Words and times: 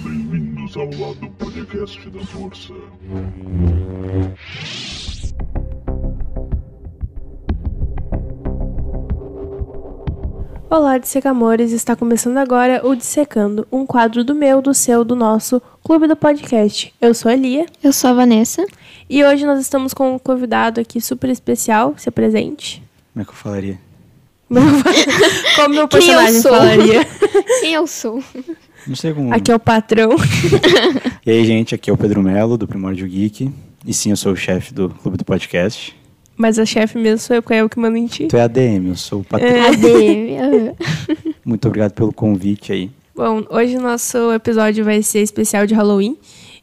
Bem-vindos 0.00 0.76
ao 0.76 0.86
lado 0.86 1.30
podcast 1.38 2.10
da 2.10 2.18
Força. 2.26 2.72
Olá, 10.68 10.98
Dissecamores! 10.98 11.70
Está 11.70 11.94
começando 11.94 12.38
agora 12.38 12.84
o 12.84 12.96
Dissecando, 12.96 13.64
um 13.70 13.86
quadro 13.86 14.24
do 14.24 14.34
meu, 14.34 14.60
do 14.60 14.74
seu, 14.74 15.04
do 15.04 15.14
nosso 15.14 15.62
Clube 15.84 16.08
do 16.08 16.16
Podcast. 16.16 16.92
Eu 17.00 17.14
sou 17.14 17.30
a 17.30 17.36
Lia 17.36 17.66
Eu 17.82 17.92
sou 17.92 18.10
a 18.10 18.14
Vanessa. 18.14 18.66
e 19.08 19.24
hoje 19.24 19.46
nós 19.46 19.60
estamos 19.60 19.94
com 19.94 20.14
um 20.14 20.18
convidado 20.18 20.80
aqui 20.80 21.00
super 21.00 21.30
especial. 21.30 21.94
Se 21.96 22.08
apresente. 22.08 22.82
Como 23.12 23.22
é 23.22 23.24
que 23.24 23.30
eu 23.30 23.34
falaria? 23.34 23.91
Como 25.56 25.74
meu 25.74 25.88
Quem 25.88 25.98
eu 25.98 26.06
personagem 26.06 26.40
sou? 26.40 26.52
falaria. 26.52 27.06
Quem 27.60 27.74
eu 27.74 27.86
sou? 27.86 28.22
Não 28.86 28.96
sei 28.96 29.12
como. 29.12 29.32
Aqui 29.32 29.50
é 29.52 29.54
o 29.54 29.60
patrão. 29.60 30.10
E 31.24 31.30
aí, 31.30 31.44
gente, 31.44 31.72
aqui 31.72 31.88
é 31.88 31.92
o 31.92 31.96
Pedro 31.96 32.20
Melo, 32.20 32.58
do 32.58 32.66
Primórdio 32.66 33.06
Geek. 33.06 33.48
E 33.86 33.94
sim, 33.94 34.10
eu 34.10 34.16
sou 34.16 34.32
o 34.32 34.36
chefe 34.36 34.74
do 34.74 34.88
clube 34.88 35.16
do 35.16 35.24
podcast. 35.24 35.96
Mas 36.36 36.58
a 36.58 36.66
chefe 36.66 36.98
mesmo 36.98 37.18
sou 37.18 37.36
eu, 37.36 37.42
porque 37.42 37.54
é 37.54 37.60
eu 37.60 37.68
que 37.68 37.78
mando 37.78 37.96
em 37.96 38.08
ti. 38.08 38.26
Tu 38.26 38.36
é 38.36 38.42
ADM, 38.42 38.88
eu 38.88 38.96
sou 38.96 39.20
o 39.20 39.24
patrão. 39.24 39.48
É. 39.48 39.68
ADM. 39.68 40.74
Muito 41.44 41.68
obrigado 41.68 41.92
pelo 41.92 42.12
convite 42.12 42.72
aí. 42.72 42.90
Bom, 43.14 43.44
hoje 43.50 43.76
o 43.76 43.80
nosso 43.80 44.32
episódio 44.32 44.84
vai 44.84 45.00
ser 45.00 45.20
especial 45.20 45.64
de 45.64 45.74
Halloween. 45.74 46.16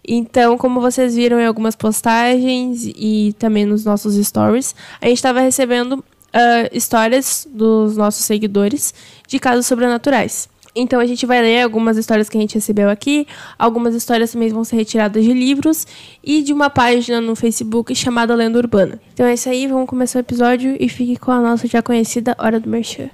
Então, 0.05 0.57
como 0.57 0.81
vocês 0.81 1.15
viram 1.15 1.39
em 1.39 1.45
algumas 1.45 1.75
postagens 1.75 2.85
e 2.85 3.33
também 3.39 3.65
nos 3.65 3.85
nossos 3.85 4.15
stories, 4.15 4.75
a 4.99 5.05
gente 5.05 5.17
estava 5.17 5.39
recebendo 5.39 6.03
ah, 6.33 6.69
histórias 6.71 7.47
dos 7.51 7.97
nossos 7.97 8.25
seguidores 8.25 8.93
de 9.27 9.39
casos 9.39 9.65
sobrenaturais. 9.65 10.49
Então, 10.75 10.99
a 10.99 11.05
gente 11.05 11.25
vai 11.25 11.41
ler 11.41 11.63
algumas 11.63 11.97
histórias 11.97 12.29
que 12.29 12.37
a 12.37 12.41
gente 12.41 12.55
recebeu 12.55 12.89
aqui, 12.89 13.27
algumas 13.57 13.95
histórias 13.95 14.31
também 14.31 14.49
vão 14.49 14.63
ser 14.63 14.75
retiradas 14.75 15.23
de 15.23 15.33
livros 15.33 15.85
e 16.23 16.41
de 16.41 16.53
uma 16.53 16.69
página 16.69 17.19
no 17.19 17.35
Facebook 17.35 17.93
chamada 17.95 18.35
Lenda 18.35 18.59
Urbana. 18.59 18.99
Então 19.13 19.25
é 19.25 19.33
isso 19.33 19.49
aí, 19.49 19.67
vamos 19.67 19.89
começar 19.89 20.19
o 20.19 20.21
episódio 20.21 20.77
e 20.79 20.87
fique 20.87 21.17
com 21.17 21.31
a 21.31 21.41
nossa 21.41 21.67
já 21.67 21.81
conhecida 21.81 22.35
Hora 22.37 22.59
do 22.59 22.69
Merchan. 22.69 23.09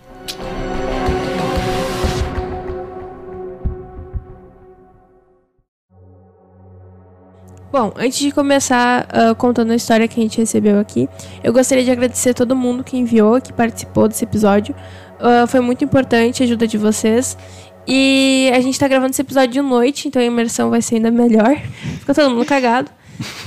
Bom, 7.78 7.92
antes 7.98 8.20
de 8.20 8.32
começar 8.32 9.06
ah, 9.10 9.36
contando 9.36 9.74
a 9.74 9.76
história 9.76 10.08
que 10.08 10.18
a 10.18 10.24
gente 10.24 10.38
recebeu 10.38 10.80
aqui, 10.80 11.10
eu 11.44 11.52
gostaria 11.52 11.84
de 11.84 11.92
agradecer 11.92 12.30
a 12.30 12.34
todo 12.34 12.56
mundo 12.56 12.86
que 12.86 12.96
enviou, 12.96 13.42
que 13.42 13.52
participou 13.52 14.08
desse 14.08 14.24
episódio. 14.24 14.74
Ah, 15.20 15.46
foi 15.46 15.60
muito 15.60 15.84
importante 15.84 16.42
a 16.42 16.46
ajuda 16.46 16.66
de 16.66 16.78
vocês. 16.78 17.38
E 17.86 18.50
a 18.56 18.62
gente 18.62 18.80
tá 18.80 18.88
gravando 18.88 19.12
esse 19.12 19.22
episódio 19.22 19.52
de 19.52 19.62
noite, 19.62 20.08
então 20.08 20.22
a 20.22 20.26
imersão 20.26 20.70
vai 20.70 20.82
ser 20.82 20.96
ainda 20.96 21.12
melhor. 21.12 21.54
Fica 22.00 22.14
todo 22.14 22.30
mundo 22.30 22.46
cagado. 22.46 22.90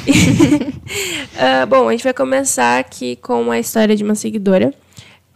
Ah, 1.41 1.65
bom, 1.67 1.89
a 1.89 1.93
gente 1.93 2.03
vai 2.03 2.15
começar 2.15 2.81
aqui 2.81 3.15
com 3.17 3.51
a 3.51 3.59
história 3.59 3.95
de 3.95 4.03
uma 4.03 4.15
seguidora 4.15 4.75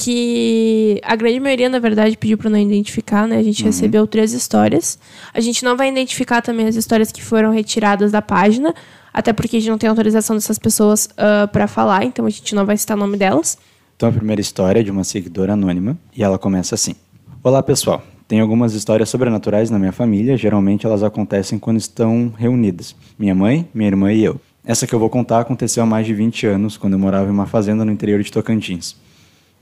que 0.03 1.01
a 1.05 1.15
grande 1.15 1.39
maioria, 1.39 1.69
na 1.69 1.79
verdade, 1.79 2.17
pediu 2.17 2.37
para 2.37 2.51
não 2.51 2.59
identificar, 2.59 3.29
né? 3.29 3.37
A 3.37 3.43
gente 3.43 3.63
recebeu 3.63 4.05
três 4.05 4.33
histórias. 4.33 4.99
A 5.33 5.41
gente 5.41 5.65
não 5.65 5.77
vai 5.77 5.89
identificar 5.89 6.43
também 6.43 6.67
as 6.67 6.75
histórias 6.75 7.13
que 7.13 7.23
foram 7.23 7.53
retiradas 7.53 8.11
da 8.11 8.21
página, 8.21 8.75
até 9.15 9.33
porque 9.33 9.57
a 9.57 9.61
gente 9.61 9.71
não 9.71 9.79
tem 9.79 9.89
autorização 9.89 10.35
dessas 10.35 10.59
pessoas 10.59 11.09
para 11.53 11.69
falar, 11.69 12.05
então 12.05 12.27
a 12.27 12.31
gente 12.31 12.53
não 12.53 12.67
vai 12.67 12.77
citar 12.77 12.97
o 12.97 13.01
nome 13.01 13.17
delas. 13.17 13.57
Então, 13.97 14.09
a 14.09 14.13
primeira 14.13 14.41
história 14.41 14.81
é 14.81 14.83
de 14.83 14.91
uma 14.91 15.05
seguidora 15.05 15.53
anônima 15.53 15.97
e 16.17 16.25
ela 16.25 16.37
começa 16.37 16.75
assim: 16.75 16.97
Olá, 17.45 17.63
pessoal. 17.63 18.03
Tem 18.27 18.41
algumas 18.41 18.73
histórias 18.75 19.09
sobrenaturais 19.09 19.71
na 19.71 19.79
minha 19.79 19.93
família, 19.93 20.37
geralmente 20.37 20.87
elas 20.87 21.03
acontecem 21.03 21.59
quando 21.59 21.77
estão 21.77 22.33
reunidas. 22.37 22.97
Minha 23.19 23.35
mãe, 23.35 23.69
minha 23.75 23.89
irmã 23.89 24.13
e 24.13 24.25
eu. 24.25 24.41
Essa 24.65 24.87
que 24.87 24.95
eu 24.95 24.99
vou 24.99 25.11
contar 25.11 25.41
aconteceu 25.41 25.83
há 25.83 25.87
mais 25.87 26.07
de 26.07 26.15
20 26.15 26.47
anos, 26.47 26.77
quando 26.77 26.95
eu 26.95 26.99
morava 26.99 27.29
em 27.29 27.31
uma 27.31 27.47
fazenda 27.47 27.85
no 27.85 27.93
interior 27.93 28.23
de 28.23 28.33
Tocantins. 28.33 28.97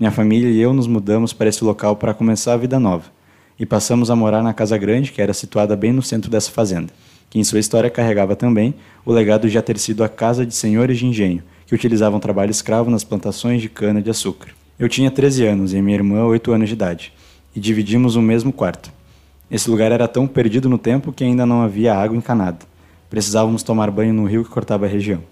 Minha 0.00 0.10
família 0.10 0.48
e 0.48 0.58
eu 0.58 0.72
nos 0.72 0.86
mudamos 0.86 1.34
para 1.34 1.50
esse 1.50 1.62
local 1.62 1.94
para 1.94 2.14
começar 2.14 2.54
a 2.54 2.56
vida 2.56 2.80
nova. 2.80 3.04
E 3.58 3.66
passamos 3.66 4.10
a 4.10 4.16
morar 4.16 4.42
na 4.42 4.54
casa 4.54 4.78
grande, 4.78 5.12
que 5.12 5.20
era 5.20 5.34
situada 5.34 5.76
bem 5.76 5.92
no 5.92 6.00
centro 6.00 6.30
dessa 6.30 6.50
fazenda, 6.50 6.90
que 7.28 7.38
em 7.38 7.44
sua 7.44 7.58
história 7.58 7.90
carregava 7.90 8.34
também 8.34 8.74
o 9.04 9.12
legado 9.12 9.46
de 9.46 9.52
já 9.52 9.60
ter 9.60 9.78
sido 9.78 10.02
a 10.02 10.08
casa 10.08 10.46
de 10.46 10.54
senhores 10.54 10.98
de 10.98 11.04
engenho, 11.04 11.42
que 11.66 11.74
utilizavam 11.74 12.18
trabalho 12.18 12.50
escravo 12.50 12.90
nas 12.90 13.04
plantações 13.04 13.60
de 13.60 13.68
cana-de-açúcar. 13.68 14.52
Eu 14.78 14.88
tinha 14.88 15.10
13 15.10 15.44
anos 15.44 15.74
e 15.74 15.82
minha 15.82 15.98
irmã 15.98 16.24
8 16.24 16.50
anos 16.50 16.70
de 16.70 16.74
idade, 16.74 17.12
e 17.54 17.60
dividimos 17.60 18.16
o 18.16 18.22
mesmo 18.22 18.54
quarto. 18.54 18.90
Esse 19.50 19.68
lugar 19.68 19.92
era 19.92 20.08
tão 20.08 20.26
perdido 20.26 20.66
no 20.66 20.78
tempo 20.78 21.12
que 21.12 21.24
ainda 21.24 21.44
não 21.44 21.60
havia 21.60 21.94
água 21.94 22.16
encanada. 22.16 22.60
Precisávamos 23.10 23.62
tomar 23.62 23.90
banho 23.90 24.14
no 24.14 24.24
rio 24.24 24.44
que 24.44 24.50
cortava 24.50 24.86
a 24.86 24.88
região. 24.88 25.22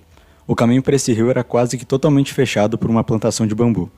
O 0.47 0.55
caminho 0.55 0.83
para 0.83 0.95
esse 0.95 1.11
rio 1.15 1.31
era 1.31 1.43
quase 1.43 1.79
que 1.79 1.87
totalmente 1.87 2.35
fechado 2.35 2.77
por 2.77 2.91
uma 2.91 3.03
plantação 3.03 3.47
de 3.47 3.55
bambu. 3.55 3.91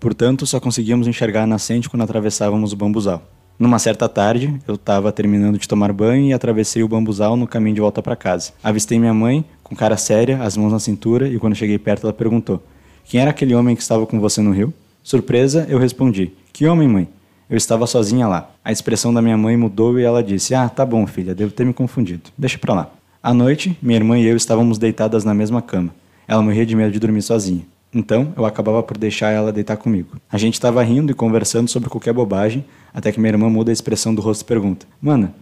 Portanto, 0.00 0.46
só 0.46 0.60
conseguíamos 0.60 1.06
enxergar 1.06 1.42
a 1.42 1.46
nascente 1.46 1.88
quando 1.88 2.02
atravessávamos 2.02 2.72
o 2.72 2.76
bambuzal. 2.76 3.22
Numa 3.58 3.80
certa 3.80 4.08
tarde, 4.08 4.54
eu 4.68 4.76
estava 4.76 5.10
terminando 5.10 5.58
de 5.58 5.66
tomar 5.66 5.92
banho 5.92 6.26
e 6.26 6.32
atravessei 6.32 6.84
o 6.84 6.88
bambuzal 6.88 7.36
no 7.36 7.48
caminho 7.48 7.74
de 7.74 7.80
volta 7.80 8.00
para 8.00 8.14
casa. 8.14 8.52
Avistei 8.62 9.00
minha 9.00 9.12
mãe, 9.12 9.44
com 9.64 9.74
cara 9.74 9.96
séria, 9.96 10.40
as 10.42 10.56
mãos 10.56 10.72
na 10.72 10.78
cintura, 10.78 11.28
e 11.28 11.38
quando 11.40 11.56
cheguei 11.56 11.76
perto 11.76 12.04
ela 12.06 12.12
perguntou: 12.12 12.62
Quem 13.04 13.20
era 13.20 13.30
aquele 13.30 13.56
homem 13.56 13.74
que 13.74 13.82
estava 13.82 14.06
com 14.06 14.20
você 14.20 14.40
no 14.40 14.52
rio? 14.52 14.72
Surpresa, 15.02 15.66
eu 15.68 15.76
respondi: 15.76 16.30
Que 16.52 16.68
homem, 16.68 16.86
mãe? 16.86 17.08
Eu 17.50 17.56
estava 17.56 17.84
sozinha 17.86 18.28
lá. 18.28 18.48
A 18.64 18.70
expressão 18.70 19.12
da 19.12 19.20
minha 19.20 19.36
mãe 19.36 19.56
mudou 19.56 19.98
e 19.98 20.04
ela 20.04 20.22
disse: 20.22 20.54
Ah, 20.54 20.68
tá 20.68 20.86
bom, 20.86 21.04
filha, 21.04 21.34
devo 21.34 21.50
ter 21.50 21.66
me 21.66 21.74
confundido. 21.74 22.30
Deixa 22.38 22.58
pra 22.58 22.74
lá. 22.74 22.90
À 23.20 23.34
noite, 23.34 23.76
minha 23.82 23.96
irmã 23.96 24.16
e 24.16 24.26
eu 24.26 24.36
estávamos 24.36 24.78
deitadas 24.78 25.24
na 25.24 25.34
mesma 25.34 25.60
cama. 25.60 25.92
Ela 26.28 26.42
morria 26.42 26.64
de 26.64 26.76
medo 26.76 26.92
de 26.92 27.00
dormir 27.00 27.22
sozinha. 27.22 27.62
Então, 27.92 28.32
eu 28.36 28.44
acabava 28.44 28.82
por 28.82 28.98
deixar 28.98 29.30
ela 29.30 29.52
deitar 29.52 29.76
comigo. 29.76 30.16
A 30.30 30.36
gente 30.36 30.54
estava 30.54 30.82
rindo 30.82 31.10
e 31.10 31.14
conversando 31.14 31.68
sobre 31.68 31.88
qualquer 31.88 32.12
bobagem, 32.12 32.64
até 32.92 33.10
que 33.10 33.18
minha 33.18 33.32
irmã 33.32 33.48
muda 33.48 33.70
a 33.70 33.72
expressão 33.72 34.14
do 34.14 34.20
rosto 34.20 34.42
e 34.42 34.44
pergunta: 34.44 34.86
Mana, 35.00 35.34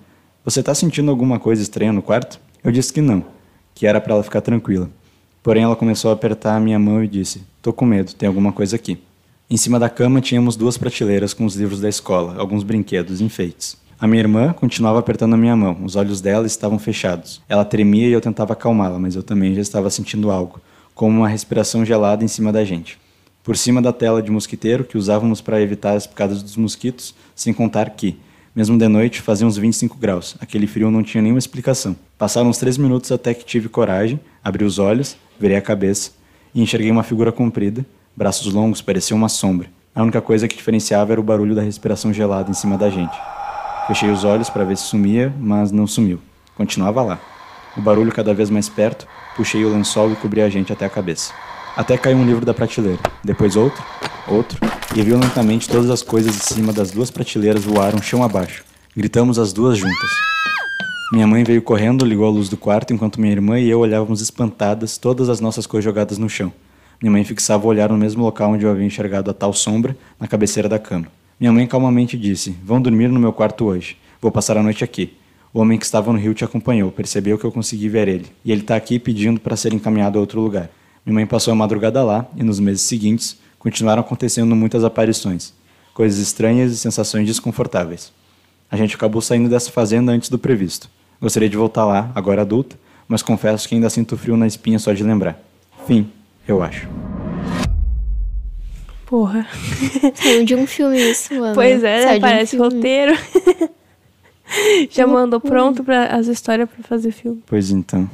você 0.44 0.62
tá 0.62 0.74
sentindo 0.74 1.10
alguma 1.10 1.40
coisa 1.40 1.60
estranha 1.60 1.92
no 1.92 2.02
quarto? 2.02 2.40
Eu 2.62 2.70
disse 2.70 2.92
que 2.92 3.00
não, 3.00 3.24
que 3.74 3.86
era 3.86 4.00
para 4.00 4.14
ela 4.14 4.22
ficar 4.22 4.40
tranquila. 4.40 4.88
Porém, 5.42 5.64
ela 5.64 5.76
começou 5.76 6.10
a 6.10 6.14
apertar 6.14 6.56
a 6.56 6.60
minha 6.60 6.78
mão 6.78 7.02
e 7.02 7.08
disse: 7.08 7.42
Tô 7.60 7.72
com 7.72 7.84
medo, 7.84 8.14
tem 8.14 8.28
alguma 8.28 8.52
coisa 8.52 8.76
aqui. 8.76 8.98
Em 9.48 9.56
cima 9.56 9.78
da 9.78 9.88
cama 9.88 10.20
tínhamos 10.20 10.56
duas 10.56 10.76
prateleiras 10.76 11.32
com 11.32 11.44
os 11.44 11.54
livros 11.54 11.80
da 11.80 11.88
escola, 11.88 12.34
alguns 12.38 12.64
brinquedos, 12.64 13.20
enfeites. 13.20 13.76
A 13.98 14.06
minha 14.06 14.20
irmã 14.20 14.52
continuava 14.52 14.98
apertando 14.98 15.34
a 15.34 15.36
minha 15.36 15.56
mão, 15.56 15.78
os 15.84 15.96
olhos 15.96 16.20
dela 16.20 16.46
estavam 16.46 16.78
fechados. 16.78 17.40
Ela 17.48 17.64
tremia 17.64 18.08
e 18.08 18.12
eu 18.12 18.20
tentava 18.20 18.52
acalmá-la, 18.52 18.98
mas 18.98 19.14
eu 19.14 19.22
também 19.22 19.54
já 19.54 19.60
estava 19.60 19.88
sentindo 19.88 20.30
algo, 20.30 20.60
como 20.96 21.18
uma 21.18 21.28
respiração 21.28 21.84
gelada 21.84 22.24
em 22.24 22.28
cima 22.28 22.50
da 22.50 22.64
gente. 22.64 22.98
Por 23.44 23.54
cima 23.54 23.82
da 23.82 23.92
tela 23.92 24.22
de 24.22 24.30
mosquiteiro 24.30 24.82
que 24.82 24.96
usávamos 24.96 25.42
para 25.42 25.60
evitar 25.60 25.92
as 25.92 26.06
picadas 26.06 26.42
dos 26.42 26.56
mosquitos, 26.56 27.14
sem 27.34 27.52
contar 27.52 27.90
que, 27.90 28.18
mesmo 28.54 28.78
de 28.78 28.88
noite, 28.88 29.20
fazia 29.20 29.46
uns 29.46 29.58
25 29.58 29.98
graus. 29.98 30.36
Aquele 30.40 30.66
frio 30.66 30.90
não 30.90 31.02
tinha 31.02 31.20
nenhuma 31.20 31.38
explicação. 31.38 31.94
Passaram 32.16 32.48
uns 32.48 32.56
três 32.56 32.78
minutos 32.78 33.12
até 33.12 33.34
que 33.34 33.44
tive 33.44 33.68
coragem, 33.68 34.18
abri 34.42 34.64
os 34.64 34.78
olhos, 34.78 35.18
virei 35.38 35.58
a 35.58 35.62
cabeça 35.62 36.12
e 36.54 36.62
enxerguei 36.62 36.90
uma 36.90 37.02
figura 37.02 37.30
comprida, 37.30 37.84
braços 38.16 38.50
longos, 38.50 38.80
parecia 38.80 39.14
uma 39.14 39.28
sombra. 39.28 39.68
A 39.94 40.02
única 40.02 40.22
coisa 40.22 40.48
que 40.48 40.56
diferenciava 40.56 41.12
era 41.12 41.20
o 41.20 41.24
barulho 41.24 41.54
da 41.54 41.60
respiração 41.60 42.10
gelada 42.10 42.50
em 42.50 42.54
cima 42.54 42.78
da 42.78 42.88
gente. 42.88 43.16
Fechei 43.86 44.10
os 44.10 44.24
olhos 44.24 44.48
para 44.48 44.64
ver 44.64 44.78
se 44.78 44.84
sumia, 44.84 45.30
mas 45.38 45.70
não 45.70 45.86
sumiu. 45.86 46.18
Continuava 46.56 47.02
lá. 47.02 47.35
O 47.76 47.80
barulho 47.80 48.12
cada 48.12 48.32
vez 48.32 48.48
mais 48.48 48.68
perto, 48.68 49.06
puxei 49.36 49.64
o 49.64 49.68
lençol 49.68 50.10
e 50.10 50.16
cobri 50.16 50.40
a 50.40 50.48
gente 50.48 50.72
até 50.72 50.86
a 50.86 50.90
cabeça. 50.90 51.32
Até 51.76 51.98
caiu 51.98 52.16
um 52.16 52.24
livro 52.24 52.46
da 52.46 52.54
prateleira. 52.54 53.00
Depois 53.22 53.54
outro, 53.54 53.84
outro, 54.26 54.58
e 54.94 55.02
violentamente 55.02 55.68
todas 55.68 55.90
as 55.90 56.02
coisas 56.02 56.34
em 56.34 56.54
cima 56.54 56.72
das 56.72 56.90
duas 56.90 57.10
prateleiras 57.10 57.64
voaram 57.64 58.00
chão 58.00 58.22
abaixo. 58.22 58.64
Gritamos 58.96 59.38
as 59.38 59.52
duas 59.52 59.76
juntas. 59.76 60.10
Minha 61.12 61.26
mãe 61.26 61.44
veio 61.44 61.60
correndo, 61.60 62.04
ligou 62.04 62.26
a 62.26 62.30
luz 62.30 62.48
do 62.48 62.56
quarto 62.56 62.94
enquanto 62.94 63.20
minha 63.20 63.32
irmã 63.32 63.60
e 63.60 63.68
eu 63.68 63.78
olhávamos 63.78 64.22
espantadas 64.22 64.96
todas 64.96 65.28
as 65.28 65.38
nossas 65.38 65.66
coisas 65.66 65.84
jogadas 65.84 66.16
no 66.16 66.30
chão. 66.30 66.50
Minha 67.00 67.12
mãe 67.12 67.24
fixava 67.24 67.66
o 67.66 67.68
olhar 67.68 67.90
no 67.90 67.98
mesmo 67.98 68.24
local 68.24 68.52
onde 68.52 68.64
eu 68.64 68.70
havia 68.70 68.86
enxergado 68.86 69.30
a 69.30 69.34
tal 69.34 69.52
sombra, 69.52 69.94
na 70.18 70.26
cabeceira 70.26 70.68
da 70.68 70.78
cama. 70.78 71.08
Minha 71.38 71.52
mãe 71.52 71.66
calmamente 71.66 72.16
disse: 72.16 72.56
Vão 72.64 72.80
dormir 72.80 73.08
no 73.08 73.20
meu 73.20 73.34
quarto 73.34 73.66
hoje. 73.66 73.98
Vou 74.20 74.32
passar 74.32 74.56
a 74.56 74.62
noite 74.62 74.82
aqui. 74.82 75.14
O 75.56 75.60
homem 75.60 75.78
que 75.78 75.86
estava 75.86 76.12
no 76.12 76.18
rio 76.18 76.34
te 76.34 76.44
acompanhou, 76.44 76.92
percebeu 76.92 77.38
que 77.38 77.44
eu 77.46 77.50
consegui 77.50 77.88
ver 77.88 78.08
ele, 78.08 78.26
e 78.44 78.52
ele 78.52 78.60
está 78.60 78.76
aqui 78.76 78.98
pedindo 78.98 79.40
para 79.40 79.56
ser 79.56 79.72
encaminhado 79.72 80.18
a 80.18 80.20
outro 80.20 80.38
lugar. 80.38 80.68
Minha 81.02 81.14
mãe 81.14 81.26
passou 81.26 81.50
a 81.50 81.54
madrugada 81.54 82.04
lá, 82.04 82.26
e 82.36 82.42
nos 82.42 82.60
meses 82.60 82.82
seguintes 82.82 83.38
continuaram 83.58 84.02
acontecendo 84.02 84.54
muitas 84.54 84.84
aparições, 84.84 85.54
coisas 85.94 86.18
estranhas 86.18 86.72
e 86.72 86.76
sensações 86.76 87.26
desconfortáveis. 87.26 88.12
A 88.70 88.76
gente 88.76 88.96
acabou 88.96 89.22
saindo 89.22 89.48
dessa 89.48 89.70
fazenda 89.70 90.12
antes 90.12 90.28
do 90.28 90.38
previsto. 90.38 90.90
Gostaria 91.18 91.48
de 91.48 91.56
voltar 91.56 91.86
lá, 91.86 92.12
agora 92.14 92.42
adulta, 92.42 92.78
mas 93.08 93.22
confesso 93.22 93.66
que 93.66 93.74
ainda 93.74 93.88
sinto 93.88 94.14
frio 94.18 94.36
na 94.36 94.46
espinha 94.46 94.78
só 94.78 94.92
de 94.92 95.02
lembrar. 95.02 95.42
Fim, 95.86 96.12
eu 96.46 96.62
acho. 96.62 96.86
Porra. 99.06 99.48
Saiu 100.16 100.44
de 100.44 100.54
um 100.54 100.66
filme 100.66 100.98
isso, 100.98 101.32
mano. 101.32 101.54
Pois 101.54 101.82
é, 101.82 102.02
Saiu 102.02 102.10
né? 102.10 102.18
um 102.18 102.20
parece 102.20 102.56
filme. 102.58 102.74
roteiro. 102.74 103.18
Já 104.90 105.06
mandou 105.06 105.40
pronto 105.40 105.82
para 105.84 106.06
as 106.16 106.26
histórias 106.26 106.68
pra 106.68 106.82
fazer 106.84 107.10
filme. 107.10 107.42
Pois 107.46 107.70
então. 107.70 108.08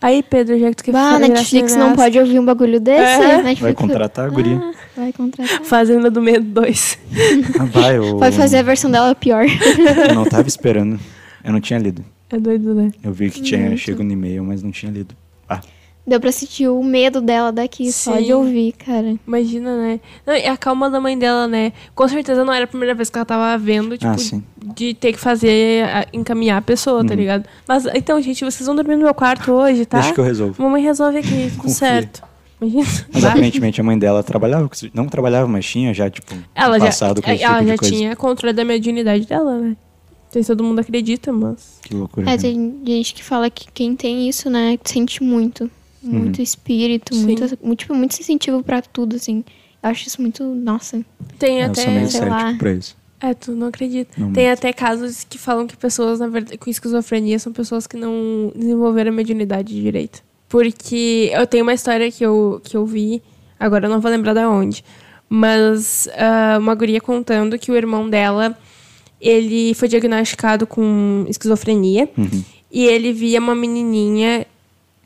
Aí, 0.00 0.20
Pedro, 0.20 0.58
já 0.58 0.68
que 0.70 0.76
tu 0.76 0.84
quer 0.84 0.92
Bah, 0.92 1.12
fazer 1.12 1.28
Netflix 1.28 1.76
não 1.76 1.94
pode 1.94 2.18
ouvir 2.18 2.38
um 2.40 2.44
bagulho 2.44 2.80
desse. 2.80 3.22
É. 3.22 3.36
Netflix 3.36 3.60
Vai 3.60 3.74
contratar 3.74 4.26
a 4.26 4.28
guria. 4.28 4.56
Ah, 4.60 4.72
vai 4.96 5.12
contratar. 5.12 5.62
Fazenda 5.64 6.10
do 6.10 6.20
Medo 6.20 6.44
2. 6.44 6.98
Ah, 7.60 7.64
vai, 7.66 7.98
eu, 7.98 8.18
Vai 8.18 8.32
fazer 8.32 8.58
a 8.58 8.62
versão 8.62 8.90
dela 8.90 9.14
pior. 9.14 9.44
eu 9.46 10.14
não 10.14 10.24
tava 10.24 10.48
esperando. 10.48 10.98
Eu 11.44 11.52
não 11.52 11.60
tinha 11.60 11.78
lido. 11.78 12.04
É 12.30 12.38
doido, 12.38 12.74
né? 12.74 12.90
Eu 13.02 13.12
vi 13.12 13.30
que 13.30 13.42
tinha 13.42 13.76
chego 13.76 14.02
no 14.02 14.10
e-mail, 14.12 14.42
mas 14.42 14.62
não 14.62 14.72
tinha 14.72 14.90
lido. 14.90 15.14
Ah, 15.48 15.60
Deu 16.04 16.18
pra 16.18 16.32
sentir 16.32 16.66
o 16.66 16.82
medo 16.82 17.20
dela 17.20 17.52
daqui, 17.52 17.92
só 17.92 18.16
Sim. 18.16 18.24
de 18.24 18.32
ouvir, 18.32 18.72
cara. 18.72 19.14
Imagina, 19.24 19.76
né? 19.76 20.00
Não, 20.26 20.34
e 20.34 20.46
a 20.46 20.56
calma 20.56 20.90
da 20.90 21.00
mãe 21.00 21.16
dela, 21.16 21.46
né? 21.46 21.72
Com 21.94 22.08
certeza 22.08 22.44
não 22.44 22.52
era 22.52 22.64
a 22.64 22.66
primeira 22.66 22.92
vez 22.92 23.08
que 23.08 23.16
ela 23.16 23.24
tava 23.24 23.56
vendo, 23.56 23.96
tipo, 23.96 24.10
ah 24.10 24.40
de 24.74 24.94
ter 24.94 25.12
que 25.12 25.18
fazer, 25.18 25.84
encaminhar 26.12 26.58
a 26.58 26.62
pessoa, 26.62 27.04
tá 27.04 27.14
ligado? 27.14 27.44
Mas, 27.66 27.84
então, 27.94 28.20
gente, 28.20 28.44
vocês 28.44 28.66
vão 28.66 28.74
dormir 28.76 28.96
no 28.96 29.04
meu 29.04 29.14
quarto 29.14 29.52
hoje, 29.52 29.84
tá? 29.84 29.98
Deixa 29.98 30.14
que 30.14 30.20
eu 30.20 30.24
resolvo. 30.24 30.60
Mamãe 30.62 30.82
resolve 30.82 31.18
aqui, 31.18 31.50
tudo 31.50 31.56
Confia. 31.62 31.74
certo. 31.74 32.22
Imagina. 32.60 33.06
Mas 33.12 33.24
aparentemente 33.24 33.80
a 33.80 33.84
mãe 33.84 33.98
dela 33.98 34.22
trabalhava, 34.22 34.68
com 34.68 34.74
não 34.94 35.08
trabalhava, 35.08 35.48
mas 35.48 35.66
tinha 35.66 35.92
já, 35.92 36.08
tipo, 36.08 36.32
Ela 36.54 36.78
já, 36.78 36.86
passado 36.86 37.20
com 37.20 37.30
esse 37.30 37.42
ela 37.42 37.56
tipo 37.56 37.66
já 37.66 37.72
de 37.74 37.78
coisa. 37.78 37.94
tinha 37.94 38.16
controle 38.16 38.52
da 38.52 38.64
mediunidade 38.64 39.26
dela, 39.26 39.58
né? 39.58 39.68
Não 39.68 40.32
sei 40.32 40.42
se 40.42 40.48
todo 40.48 40.64
mundo 40.64 40.78
acredita, 40.78 41.32
mas. 41.32 41.78
Que 41.82 41.94
loucura. 41.94 42.26
É, 42.28 42.30
né? 42.30 42.38
tem 42.38 42.80
gente 42.86 43.14
que 43.14 43.22
fala 43.24 43.50
que 43.50 43.66
quem 43.72 43.96
tem 43.96 44.28
isso, 44.28 44.48
né, 44.48 44.78
sente 44.84 45.22
muito. 45.22 45.70
Muito 46.02 46.38
Uhum. 46.38 46.42
espírito, 46.42 47.14
Sim. 47.14 47.22
muito, 47.24 47.58
muito, 47.62 47.78
tipo, 47.80 47.94
muito 47.94 48.14
sensitivo 48.14 48.62
pra 48.62 48.82
tudo, 48.82 49.16
assim. 49.16 49.44
Eu 49.82 49.90
acho 49.90 50.06
isso 50.08 50.20
muito. 50.20 50.42
Nossa. 50.44 51.04
Tem 51.38 51.60
Eu 51.60 51.66
até. 51.66 51.82
sou 51.82 51.90
meio 51.92 52.08
sei 52.10 52.24
lá. 52.28 52.54
pra 52.58 52.72
isso. 52.72 52.96
É, 53.20 53.34
tu 53.34 53.52
não 53.52 53.68
acredita. 53.68 54.10
Não 54.20 54.32
Tem 54.32 54.46
muito. 54.46 54.58
até 54.58 54.72
casos 54.72 55.24
que 55.28 55.38
falam 55.38 55.66
que 55.66 55.76
pessoas, 55.76 56.18
na 56.18 56.26
verdade, 56.26 56.58
com 56.58 56.68
esquizofrenia 56.68 57.38
são 57.38 57.52
pessoas 57.52 57.86
que 57.86 57.96
não 57.96 58.52
desenvolveram 58.54 59.12
a 59.12 59.14
mediunidade 59.14 59.80
direito. 59.80 60.22
Porque 60.48 61.30
eu 61.32 61.46
tenho 61.46 61.62
uma 61.62 61.72
história 61.72 62.10
que 62.10 62.24
eu, 62.24 62.60
que 62.64 62.76
eu 62.76 62.84
vi, 62.84 63.22
agora 63.60 63.86
eu 63.86 63.90
não 63.90 64.00
vou 64.00 64.10
lembrar 64.10 64.34
da 64.34 64.50
onde, 64.50 64.84
mas 65.28 66.08
ah, 66.16 66.58
uma 66.60 66.74
guria 66.74 67.00
contando 67.00 67.58
que 67.58 67.70
o 67.72 67.76
irmão 67.76 68.10
dela, 68.10 68.58
ele 69.20 69.72
foi 69.74 69.88
diagnosticado 69.88 70.66
com 70.66 71.24
esquizofrenia 71.28 72.08
Uhum. 72.18 72.42
e 72.70 72.84
ele 72.84 73.12
via 73.12 73.38
uma 73.40 73.54
menininha 73.54 74.44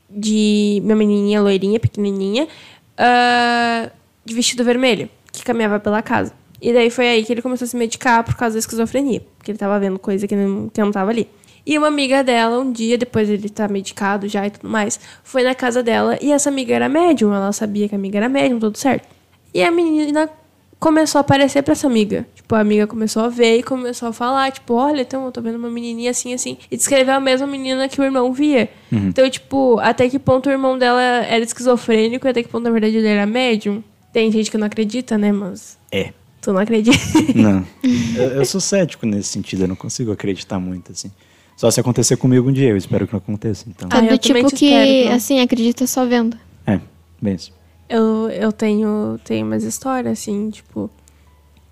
de 0.08 0.81
uma 0.85 0.94
menininha 0.94 1.41
loirinha, 1.41 1.81
pequenininha, 1.81 2.49
ah, 2.97 3.91
de 4.25 4.35
vestido 4.35 4.64
vermelho, 4.64 5.08
que 5.32 5.44
caminhava 5.44 5.79
pela 5.79 6.03
casa. 6.03 6.32
E 6.61 6.73
daí 6.73 6.91
foi 6.91 7.08
aí 7.08 7.25
que 7.25 7.32
ele 7.32 7.43
começou 7.43 7.64
a 7.67 7.69
se 7.69 7.76
medicar 7.76 8.25
por 8.25 8.35
causa 8.35 8.55
da 8.55 8.58
esquizofrenia, 8.58 9.23
porque 9.37 9.50
ele 9.50 9.58
tava 9.58 9.79
vendo 9.79 9.99
coisa 9.99 10.26
que 10.26 10.35
não, 10.35 10.69
que 10.69 10.81
não 10.81 10.91
tava 10.91 11.11
ali. 11.11 11.29
E 11.67 11.76
uma 11.76 11.88
amiga 11.88 12.23
dela, 12.23 12.61
um 12.61 12.70
dia, 12.70 12.97
depois 12.97 13.29
ele 13.29 13.49
tá 13.49 13.67
medicado 13.67 14.29
já 14.29 14.47
e 14.47 14.50
tudo 14.50 14.69
mais, 14.69 15.00
foi 15.25 15.43
na 15.43 15.55
casa 15.55 15.82
dela 15.82 16.17
e 16.23 16.31
essa 16.31 16.49
amiga 16.49 16.75
era 16.75 16.88
médium, 16.88 17.35
ela 17.35 17.52
sabia 17.52 17.88
que 17.88 17.94
a 17.94 17.99
amiga 17.99 18.19
era 18.19 18.29
médium, 18.29 18.61
tudo 18.61 18.79
certo. 18.79 19.09
E 19.52 19.62
a 19.64 19.70
menina 19.70 20.31
começou 20.78 21.19
a 21.19 21.20
aparecer 21.20 21.62
pra 21.62 21.73
essa 21.73 21.87
amiga. 21.87 22.26
Tipo, 22.34 22.55
a 22.55 22.61
amiga 22.61 22.87
começou 22.87 23.23
a 23.25 23.28
ver 23.28 23.58
e 23.58 23.62
começou 23.62 24.08
a 24.08 24.12
falar, 24.12 24.50
tipo, 24.52 24.75
olha, 24.75 25.02
então 25.02 25.25
eu 25.25 25.32
tô 25.32 25.40
vendo 25.40 25.56
uma 25.56 25.70
menininha 25.70 26.11
assim, 26.11 26.34
assim. 26.34 26.58
E 26.70 26.76
descreveu 26.76 27.14
a 27.14 27.20
mesma 27.20 27.46
menina 27.46 27.88
que 27.88 28.00
o 28.00 28.05
irmão 28.05 28.32
via. 28.32 28.69
Então, 28.93 29.28
tipo, 29.28 29.78
até 29.81 30.08
que 30.08 30.19
ponto 30.19 30.49
o 30.49 30.52
irmão 30.52 30.78
dela 30.78 31.02
era 31.02 31.43
esquizofrênico 31.43 32.26
e 32.26 32.31
até 32.31 32.43
que 32.43 32.49
ponto, 32.49 32.64
na 32.64 32.70
verdade, 32.70 32.96
ele 32.96 33.08
era 33.08 33.26
médium. 33.26 33.82
Tem 34.12 34.31
gente 34.31 34.50
que 34.50 34.56
não 34.56 34.67
acredita, 34.67 35.19
né, 35.19 35.32
mas... 35.32 35.78
É. 35.90 36.12
Tu 36.40 36.52
não 36.52 36.61
acredita? 36.61 36.96
Não. 37.34 37.67
eu, 38.14 38.28
eu 38.37 38.44
sou 38.44 38.61
cético 38.61 39.05
nesse 39.05 39.31
sentido, 39.31 39.64
eu 39.64 39.69
não 39.69 39.75
consigo 39.75 40.12
acreditar 40.12 40.61
muito, 40.61 40.93
assim. 40.93 41.11
Só 41.56 41.70
se 41.70 41.81
acontecer 41.81 42.17
comigo 42.17 42.49
um 42.49 42.52
dia, 42.52 42.69
eu 42.69 42.76
espero 42.76 43.06
que 43.06 43.14
não 43.14 43.19
aconteça, 43.19 43.64
então. 43.69 43.88
Ah, 43.90 43.99
é 43.99 44.06
eu 44.06 44.11
do 44.11 44.19
tipo 44.19 44.34
que, 44.50 44.67
espero 44.67 44.87
que 44.87 45.05
não. 45.06 45.12
assim, 45.12 45.40
acredita 45.40 45.87
só 45.87 46.05
vendo. 46.05 46.37
É, 46.67 46.78
bem 47.20 47.34
isso. 47.34 47.56
Eu, 47.88 48.29
eu 48.31 48.53
tenho, 48.53 49.19
tenho 49.25 49.47
umas 49.47 49.62
histórias, 49.62 50.19
assim, 50.21 50.50
tipo, 50.50 50.91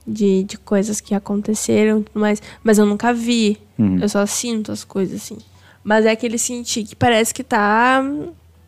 de, 0.06 0.44
de 0.44 0.56
coisas 0.58 1.00
que 1.00 1.14
aconteceram 1.14 2.00
e 2.00 2.02
tudo 2.05 2.20
mais, 2.20 2.40
mas 2.62 2.78
eu 2.78 2.87
nunca 2.87 3.12
vi. 3.12 3.58
Uhum. 3.78 3.99
Eu 4.00 4.08
só 4.08 4.25
sinto 4.26 4.70
as 4.70 4.84
coisas, 4.84 5.22
assim. 5.22 5.38
Mas 5.82 6.06
é 6.06 6.11
aquele 6.11 6.38
sentir 6.38 6.84
que 6.84 6.96
parece 6.96 7.34
que 7.34 7.44
tá 7.44 8.02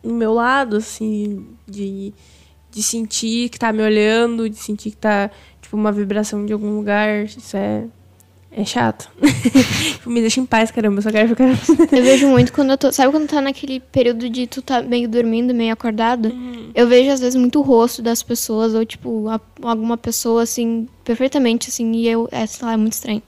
no 0.03 0.13
meu 0.13 0.33
lado, 0.33 0.77
assim, 0.77 1.45
de, 1.67 2.13
de 2.71 2.83
sentir 2.83 3.49
que 3.49 3.57
tá 3.57 3.73
me 3.73 3.81
olhando, 3.81 4.49
de 4.49 4.57
sentir 4.57 4.91
que 4.91 4.97
tá, 4.97 5.31
tipo, 5.61 5.75
uma 5.75 5.91
vibração 5.91 6.45
de 6.45 6.53
algum 6.53 6.75
lugar. 6.77 7.25
Isso 7.25 7.57
é. 7.57 7.85
É 8.59 8.65
chato. 8.65 9.09
Tipo, 9.93 10.09
me 10.09 10.19
deixa 10.21 10.39
em 10.39 10.45
paz, 10.45 10.71
caramba. 10.71 10.97
Eu 10.97 11.01
só 11.03 11.11
quero 11.11 11.29
ficar. 11.29 11.49
Eu 11.95 12.03
vejo 12.03 12.27
muito 12.27 12.51
quando 12.51 12.71
eu 12.71 12.77
tô. 12.77 12.91
Sabe 12.91 13.11
quando 13.11 13.27
tá 13.27 13.39
naquele 13.39 13.79
período 13.79 14.27
de 14.29 14.47
tu 14.47 14.61
tá 14.61 14.81
meio 14.81 15.07
dormindo, 15.07 15.53
meio 15.53 15.71
acordado? 15.71 16.31
Eu 16.73 16.87
vejo 16.87 17.11
às 17.11 17.19
vezes 17.19 17.35
muito 17.35 17.59
o 17.59 17.61
rosto 17.61 18.01
das 18.01 18.23
pessoas, 18.23 18.73
ou 18.73 18.83
tipo, 18.85 19.27
a- 19.29 19.39
alguma 19.61 19.95
pessoa 19.97 20.43
assim, 20.43 20.87
perfeitamente 21.03 21.69
assim, 21.69 21.91
e 21.93 22.07
eu. 22.07 22.27
É, 22.31 22.45
sei 22.47 22.65
lá, 22.65 22.73
é 22.73 22.77
muito 22.77 22.93
estranho. 22.93 23.21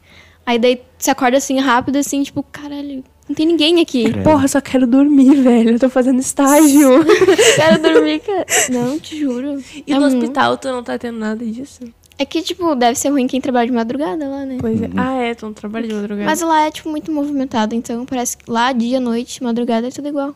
Aí 0.46 0.58
daí 0.58 0.81
você 0.98 1.12
acorda 1.12 1.38
assim 1.38 1.60
rápido, 1.60 1.98
assim, 1.98 2.24
tipo, 2.24 2.42
caralho, 2.52 3.04
não 3.28 3.36
tem 3.36 3.46
ninguém 3.46 3.80
aqui. 3.81 4.06
Credo. 4.06 4.24
Porra, 4.24 4.46
eu 4.46 4.50
só 4.50 4.60
quero 4.60 4.88
dormir, 4.88 5.36
velho. 5.42 5.72
Eu 5.72 5.80
tô 5.80 5.90
fazendo 5.90 6.20
estágio. 6.20 7.06
Quero 7.56 7.81
dormir, 7.84 8.20
cara. 8.26 8.46
Não, 8.72 8.98
te 9.00 9.20
juro. 9.20 9.62
E 9.86 9.94
É 9.94 10.00
no 10.00 10.06
hospital 10.08 10.58
tu 10.58 10.68
não 10.70 10.81
tá 10.84 10.98
tendo 10.98 11.20
nada 11.20 11.46
disso? 11.46 11.81
É 12.19 12.25
que, 12.25 12.42
tipo, 12.42 12.75
deve 12.75 13.00
ser 13.00 13.10
ruim 13.10 13.25
quem 13.27 13.39
trabalha 13.39 13.66
de 13.68 13.71
madrugada 13.71 14.27
lá, 14.27 14.45
né? 14.45 14.57
Pois 14.60 14.81
é. 14.81 14.89
Ah, 14.98 15.13
é, 15.13 15.33
tu 15.33 15.45
não 15.45 15.54
trabalha 15.54 15.88
de 15.88 15.94
madrugada. 15.94 16.25
Mas 16.25 16.42
lá 16.42 16.63
é, 16.68 16.69
tipo, 16.71 16.89
muito 16.89 17.10
movimentado, 17.12 17.74
então 17.74 18.06
parece 18.06 18.36
que 18.38 18.51
lá, 18.51 18.74
dia, 18.74 19.00
noite, 19.00 19.42
madrugada, 19.42 19.88
é 19.88 19.89
tudo 19.89 20.10
igual. 20.10 20.36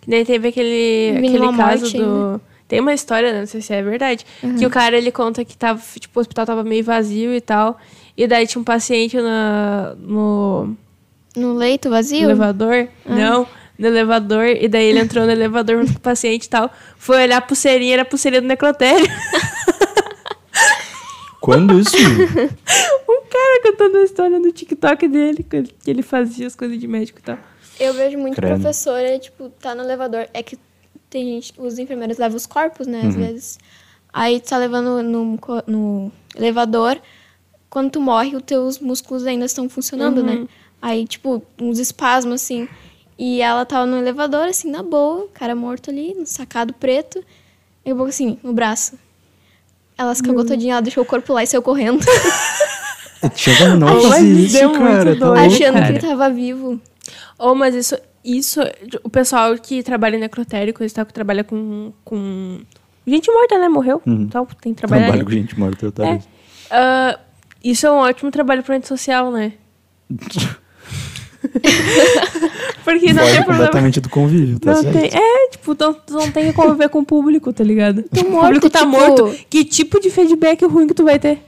Que 0.00 0.08
nem 0.08 0.24
teve 0.24 0.48
aquele, 0.48 1.18
aquele 1.18 1.56
caso 1.56 1.92
do. 1.92 2.40
Tem 2.66 2.80
uma 2.80 2.94
história, 2.94 3.38
não 3.38 3.46
sei 3.46 3.60
se 3.60 3.72
é 3.74 3.82
verdade, 3.82 4.24
que 4.58 4.66
o 4.66 4.70
cara 4.70 4.96
ele 4.96 5.12
conta 5.12 5.44
que 5.44 5.56
tava, 5.56 5.80
tipo, 6.00 6.18
o 6.18 6.20
hospital 6.20 6.46
tava 6.46 6.64
meio 6.64 6.82
vazio 6.82 7.32
e 7.34 7.40
tal. 7.40 7.78
E 8.16 8.26
daí 8.26 8.46
tinha 8.46 8.60
um 8.60 8.64
paciente 8.64 9.16
na, 9.20 9.94
no 10.00 10.74
No 11.36 11.52
leito 11.52 11.90
vazio? 11.90 12.24
elevador. 12.24 12.88
Não, 13.04 13.46
no 13.78 13.86
elevador. 13.86 14.46
E 14.46 14.66
daí 14.66 14.86
ele 14.86 14.98
entrou 15.00 15.26
no 15.26 15.30
elevador 15.30 15.76
junto 15.80 15.92
com 15.92 15.98
o 15.98 16.02
paciente 16.02 16.46
e 16.46 16.48
tal. 16.48 16.70
Foi 16.96 17.22
olhar 17.22 17.36
a 17.36 17.40
pulseirinha, 17.42 17.92
era 17.92 18.02
a 18.02 18.06
pulseirinha 18.06 18.40
do 18.40 18.48
necrotério. 18.48 19.06
Quando 21.46 21.78
isso? 21.78 21.94
um 23.08 23.22
cara 23.30 23.62
contando 23.62 23.98
a 23.98 24.02
história 24.02 24.36
no 24.40 24.50
TikTok 24.50 25.06
dele, 25.06 25.44
que 25.44 25.64
ele- 25.86 26.02
fazia 26.02 26.44
as 26.44 26.56
coisas 26.56 26.76
de 26.76 26.88
médico 26.88 27.20
e 27.20 27.22
tal. 27.22 27.38
Eu 27.78 27.94
vejo 27.94 28.18
muito 28.18 28.34
Credo. 28.34 28.60
professora, 28.60 29.16
tipo, 29.16 29.48
tá 29.50 29.72
no 29.72 29.84
elevador. 29.84 30.28
É 30.34 30.42
que 30.42 30.58
tem 31.08 31.24
gente, 31.24 31.54
os 31.56 31.78
enfermeiros 31.78 32.18
levam 32.18 32.36
os 32.36 32.46
corpos, 32.46 32.88
né, 32.88 33.02
às 33.06 33.14
vezes. 33.14 33.58
Aí 34.12 34.40
tu 34.40 34.48
tá 34.48 34.58
levando 34.58 35.04
no, 35.04 35.38
no 35.68 36.12
elevador, 36.34 37.00
quando 37.70 37.92
tu 37.92 38.00
morre, 38.00 38.34
os 38.34 38.42
teus 38.42 38.80
músculos 38.80 39.24
ainda 39.24 39.44
estão 39.44 39.68
funcionando, 39.68 40.24
né? 40.24 40.48
Aí, 40.82 41.06
tipo, 41.06 41.44
uns 41.62 41.78
espasmos, 41.78 42.42
assim. 42.42 42.68
E 43.16 43.40
ela 43.40 43.64
tava 43.64 43.86
no 43.86 43.98
elevador, 43.98 44.48
assim, 44.48 44.68
na 44.68 44.82
boa, 44.82 45.28
cara 45.32 45.54
morto 45.54 45.90
ali, 45.90 46.12
no 46.12 46.26
sacado 46.26 46.74
preto. 46.74 47.22
E 47.84 47.90
eu 47.90 48.04
assim, 48.04 48.36
no 48.42 48.52
braço. 48.52 48.98
Ela 49.98 50.14
se 50.14 50.22
cagou 50.22 50.44
todinha, 50.44 50.74
ela 50.74 50.82
deixou 50.82 51.02
o 51.02 51.06
corpo 51.06 51.32
lá 51.32 51.42
e 51.42 51.46
saiu 51.46 51.62
correndo. 51.62 52.04
Chega 53.34 53.74
não 53.74 53.86
Mas 53.86 54.04
fazer 54.04 54.32
isso, 54.32 54.72
cara. 54.72 55.18
Tá 55.18 55.32
achando 55.32 55.72
cara. 55.72 55.86
que 55.86 55.92
ele 55.92 55.98
tava 56.00 56.30
vivo. 56.30 56.80
Oh, 57.38 57.54
mas 57.54 57.74
isso, 57.74 57.96
isso, 58.24 58.60
o 59.02 59.08
pessoal 59.08 59.56
que 59.56 59.82
trabalha 59.82 60.16
em 60.16 60.20
necrotério, 60.20 60.74
coisa 60.74 60.94
tal, 60.94 61.06
que 61.06 61.14
trabalha 61.14 61.42
com, 61.42 61.92
com 62.04 62.60
gente 63.06 63.30
morta, 63.30 63.58
né? 63.58 63.68
Morreu, 63.68 64.02
então 64.06 64.46
tem 64.60 64.74
que 64.74 64.78
trabalhar. 64.78 65.06
Trabalho 65.06 65.22
ali. 65.22 65.24
com 65.24 65.40
gente 65.40 65.58
morta, 65.58 65.92
tá 65.92 66.06
É. 66.06 66.20
Ah, 66.70 67.18
isso 67.64 67.86
é 67.86 67.90
um 67.90 67.96
ótimo 67.96 68.30
trabalho 68.30 68.62
para 68.62 68.76
antissocial, 68.76 69.30
né? 69.30 69.52
Porque 72.84 73.12
não 73.12 73.22
Foge 73.22 73.34
tem 73.34 73.42
problema. 73.44 73.44
completamente 73.66 74.00
do 74.00 74.08
convívio, 74.08 74.58
tá 74.60 74.72
Não 74.74 74.82
certo? 74.82 74.98
tem, 74.98 75.10
é, 75.20 75.48
tipo, 75.50 75.74
tu 75.74 75.84
não, 75.84 76.20
não 76.20 76.30
tem 76.30 76.46
que 76.46 76.52
conviver 76.52 76.88
com 76.88 77.00
o 77.00 77.04
público, 77.04 77.52
tá 77.52 77.64
ligado? 77.64 78.04
o 78.12 78.30
morto, 78.30 78.44
público 78.46 78.70
tá 78.70 78.80
tipo- 78.80 78.90
morto. 78.92 79.36
Que 79.50 79.64
tipo 79.64 80.00
de 80.00 80.10
feedback 80.10 80.64
ruim 80.64 80.86
que 80.86 80.94
tu 80.94 81.04
vai 81.04 81.18
ter? 81.18 81.38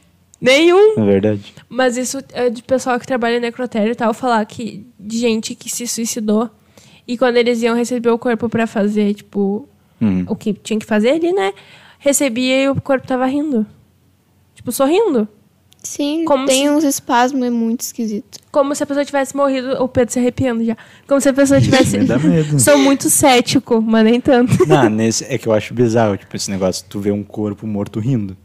Nenhum. 0.40 0.95
É 0.99 1.05
verdade. 1.05 1.55
Mas 1.69 1.97
isso 1.97 2.19
é 2.33 2.49
de 2.50 2.62
pessoal 2.62 2.99
que 2.99 3.07
trabalha 3.07 3.37
em 3.37 3.40
necrotério 3.40 3.93
e 3.93 3.95
tal, 3.95 4.12
falar 4.14 4.45
que 4.47 4.87
de 4.99 5.19
gente 5.19 5.55
que 5.55 5.69
se 5.71 5.87
suicidou. 5.87 6.50
E 7.07 7.17
quando 7.17 7.37
eles 7.37 7.62
iam 7.62 7.75
receber 7.76 8.11
o 8.11 8.19
corpo 8.19 8.49
pra 8.49 8.67
fazer, 8.67 9.14
tipo, 9.14 9.69
Hum. 10.00 10.25
o 10.28 10.37
que 10.37 10.52
tinha 10.52 10.78
que 10.78 10.87
fazer 10.87 11.11
ali, 11.11 11.33
né? 11.33 11.52
Recebia 11.99 12.62
e 12.64 12.69
o 12.69 12.81
corpo 12.81 13.07
tava 13.07 13.26
rindo. 13.26 13.67
Tipo, 14.55 14.71
sorrindo. 14.71 15.26
Sim, 15.82 16.25
Como 16.25 16.44
tem 16.47 16.64
se- 16.64 16.70
uns 16.70 16.85
espasmos, 16.85 17.42
é 17.47 17.50
muito 17.50 17.82
esquisito. 17.82 18.38
Como 18.50 18.75
se 18.75 18.82
a 18.82 18.87
pessoa 18.87 19.04
tivesse 19.04 19.37
morrido. 19.37 19.82
O 19.82 19.88
Pedro 19.88 20.12
se 20.12 20.18
arrepiando 20.18 20.64
já. 20.64 20.76
Como 21.06 21.20
se 21.20 21.28
a 21.28 21.32
pessoa 21.32 21.61
tivesse. 21.61 21.99
Me 21.99 22.04
dá 22.04 22.18
medo. 22.18 22.58
Sou 22.61 22.76
muito 22.78 23.08
cético, 23.08 23.80
mas 23.80 24.04
nem 24.04 24.20
tanto. 24.20 24.52
Não, 24.66 24.88
nesse, 24.90 25.25
é 25.25 25.38
que 25.38 25.47
eu 25.47 25.52
acho 25.52 25.73
bizarro, 25.73 26.16
tipo, 26.16 26.35
esse 26.37 26.50
negócio, 26.50 26.85
tu 26.88 26.99
vê 27.00 27.11
um 27.12 27.23
corpo 27.23 27.66
morto 27.66 28.00
rindo. 28.00 28.37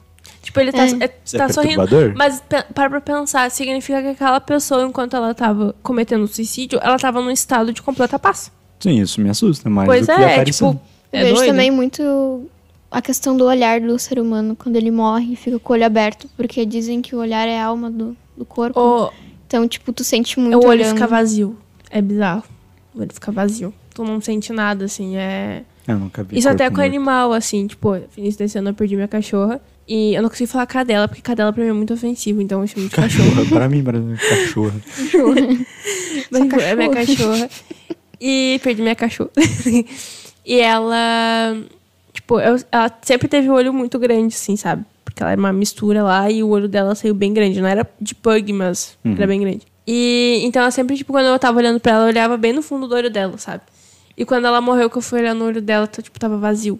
Tipo, 0.41 0.59
ele 0.59 0.71
tá, 0.71 0.85
É. 0.85 0.89
é, 0.91 1.03
é 1.05 1.37
tá 1.37 1.49
sorrindo. 1.49 1.77
perturbador? 1.81 2.13
Mas 2.15 2.41
pe- 2.47 2.63
para 2.73 2.89
pra 2.89 3.01
pensar, 3.01 3.49
significa 3.49 4.01
que 4.01 4.09
aquela 4.09 4.39
pessoa, 4.39 4.83
enquanto 4.85 5.15
ela 5.15 5.33
tava 5.33 5.73
cometendo 5.81 6.27
suicídio, 6.27 6.79
ela 6.83 6.97
tava 6.99 7.21
num 7.21 7.31
estado 7.31 7.73
de 7.73 7.81
completa 7.81 8.19
paz. 8.19 8.51
Sim, 8.79 9.01
isso 9.01 9.19
me 9.21 9.29
assusta 9.29 9.69
mais 9.69 9.87
pois 9.87 10.01
do 10.05 10.13
que 10.13 10.21
a 10.21 10.21
é, 10.29 10.33
aparição. 10.33 10.73
tipo. 10.73 10.85
Eu 11.13 11.19
É 11.19 11.23
vejo 11.23 11.35
doido. 11.35 11.47
também 11.49 11.71
muito 11.71 12.49
a 12.93 13.01
questão 13.01 13.35
do 13.35 13.45
olhar 13.45 13.81
do 13.81 13.97
ser 13.99 14.19
humano 14.19 14.55
quando 14.55 14.75
ele 14.75 14.91
morre 14.91 15.33
e 15.33 15.35
fica 15.35 15.59
com 15.59 15.73
o 15.73 15.75
olho 15.75 15.85
aberto, 15.85 16.29
porque 16.37 16.65
dizem 16.65 17.01
que 17.01 17.15
o 17.15 17.19
olhar 17.19 17.47
é 17.47 17.59
a 17.59 17.65
alma 17.65 17.89
do, 17.89 18.15
do 18.37 18.45
corpo. 18.45 18.79
O, 18.79 19.11
Então, 19.47 19.67
tipo, 19.67 19.91
tu 19.91 20.03
sente 20.03 20.39
muito 20.39 20.55
o 20.55 20.59
olho 20.59 20.81
olhando. 20.81 20.93
fica 20.93 21.07
vazio. 21.07 21.57
É 21.89 22.01
bizarro. 22.01 22.43
O 22.95 23.01
olho 23.01 23.09
fica 23.13 23.31
vazio. 23.31 23.73
Tu 23.93 24.03
não 24.03 24.21
sente 24.21 24.53
nada, 24.53 24.85
assim. 24.85 25.17
É. 25.17 25.63
Eu 25.87 25.99
nunca 25.99 26.23
vi 26.23 26.37
Isso 26.37 26.47
até 26.47 26.69
com 26.69 26.77
morto. 26.77 26.87
animal, 26.87 27.33
assim, 27.33 27.67
tipo, 27.67 27.95
início 28.17 28.37
desse 28.39 28.57
ano 28.57 28.69
eu 28.69 28.73
perdi 28.73 28.95
minha 28.95 29.07
cachorra. 29.07 29.59
E 29.87 30.13
eu 30.15 30.21
não 30.21 30.29
consegui 30.29 30.49
falar 30.49 30.65
cadela, 30.65 31.07
porque 31.09 31.21
cadela 31.21 31.51
pra 31.51 31.61
mim 31.61 31.69
é 31.69 31.73
muito 31.73 31.93
ofensivo, 31.93 32.41
então 32.41 32.61
eu 32.61 32.67
chamo 32.67 32.87
de 32.87 32.95
cachorro. 32.95 33.29
Cachorra, 33.31 33.49
pra 33.51 33.67
mim, 33.67 33.83
para 33.83 33.99
mim, 33.99 34.15
cachorra. 34.15 34.73
Mas 36.31 36.41
tipo, 36.43 36.59
é 36.61 36.75
minha 36.75 36.89
cachorra. 36.89 37.49
E 38.19 38.59
perdi 38.63 38.81
minha 38.81 38.95
cachorra. 38.95 39.31
e 40.45 40.59
ela. 40.59 41.57
Tipo, 42.23 42.39
eu- 42.39 42.57
ela 42.71 42.91
sempre 43.01 43.27
teve 43.27 43.49
o 43.49 43.53
olho 43.53 43.73
muito 43.73 43.99
grande, 43.99 44.33
assim, 44.33 44.55
sabe? 44.55 44.85
Porque 45.03 45.21
ela 45.21 45.31
era 45.33 45.39
uma 45.39 45.51
mistura 45.53 46.01
lá 46.01 46.31
e 46.31 46.41
o 46.41 46.47
olho 46.49 46.67
dela 46.67 46.95
saiu 46.95 47.13
bem 47.13 47.33
grande. 47.33 47.61
Não 47.61 47.67
era 47.67 47.87
de 47.99 48.15
pug, 48.15 48.51
mas 48.53 48.97
era 49.17 49.27
bem 49.27 49.39
grande. 49.41 49.61
E 49.85 50.39
então 50.43 50.61
ela 50.61 50.71
sempre, 50.71 50.95
tipo, 50.95 51.11
quando 51.11 51.25
eu 51.25 51.37
tava 51.37 51.57
olhando 51.57 51.79
pra 51.79 51.91
ela, 51.91 52.03
eu 52.05 52.07
olhava 52.07 52.37
bem 52.37 52.53
no 52.53 52.61
fundo 52.61 52.87
do 52.87 52.95
olho 52.95 53.09
dela, 53.09 53.37
sabe? 53.37 53.61
E 54.17 54.23
quando 54.23 54.45
ela 54.45 54.61
morreu, 54.61 54.89
que 54.89 54.97
eu 54.97 55.01
fui 55.01 55.19
olhar 55.19 55.33
no 55.35 55.45
olho 55.45 55.61
dela, 55.61 55.85
tá, 55.85 56.01
tipo, 56.01 56.17
tava 56.19 56.37
vazio. 56.37 56.79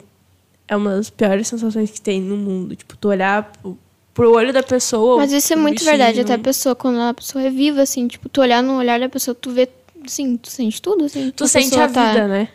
É 0.68 0.76
uma 0.78 0.96
das 0.96 1.10
piores 1.10 1.48
sensações 1.48 1.92
que 1.92 2.00
tem 2.02 2.22
no 2.22 2.38
mundo. 2.38 2.76
Tipo, 2.76 2.96
tu 2.96 3.10
olhar 3.10 3.52
pro, 3.62 3.78
pro 4.14 4.32
olho 4.34 4.54
da 4.54 4.64
pessoa. 4.64 5.18
Mas 5.18 5.34
isso 5.34 5.52
é 5.52 5.56
muito 5.58 5.74
bichinho, 5.80 5.92
verdade, 5.92 6.22
até 6.22 6.34
a 6.36 6.40
pessoa, 6.40 6.74
quando 6.76 7.00
a 7.02 7.14
pessoa 7.14 7.44
é 7.44 7.50
viva, 7.50 7.82
assim, 7.82 8.08
tipo, 8.08 8.30
tu 8.30 8.40
olhar 8.40 8.64
no 8.64 8.78
olhar 8.78 8.98
da 9.00 9.10
pessoa, 9.10 9.36
tu 9.36 9.52
vê, 9.52 9.68
assim, 10.06 10.38
tu 10.38 10.50
sente 10.50 10.82
tudo, 10.82 11.04
assim. 11.04 11.30
Tu 11.36 11.44
a 11.44 11.48
sente 11.48 11.70
pessoa 11.72 11.84
a 11.84 11.88
vida, 11.88 12.28
né? 12.30 12.48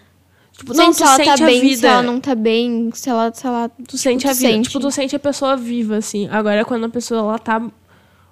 Tipo, 0.58 0.74
Não, 0.74 0.92
se 0.92 1.02
ela 1.04 1.14
sente 1.16 1.26
tá 1.26 1.34
a 1.34 1.46
bem, 1.46 1.60
vida. 1.60 1.76
se 1.78 1.86
ela 1.86 2.02
não 2.02 2.20
tá 2.20 2.34
bem, 2.34 2.90
se 2.92 3.08
ela, 3.08 3.32
se 3.32 3.46
ela 3.46 3.70
Tu 3.86 3.96
sente 3.96 4.24
tu 4.26 4.28
a 4.28 4.32
vida. 4.32 4.48
sente. 4.52 4.68
Tipo, 4.68 4.80
tu 4.80 4.90
sente 4.90 5.14
a 5.14 5.18
pessoa 5.18 5.56
viva, 5.56 5.96
assim. 5.96 6.28
Agora, 6.30 6.64
quando 6.64 6.84
a 6.84 6.88
pessoa 6.88 7.20
ela 7.20 7.38
tá. 7.38 7.62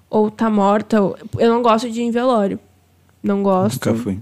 Ou 0.09 0.29
tá 0.29 0.49
morta. 0.49 1.01
ou- 1.01 1.17
Eu 1.39 1.49
não 1.53 1.61
gosto 1.61 1.89
de 1.89 2.01
ir 2.01 2.03
em 2.03 2.11
velório. 2.11 2.59
Não 3.23 3.41
gosto. 3.41 3.89
Nunca 3.89 4.03
fui. 4.03 4.19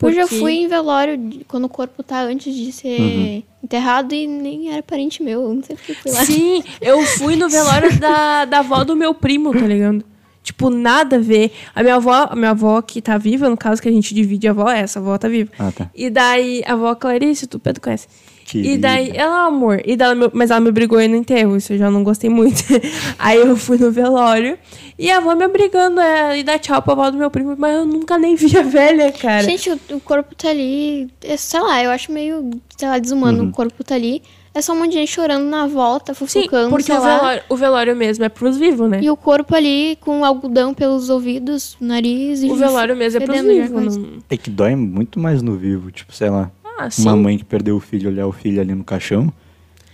Eu 0.00 0.12
já 0.12 0.20
porque- 0.22 0.38
fui 0.38 0.52
em 0.54 0.68
velório 0.68 1.18
quando 1.48 1.64
o 1.64 1.68
corpo 1.68 2.04
tá 2.04 2.22
antes 2.22 2.54
de 2.54 2.70
ser 2.70 3.00
Uhum. 3.00 3.42
enterrado 3.64 4.14
e 4.14 4.26
nem 4.28 4.72
era 4.72 4.82
parente 4.82 5.20
meu. 5.20 5.42
eu 5.42 5.54
Não 5.54 5.62
sei 5.62 5.74
porque 5.74 5.94
fui 5.94 6.12
lá. 6.12 6.24
Sim, 6.24 6.62
eu 6.80 7.02
fui 7.02 7.34
no 7.34 7.48
velório 7.48 7.90
da, 7.98 8.44
da 8.44 8.58
avó 8.60 8.84
do 8.84 8.94
meu 8.94 9.12
primo, 9.12 9.52
tá 9.52 9.66
ligado? 9.66 10.04
Tipo, 10.48 10.70
nada 10.70 11.16
a 11.16 11.18
ver. 11.18 11.52
A 11.74 11.82
minha 11.82 11.96
avó, 11.96 12.26
a 12.30 12.34
minha 12.34 12.52
avó 12.52 12.80
que 12.80 13.02
tá 13.02 13.18
viva, 13.18 13.50
no 13.50 13.56
caso 13.56 13.82
que 13.82 13.88
a 13.88 13.92
gente 13.92 14.14
divide 14.14 14.48
a 14.48 14.52
avó, 14.52 14.70
essa 14.70 14.98
avó 14.98 15.18
tá 15.18 15.28
viva. 15.28 15.50
Ah, 15.58 15.70
tá. 15.70 15.90
E 15.94 16.08
daí, 16.08 16.62
a 16.64 16.72
avó 16.72 16.94
Clarice, 16.94 17.46
tu 17.46 17.58
Pedro 17.58 17.82
conhece. 17.82 18.08
E 18.08 18.50
Querida. 18.50 18.88
daí, 18.88 19.10
ela 19.14 19.44
é 19.44 19.46
amor. 19.46 19.82
E 19.84 19.94
daí, 19.94 20.16
mas 20.32 20.50
ela 20.50 20.58
me 20.58 20.72
brigou 20.72 20.96
aí 20.96 21.06
no 21.06 21.16
enterro, 21.16 21.54
isso 21.54 21.74
eu 21.74 21.76
já 21.76 21.90
não 21.90 22.02
gostei 22.02 22.30
muito. 22.30 22.64
aí 23.18 23.36
eu 23.36 23.58
fui 23.58 23.76
no 23.76 23.92
velório 23.92 24.58
e 24.98 25.10
a 25.10 25.18
avó 25.18 25.34
me 25.34 25.44
obrigando 25.44 26.00
a 26.00 26.34
ir 26.34 26.44
dar 26.44 26.58
tchau 26.58 26.80
pra 26.80 26.94
avó 26.94 27.10
do 27.10 27.18
meu 27.18 27.30
primo, 27.30 27.54
mas 27.58 27.76
eu 27.76 27.84
nunca 27.84 28.16
nem 28.16 28.34
vi 28.34 28.56
a 28.56 28.62
velha, 28.62 29.12
cara. 29.12 29.42
Gente, 29.42 29.68
o, 29.68 29.78
o 29.96 30.00
corpo 30.00 30.34
tá 30.34 30.48
ali, 30.48 31.10
é, 31.22 31.36
sei 31.36 31.60
lá, 31.60 31.84
eu 31.84 31.90
acho 31.90 32.10
meio, 32.10 32.48
sei 32.74 32.88
lá, 32.88 32.98
desumano. 32.98 33.42
Uhum. 33.42 33.48
O 33.50 33.52
corpo 33.52 33.84
tá 33.84 33.96
ali. 33.96 34.22
É 34.58 34.60
só 34.60 34.72
um 34.72 34.76
monte 34.80 34.88
de 34.88 34.94
gente 34.94 35.12
chorando 35.12 35.44
na 35.44 35.68
volta, 35.68 36.12
Sim, 36.12 36.18
fofocando, 36.26 36.70
porque 36.70 36.86
sei 36.86 36.96
o 36.96 37.00
lá. 37.00 37.16
velório, 37.16 37.42
o 37.48 37.56
velório 37.56 37.94
mesmo 37.94 38.24
é 38.24 38.28
pros 38.28 38.56
vivos, 38.56 38.90
né? 38.90 38.98
E 39.00 39.08
o 39.08 39.16
corpo 39.16 39.54
ali 39.54 39.96
com 40.00 40.24
algodão 40.24 40.74
pelos 40.74 41.08
ouvidos, 41.08 41.76
nariz 41.80 42.42
e 42.42 42.50
O 42.50 42.56
velório 42.56 42.96
mesmo 42.96 43.22
é 43.22 43.24
pros 43.24 43.40
vivos. 43.40 43.96
Não... 43.96 44.18
É 44.28 44.36
que 44.36 44.50
dói 44.50 44.74
muito 44.74 45.20
mais 45.20 45.42
no 45.42 45.54
vivo, 45.54 45.92
tipo, 45.92 46.12
sei 46.12 46.28
lá. 46.28 46.50
Ah, 46.76 46.90
sim. 46.90 47.02
Uma 47.02 47.14
mãe 47.14 47.38
que 47.38 47.44
perdeu 47.44 47.76
o 47.76 47.80
filho, 47.80 48.10
olhar 48.10 48.26
o 48.26 48.32
filho 48.32 48.60
ali 48.60 48.74
no 48.74 48.82
caixão. 48.82 49.32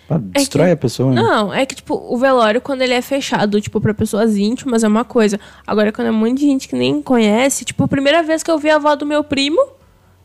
pá, 0.08 0.16
destrói 0.18 0.70
a 0.70 0.76
pessoa, 0.78 1.12
né? 1.12 1.20
Não, 1.20 1.52
é 1.52 1.66
que, 1.66 1.74
tipo, 1.74 1.94
o 1.94 2.16
velório, 2.16 2.62
quando 2.62 2.80
ele 2.80 2.94
é 2.94 3.02
fechado, 3.02 3.60
tipo, 3.60 3.78
pra 3.82 3.92
pessoas 3.92 4.34
íntimas, 4.34 4.82
é 4.82 4.88
uma 4.88 5.04
coisa. 5.04 5.38
Agora, 5.66 5.92
quando 5.92 6.08
é 6.08 6.10
um 6.10 6.14
monte 6.14 6.38
de 6.38 6.46
gente 6.46 6.68
que 6.68 6.74
nem 6.74 7.02
conhece, 7.02 7.66
tipo, 7.66 7.84
a 7.84 7.88
primeira 7.88 8.22
vez 8.22 8.42
que 8.42 8.50
eu 8.50 8.56
vi 8.56 8.70
a 8.70 8.76
avó 8.76 8.96
do 8.96 9.04
meu 9.04 9.22
primo, 9.22 9.60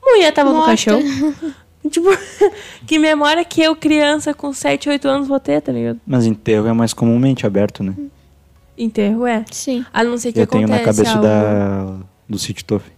a 0.02 0.12
mulher 0.16 0.32
tava 0.32 0.52
no 0.52 0.56
Morta. 0.56 0.70
caixão. 0.70 1.02
tipo, 1.90 2.08
que 2.88 2.98
memória 2.98 3.44
que 3.46 3.62
eu, 3.62 3.76
criança, 3.76 4.34
com 4.34 4.52
7, 4.52 4.90
8 4.90 5.08
anos, 5.08 5.28
vou 5.28 5.40
ter, 5.40 5.62
tá 5.62 5.72
ligado? 5.72 6.00
Mas 6.06 6.26
enterro 6.26 6.68
é 6.68 6.74
mais 6.74 6.94
comumente 6.94 7.46
aberto, 7.46 7.84
né? 7.84 7.94
Enterro 8.78 9.26
é. 9.28 9.44
Sim. 9.52 9.86
A 9.94 10.04
não 10.04 10.18
ser 10.18 10.32
que 10.34 10.40
Eu 10.40 10.48
tenho 10.48 10.68
na 10.68 10.80
cabeça 10.80 11.12
algo... 11.12 11.22
da, 11.24 11.96
do 12.28 12.40
City 12.40 12.64
Toff. 12.64 12.90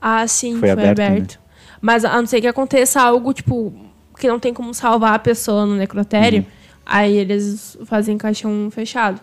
Ah, 0.00 0.26
sim, 0.28 0.52
Foi 0.52 0.60
foi, 0.60 0.70
aberto, 0.70 1.00
aberto. 1.00 1.32
né? 1.34 1.40
Mas 1.80 2.04
a 2.04 2.16
não 2.16 2.26
ser 2.26 2.40
que 2.40 2.46
aconteça 2.46 3.00
algo, 3.00 3.32
tipo, 3.32 3.72
que 4.18 4.28
não 4.28 4.38
tem 4.38 4.52
como 4.52 4.72
salvar 4.74 5.14
a 5.14 5.18
pessoa 5.18 5.64
no 5.66 5.74
necrotério, 5.74 6.40
Uhum. 6.40 6.46
aí 6.84 7.16
eles 7.16 7.76
fazem 7.86 8.16
caixão 8.18 8.68
fechado. 8.70 9.20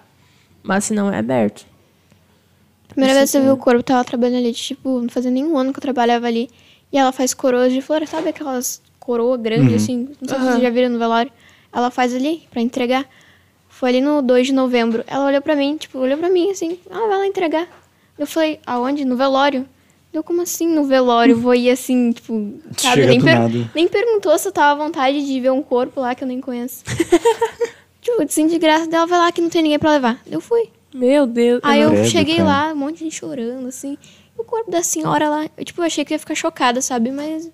Mas 0.64 0.86
se 0.86 0.94
não 0.94 1.12
é 1.14 1.20
aberto. 1.20 1.66
Primeira 2.88 3.14
vez 3.14 3.30
que 3.32 3.38
eu 3.38 3.44
vi 3.44 3.50
o 3.50 3.58
corpo, 3.58 3.84
tava 3.84 4.04
trabalhando 4.04 4.38
ali, 4.38 4.54
tipo, 4.54 5.02
não 5.02 5.10
fazia 5.10 5.30
nenhum 5.30 5.58
ano 5.58 5.72
que 5.74 5.78
eu 5.80 5.82
trabalhava 5.82 6.28
ali. 6.28 6.50
E 6.96 6.98
ela 6.98 7.12
faz 7.12 7.34
coroas 7.34 7.74
de 7.74 7.82
flores, 7.82 8.10
sabe 8.10 8.30
aquelas 8.30 8.82
coroas 9.02 9.42
grandes, 9.42 9.84
assim? 9.84 10.08
Não 10.22 10.30
sei 10.30 10.30
se 10.30 10.34
Aham. 10.36 10.52
vocês 10.52 10.64
já 10.64 10.70
viram 10.70 10.88
no 10.92 10.98
velório. 10.98 11.30
Ela 11.74 11.92
faz 11.92 12.16
ali, 12.16 12.44
pra 12.50 12.62
entregar. 12.62 13.06
Foi 13.68 13.90
ali 13.90 14.00
no 14.00 14.22
2 14.22 14.48
de 14.48 14.54
novembro. 14.54 15.04
Ela 15.06 15.25
olhou 15.28 15.42
pra 15.42 15.58
mim, 15.58 15.75
tipo, 15.75 16.00
olhou 16.00 16.18
pra 16.18 16.30
mim, 16.30 16.52
assim, 16.52 16.80
ah, 16.90 17.06
vai 17.10 17.18
lá 17.18 17.28
entregar. 17.28 17.68
Eu 18.18 18.25
falei, 18.25 18.62
aonde? 18.66 19.04
No 19.04 19.18
velório. 19.18 19.68
Deu 20.14 20.24
como 20.24 20.42
assim 20.42 20.68
no 20.74 20.86
velório? 20.86 21.38
Vou 21.38 21.54
ir 21.54 21.70
assim, 21.70 22.14
tipo, 22.14 22.54
sabe? 22.78 23.06
Nem, 23.08 23.20
per- 23.22 23.40
nada. 23.40 23.70
nem 23.75 23.90
perguntou 23.90 24.40
se 24.40 24.48
eu 24.48 24.54
tava 24.54 24.82
à 24.82 24.86
vontade 24.86 25.25
de 25.25 25.38
ver 25.42 25.52
um 25.52 25.62
corpo 25.62 26.00
lá 26.00 26.16
que 26.16 26.24
eu 26.24 26.28
nem 26.30 26.40
conheço. 26.40 26.82
tipo, 28.02 28.22
assim, 28.24 28.48
de 28.48 28.58
graça 28.58 28.88
dela, 28.88 29.06
vai 29.06 29.20
lá 29.20 29.32
que 29.34 29.42
não 29.42 29.50
tem 29.50 29.62
ninguém 29.64 29.80
pra 29.80 29.92
levar. 29.92 30.22
Eu 30.32 30.40
fui. 30.40 30.70
Meu 30.94 31.28
Deus. 31.28 31.60
Aí 31.62 31.82
eu 31.82 31.90
Credo, 31.92 32.08
cheguei 32.08 32.38
cara. 32.38 32.48
lá, 32.48 32.72
um 32.72 32.78
monte 32.78 33.00
de 33.00 33.04
gente 33.04 33.16
chorando, 33.18 33.68
assim. 33.68 33.98
O 34.38 34.44
corpo 34.44 34.70
da 34.70 34.84
senhora 34.84 35.30
lá, 35.30 35.46
eu, 35.58 35.63
tipo, 35.65 35.82
eu 35.82 35.86
achei 35.86 36.04
que 36.06 36.13
ia 36.13 36.20
ficar 36.20 36.36
chocada, 36.36 36.82
sabe? 36.82 37.12
Mas. 37.12 37.50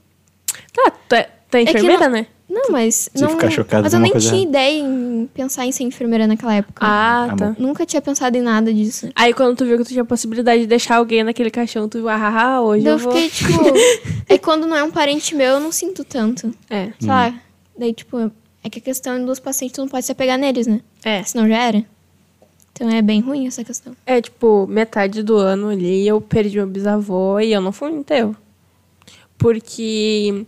Tá, 0.74 0.92
tu 1.08 1.16
é, 1.16 1.30
tu 1.50 1.56
é 1.58 1.62
enfermeira, 1.64 2.06
não- 2.06 2.12
né? 2.12 2.28
Não, 2.50 2.70
mas. 2.70 3.10
Se 3.16 3.22
não, 3.22 3.30
ficar 3.30 3.50
chocada 3.50 3.84
mas 3.84 3.94
é 3.94 3.98
eu 3.98 4.02
nem 4.02 4.12
coisa 4.12 4.28
tinha 4.30 4.44
ideia 4.44 4.78
em 4.80 5.30
pensar 5.34 5.66
em 5.66 5.72
ser 5.72 5.84
enfermeira 5.84 6.28
naquela 6.28 6.54
época. 6.56 6.86
Ah, 6.86 7.30
Ah, 7.32 7.36
tá. 7.36 7.56
Nunca 7.58 7.86
tinha 7.86 8.02
pensado 8.02 8.36
em 8.36 8.42
nada 8.42 8.74
disso. 8.74 9.10
Aí 9.16 9.34
quando 9.34 9.56
tu 9.58 9.66
viu 9.66 9.78
que 9.78 9.86
tu 9.86 9.90
tinha 9.90 10.02
a 10.02 10.06
possibilidade 10.06 10.62
de 10.64 10.68
deixar 10.68 10.98
alguém 10.98 11.24
naquele 11.24 11.50
caixão, 11.50 11.88
tu 11.88 12.00
viu, 12.00 12.10
ah, 12.10 12.16
ah, 12.16 12.42
ah, 12.56 12.62
hoje 12.62 12.84
Daí 12.84 12.92
eu, 12.92 12.98
eu 12.98 13.04
vou... 13.04 13.14
fiquei, 13.14 13.30
tipo. 13.30 13.64
é 14.28 14.38
quando 14.38 14.68
não 14.68 14.76
é 14.76 14.84
um 14.84 14.92
parente 14.92 15.34
meu, 15.34 15.52
eu 15.54 15.60
não 15.62 15.72
sinto 15.72 16.04
tanto. 16.04 16.54
É, 16.70 16.88
Hum. 16.88 16.94
Sei 17.00 17.08
lá. 17.10 17.34
Daí, 17.78 17.94
tipo, 17.94 18.18
é 18.64 18.70
que 18.70 18.80
a 18.80 18.82
questão 18.82 19.24
dos 19.26 19.40
pacientes 19.40 19.76
tu 19.76 19.82
não 19.82 19.88
pode 19.88 20.06
se 20.06 20.12
apegar 20.12 20.38
neles, 20.38 20.68
né? 20.68 20.82
é. 21.06 21.24
Senão 21.24 21.48
já 21.48 21.58
era. 21.58 21.86
Então 22.82 22.90
é 22.90 23.00
bem 23.00 23.22
ruim 23.22 23.46
essa 23.46 23.64
questão. 23.64 23.96
É, 24.08 24.20
tipo, 24.20 24.66
metade 24.66 25.22
do 25.22 25.38
ano 25.38 25.70
ali 25.70 26.08
eu 26.08 26.20
perdi 26.20 26.58
meu 26.58 26.66
bisavô 26.66 27.40
e 27.40 27.54
eu 27.54 27.62
não 27.62 27.72
fui 27.72 27.92
no 27.92 28.00
enterro. 28.00 28.36
Porque 29.38 30.48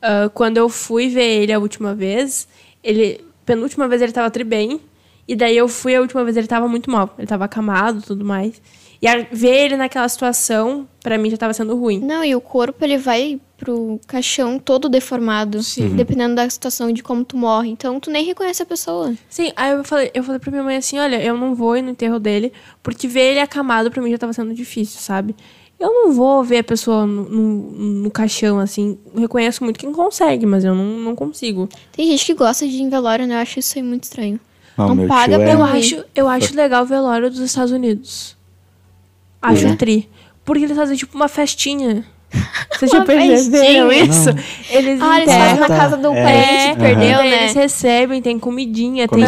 ah, 0.00 0.30
quando 0.32 0.58
eu 0.58 0.68
fui 0.68 1.08
ver 1.08 1.42
ele 1.42 1.52
a 1.52 1.58
última 1.58 1.92
vez, 1.92 2.46
ele. 2.84 3.20
Penúltima 3.44 3.88
vez 3.88 4.00
ele 4.00 4.12
tava 4.12 4.30
tri 4.30 4.44
bem. 4.44 4.80
E 5.26 5.34
daí 5.34 5.56
eu 5.56 5.66
fui 5.66 5.96
a 5.96 6.00
última 6.00 6.22
vez 6.22 6.36
ele 6.36 6.46
tava 6.46 6.68
muito 6.68 6.88
mal. 6.88 7.12
Ele 7.18 7.26
tava 7.26 7.46
acamado 7.46 7.98
e 7.98 8.02
tudo 8.02 8.24
mais. 8.24 8.62
E 9.00 9.06
a- 9.06 9.26
ver 9.30 9.64
ele 9.66 9.76
naquela 9.76 10.08
situação, 10.08 10.88
pra 11.02 11.18
mim 11.18 11.30
já 11.30 11.36
tava 11.36 11.52
sendo 11.52 11.76
ruim. 11.76 12.00
Não, 12.00 12.24
e 12.24 12.34
o 12.34 12.40
corpo 12.40 12.84
ele 12.84 12.96
vai 12.98 13.38
pro 13.56 13.98
caixão 14.06 14.58
todo 14.58 14.88
deformado. 14.88 15.60
Dependendo 15.94 16.34
da 16.34 16.48
situação 16.48 16.92
de 16.92 17.02
como 17.02 17.24
tu 17.24 17.36
morre. 17.36 17.70
Então 17.70 17.98
tu 18.00 18.10
nem 18.10 18.24
reconhece 18.24 18.62
a 18.62 18.66
pessoa. 18.66 19.14
Sim, 19.28 19.52
aí 19.56 19.72
eu 19.72 19.84
falei, 19.84 20.10
eu 20.14 20.22
falei 20.22 20.38
pra 20.38 20.50
minha 20.50 20.62
mãe 20.62 20.76
assim, 20.76 20.98
olha, 20.98 21.22
eu 21.22 21.36
não 21.36 21.54
vou 21.54 21.76
ir 21.76 21.82
no 21.82 21.90
enterro 21.90 22.18
dele, 22.18 22.52
porque 22.82 23.06
ver 23.08 23.32
ele 23.32 23.40
acamado 23.40 23.90
pra 23.90 24.02
mim 24.02 24.10
já 24.10 24.18
tava 24.18 24.32
sendo 24.32 24.54
difícil, 24.54 25.00
sabe? 25.00 25.34
Eu 25.78 25.88
não 25.92 26.12
vou 26.12 26.42
ver 26.42 26.58
a 26.58 26.64
pessoa 26.64 27.06
no, 27.06 27.28
no, 27.28 28.02
no 28.04 28.10
caixão, 28.10 28.58
assim. 28.58 28.96
Eu 29.14 29.20
reconheço 29.20 29.62
muito 29.62 29.78
quem 29.78 29.92
consegue, 29.92 30.46
mas 30.46 30.64
eu 30.64 30.74
não, 30.74 30.84
não 30.84 31.14
consigo. 31.14 31.68
Tem 31.92 32.06
gente 32.06 32.24
que 32.24 32.32
gosta 32.32 32.66
de 32.66 32.76
ir 32.76 32.80
em 32.80 32.88
velório, 32.88 33.26
né? 33.26 33.34
Eu 33.34 33.38
acho 33.40 33.58
isso 33.58 33.76
aí 33.78 33.82
muito 33.82 34.04
estranho. 34.04 34.40
Não 34.76 34.94
meu 34.94 35.06
paga 35.06 35.38
pra 35.38 35.48
é... 35.50 35.54
Eu 35.54 35.62
acho, 35.62 36.04
eu 36.14 36.28
acho 36.28 36.54
legal 36.56 36.82
o 36.82 36.86
velório 36.86 37.28
dos 37.30 37.40
Estados 37.40 37.72
Unidos. 37.72 38.34
Acho 39.42 39.66
É? 39.68 39.76
tri. 39.76 40.08
Porque 40.44 40.64
eles 40.64 40.76
fazem 40.76 40.96
tipo 40.96 41.16
uma 41.16 41.28
festinha. 41.28 42.04
Vocês 42.76 42.90
já 42.90 43.04
perceberam 43.04 43.92
isso? 43.92 44.30
Eles 44.70 45.00
Ah, 45.00 45.20
eles 45.20 45.32
fazem 45.34 45.60
na 45.60 45.68
casa 45.68 45.96
do 45.96 46.12
É. 46.12 46.22
parente 46.22 46.74
que 46.74 46.80
perdeu, 46.80 47.16
daí 47.18 47.30
né? 47.30 47.42
Eles 47.44 47.54
recebem, 47.54 48.20
tem 48.22 48.38
comidinha, 48.38 49.06
tem. 49.08 49.24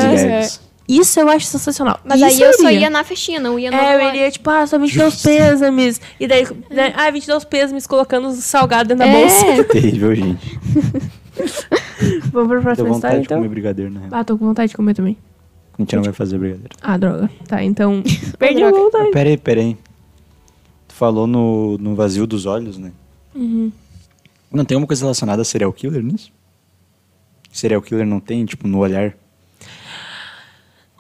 Isso 0.88 1.20
eu 1.20 1.28
acho 1.28 1.44
sensacional. 1.44 2.00
Mas 2.02 2.16
Isso 2.18 2.24
aí 2.24 2.40
eu 2.40 2.52
só 2.54 2.68
iria. 2.70 2.80
ia 2.80 2.90
na 2.90 3.04
festinha, 3.04 3.38
não 3.38 3.58
ia 3.58 3.70
no 3.70 3.76
É, 3.76 3.94
eu 3.94 4.08
iria, 4.08 4.30
tipo, 4.30 4.48
ah, 4.48 4.66
só 4.66 4.78
22 4.78 5.20
pêsames. 5.22 6.00
E 6.18 6.26
daí, 6.26 6.46
né, 6.70 6.94
ah, 6.96 7.10
22 7.10 7.44
pêsames 7.44 7.86
colocando 7.86 8.28
os 8.28 8.42
salgados 8.42 8.88
dentro 8.88 9.04
da 9.04 9.10
É. 9.10 9.20
bolsa. 9.20 9.64
Terrível, 9.70 10.14
gente. 10.14 10.58
Vamos 12.32 12.48
pra 12.48 12.56
Deu 12.56 12.62
próxima 12.62 12.88
vontade 12.88 12.94
história, 12.94 13.18
de 13.20 13.24
então? 13.26 13.36
comer 13.38 13.48
brigadeiro, 13.48 13.90
na 13.92 14.00
real. 14.00 14.10
Ah, 14.12 14.24
tô 14.24 14.38
com 14.38 14.46
vontade 14.46 14.70
de 14.70 14.76
comer 14.76 14.94
também. 14.94 15.16
A 15.78 15.82
gente 15.82 15.94
não 15.94 16.02
vai 16.02 16.12
fazer 16.12 16.38
brigadeiro. 16.38 16.74
Ah, 16.82 16.96
droga. 16.96 17.30
Tá, 17.46 17.62
então. 17.62 18.02
Perdi 18.38 18.62
a 18.62 18.70
vontade. 18.70 19.10
Peraí, 19.10 19.36
peraí. 19.36 19.76
Falou 20.98 21.28
no, 21.28 21.78
no 21.78 21.94
vazio 21.94 22.26
dos 22.26 22.44
olhos, 22.44 22.76
né? 22.76 22.90
Uhum. 23.32 23.70
Não 24.50 24.64
tem 24.64 24.74
alguma 24.74 24.88
coisa 24.88 25.04
relacionada 25.04 25.42
a 25.42 25.44
serial 25.44 25.72
killer 25.72 26.02
nisso? 26.02 26.32
Serial 27.52 27.80
killer 27.80 28.04
não 28.04 28.18
tem, 28.18 28.44
tipo, 28.44 28.66
no 28.66 28.78
olhar? 28.78 29.16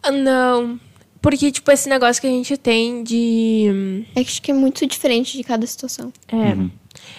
Não. 0.08 0.78
Porque, 1.20 1.50
tipo, 1.50 1.68
esse 1.72 1.88
negócio 1.88 2.22
que 2.22 2.28
a 2.28 2.30
gente 2.30 2.56
tem 2.56 3.02
de. 3.02 4.04
É 4.14 4.22
que 4.22 4.30
acho 4.30 4.40
que 4.40 4.52
é 4.52 4.54
muito 4.54 4.86
diferente 4.86 5.36
de 5.36 5.42
cada 5.42 5.66
situação. 5.66 6.12
É. 6.28 6.56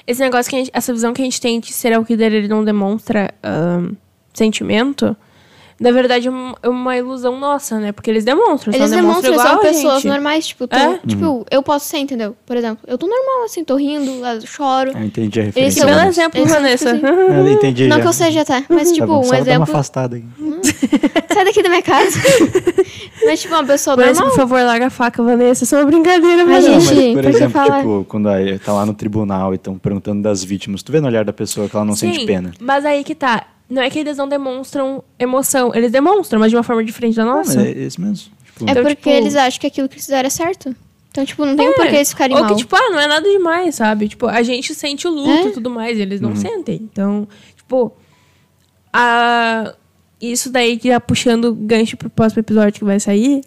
Esse 0.07 0.21
negócio 0.21 0.49
que 0.49 0.55
a 0.55 0.59
gente. 0.59 0.71
Essa 0.73 0.93
visão 0.93 1.13
que 1.13 1.21
a 1.21 1.25
gente 1.25 1.41
tem 1.41 1.59
de 1.59 1.73
serial 1.73 2.05
killer, 2.05 2.31
ele 2.31 2.47
não 2.47 2.63
demonstra 2.63 3.33
ahn, 3.43 3.91
sentimento. 4.33 5.17
Na 5.79 5.91
verdade, 5.91 6.27
é 6.27 6.31
uma- 6.31 6.55
é 6.61 6.67
uma 6.67 6.97
ilusão 6.97 7.39
nossa, 7.39 7.79
né? 7.79 7.91
Porque 7.93 8.09
eles 8.09 8.25
demonstram. 8.25 8.73
Eles 8.73 8.89
só 8.89 8.95
não 8.97 9.01
demonstram, 9.03 9.31
igual 9.33 9.47
são 9.47 9.55
a 9.55 9.59
pessoas 9.59 9.93
gente. 10.01 10.07
normais, 10.11 10.47
tipo, 10.47 10.67
tu- 10.67 10.75
É? 10.75 10.99
tipo, 11.07 11.45
eu 11.49 11.63
posso 11.63 11.85
ser, 11.85 11.99
entendeu? 11.99 12.35
Por 12.45 12.57
exemplo, 12.57 12.79
eu 12.85 12.97
tô 12.97 13.07
normal, 13.07 13.45
assim, 13.45 13.63
tô 13.63 13.75
rindo, 13.77 14.11
eu 14.25 14.41
choro. 14.45 14.91
Ah, 14.93 15.05
entendi 15.05 15.39
a 15.39 15.43
referência. 15.43 15.79
são- 15.81 15.85
Belo 15.87 15.99
Vanessa. 15.99 16.21
exemplo, 16.21 16.39
Eles 16.39 16.51
são, 16.51 16.61
Vanessa. 16.61 16.93
tipo 16.95 17.07
Ah, 17.07 17.51
entendi 17.51 17.87
Não 17.87 17.95
já. 17.97 18.01
que 18.01 18.07
eu 18.09 18.13
seja 18.13 18.41
até, 18.41 18.63
mas 18.67 18.91
tipo, 18.91 19.07
Tá 19.07 19.13
bom, 19.13 19.19
um 19.19 19.23
só 19.23 19.29
dar 19.31 19.35
uma 19.37 19.41
exemplo. 19.43 19.63
afastada 19.63 20.15
aqui. 20.17 20.25
Sai 21.33 21.45
daqui 21.45 21.63
da 21.63 21.69
minha 21.69 21.81
casa. 21.81 22.19
mas, 23.25 23.41
tipo, 23.41 23.53
uma 23.53 23.63
pessoa 23.65 23.95
Vanessa, 23.95 24.19
normal. 24.21 24.31
por 24.31 24.35
favor, 24.41 24.61
larga 24.65 24.87
a 24.87 24.89
faca, 24.89 25.23
Vanessa. 25.23 25.63
Isso 25.63 25.75
é 25.75 25.79
uma 25.79 25.85
brincadeira, 25.85 26.41
A 26.41 26.45
Vanessa. 26.45 26.69
Não, 26.71 26.79
gente- 26.81 27.13
mas, 27.15 27.23
por 27.25 27.25
exemplo, 27.25 27.51
falar. 27.51 27.77
tipo, 27.77 28.05
quando 28.09 28.27
aí 28.29 28.59
tá 28.59 28.73
lá 28.73 28.85
no 28.85 28.93
tribunal 28.93 29.53
e 29.53 29.55
estão 29.55 29.77
perguntando 29.77 30.21
das 30.21 30.43
vítimas, 30.43 30.83
tu 30.83 30.91
vê 30.91 30.99
no 30.99 31.07
olhar 31.07 31.23
da 31.23 31.31
pessoa 31.33 31.69
que 31.69 31.75
ela 31.75 31.85
não 31.85 31.95
sente 31.95 32.25
pena. 32.25 32.51
Mas 32.59 32.83
aí 32.85 33.03
que 33.03 33.15
tá. 33.15 33.45
Não 33.69 33.81
é 33.81 33.89
que 33.89 33.99
eles 33.99 34.17
não 34.17 34.27
demonstram 34.27 35.03
emoção. 35.19 35.71
Eles 35.75 35.91
demonstram, 35.91 36.39
mas 36.39 36.49
de 36.49 36.57
uma 36.57 36.63
forma 36.63 36.83
diferente 36.83 37.15
da 37.15 37.23
Não, 37.25 37.35
nossa. 37.37 37.61
é 37.61 37.71
isso 37.71 38.01
mesmo. 38.01 38.15
Tipo, 38.45 38.65
É 38.67 38.71
Então, 38.71 38.83
porque 38.83 38.95
tipo- 38.95 39.09
eles 39.09 39.35
acham 39.35 39.59
que 39.59 39.67
aquilo 39.67 39.87
que 39.87 39.95
eles 39.95 40.05
fizeram 40.05 40.27
é 40.27 40.29
certo. 40.29 40.75
Então, 41.11 41.25
tipo, 41.25 41.45
não 41.45 41.55
tem 41.55 41.67
É. 41.67 41.71
por 41.73 41.87
que 41.87 41.95
eles 41.95 42.09
ficarem 42.09 42.35
Ou 42.35 42.41
mal. 42.43 42.51
que, 42.51 42.57
tipo, 42.61 42.75
ah, 42.75 42.89
não 42.91 42.99
é 42.99 43.07
nada 43.07 43.27
demais, 43.29 43.75
sabe? 43.75 44.07
Tipo, 44.07 44.27
a 44.27 44.41
gente 44.43 44.73
sente 44.75 45.07
o 45.07 45.11
luto 45.11 45.29
É. 45.29 45.47
e 45.47 45.51
tudo 45.51 45.69
mais, 45.69 45.97
e 45.97 46.01
eles 46.01 46.19
Uhum. 46.21 46.29
não 46.29 46.35
sentem. 46.35 46.75
Então, 46.91 47.27
tipo, 47.55 47.91
a... 48.91 49.73
isso 50.21 50.51
daí 50.51 50.77
que 50.77 50.89
tá 50.89 50.99
puxando 50.99 51.53
gancho 51.53 51.95
pro 51.97 52.09
próximo 52.09 52.41
episódio 52.41 52.73
que 52.79 52.83
vai 52.85 52.99
sair, 52.99 53.41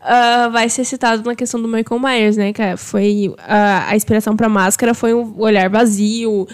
ah, 0.00 0.48
vai 0.52 0.68
ser 0.68 0.84
citado 0.84 1.22
na 1.28 1.34
questão 1.34 1.60
do 1.60 1.68
Michael 1.68 2.00
Myers, 2.00 2.36
né? 2.36 2.52
Que 2.52 2.76
foi 2.76 3.34
a, 3.38 3.90
a 3.90 3.96
inspiração 3.96 4.36
pra 4.36 4.48
máscara 4.48 4.94
foi 4.94 5.14
um 5.14 5.34
olhar 5.40 5.68
vazio, 5.68 6.46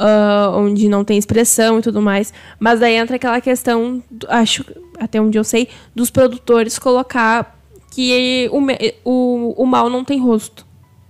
ah, 0.00 0.50
onde 0.56 0.88
não 0.88 1.04
tem 1.04 1.18
expressão 1.18 1.78
e 1.78 1.82
tudo 1.82 2.00
mais. 2.00 2.32
Mas 2.58 2.80
daí 2.80 2.94
entra 2.94 3.16
aquela 3.16 3.40
questão, 3.40 4.02
acho, 4.28 4.64
até 4.98 5.20
onde 5.20 5.36
eu 5.38 5.44
sei, 5.44 5.68
dos 5.94 6.10
produtores 6.10 6.78
colocar 6.78 7.56
que 7.92 8.48
o, 8.50 8.60
o, 9.04 9.62
o 9.62 9.66
mal 9.66 9.90
não 9.90 10.04
tem 10.04 10.18
rosto. 10.20 10.66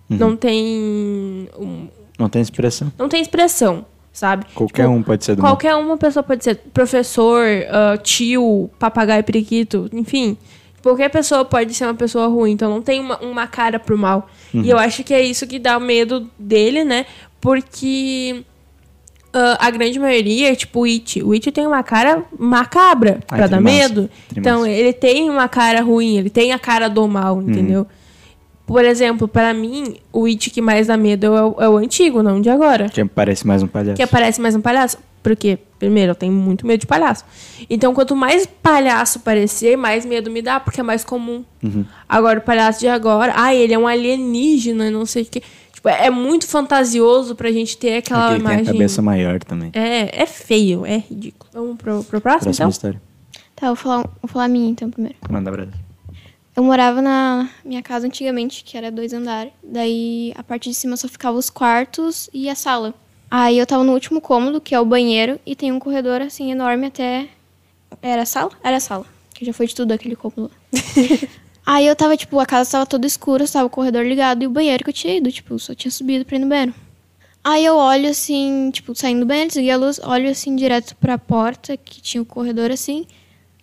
Não 0.09 0.35
tem. 0.37 1.49
um- 1.57 1.87
Não 2.19 2.29
tem 2.29 2.43
expressão. 2.43 2.93
não 2.99 3.09
tem 3.09 3.23
expressão, 3.23 3.87
sabe? 4.13 4.45
Qualquer 4.55 4.83
Tipo, 4.83 4.95
um 4.95 5.03
pode 5.05 5.25
ser 5.25 5.37
do 5.37 5.43
mal. 5.43 5.53
Qualquer 5.53 5.77
uma 5.77 5.97
pessoa 5.97 6.23
pode 6.25 6.43
ser 6.43 6.57
professor, 6.75 7.45
ah, 7.71 7.97
tio, 7.97 8.69
papagaio 8.79 9.23
periquito, 9.23 9.89
enfim. 9.93 10.37
Qualquer 10.83 11.11
pessoa 11.11 11.45
pode 11.45 11.75
ser 11.75 11.85
uma 11.85 11.95
pessoa 11.95 12.27
ruim, 12.27 12.53
então 12.53 12.69
não 12.71 12.81
tem 12.83 12.99
uma, 12.99 13.19
uma 13.19 13.47
cara 13.47 13.79
pro 13.79 13.97
mal. 13.97 14.29
Uhum. 14.53 14.63
E 14.65 14.71
eu 14.71 14.79
acho 14.79 15.05
que 15.05 15.13
é 15.15 15.23
isso 15.23 15.47
que 15.47 15.59
dá 15.61 15.77
o 15.77 15.81
medo 15.81 16.29
dele, 16.39 16.83
né? 16.83 17.05
Porque 17.41 18.43
ah, 19.33 19.57
a 19.67 19.71
grande 19.71 19.99
maioria, 19.99 20.55
tipo 20.57 20.81
o 20.81 20.85
It, 20.85 21.23
o 21.23 21.33
It 21.33 21.51
tem 21.53 21.67
uma 21.67 21.83
cara 21.83 22.25
macabra 22.39 23.21
Ai, 23.31 23.39
pra 23.39 23.47
dar 23.47 23.61
medo. 23.61 24.09
Então 24.37 24.67
ele 24.67 24.93
tem 24.93 25.29
uma 25.31 25.49
cara 25.49 25.81
ruim, 25.83 26.17
ele 26.19 26.31
tem 26.31 26.53
a 26.53 26.59
cara 26.59 26.89
do 26.89 27.07
mal, 27.09 27.37
Uhum. 27.37 27.43
entendeu? 27.51 27.87
Por 28.67 28.85
exemplo, 28.85 29.27
pra 29.27 29.53
mim, 29.53 29.97
o 30.13 30.27
It 30.27 30.49
que 30.51 30.61
mais 30.63 30.87
dá 30.87 30.97
medo 30.97 31.27
é 31.27 31.43
o, 31.45 31.57
é 31.59 31.69
o 31.69 31.77
antigo, 31.77 32.23
não 32.23 32.41
de 32.41 32.49
agora. 32.49 32.89
Que 32.89 33.05
parece 33.05 33.45
mais 33.45 33.63
um 33.65 33.67
palhaço. 33.67 33.97
Que 33.97 34.03
aparece 34.03 34.41
mais 34.41 34.55
um 34.55 34.61
palhaço. 34.61 34.97
Porque, 35.23 35.59
primeiro, 35.79 36.13
eu 36.13 36.15
tenho 36.15 36.33
muito 36.33 36.65
medo 36.67 36.81
de 36.81 36.87
palhaço. 36.87 37.25
Então, 37.69 37.93
quanto 37.93 38.15
mais 38.17 38.47
palhaço 38.47 39.21
parecer, 39.21 39.77
mais 39.77 40.07
medo 40.07 40.31
me 40.31 40.41
dá, 40.41 40.59
porque 40.61 40.81
é 40.81 40.83
mais 40.85 41.05
comum. 41.05 41.45
Uhum. 41.63 41.85
Agora, 42.09 42.39
o 42.39 42.43
palhaço 42.43 42.81
de 42.81 42.89
agora, 42.89 43.33
ah, 43.37 43.55
ele 43.55 43.75
é 43.75 43.79
um 43.79 43.87
alienígena, 43.89 44.91
não 44.91 45.05
sei 45.05 45.25
o 45.25 45.27
quê. 45.27 45.43
Tipo, 45.81 45.89
é 45.89 46.11
muito 46.11 46.47
fantasioso 46.47 47.35
pra 47.35 47.51
gente 47.51 47.79
ter 47.79 47.97
aquela 47.97 48.27
Aquele 48.27 48.41
imagem. 48.41 48.65
tem 48.65 48.69
a 48.71 48.73
cabeça 48.75 49.01
maior 49.01 49.43
também. 49.43 49.71
É, 49.73 50.23
é 50.23 50.27
feio, 50.27 50.85
é 50.85 50.99
ridículo. 50.99 51.51
Vamos 51.55 51.79
pro, 51.79 52.05
pro 52.05 52.21
próximo, 52.21 52.45
Próxima 52.45 52.53
então? 52.53 52.69
história. 52.69 53.03
Tá, 53.57 53.67
eu 53.69 53.75
vou 53.75 53.77
falar, 53.77 54.03
vou 54.21 54.29
falar 54.29 54.45
a 54.45 54.49
minha 54.49 54.69
então 54.71 54.91
primeiro. 54.91 55.17
Manda 55.31 55.49
abraço. 55.49 55.73
Eu 56.55 56.63
morava 56.65 57.01
na 57.01 57.49
minha 57.65 57.83
casa 57.83 58.07
antigamente, 58.07 58.63
que 58.63 58.77
era 58.77 58.91
dois 58.93 59.15
andares. 59.15 59.53
Daí 59.63 60.35
a 60.37 60.43
parte 60.43 60.69
de 60.69 60.75
cima 60.75 60.99
só 60.99 61.09
ficava 61.09 61.39
os 61.39 61.49
quartos 61.49 62.29
e 62.35 62.51
a 62.51 62.55
sala. 62.55 62.93
Aí 63.31 63.59
eu 63.59 63.67
tava 63.67 63.83
no 63.83 63.93
último 63.93 64.21
cômodo, 64.21 64.61
que 64.61 64.75
é 64.75 64.81
o 64.81 64.85
banheiro, 64.85 65.41
e 65.47 65.57
tem 65.57 65.73
um 65.73 65.79
corredor 65.79 66.21
assim 66.21 66.51
enorme 66.51 66.89
até. 66.89 67.29
Era 68.03 68.23
a 68.23 68.27
sala? 68.27 68.51
Era 68.63 68.77
a 68.77 68.81
sala. 68.81 69.07
Que 69.35 69.47
já 69.47 69.53
foi 69.55 69.67
de 69.67 69.75
tudo 69.75 69.93
aquele 69.93 70.15
cômodo 70.17 70.51
lá. 70.51 70.51
Aí 71.65 71.87
eu 71.87 71.95
tava, 71.95 72.17
tipo, 72.17 72.39
a 72.41 72.47
casa 72.47 72.71
tava 72.71 72.87
toda 72.87 73.07
escura, 73.07 73.47
tava 73.47 73.67
o 73.67 73.71
corredor 73.71 74.05
ligado 74.05 74.43
e 74.43 74.47
o 74.47 74.51
banheiro 74.51 74.83
que 74.83 74.91
eu 74.91 74.95
tinha 74.95 75.17
ido, 75.17 75.31
tipo, 75.31 75.59
só 75.59 75.75
tinha 75.75 75.91
subido 75.91 76.25
pra 76.25 76.37
ir 76.37 76.41
no 76.41 76.49
banheiro. 76.49 76.75
Aí 77.43 77.65
eu 77.65 77.77
olho 77.77 78.09
assim, 78.09 78.71
tipo, 78.73 78.95
saindo 78.95 79.21
do 79.21 79.27
banheiro, 79.27 79.49
desliguei 79.49 79.73
a 79.73 79.77
luz, 79.77 79.99
olho 80.03 80.29
assim 80.29 80.55
direto 80.57 80.95
pra 80.97 81.17
porta, 81.17 81.77
que 81.77 82.01
tinha 82.01 82.23
o 82.23 82.27
corredor 82.27 82.71
assim. 82.71 83.07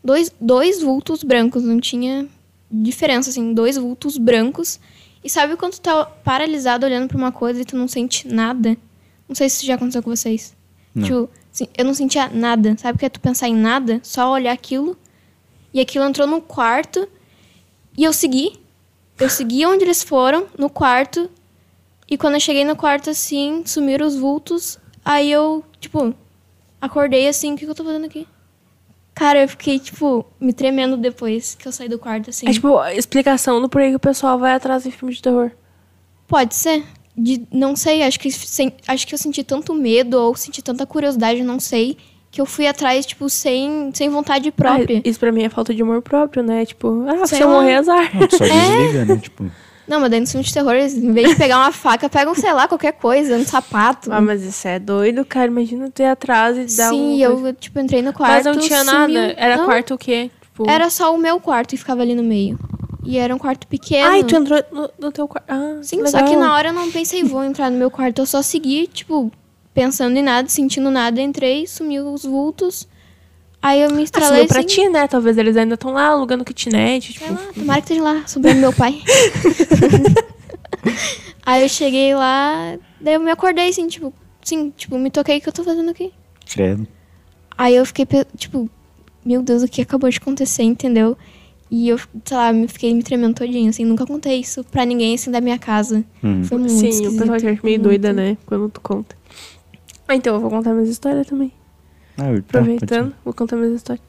Dois, 0.04 0.32
dois 0.40 0.82
vultos 0.82 1.24
brancos, 1.24 1.64
não 1.64 1.80
tinha 1.80 2.28
diferença, 2.72 3.30
assim, 3.30 3.54
dois 3.54 3.78
vultos 3.78 4.18
brancos. 4.18 4.80
E 5.24 5.30
sabe 5.30 5.58
quando 5.58 5.74
tu 5.74 5.82
tá 5.82 6.06
paralisado 6.06 6.86
olhando 6.86 7.08
pra 7.08 7.18
uma 7.18 7.32
coisa 7.32 7.62
e 7.62 7.66
tu 7.66 7.76
não 7.76 7.88
sente 7.88 8.28
nada? 8.28 8.78
Não 9.28 9.36
sei 9.36 9.50
se 9.50 9.58
isso 9.58 9.66
já 9.66 9.76
aconteceu 9.76 10.02
com 10.02 10.10
vocês. 10.10 10.56
Não. 10.96 11.04
Tipo, 11.04 11.30
assim, 11.54 11.68
eu 11.78 11.86
não 11.86 11.94
sentia 11.94 12.30
nada. 12.30 12.76
Sabe 12.78 12.96
o 12.96 13.00
que 13.00 13.06
é 13.06 13.10
tu 13.10 13.20
pensar 13.20 13.48
em 13.48 13.56
nada? 13.56 14.00
Só 14.04 14.32
olhar 14.32 14.54
aquilo. 14.54 14.98
E 15.74 15.80
aquilo 15.80 16.06
entrou 16.06 16.26
no 16.26 16.42
quarto. 16.42 17.08
E 17.98 18.04
eu 18.04 18.14
segui. 18.14 18.60
Eu 19.20 19.30
segui 19.30 19.66
onde 19.66 19.84
eles 19.84 20.04
foram, 20.04 20.46
no 20.58 20.70
quarto. 20.70 21.30
E 22.10 22.18
quando 22.18 22.36
eu 22.36 22.40
cheguei 22.40 22.64
no 22.64 22.76
quarto, 22.76 23.10
assim, 23.10 23.64
sumiram 23.66 24.06
os 24.06 24.16
vultos. 24.16 24.78
Aí 25.04 25.32
eu, 25.32 25.64
tipo, 25.80 26.14
acordei 26.80 27.28
assim, 27.28 27.54
o 27.54 27.58
que, 27.58 27.66
que 27.66 27.72
eu 27.72 27.76
tô 27.76 27.84
fazendo 27.84 28.06
aqui? 28.06 28.28
Cara, 29.16 29.42
eu 29.42 29.48
fiquei, 29.50 29.80
tipo, 29.80 30.24
me 30.40 30.54
tremendo 30.54 30.96
depois 30.96 31.56
que 31.56 31.68
eu 31.68 31.72
saí 31.72 31.90
do 31.90 31.98
quarto, 31.98 32.30
assim. 32.30 32.48
É 32.48 32.52
tipo, 32.54 32.80
explicação 32.90 33.60
do 33.60 33.68
porquê 33.68 33.90
que 33.90 33.96
o 33.96 34.00
pessoal 34.00 34.38
vai 34.38 34.54
atrás 34.54 34.84
de 34.84 34.92
filme 34.92 35.14
de 35.14 35.22
terror. 35.22 35.50
Pode 36.28 36.54
ser. 36.54 36.86
De, 37.18 37.48
não 37.52 37.76
sei, 37.76 38.04
acho 38.04 38.20
que, 38.20 38.30
sem- 38.32 38.76
acho 38.88 39.08
que 39.08 39.16
eu 39.16 39.18
senti 39.18 39.44
tanto 39.44 39.74
medo 39.74 40.14
ou 40.22 40.36
senti 40.36 40.62
tanta 40.62 40.86
curiosidade, 40.86 41.42
não 41.42 41.60
sei, 41.60 41.98
que 42.30 42.42
eu 42.42 42.46
fui 42.46 42.68
atrás, 42.68 43.06
tipo, 43.06 43.30
sem, 43.30 43.90
sem 43.94 44.10
vontade 44.10 44.52
própria. 44.52 44.98
Ah, 45.04 45.10
isso 45.10 45.20
pra 45.20 45.32
mim 45.32 45.44
é 45.44 45.50
falta 45.50 45.74
de 45.74 45.82
amor 45.82 46.02
próprio, 46.02 46.44
né? 46.44 46.66
Tipo, 46.66 47.06
ah, 47.08 47.26
Sei 47.26 47.38
se 47.38 47.44
eu 47.44 47.50
lá. 47.50 47.54
morrer, 47.56 47.76
azar. 47.76 48.12
Não, 48.14 48.30
só 48.30 48.38
desliga, 48.46 49.06
né? 49.06 49.18
Tipo, 49.18 49.46
Não, 49.88 50.00
mas 50.02 50.12
daí 50.12 50.20
no 50.20 50.28
filme 50.28 50.44
de 50.46 50.54
terror, 50.54 50.74
eles, 50.74 50.94
em 50.96 51.12
vez 51.14 51.30
de 51.30 51.36
pegar 51.38 51.58
uma 51.58 51.72
faca, 51.72 52.10
pegam, 52.10 52.36
sei 52.36 52.52
lá, 52.54 52.68
qualquer 52.68 52.92
coisa, 52.94 53.36
um 53.38 53.46
sapato. 53.46 54.12
Ah, 54.12 54.20
mas 54.22 54.44
isso 54.44 54.68
é 54.68 54.78
doido, 54.78 55.24
cara. 55.24 55.48
Imagina 55.48 55.90
tu 55.90 56.02
ir 56.02 56.06
atrás 56.06 56.58
e 56.58 56.78
dar 56.78 56.90
Sim, 56.90 57.16
um. 57.16 57.20
eu, 57.20 57.54
tipo, 57.54 57.80
entrei 57.80 58.02
no 58.02 58.12
quarto. 58.14 58.34
Mas 58.34 58.46
não 58.46 58.58
tinha 58.62 58.84
sumiu. 58.84 59.22
nada. 59.22 59.34
Era 59.38 59.58
Não, 59.58 59.66
quarto 59.66 59.94
o 59.94 59.98
quê? 59.98 60.30
Tipo... 60.42 60.70
Era 60.70 60.90
só 60.90 61.16
o 61.16 61.18
meu 61.18 61.40
quarto 61.40 61.74
e 61.74 61.78
ficava 61.78 62.02
ali 62.02 62.14
no 62.14 62.24
meio. 62.24 62.60
E 63.06 63.18
era 63.18 63.34
um 63.34 63.38
quarto 63.38 63.66
pequeno. 63.68 64.10
Ai, 64.10 64.24
tu 64.26 64.36
entrou 64.36 64.62
no, 64.70 64.90
no 65.00 65.12
teu 65.14 65.26
quarto. 65.30 65.46
Ah, 65.48 65.78
Sim, 65.82 66.02
legal. 66.02 66.12
só 66.12 66.24
que 66.24 66.36
na 66.36 66.54
hora 66.54 66.70
eu 66.70 66.74
não 66.74 66.92
pensei, 66.92 67.24
vou 67.24 67.42
entrar 67.42 67.72
no 67.72 67.78
meu 67.78 67.90
quarto. 67.90 68.20
Eu 68.22 68.26
só 68.26 68.42
segui, 68.42 68.86
tipo, 68.88 69.32
pensando 69.78 70.18
em 70.18 70.24
nada, 70.24 70.50
sentindo 70.50 70.90
nada. 70.90 71.22
Entrei, 71.22 71.68
sumiu 71.68 72.12
os 72.12 72.24
vultos. 72.24 72.88
Aí 73.62 73.82
eu 73.82 73.92
me 73.92 74.02
Ah, 74.02 74.04
estralei 74.04 74.30
sumiu 74.40 74.48
pra 74.48 74.60
assim, 74.60 74.68
ti, 74.68 74.90
né? 74.90 75.08
Talvez 75.08 75.38
eles 75.38 75.56
ainda 75.56 75.76
estão 75.76 75.92
lá 75.92 76.08
alugando 76.08 76.44
kitnet. 76.44 77.14
Tipo, 77.14 77.26
Sei 77.26 77.34
lá, 77.36 77.54
tomara 77.54 77.82
que 77.82 77.94
esteja 77.94 78.02
lá, 78.04 78.28
sobrando 78.28 78.60
meu 78.60 78.74
pai. 78.74 79.00
Aí 81.46 81.64
eu 81.64 81.70
cheguei 81.70 82.14
lá, 82.14 82.78
daí 83.00 83.14
eu 83.14 83.20
me 83.22 83.32
acordei 83.32 83.70
assim, 83.70 83.88
tipo, 83.88 84.14
sim, 84.44 84.74
tipo, 84.76 84.98
me 84.98 85.10
toquei 85.10 85.38
o 85.38 85.42
que 85.42 85.48
eu 85.48 85.54
tô 85.54 85.64
fazendo 85.64 85.90
aqui. 85.92 86.12
credo. 86.52 86.86
Aí 87.58 87.76
eu 87.76 87.86
fiquei, 87.86 88.06
tipo, 88.36 88.70
meu 89.26 89.42
Deus, 89.42 89.64
o 89.64 89.68
que 89.68 89.82
acabou 89.82 90.10
de 90.10 90.18
acontecer, 90.18 90.64
entendeu? 90.64 91.18
E 91.72 91.90
eu, 91.90 91.98
sei 92.26 92.38
lá, 92.38 92.52
me 92.54 92.68
fiquei 92.68 92.94
me 92.94 93.02
tremendo 93.02 93.34
todinho, 93.36 93.70
assim, 93.70 93.86
nunca 93.86 94.06
contei 94.06 94.40
isso 94.40 94.64
pra 94.66 94.86
ninguém, 94.86 95.16
assim, 95.16 95.32
da 95.32 95.42
minha 95.42 95.58
casa. 95.58 96.04
Hum. 96.24 96.44
Foi 96.44 96.58
muito 96.58 96.74
Sim, 96.74 97.08
o 97.08 97.12
pessoal 97.18 97.36
acha 97.36 97.46
meio 97.48 97.60
muito. 97.64 97.82
doida, 97.82 98.14
né? 98.14 98.38
Quando 98.46 98.70
tu 98.70 98.80
conta. 98.82 99.17
Ah, 100.08 100.16
então 100.16 100.36
eu 100.36 100.40
vou 100.40 100.50
contar 100.50 100.74
minhas 100.74 100.90
histórias 100.90 101.28
também. 101.28 101.52
Ah, 102.18 102.24
tá, 102.24 102.60
Aproveitando, 102.60 103.14
vou 103.24 103.34
contar 103.34 103.56
minhas 103.56 103.74
histórias. 103.74 104.06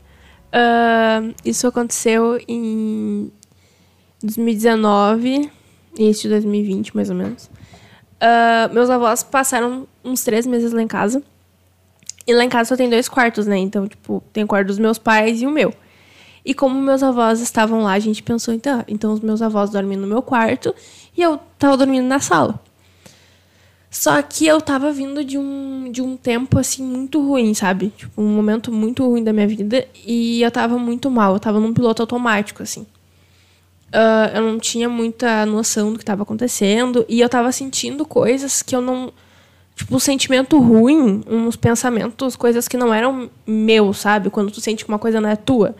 Ah, 0.53 1.21
isso 1.45 1.67
aconteceu 1.67 2.41
em 2.47 3.31
2019, 4.23 5.51
início 5.99 6.23
de 6.23 6.29
2020, 6.31 6.95
mais 6.95 7.11
ou 7.11 7.17
menos. 7.17 7.51
Ah, 8.21 8.71
meus 8.73 8.91
avós 8.91 9.23
passaram 9.23 9.87
uns 10.05 10.23
três 10.23 10.47
meses 10.47 10.73
lá 10.73 10.83
em 10.83 10.89
casa. 10.89 11.23
E 12.27 12.35
lá 12.35 12.45
em 12.45 12.49
casa 12.49 12.69
só 12.69 12.77
tem 12.77 12.91
dois 12.91 13.09
quartos, 13.09 13.47
né? 13.47 13.57
Então, 13.57 13.89
tipo, 13.89 14.23
tem 14.33 14.45
o 14.45 14.47
quarto 14.47 14.67
dos 14.67 14.79
meus 14.79 14.99
pais 14.99 15.41
e 15.41 15.47
o 15.47 15.51
meu. 15.51 15.73
E 16.45 16.55
como 16.55 16.81
meus 16.81 17.03
avós 17.03 17.41
estavam 17.41 17.83
lá, 17.83 17.93
a 17.93 17.99
gente 17.99 18.23
pensou, 18.23 18.55
então, 18.55 18.85
então 18.87 19.13
os 19.13 19.21
meus 19.21 19.43
avós 19.43 19.71
dormem 19.71 19.99
no 19.99 20.07
meu 20.07 20.23
quarto 20.23 20.75
e 21.17 21.23
eu 21.23 21.39
tava 21.59 21.77
dormindo 21.77 22.07
na 22.07 22.21
sala. 22.21 22.61
Só 23.91 24.21
que 24.21 24.47
eu 24.47 24.61
tava 24.61 24.93
vindo 24.93 25.25
de 25.25 25.39
um, 25.39 25.91
de 25.91 26.03
um 26.03 26.17
tempo, 26.17 26.59
assim, 26.59 26.83
muito 26.83 27.27
ruim, 27.27 27.55
sabe? 27.55 27.91
Tipo, 27.97 28.21
um 28.21 28.29
momento 28.29 28.71
muito 28.71 29.07
ruim 29.07 29.25
da 29.25 29.33
minha 29.33 29.49
vida. 29.49 29.87
E 30.07 30.43
eu 30.43 30.51
tava 30.51 30.79
muito 30.79 31.11
mal. 31.11 31.35
Eu 31.35 31.41
tava 31.41 31.59
num 31.59 31.73
piloto 31.73 32.03
automático, 32.03 32.63
assim. 32.63 32.83
Uh, 33.89 34.37
eu 34.37 34.43
não 34.43 34.59
tinha 34.59 34.89
muita 34.89 35.47
noção 35.47 35.93
do 35.93 35.99
que 35.99 36.05
tava 36.05 36.23
acontecendo. 36.23 37.05
E 37.09 37.21
eu 37.21 37.29
tava 37.29 37.51
sentindo 37.51 38.05
coisas 38.05 38.63
que 38.63 38.77
eu 38.77 38.81
não... 38.81 39.11
Tipo, 39.75 39.97
um 39.97 39.99
sentimento 39.99 40.59
ruim, 40.59 41.23
uns 41.27 41.57
pensamentos, 41.57 42.37
coisas 42.37 42.69
que 42.69 42.77
não 42.77 42.93
eram 42.93 43.31
meus, 43.47 43.99
sabe? 43.99 44.29
Quando 44.29 44.51
tu 44.51 44.61
sente 44.61 44.85
que 44.85 44.91
uma 44.91 44.99
coisa 44.99 45.21
não 45.21 45.31
é 45.31 45.37
tua. 45.37 45.75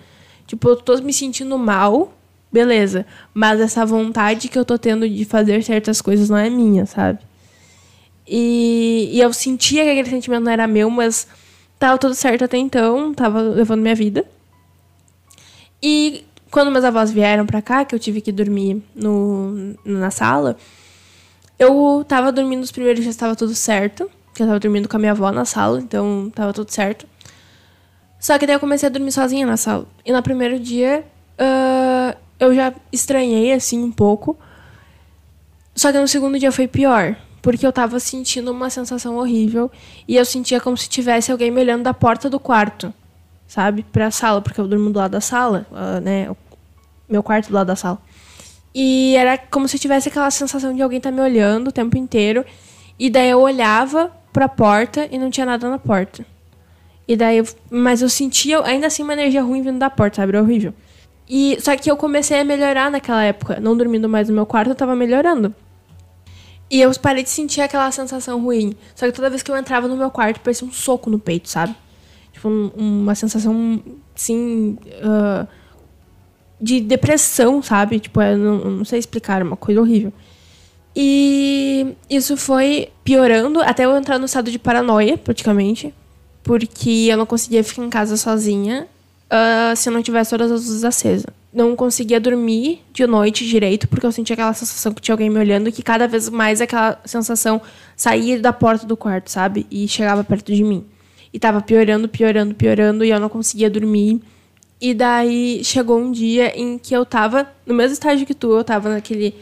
Tipo, 0.47 0.71
eu 0.71 0.77
tô 0.77 0.97
me 0.99 1.13
sentindo 1.13 1.59
mal, 1.59 2.15
beleza. 2.51 3.05
Mas 3.35 3.61
essa 3.61 3.85
vontade 3.85 4.49
que 4.49 4.59
eu 4.59 4.65
tô 4.65 4.79
tendo 4.79 5.07
de 5.07 5.25
fazer 5.25 5.63
certas 5.63 6.01
coisas 6.01 6.31
não 6.31 6.39
é 6.39 6.49
minha, 6.49 6.87
sabe? 6.87 7.28
E, 8.29 9.09
e 9.13 9.21
eu 9.21 9.33
sentia 9.33 9.85
que 9.85 9.91
aquele 9.91 10.11
sentimento 10.11 10.45
não 10.45 10.53
era 10.53 10.67
meu, 10.67 10.91
mas 10.91 11.27
tava 11.79 11.97
tudo 11.97 12.15
certo 12.15 12.45
até 12.45 12.59
então, 12.59 13.15
tava 13.15 13.41
levando 13.41 13.81
minha 13.81 13.95
vida. 13.95 14.27
E 15.83 16.27
quando 16.51 16.71
meus 16.71 16.85
avós 16.85 17.11
vieram 17.11 17.47
pra 17.47 17.63
cá, 17.63 17.87
que 17.87 17.95
eu 17.95 17.99
tive 17.99 18.21
que 18.21 18.31
dormir 18.31 18.83
no, 18.95 19.75
na 19.83 20.11
sala, 20.11 20.59
eu 21.59 22.05
tava 22.07 22.31
dormindo 22.31 22.63
os 22.63 22.71
primeiros 22.71 23.03
dias, 23.03 23.17
tava 23.17 23.35
tudo 23.35 23.55
certo. 23.55 24.11
Que 24.35 24.43
eu 24.43 24.47
tava 24.47 24.61
dormindo 24.61 24.89
com 24.89 24.97
a 24.97 25.01
minha 25.01 25.13
avó 25.13 25.33
na 25.33 25.45
sala, 25.47 25.81
então 25.81 26.31
tava 26.35 26.53
tudo 26.53 26.71
certo. 26.71 27.07
Só 28.21 28.39
que 28.39 28.47
daí 28.47 28.57
eu 28.57 28.61
comecei 28.61 28.89
a 28.89 28.91
dormir 28.91 29.11
sozinha 29.11 29.47
na 29.47 29.57
sala. 29.57 29.87
E 30.05 30.13
no 30.13 30.23
primeiro 30.23 30.61
dia, 30.61 31.05
uh, 31.41 32.17
eu 32.39 32.55
já 32.55 32.75
estranhei, 32.93 33.53
assim, 33.53 33.83
um 33.83 33.91
pouco. 33.91 34.37
Só 35.75 35.91
que 35.91 35.99
no 35.99 36.07
segundo 36.07 36.39
dia 36.39 36.53
foi 36.53 36.69
pior 36.69 37.17
porque 37.41 37.67
eu 37.67 37.73
tava 37.73 38.01
sentindo 38.01 38.51
uma 38.51 38.71
sensação 38.71 39.17
horrível 39.17 39.71
e 40.07 40.17
eu 40.17 40.25
sentia 40.25 40.61
como 40.61 40.77
se 40.77 40.89
tivesse 40.89 41.31
alguém 41.31 41.51
me 41.51 41.61
olhando 41.61 41.83
da 41.83 41.95
porta 41.95 42.29
do 42.29 42.41
quarto, 42.41 42.93
sabe, 43.47 43.83
pra 43.83 44.11
sala, 44.11 44.41
porque 44.41 44.61
eu 44.61 44.67
durmo 44.67 44.91
do 44.91 44.99
lado 44.99 45.13
da 45.13 45.21
sala, 45.21 45.67
uh, 45.71 46.01
né, 46.01 46.29
meu 47.09 47.23
quarto 47.23 47.49
do 47.49 47.55
lado 47.55 47.69
da 47.69 47.77
sala. 47.77 47.99
E 48.75 49.17
era 49.17 49.39
como 49.39 49.67
se 49.67 49.79
tivesse 49.79 50.09
aquela 50.09 50.31
sensação 50.31 50.75
de 50.75 50.83
alguém 50.83 51.01
tá 51.01 51.11
me 51.11 51.21
olhando 51.21 51.69
o 51.69 51.73
tempo 51.73 51.97
inteiro. 51.97 52.45
E 52.99 53.09
daí 53.09 53.31
eu 53.31 53.41
olhava 53.41 54.13
pra 54.33 54.49
porta 54.49 55.09
e 55.11 55.19
não 55.19 55.31
tinha 55.31 55.47
nada 55.47 55.69
na 55.69 55.79
porta. 55.79 56.25
E 57.07 57.17
daí, 57.17 57.39
eu, 57.39 57.45
mas 57.71 58.03
eu 58.03 58.09
sentia 58.09 58.63
ainda 58.65 58.87
assim 58.87 59.03
uma 59.03 59.15
energia 59.15 59.43
ruim 59.43 59.63
vindo 59.63 59.79
da 59.79 59.89
porta, 59.89 60.17
sabe? 60.17 60.31
Era 60.31 60.43
horrível. 60.43 60.75
E 61.29 61.59
só 61.61 61.77
que 61.77 61.91
eu 61.91 61.97
comecei 61.97 62.41
a 62.41 62.45
melhorar 62.45 62.91
naquela 62.91 63.23
época, 63.23 63.59
não 63.61 63.77
dormindo 63.77 64.09
mais 64.09 64.29
no 64.29 64.35
meu 64.35 64.47
quarto, 64.47 64.71
eu 64.71 64.75
tava 64.75 64.95
melhorando. 64.95 65.55
E 66.71 66.81
eu 66.81 66.91
parei 67.01 67.23
de 67.23 67.31
sentir 67.31 67.61
aquela 67.61 67.91
sensação 67.91 68.43
ruim. 68.43 68.75
Só 68.95 69.07
que 69.07 69.13
toda 69.13 69.31
vez 69.31 69.43
que 69.43 69.51
eu 69.51 69.57
entrava 69.57 69.89
no 69.89 69.97
meu 69.97 70.11
quarto, 70.11 70.41
parecia 70.41 70.67
um 70.67 70.73
soco 70.73 71.09
no 71.09 71.19
peito, 71.19 71.49
sabe? 71.49 71.75
Tipo, 72.33 72.49
um, 72.49 72.71
uma 72.77 73.15
sensação, 73.15 73.83
assim, 74.15 74.79
uh, 75.03 75.49
de 76.61 76.81
depressão, 76.81 77.63
sabe? 77.63 77.99
Tipo, 77.99 78.21
eu 78.21 78.37
não, 78.37 78.59
não 78.71 78.85
sei 78.85 78.99
explicar, 78.99 79.43
uma 79.43 79.57
coisa 79.57 79.81
horrível. 79.81 80.13
E 80.95 81.95
isso 82.11 82.37
foi 82.37 82.89
piorando 83.03 83.61
até 83.63 83.85
eu 83.85 83.97
entrar 83.97 84.19
no 84.19 84.27
estado 84.27 84.51
de 84.51 84.59
paranoia, 84.59 85.17
praticamente. 85.17 85.95
Porque 86.43 87.09
eu 87.11 87.17
não 87.17 87.27
conseguia 87.27 87.65
ficar 87.65 87.83
em 87.83 87.91
casa 87.91 88.17
sozinha 88.17 88.87
uh, 89.33 89.77
se 89.77 89.89
eu 89.89 89.93
não 89.93 90.03
tivesse 90.03 90.31
todas 90.31 90.51
as 90.51 90.67
luzes 90.67 90.85
acesas 90.85 91.27
não 91.53 91.75
conseguia 91.75 92.21
dormir 92.21 92.83
de 92.93 93.07
noite 93.07 93.47
direito, 93.47 93.89
porque 93.89 94.05
eu 94.05 94.13
sentia 94.13 94.35
aquela 94.35 94.53
sensação 94.53 94.93
que 94.93 95.01
tinha 95.01 95.15
alguém 95.15 95.31
me 95.31 95.39
olhando, 95.39 95.73
que 95.73 95.83
cada 95.83 96.07
vez 96.07 96.29
mais 96.29 96.61
aquela 96.61 97.01
sensação 97.05 97.61
saía 97.97 98.39
da 98.39 98.53
porta 98.53 98.87
do 98.87 98.97
quarto, 98.97 99.31
sabe? 99.31 99.67
E 99.71 99.89
chegava 99.89 100.23
perto 100.23 100.53
de 100.53 100.63
mim. 100.63 100.85
E 101.33 101.39
tava 101.39 101.61
piorando, 101.61 102.09
piorando, 102.09 102.55
piorando, 102.55 103.05
e 103.05 103.11
eu 103.11 103.21
não 103.21 103.29
conseguia 103.29 103.71
dormir. 103.71 104.21
E 104.81 104.95
daí 104.95 105.63
chegou 105.65 105.99
um 105.99 106.13
dia 106.13 106.59
em 106.59 106.79
que 106.79 106.95
eu 106.95 107.05
tava 107.05 107.49
no 107.67 107.75
mesmo 107.75 107.95
estágio 107.95 108.27
que 108.27 108.35
tu, 108.35 108.53
eu 108.53 108.65
tava 108.65 108.91
naquele. 108.91 109.35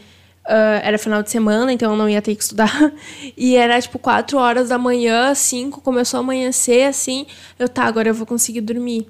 Uh, 0.45 0.79
era 0.81 0.97
final 0.97 1.21
de 1.21 1.29
semana, 1.29 1.73
então 1.73 1.91
eu 1.91 1.97
não 1.97 2.07
ia 2.09 2.21
ter 2.21 2.33
que 2.35 2.41
estudar. 2.41 2.71
E 3.35 3.57
era 3.57 3.79
tipo 3.81 3.99
4 3.99 4.37
horas 4.37 4.69
da 4.69 4.77
manhã, 4.77 5.35
5, 5.35 5.81
começou 5.81 6.19
a 6.19 6.21
amanhecer, 6.21 6.87
assim. 6.87 7.27
Eu, 7.59 7.67
tá, 7.67 7.83
agora 7.83 8.09
eu 8.09 8.13
vou 8.13 8.25
conseguir 8.25 8.61
dormir. 8.61 9.07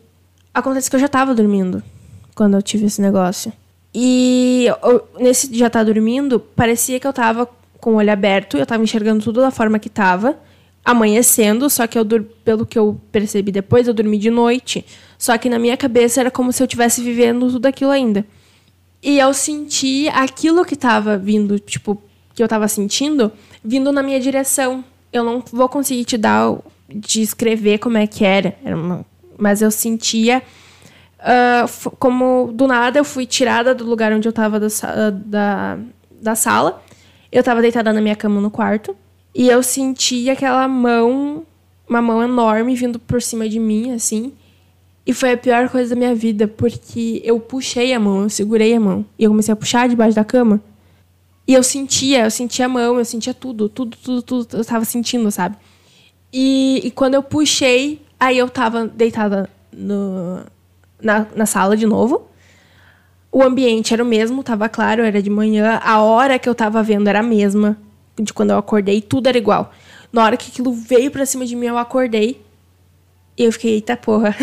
Acontece 0.51 0.89
que 0.89 0.95
eu 0.95 0.99
já 0.99 1.07
tava 1.07 1.36
dormindo 1.36 1.83
quando 2.38 2.54
eu 2.54 2.62
tive 2.62 2.86
esse 2.86 3.02
negócio. 3.02 3.52
E 3.93 4.67
eu, 4.84 5.08
nesse 5.19 5.54
já 5.58 5.71
tá 5.71 5.84
dormindo, 5.84 6.39
parecia 6.39 7.00
que 7.00 7.08
eu 7.08 7.12
tava 7.12 7.50
com 7.80 7.93
o 7.93 7.95
olho 7.95 8.12
aberto, 8.12 8.58
eu 8.58 8.65
tava 8.65 8.84
enxergando 8.84 9.23
tudo 9.23 9.41
da 9.41 9.50
forma 9.50 9.80
que 9.80 9.89
tava, 9.89 10.38
amanhecendo, 10.86 11.67
só 11.67 11.88
que 11.88 11.97
eu 11.97 12.06
pelo 12.45 12.63
que 12.63 12.78
eu 12.78 13.02
percebi 13.12 13.52
depois, 13.52 13.88
eu 13.88 13.93
dormi 13.93 14.19
de 14.19 14.30
noite. 14.30 14.86
Só 15.17 15.36
que 15.36 15.50
na 15.50 15.58
minha 15.58 15.76
cabeça 15.76 16.19
era 16.19 16.30
como 16.30 16.54
se 16.54 16.62
eu 16.62 16.67
tivesse 16.67 17.04
vivendo 17.04 17.50
tudo 17.52 17.65
aquilo 17.65 17.89
ainda. 17.89 18.23
E 19.02 19.17
eu 19.17 19.34
senti 19.34 20.08
aquilo 20.10 20.63
que 20.63 20.76
tava 20.76 21.17
vindo, 21.17 21.58
tipo, 21.58 22.00
que 22.36 22.43
eu 22.43 22.47
tava 22.47 22.67
sentindo, 22.67 23.32
vindo 23.63 23.91
na 23.91 24.04
minha 24.04 24.19
direção. 24.19 24.86
Eu 25.12 25.23
não 25.23 25.43
vou 25.52 25.67
conseguir 25.67 26.06
te 26.06 26.17
dar, 26.17 26.56
descrever 26.88 27.80
como 27.80 27.97
é 27.97 28.06
que 28.06 28.23
era, 28.23 28.56
era 28.63 28.76
uma, 28.76 29.04
mas 29.39 29.62
eu 29.62 29.71
sentia 29.71 30.43
uh, 31.19 31.89
como 31.97 32.51
do 32.53 32.67
nada 32.67 32.99
eu 32.99 33.03
fui 33.03 33.25
tirada 33.25 33.73
do 33.73 33.84
lugar 33.86 34.12
onde 34.13 34.27
eu 34.27 34.34
tava 34.34 34.60
da, 34.60 34.67
da, 35.12 35.80
da 36.21 36.36
sala. 36.36 36.82
Eu 37.32 37.43
tava 37.43 37.62
deitada 37.62 37.91
na 37.91 38.01
minha 38.01 38.15
cama 38.15 38.39
no 38.39 38.49
quarto. 38.49 38.95
E 39.36 39.49
eu 39.49 39.62
senti 39.62 40.30
aquela 40.30 40.67
mão, 40.67 41.45
uma 41.88 42.01
mão 42.01 42.23
enorme 42.23 42.75
vindo 42.75 42.99
por 42.99 43.21
cima 43.21 43.47
de 43.47 43.60
mim, 43.60 43.91
assim. 43.91 44.34
E 45.06 45.13
foi 45.13 45.34
a 45.34 45.38
pior 45.38 45.69
coisa 45.69 45.91
da 45.91 45.95
minha 45.95 46.15
vida, 46.15 46.47
porque 46.47 47.21
eu 47.23 47.39
puxei 47.39 47.93
a 47.93 47.99
mão, 47.99 48.23
eu 48.23 48.30
segurei 48.30 48.73
a 48.73 48.80
mão. 48.80 49.06
E 49.17 49.23
eu 49.23 49.30
comecei 49.30 49.53
a 49.53 49.56
puxar 49.56 49.88
debaixo 49.88 50.15
da 50.15 50.25
cama. 50.25 50.62
E 51.47 51.53
eu 51.53 51.63
sentia, 51.63 52.25
eu 52.25 52.32
sentia 52.32 52.65
a 52.65 52.69
mão, 52.69 52.97
eu 52.97 53.06
sentia 53.06 53.34
tudo, 53.34 53.69
tudo, 53.69 53.95
tudo, 53.95 54.21
tudo. 54.21 54.58
Eu 54.58 54.65
tava 54.65 54.84
sentindo, 54.84 55.32
sabe? 55.32 55.56
E, 56.34 56.82
e 56.84 56.91
quando 56.91 57.13
eu 57.13 57.23
puxei, 57.23 58.01
aí 58.19 58.38
eu 58.38 58.49
tava 58.49 58.86
deitada 58.86 59.49
no, 59.71 60.41
na, 61.01 61.25
na 61.36 61.45
sala 61.45 61.75
de 61.75 61.86
novo. 61.86 62.27
O 63.31 63.43
ambiente 63.43 63.93
era 63.93 64.03
o 64.03 64.05
mesmo, 64.05 64.43
tava 64.43 64.67
claro, 64.69 65.03
era 65.03 65.21
de 65.21 65.29
manhã. 65.29 65.79
A 65.83 66.01
hora 66.01 66.39
que 66.39 66.47
eu 66.47 66.55
tava 66.55 66.81
vendo 66.81 67.07
era 67.07 67.19
a 67.19 67.23
mesma 67.23 67.77
de 68.17 68.33
quando 68.33 68.51
eu 68.51 68.57
acordei, 68.57 69.01
tudo 69.01 69.27
era 69.27 69.38
igual. 69.38 69.71
Na 70.12 70.23
hora 70.23 70.38
que 70.38 70.49
aquilo 70.49 70.71
veio 70.73 71.12
pra 71.12 71.25
cima 71.25 71.45
de 71.45 71.55
mim, 71.55 71.67
eu 71.67 71.77
acordei. 71.77 72.41
E 73.38 73.43
eu 73.43 73.51
fiquei, 73.51 73.73
eita 73.73 73.95
porra. 73.95 74.36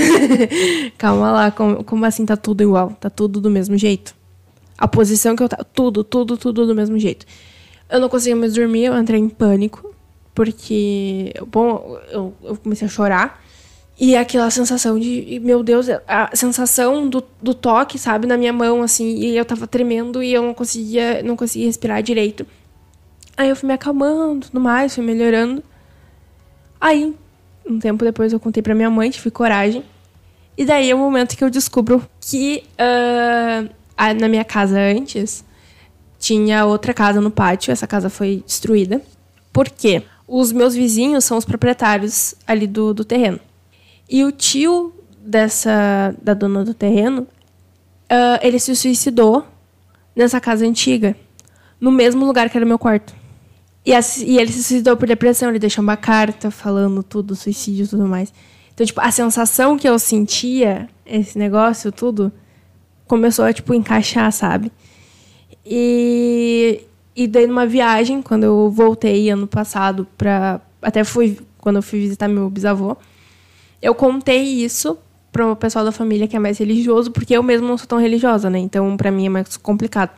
Calma 0.97 1.33
lá, 1.33 1.51
como, 1.51 1.83
como 1.83 2.05
assim 2.05 2.25
tá 2.25 2.37
tudo 2.37 2.63
igual? 2.63 2.91
Tá 3.01 3.11
tudo 3.11 3.41
do 3.41 3.51
mesmo 3.51 3.77
jeito? 3.77 4.15
A 4.79 4.87
posição 4.87 5.35
que 5.35 5.43
eu 5.43 5.49
tava. 5.49 5.65
Tudo, 5.65 6.05
tudo, 6.05 6.37
tudo 6.37 6.67
do 6.67 6.75
mesmo 6.75 6.99
jeito. 6.99 7.27
Eu 7.91 7.99
não 7.99 8.09
conseguia 8.09 8.37
mais 8.37 8.55
dormir, 8.55 8.85
eu 8.85 8.99
entrei 8.99 9.19
em 9.19 9.29
pânico. 9.29 9.93
Porque, 10.35 11.33
bom, 11.47 11.99
eu, 12.11 12.35
eu 12.43 12.57
comecei 12.57 12.87
a 12.87 12.91
chorar. 12.91 13.44
E 13.99 14.17
aquela 14.17 14.51
sensação 14.51 14.99
de, 14.99 15.41
meu 15.43 15.63
Deus, 15.63 15.87
a 16.09 16.35
sensação 16.35 17.09
do, 17.09 17.23
do 17.41 17.55
toque, 17.55 17.97
sabe, 17.97 18.27
na 18.27 18.37
minha 18.37 18.53
mão, 18.53 18.83
assim, 18.83 19.15
e 19.15 19.37
eu 19.37 19.45
tava 19.45 19.69
tremendo 19.69 20.21
e 20.21 20.33
eu 20.33 20.43
não 20.43 20.53
conseguia, 20.53 21.23
não 21.23 21.37
conseguia 21.37 21.67
respirar 21.67 22.03
direito. 22.03 22.45
Aí 23.37 23.49
eu 23.49 23.55
fui 23.55 23.69
me 23.69 23.75
acalmando, 23.75 24.47
tudo 24.47 24.61
mais, 24.61 24.95
fui 24.95 25.05
melhorando. 25.05 25.63
Aí, 26.81 27.15
um 27.65 27.79
tempo 27.79 28.05
depois, 28.05 28.33
eu 28.33 28.41
contei 28.41 28.63
pra 28.63 28.75
minha 28.75 28.91
mãe, 28.91 29.11
tive 29.11 29.31
coragem. 29.31 29.85
E 30.57 30.65
daí 30.65 30.91
é 30.91 30.95
o 30.95 30.99
momento 30.99 31.37
que 31.37 31.45
eu 31.45 31.51
descubro 31.51 32.05
que 32.21 32.65
uh, 32.75 33.71
na 34.21 34.29
minha 34.29 34.45
casa 34.45 34.79
antes 34.79 35.45
tinha 36.19 36.65
outra 36.65 36.95
casa 36.95 37.21
no 37.21 37.31
pátio, 37.31 37.71
essa 37.71 37.87
casa 37.87 38.09
foi 38.09 38.43
destruída. 38.45 39.01
Por 39.53 39.69
quê? 39.69 40.03
Os 40.27 40.53
meus 40.53 40.75
vizinhos 40.75 41.25
são 41.25 41.37
os 41.37 41.45
proprietários 41.45 42.35
ali 42.47 42.67
do, 42.67 42.95
do 42.95 43.05
terreno. 43.05 43.39
E 44.15 44.23
o 44.23 44.31
tio 44.31 44.95
dessa 45.27 46.15
da 46.23 46.35
dona 46.35 46.65
do 46.65 46.73
terreno, 46.73 47.23
uh, 47.23 48.39
ele 48.41 48.61
se 48.61 48.77
suicidou 48.77 49.45
nessa 50.15 50.41
casa 50.41 50.65
antiga, 50.65 51.17
no 51.81 51.91
mesmo 51.91 52.25
lugar 52.25 52.49
que 52.49 52.57
era 52.57 52.65
meu 52.65 52.79
quarto. 52.79 53.13
E, 53.85 53.91
e 53.91 54.39
ele 54.39 54.53
se 54.53 54.63
suicidou 54.63 54.97
por 54.97 55.09
depressão, 55.09 55.49
ele 55.49 55.59
deixou 55.59 55.83
uma 55.83 55.97
carta 55.97 56.49
falando 56.49 57.03
tudo, 57.03 57.35
suicídio 57.35 57.87
e 57.87 57.89
tudo 57.89 58.07
mais. 58.07 58.33
Então, 58.73 58.87
tipo, 58.87 59.01
a 59.01 59.11
sensação 59.11 59.77
que 59.77 59.89
eu 59.89 59.99
sentia, 59.99 60.89
esse 61.05 61.37
negócio, 61.37 61.91
tudo, 61.91 62.31
começou 63.09 63.45
a, 63.45 63.53
tipo, 63.53 63.75
encaixar, 63.75 64.31
sabe? 64.31 64.71
E, 65.67 66.83
e 67.17 67.27
daí, 67.27 67.49
numa 67.49 67.67
viagem, 67.67 68.23
quando 68.23 68.45
eu 68.45 68.71
voltei 68.71 69.29
ano 69.29 69.49
passado 69.49 70.07
pra... 70.17 70.61
Até 70.81 71.03
fui, 71.03 71.37
quando 71.59 71.77
eu 71.77 71.83
fui 71.83 71.99
visitar 71.99 72.29
meu 72.29 72.49
bisavô, 72.49 72.97
eu 73.85 73.95
contei 73.95 74.43
isso 74.43 74.99
pro 75.31 75.55
pessoal 75.55 75.85
da 75.85 75.93
família 75.93 76.27
que 76.27 76.35
é 76.35 76.39
mais 76.39 76.57
religioso, 76.57 77.11
porque 77.11 77.37
eu 77.37 77.43
mesmo 77.43 77.69
não 77.69 77.77
sou 77.77 77.87
tão 77.87 77.99
religiosa, 77.99 78.49
né? 78.49 78.59
Então, 78.59 78.97
pra 78.97 79.11
mim 79.11 79.27
é 79.27 79.29
mais 79.29 79.59
complicado. 79.59 80.11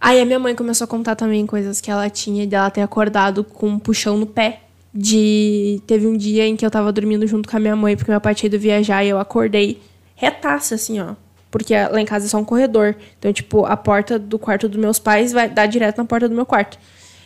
Aí 0.00 0.20
a 0.20 0.24
minha 0.24 0.40
mãe 0.40 0.56
começou 0.56 0.86
a 0.86 0.88
contar 0.88 1.14
também 1.14 1.46
coisas 1.46 1.80
que 1.80 1.88
ela 1.88 2.10
tinha 2.10 2.44
dela 2.48 2.68
ter 2.68 2.80
acordado 2.80 3.44
com 3.44 3.68
um 3.68 3.78
puxão 3.78 4.16
no 4.18 4.26
pé. 4.26 4.62
De. 4.92 5.80
Teve 5.86 6.06
um 6.06 6.16
dia 6.16 6.46
em 6.46 6.56
que 6.56 6.66
eu 6.66 6.70
tava 6.70 6.92
dormindo 6.92 7.26
junto 7.26 7.48
com 7.48 7.56
a 7.56 7.60
minha 7.60 7.76
mãe, 7.76 7.96
porque 7.96 8.10
meu 8.10 8.20
pai 8.20 8.34
tinha 8.34 8.48
ido 8.48 8.58
viajar 8.58 9.04
e 9.04 9.08
eu 9.08 9.18
acordei 9.18 9.80
retaça, 10.16 10.74
assim, 10.74 11.00
ó. 11.00 11.14
Porque 11.50 11.74
lá 11.74 12.00
em 12.00 12.04
casa 12.04 12.26
é 12.26 12.28
só 12.28 12.38
um 12.38 12.44
corredor. 12.44 12.96
Então, 13.18 13.32
tipo, 13.32 13.64
a 13.64 13.76
porta 13.76 14.18
do 14.18 14.38
quarto 14.38 14.68
dos 14.68 14.78
meus 14.78 14.98
pais 14.98 15.32
vai 15.32 15.48
dar 15.48 15.66
direto 15.66 15.98
na 15.98 16.04
porta 16.04 16.28
do 16.28 16.34
meu 16.34 16.44
quarto. 16.44 16.76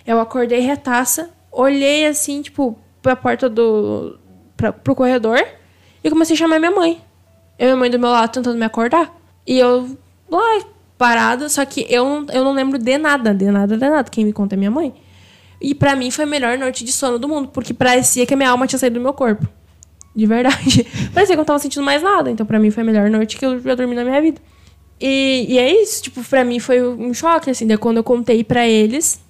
Eu 0.07 0.21
acordei 0.21 0.61
retaça, 0.61 1.31
olhei 1.51 2.07
assim, 2.07 2.43
tipo, 2.43 2.79
pra 3.03 3.17
porta 3.17 3.49
do. 3.49 4.19
Pra, 4.57 4.73
pro 4.73 4.95
corredor 4.95 5.43
e 6.07 6.11
comecei 6.11 6.35
a 6.35 6.39
chamar 6.39 6.59
minha 6.59 6.71
mãe. 6.71 7.01
Eu 7.59 7.65
e 7.65 7.71
minha 7.71 7.77
mãe 7.77 7.91
do 7.91 7.99
meu 7.99 8.11
lado 8.11 8.31
tentando 8.33 8.59
me 8.59 8.65
acordar. 8.65 9.15
E 9.47 9.59
eu 9.59 9.97
lá, 10.31 10.61
parada, 10.99 11.49
só 11.49 11.65
que 11.65 11.87
eu, 11.89 12.05
não- 12.05 12.27
eu 12.33 12.45
não 12.45 12.53
lembro 12.53 12.79
de 12.79 12.99
nada, 12.99 13.35
de 13.35 13.51
nada, 13.51 13.77
de 13.77 13.89
nada. 13.89 14.09
Quem 14.11 14.25
me 14.25 14.33
conta 14.33 14.55
é 14.55 14.59
minha 14.59 14.71
mãe. 14.71 14.95
E 15.61 15.75
pra 15.75 15.97
mim 15.97 16.11
foi 16.11 16.25
a 16.25 16.27
melhor 16.27 16.59
noite 16.59 16.85
de 16.85 16.93
sono 16.93 17.19
do 17.19 17.29
mundo, 17.29 17.49
porque 17.49 17.73
parecia 17.73 18.27
que 18.27 18.35
a 18.35 18.37
minha 18.37 18.51
alma 18.51 18.67
tinha 18.67 18.79
saído 18.79 18.99
do 18.99 19.03
meu 19.03 19.13
corpo. 19.15 19.47
De 20.15 20.27
verdade. 20.27 20.85
parecia 21.15 21.35
que 21.35 21.39
eu 21.39 21.39
não 21.39 21.45
tava 21.45 21.59
sentindo 21.59 21.83
mais 21.85 22.03
nada. 22.03 22.31
Então 22.31 22.45
pra 22.47 22.59
mim 22.59 22.71
foi 22.71 22.83
a 22.83 22.87
melhor 22.87 23.09
noite 23.11 23.37
que 23.37 23.45
eu 23.47 23.61
já 23.61 23.75
dormi 23.75 23.95
na 23.95 24.05
minha 24.05 24.21
vida. 24.21 24.41
E, 25.01 25.47
e 25.49 25.59
é 25.59 25.83
isso, 25.83 26.03
tipo, 26.05 26.23
pra 26.25 26.45
mim 26.45 26.59
foi 26.59 26.83
um 26.87 27.13
choque, 27.13 27.51
assim, 27.51 27.67
daí 27.67 27.77
quando 27.77 27.99
eu 27.99 28.05
contei 28.05 28.43
pra 28.43 28.67
eles, 28.67 29.21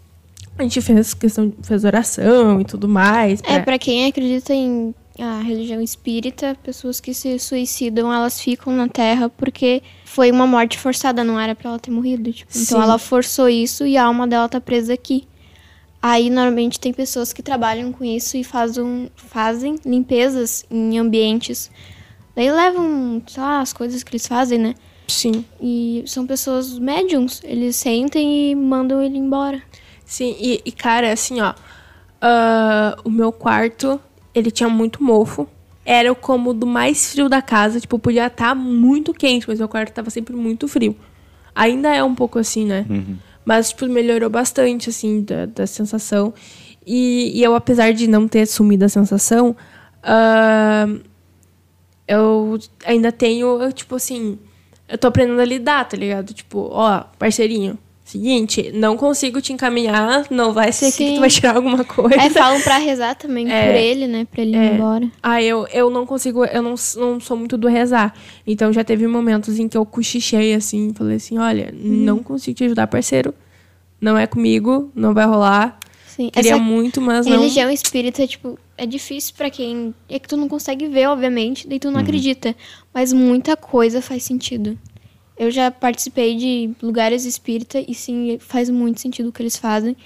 a 0.56 0.62
gente 0.62 0.80
fez 0.80 1.12
questão, 1.12 1.52
fez 1.62 1.84
oração 1.84 2.60
e 2.60 2.64
tudo 2.64 2.88
mais. 2.88 3.40
É, 3.44 3.58
pra 3.60 3.76
quem 3.78 4.06
acredita 4.06 4.54
em 4.54 4.94
a 5.18 5.40
religião 5.40 5.80
espírita, 5.80 6.56
pessoas 6.62 7.00
que 7.00 7.14
se 7.14 7.38
suicidam, 7.38 8.12
elas 8.12 8.40
ficam 8.40 8.74
na 8.74 8.88
Terra 8.88 9.28
porque 9.28 9.82
foi 10.04 10.30
uma 10.30 10.46
morte 10.46 10.78
forçada, 10.78 11.24
não 11.24 11.38
era 11.40 11.54
pra 11.54 11.70
ela 11.70 11.78
ter 11.78 11.90
morrido. 11.90 12.32
Tipo, 12.32 12.52
então 12.56 12.82
ela 12.82 12.98
forçou 12.98 13.48
isso 13.48 13.86
e 13.86 13.96
a 13.96 14.04
alma 14.04 14.26
dela 14.26 14.48
tá 14.48 14.60
presa 14.60 14.92
aqui. 14.92 15.26
Aí, 16.02 16.30
normalmente, 16.30 16.78
tem 16.78 16.92
pessoas 16.92 17.32
que 17.32 17.42
trabalham 17.42 17.90
com 17.90 18.04
isso 18.04 18.36
e 18.36 18.44
fazem, 18.44 19.10
fazem 19.16 19.76
limpezas 19.84 20.64
em 20.70 20.98
ambientes. 20.98 21.70
Daí 22.34 22.50
levam, 22.50 23.22
sei 23.26 23.42
lá, 23.42 23.60
as 23.60 23.72
coisas 23.72 24.02
que 24.02 24.10
eles 24.10 24.26
fazem, 24.26 24.58
né? 24.58 24.74
Sim. 25.08 25.44
E 25.60 26.04
são 26.06 26.26
pessoas 26.26 26.78
médiums. 26.78 27.40
Eles 27.42 27.76
sentem 27.76 28.50
e 28.50 28.54
mandam 28.54 29.02
ele 29.02 29.16
embora. 29.16 29.62
Sim, 30.04 30.36
e, 30.38 30.62
e, 30.64 30.70
cara, 30.70 31.12
assim, 31.12 31.40
ó. 31.40 31.54
ah, 32.20 32.96
o 33.02 33.10
meu 33.10 33.32
quarto, 33.32 34.00
ele 34.36 34.50
tinha 34.50 34.68
muito 34.68 35.02
mofo. 35.02 35.48
Era 35.84 36.12
o 36.12 36.14
cômodo 36.14 36.66
mais 36.66 37.10
frio 37.12 37.28
da 37.28 37.40
casa. 37.40 37.80
Tipo, 37.80 37.98
podia 37.98 38.26
estar 38.26 38.54
muito 38.54 39.14
quente, 39.14 39.48
mas 39.48 39.58
meu 39.58 39.68
quarto 39.68 39.92
tava 39.92 40.10
sempre 40.10 40.36
muito 40.36 40.68
frio. 40.68 40.94
Ainda 41.54 41.94
é 41.94 42.04
um 42.04 42.14
pouco 42.14 42.38
assim, 42.38 42.66
né? 42.66 42.84
Mas, 43.44 43.70
tipo, 43.70 43.86
melhorou 43.86 44.28
bastante, 44.28 44.90
assim, 44.90 45.22
da, 45.22 45.46
da 45.46 45.66
sensação. 45.66 46.34
E, 46.86 47.32
e 47.34 47.42
eu, 47.42 47.54
apesar 47.54 47.92
de 47.94 48.06
não 48.06 48.28
ter 48.28 48.44
sumido 48.46 48.84
a 48.84 48.88
sensação, 48.88 49.56
ah, 50.02 50.86
eu 52.06 52.58
ainda 52.84 53.10
tenho, 53.10 53.62
eu, 53.62 53.72
tipo 53.72 53.94
assim, 53.96 54.38
eu 54.88 54.98
tô 54.98 55.08
aprendendo 55.08 55.40
a 55.40 55.44
lidar, 55.44 55.88
tá 55.88 55.96
ligado? 55.96 56.34
Tipo, 56.34 56.68
ó, 56.70 57.04
parceirinho, 57.18 57.78
seguinte, 58.10 58.70
não 58.72 58.96
consigo 58.96 59.40
te 59.40 59.52
encaminhar, 59.52 60.26
não 60.30 60.52
vai 60.52 60.70
ser 60.72 60.86
aqui 60.86 60.96
que 60.98 61.08
Sim. 61.10 61.14
tu 61.16 61.20
vai 61.20 61.28
tirar 61.30 61.56
alguma 61.56 61.82
coisa. 61.84 62.20
Aí 62.20 62.30
falam 62.30 62.60
pra 62.60 62.78
rezar 62.78 63.14
também 63.16 63.50
É. 63.50 63.66
por 63.66 63.74
ele, 63.74 64.06
né? 64.06 64.26
Pra 64.30 64.42
ele 64.42 64.56
ir 64.56 64.60
É. 64.60 64.74
embora. 64.74 65.10
Ah, 65.22 65.42
eu, 65.42 65.66
eu 65.72 65.90
não 65.90 66.06
consigo, 66.06 66.44
eu 66.44 66.62
não, 66.62 66.74
não 66.96 67.20
sou 67.20 67.36
muito 67.36 67.56
do 67.58 67.68
rezar. 67.68 68.14
Então 68.46 68.72
já 68.72 68.84
teve 68.84 69.06
momentos 69.06 69.58
em 69.58 69.68
que 69.68 69.76
eu 69.76 69.84
cochichei 69.84 70.54
assim, 70.54 70.92
falei 70.94 71.16
assim, 71.16 71.36
olha, 71.38 71.74
Uhum. 71.74 71.80
não 72.04 72.18
consigo 72.22 72.56
te 72.56 72.64
ajudar, 72.64 72.86
parceiro. 72.86 73.34
Não 74.00 74.16
é 74.16 74.26
comigo, 74.26 74.90
não 74.94 75.12
vai 75.12 75.26
rolar. 75.26 75.78
Sim. 76.06 76.30
Queria 76.30 76.52
Essa 76.52 76.62
muito, 76.62 77.00
mas 77.00 77.26
não. 77.26 77.38
religião 77.38 77.68
espírita, 77.70 78.26
tipo, 78.26 78.58
é 78.78 78.86
difícil 78.86 79.34
pra 79.36 79.50
quem. 79.50 79.94
É 80.08 80.18
que 80.18 80.28
tu 80.28 80.36
não 80.36 80.48
consegue 80.48 80.86
ver, 80.88 81.06
obviamente, 81.08 81.66
daí 81.68 81.78
tu 81.78 81.90
não 81.90 82.00
acredita. 82.00 82.54
Mas 82.94 83.12
muita 83.12 83.54
coisa 83.56 84.00
faz 84.00 84.22
sentido. 84.22 84.78
Eu 85.38 85.50
já 85.50 85.70
participei 85.70 86.34
de 86.36 86.70
lugares 86.82 87.24
espírita 87.24 87.82
e 87.86 87.94
sim, 87.94 88.38
faz 88.40 88.70
muito 88.70 89.00
sentido 89.00 89.28
o 89.28 89.32
que 89.32 89.42
eles 89.42 89.56
fazem. 89.56 89.96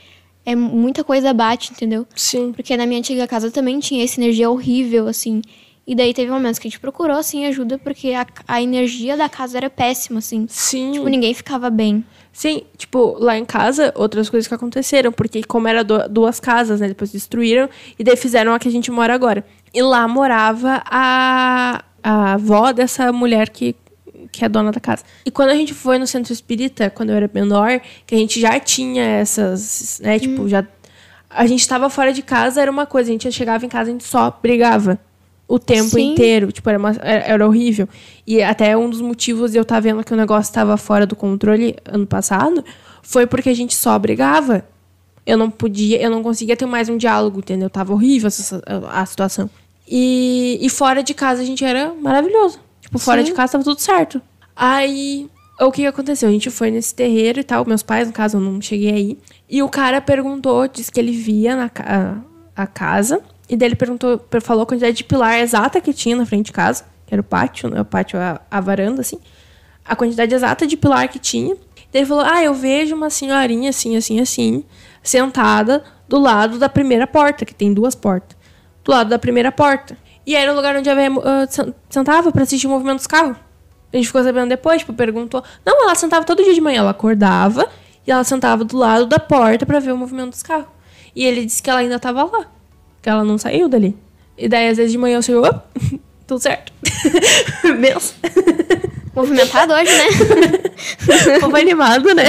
É 0.44 0.56
muita 0.56 1.04
coisa 1.04 1.32
bate, 1.32 1.70
entendeu? 1.72 2.06
Sim. 2.16 2.52
Porque 2.52 2.76
na 2.76 2.86
minha 2.86 2.98
antiga 2.98 3.26
casa 3.28 3.50
também 3.50 3.78
tinha 3.78 4.02
essa 4.02 4.20
energia 4.20 4.50
horrível, 4.50 5.06
assim. 5.06 5.42
E 5.86 5.94
daí 5.94 6.14
teve 6.14 6.30
momentos 6.30 6.58
que 6.58 6.66
a 6.68 6.70
gente 6.70 6.80
procurou, 6.80 7.16
assim, 7.16 7.46
ajuda, 7.46 7.78
porque 7.78 8.12
a, 8.12 8.26
a 8.46 8.62
energia 8.62 9.16
da 9.16 9.28
casa 9.28 9.56
era 9.58 9.68
péssima, 9.68 10.18
assim. 10.18 10.46
Sim. 10.48 10.92
Tipo, 10.92 11.08
ninguém 11.08 11.34
ficava 11.34 11.68
bem. 11.68 12.04
Sim, 12.32 12.62
tipo, 12.76 13.16
lá 13.18 13.36
em 13.36 13.44
casa, 13.44 13.92
outras 13.96 14.30
coisas 14.30 14.46
que 14.46 14.54
aconteceram, 14.54 15.10
porque 15.10 15.42
como 15.42 15.66
era 15.66 15.82
du- 15.82 16.08
duas 16.08 16.38
casas, 16.38 16.80
né, 16.80 16.88
depois 16.88 17.10
destruíram, 17.10 17.68
e 17.98 18.04
daí 18.04 18.16
fizeram 18.16 18.54
a 18.54 18.58
que 18.58 18.68
a 18.68 18.70
gente 18.70 18.90
mora 18.90 19.12
agora. 19.14 19.44
E 19.74 19.82
lá 19.82 20.06
morava 20.06 20.80
a, 20.86 21.82
a 22.02 22.32
avó 22.34 22.72
dessa 22.72 23.12
mulher 23.12 23.48
que, 23.50 23.74
que 24.32 24.44
é 24.44 24.48
dona 24.48 24.70
da 24.72 24.80
casa. 24.80 25.02
E 25.24 25.30
quando 25.30 25.50
a 25.50 25.54
gente 25.54 25.74
foi 25.74 25.98
no 25.98 26.06
centro 26.06 26.32
espírita, 26.32 26.90
quando 26.90 27.10
eu 27.10 27.16
era 27.16 27.30
menor, 27.32 27.80
que 28.06 28.14
a 28.14 28.18
gente 28.18 28.40
já 28.40 28.58
tinha 28.60 29.02
essas, 29.04 30.00
né, 30.02 30.18
tipo, 30.18 30.48
já... 30.48 30.64
A 31.28 31.46
gente 31.46 31.66
tava 31.68 31.88
fora 31.88 32.12
de 32.12 32.22
casa, 32.22 32.60
era 32.60 32.70
uma 32.70 32.86
coisa, 32.86 33.08
a 33.08 33.12
gente 33.12 33.30
chegava 33.30 33.64
em 33.64 33.68
casa, 33.68 33.90
a 33.90 33.92
gente 33.92 34.04
só 34.04 34.36
brigava. 34.42 34.98
O 35.46 35.58
tempo 35.58 35.90
Sim. 35.90 36.12
inteiro, 36.12 36.52
tipo, 36.52 36.68
era, 36.68 36.78
uma- 36.78 36.90
era, 37.00 37.24
era 37.24 37.46
horrível. 37.46 37.88
E 38.26 38.40
até 38.42 38.76
um 38.76 38.88
dos 38.88 39.00
motivos 39.00 39.50
de 39.52 39.58
eu 39.58 39.62
estar 39.62 39.80
vendo 39.80 40.02
que 40.04 40.12
o 40.12 40.16
negócio 40.16 40.48
estava 40.48 40.76
fora 40.76 41.04
do 41.06 41.16
controle 41.16 41.76
ano 41.84 42.06
passado 42.06 42.64
foi 43.02 43.26
porque 43.26 43.48
a 43.48 43.54
gente 43.54 43.74
só 43.74 43.98
brigava. 43.98 44.64
Eu 45.26 45.36
não 45.36 45.50
podia, 45.50 46.00
eu 46.00 46.08
não 46.10 46.22
conseguia 46.22 46.56
ter 46.56 46.66
mais 46.66 46.88
um 46.88 46.96
diálogo, 46.96 47.40
entendeu? 47.40 47.68
Tava 47.68 47.92
horrível 47.92 48.28
essa, 48.28 48.62
a, 48.64 49.00
a 49.02 49.06
situação. 49.06 49.50
E, 49.88 50.58
e 50.62 50.68
fora 50.70 51.02
de 51.02 51.14
casa 51.14 51.42
a 51.42 51.44
gente 51.44 51.64
era 51.64 51.92
maravilhoso. 51.94 52.60
Tipo, 52.90 52.98
fora 52.98 53.20
Sim. 53.20 53.26
de 53.31 53.33
casa 53.37 53.53
tava 53.53 53.62
tudo 53.62 53.81
certo. 53.81 54.20
Aí, 54.57 55.31
o 55.61 55.70
que 55.70 55.87
aconteceu? 55.87 56.29
A 56.29 56.33
gente 56.33 56.50
foi 56.50 56.72
nesse 56.72 56.92
terreiro 56.92 57.38
e 57.38 57.44
tal, 57.44 57.64
meus 57.64 57.85
pais, 57.85 58.09
no 58.09 58.12
caso, 58.12 58.37
eu 58.37 58.40
não 58.40 58.61
cheguei 58.61 58.90
aí. 58.92 59.18
E 59.48 59.62
o 59.62 59.68
cara 59.68 60.00
perguntou, 60.00 60.66
disse 60.66 60.90
que 60.90 60.98
ele 60.98 61.12
via 61.12 61.55
na 61.55 61.70
a, 61.79 62.16
a 62.64 62.66
casa. 62.66 63.20
E 63.48 63.57
daí 63.57 63.68
ele 63.68 63.76
perguntou, 63.76 64.18
per- 64.18 64.42
falou 64.42 64.64
a 64.64 64.66
quantidade 64.66 64.96
de 64.96 65.05
pilar 65.05 65.38
exata 65.38 65.81
que 65.81 65.92
tinha 65.92 66.16
na 66.16 66.26
frente 66.26 66.46
de 66.46 66.53
casa, 66.53 66.85
que 67.07 67.14
era 67.14 67.20
o 67.20 67.24
pátio, 67.24 67.70
né? 67.70 67.81
O 67.81 67.85
pátio, 67.85 68.18
a, 68.18 68.40
a 68.50 68.61
varanda, 68.61 69.00
assim. 69.03 69.18
A 69.85 69.94
quantidade 69.94 70.35
exata 70.35 70.66
de 70.66 70.76
pilar 70.76 71.09
que 71.09 71.20
tinha. 71.20 71.55
Daí 71.92 72.03
ele 72.03 72.07
falou: 72.07 72.24
Ah, 72.24 72.42
eu 72.42 72.55
vejo 72.55 72.94
uma 72.96 73.09
senhorinha 73.09 73.70
assim, 73.70 73.96
assim, 73.96 74.20
assim, 74.20 74.64
sentada 75.03 75.83
do 76.09 76.18
lado 76.18 76.59
da 76.59 76.68
primeira 76.68 77.07
porta, 77.07 77.44
que 77.44 77.55
tem 77.55 77.72
duas 77.72 77.94
portas. 77.94 78.37
Do 78.85 78.90
lado 78.92 79.11
da 79.11 79.18
primeira 79.18 79.50
porta. 79.53 79.96
E 80.30 80.36
era 80.36 80.52
o 80.52 80.54
lugar 80.54 80.76
onde 80.76 80.88
a 80.88 80.94
sen- 81.48 81.74
sentava 81.88 82.30
pra 82.30 82.44
assistir 82.44 82.68
o 82.68 82.70
movimento 82.70 82.98
dos 82.98 83.06
carros. 83.08 83.36
A 83.92 83.96
gente 83.96 84.06
ficou 84.06 84.22
sabendo 84.22 84.48
depois, 84.48 84.78
tipo, 84.80 84.92
perguntou. 84.92 85.42
Não, 85.66 85.82
ela 85.82 85.94
sentava 85.96 86.24
todo 86.24 86.40
dia 86.44 86.54
de 86.54 86.60
manhã. 86.60 86.78
Ela 86.82 86.90
acordava 86.92 87.68
e 88.06 88.12
ela 88.12 88.22
sentava 88.22 88.62
do 88.62 88.76
lado 88.76 89.06
da 89.06 89.18
porta 89.18 89.66
pra 89.66 89.80
ver 89.80 89.90
o 89.90 89.96
movimento 89.96 90.30
dos 90.30 90.42
carros. 90.44 90.66
E 91.16 91.24
ele 91.24 91.44
disse 91.44 91.60
que 91.60 91.68
ela 91.68 91.80
ainda 91.80 91.98
tava 91.98 92.22
lá. 92.22 92.46
Que 93.02 93.08
ela 93.10 93.24
não 93.24 93.38
saiu 93.38 93.68
dali. 93.68 93.96
E 94.38 94.48
daí, 94.48 94.68
às 94.68 94.76
vezes, 94.76 94.92
de 94.92 94.98
manhã 94.98 95.16
eu 95.16 95.22
chego, 95.22 95.40
"Opa, 95.44 95.64
tudo 96.28 96.40
certo. 96.40 96.72
Mesmo. 97.76 98.12
Movimentado 99.12 99.72
hoje, 99.74 99.90
né? 99.90 100.04
Povo 101.40 101.56
animado, 101.56 102.14
né? 102.14 102.22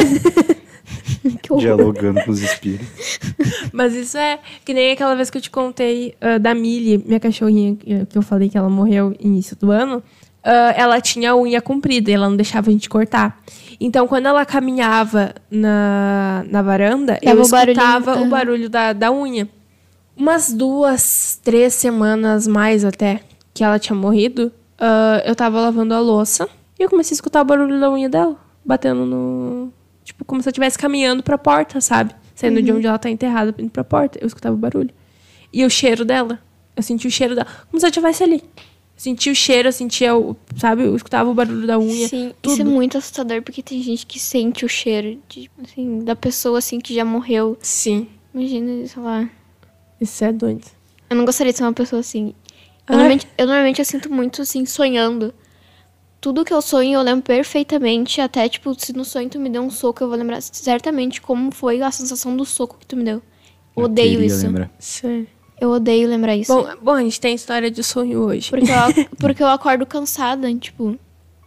Dialogando 1.60 2.22
com 2.24 2.32
os 2.32 2.42
espíritos. 2.42 3.20
Mas 3.72 3.94
isso 3.94 4.18
é 4.18 4.40
que 4.66 4.74
nem 4.74 4.92
aquela 4.92 5.16
vez 5.16 5.30
que 5.30 5.38
eu 5.38 5.42
te 5.42 5.50
contei 5.50 6.16
ah, 6.20 6.38
da 6.38 6.54
Millie, 6.54 7.04
minha 7.06 7.20
cachorrinha, 7.20 7.76
que 7.76 8.06
que 8.06 8.18
eu 8.18 8.22
falei 8.22 8.50
que 8.50 8.58
ela 8.58 8.70
morreu 8.70 9.16
início 9.20 9.56
do 9.56 9.72
ano. 9.72 10.04
ah, 10.44 10.74
ela 10.76 11.00
tinha 11.00 11.32
a 11.32 11.36
unha 11.36 11.62
comprida 11.62 12.10
e 12.10 12.14
ela 12.14 12.30
não 12.30 12.36
deixava 12.36 12.70
a 12.70 12.74
gente 12.74 12.90
cortar. 12.90 13.42
Então, 13.80 14.08
quando 14.08 14.28
ela 14.28 14.46
caminhava 14.46 15.34
na, 15.50 16.46
na 16.48 16.62
varanda, 16.62 17.18
eu 17.22 17.30
Dava 17.30 17.42
o 17.42 17.44
escutava 17.44 18.22
o 18.22 18.26
barulho 18.28 18.70
da, 18.70 18.94
da 18.94 19.12
unha. 19.12 19.50
Umas 20.16 20.54
duas, 20.54 21.40
três 21.44 21.74
semanas 21.74 22.46
mais 22.46 22.86
até 22.86 23.22
que 23.54 23.64
ela 23.64 23.80
tinha 23.80 23.96
morrido, 23.96 24.52
ah, 24.80 25.22
eu 25.26 25.36
tava 25.36 25.60
lavando 25.60 25.94
a 25.94 26.00
louça 26.00 26.48
e 26.80 26.84
eu 26.84 26.90
comecei 26.90 27.14
a 27.14 27.18
escutar 27.18 27.42
o 27.42 27.46
barulho 27.46 27.80
da 27.80 27.92
unha 27.92 28.10
dela, 28.10 28.36
batendo 28.66 29.06
no. 29.06 29.72
Tipo, 30.12 30.26
como 30.26 30.42
se 30.42 30.50
eu 30.50 30.52
estivesse 30.52 30.78
caminhando 30.78 31.24
pra 31.24 31.38
porta, 31.38 31.80
sabe? 31.80 32.14
Saindo 32.36 32.58
Uhum. 32.60 32.64
de 32.66 32.72
onde 32.74 32.88
ela 32.88 32.98
tá 33.00 33.10
enterrada, 33.10 33.54
indo 33.58 33.70
pra 33.72 33.84
porta. 33.84 34.20
Eu 34.22 34.28
escutava 34.28 34.54
o 34.56 34.58
barulho. 34.58 34.90
E 35.54 35.64
o 35.66 35.70
cheiro 35.70 36.04
dela. 36.04 36.40
Eu 36.76 36.84
senti 36.84 37.08
o 37.08 37.12
cheiro 37.12 37.36
dela. 37.36 37.48
Como 37.70 37.80
se 37.80 37.86
eu 37.86 37.90
estivesse 37.90 38.24
ali. 38.24 38.36
Eu 38.36 39.04
senti 39.04 39.30
o 39.30 39.36
cheiro, 39.36 39.68
eu 39.68 39.72
sentia 39.74 40.16
o. 40.16 40.36
Sabe? 40.58 40.84
Eu 40.84 40.96
escutava 40.96 41.30
o 41.30 41.34
barulho 41.34 41.66
da 41.68 41.78
unha. 41.80 42.08
Sim, 42.08 42.34
tudo. 42.42 42.54
isso 42.54 42.62
é 42.62 42.66
muito 42.66 42.98
assustador 42.98 43.42
porque 43.42 43.62
tem 43.64 43.82
gente 43.82 44.06
que 44.06 44.20
sente 44.20 44.64
o 44.66 44.70
cheiro 44.70 45.20
de, 45.30 45.50
assim, 45.64 46.00
da 46.04 46.16
pessoa 46.16 46.58
assim 46.60 46.80
que 46.80 46.94
já 46.94 47.04
morreu. 47.06 47.58
Sim. 47.62 48.08
Imagina, 48.34 48.88
sei 48.88 49.02
lá. 49.04 49.30
Isso 50.00 50.24
é 50.24 50.32
doido. 50.32 50.66
Eu 51.10 51.16
não 51.18 51.26
gostaria 51.26 51.52
de 51.52 51.58
ser 51.58 51.64
uma 51.66 51.74
pessoa 51.74 52.00
assim. 52.00 52.34
Eu 52.88 52.96
normalmente, 52.96 53.28
eu 53.38 53.46
normalmente 53.46 53.80
eu 53.80 53.86
sinto 53.86 54.12
muito 54.12 54.42
assim, 54.42 54.66
sonhando. 54.66 55.34
Tudo 56.22 56.46
que 56.46 56.54
eu 56.54 56.62
sonho 56.62 56.94
eu 56.94 57.02
lembro 57.02 57.24
perfeitamente. 57.24 58.22
Até, 58.22 58.48
tipo, 58.48 58.74
se 58.80 58.94
no 58.94 59.04
sonho 59.04 59.28
tu 59.28 59.40
me 59.40 59.50
deu 59.50 59.64
um 59.64 59.72
soco, 59.72 60.04
eu 60.04 60.08
vou 60.08 60.16
lembrar 60.16 60.40
certamente 60.42 61.20
como 61.20 61.52
foi 61.52 61.82
a 61.82 61.90
sensação 61.92 62.38
do 62.38 62.46
soco 62.46 62.78
que 62.80 62.86
tu 62.86 62.96
me 62.96 63.04
deu. 63.04 63.22
Eu 63.76 63.86
Odeio 63.86 64.22
isso. 64.24 64.46
lembrar. 64.46 64.70
Sério. 64.78 65.28
Eu 65.60 65.70
odeio 65.70 66.08
lembrar 66.08 66.36
isso. 66.36 66.54
Bom, 66.54 66.68
bom, 66.82 66.92
a 66.94 67.02
gente 67.02 67.20
tem 67.20 67.36
história 67.36 67.70
de 67.70 67.84
sonho 67.84 68.20
hoje. 68.22 68.50
Porque 68.50 68.72
eu, 68.72 69.06
porque 69.20 69.44
eu 69.44 69.48
acordo 69.48 69.86
cansada, 69.86 70.54
tipo. 70.56 70.98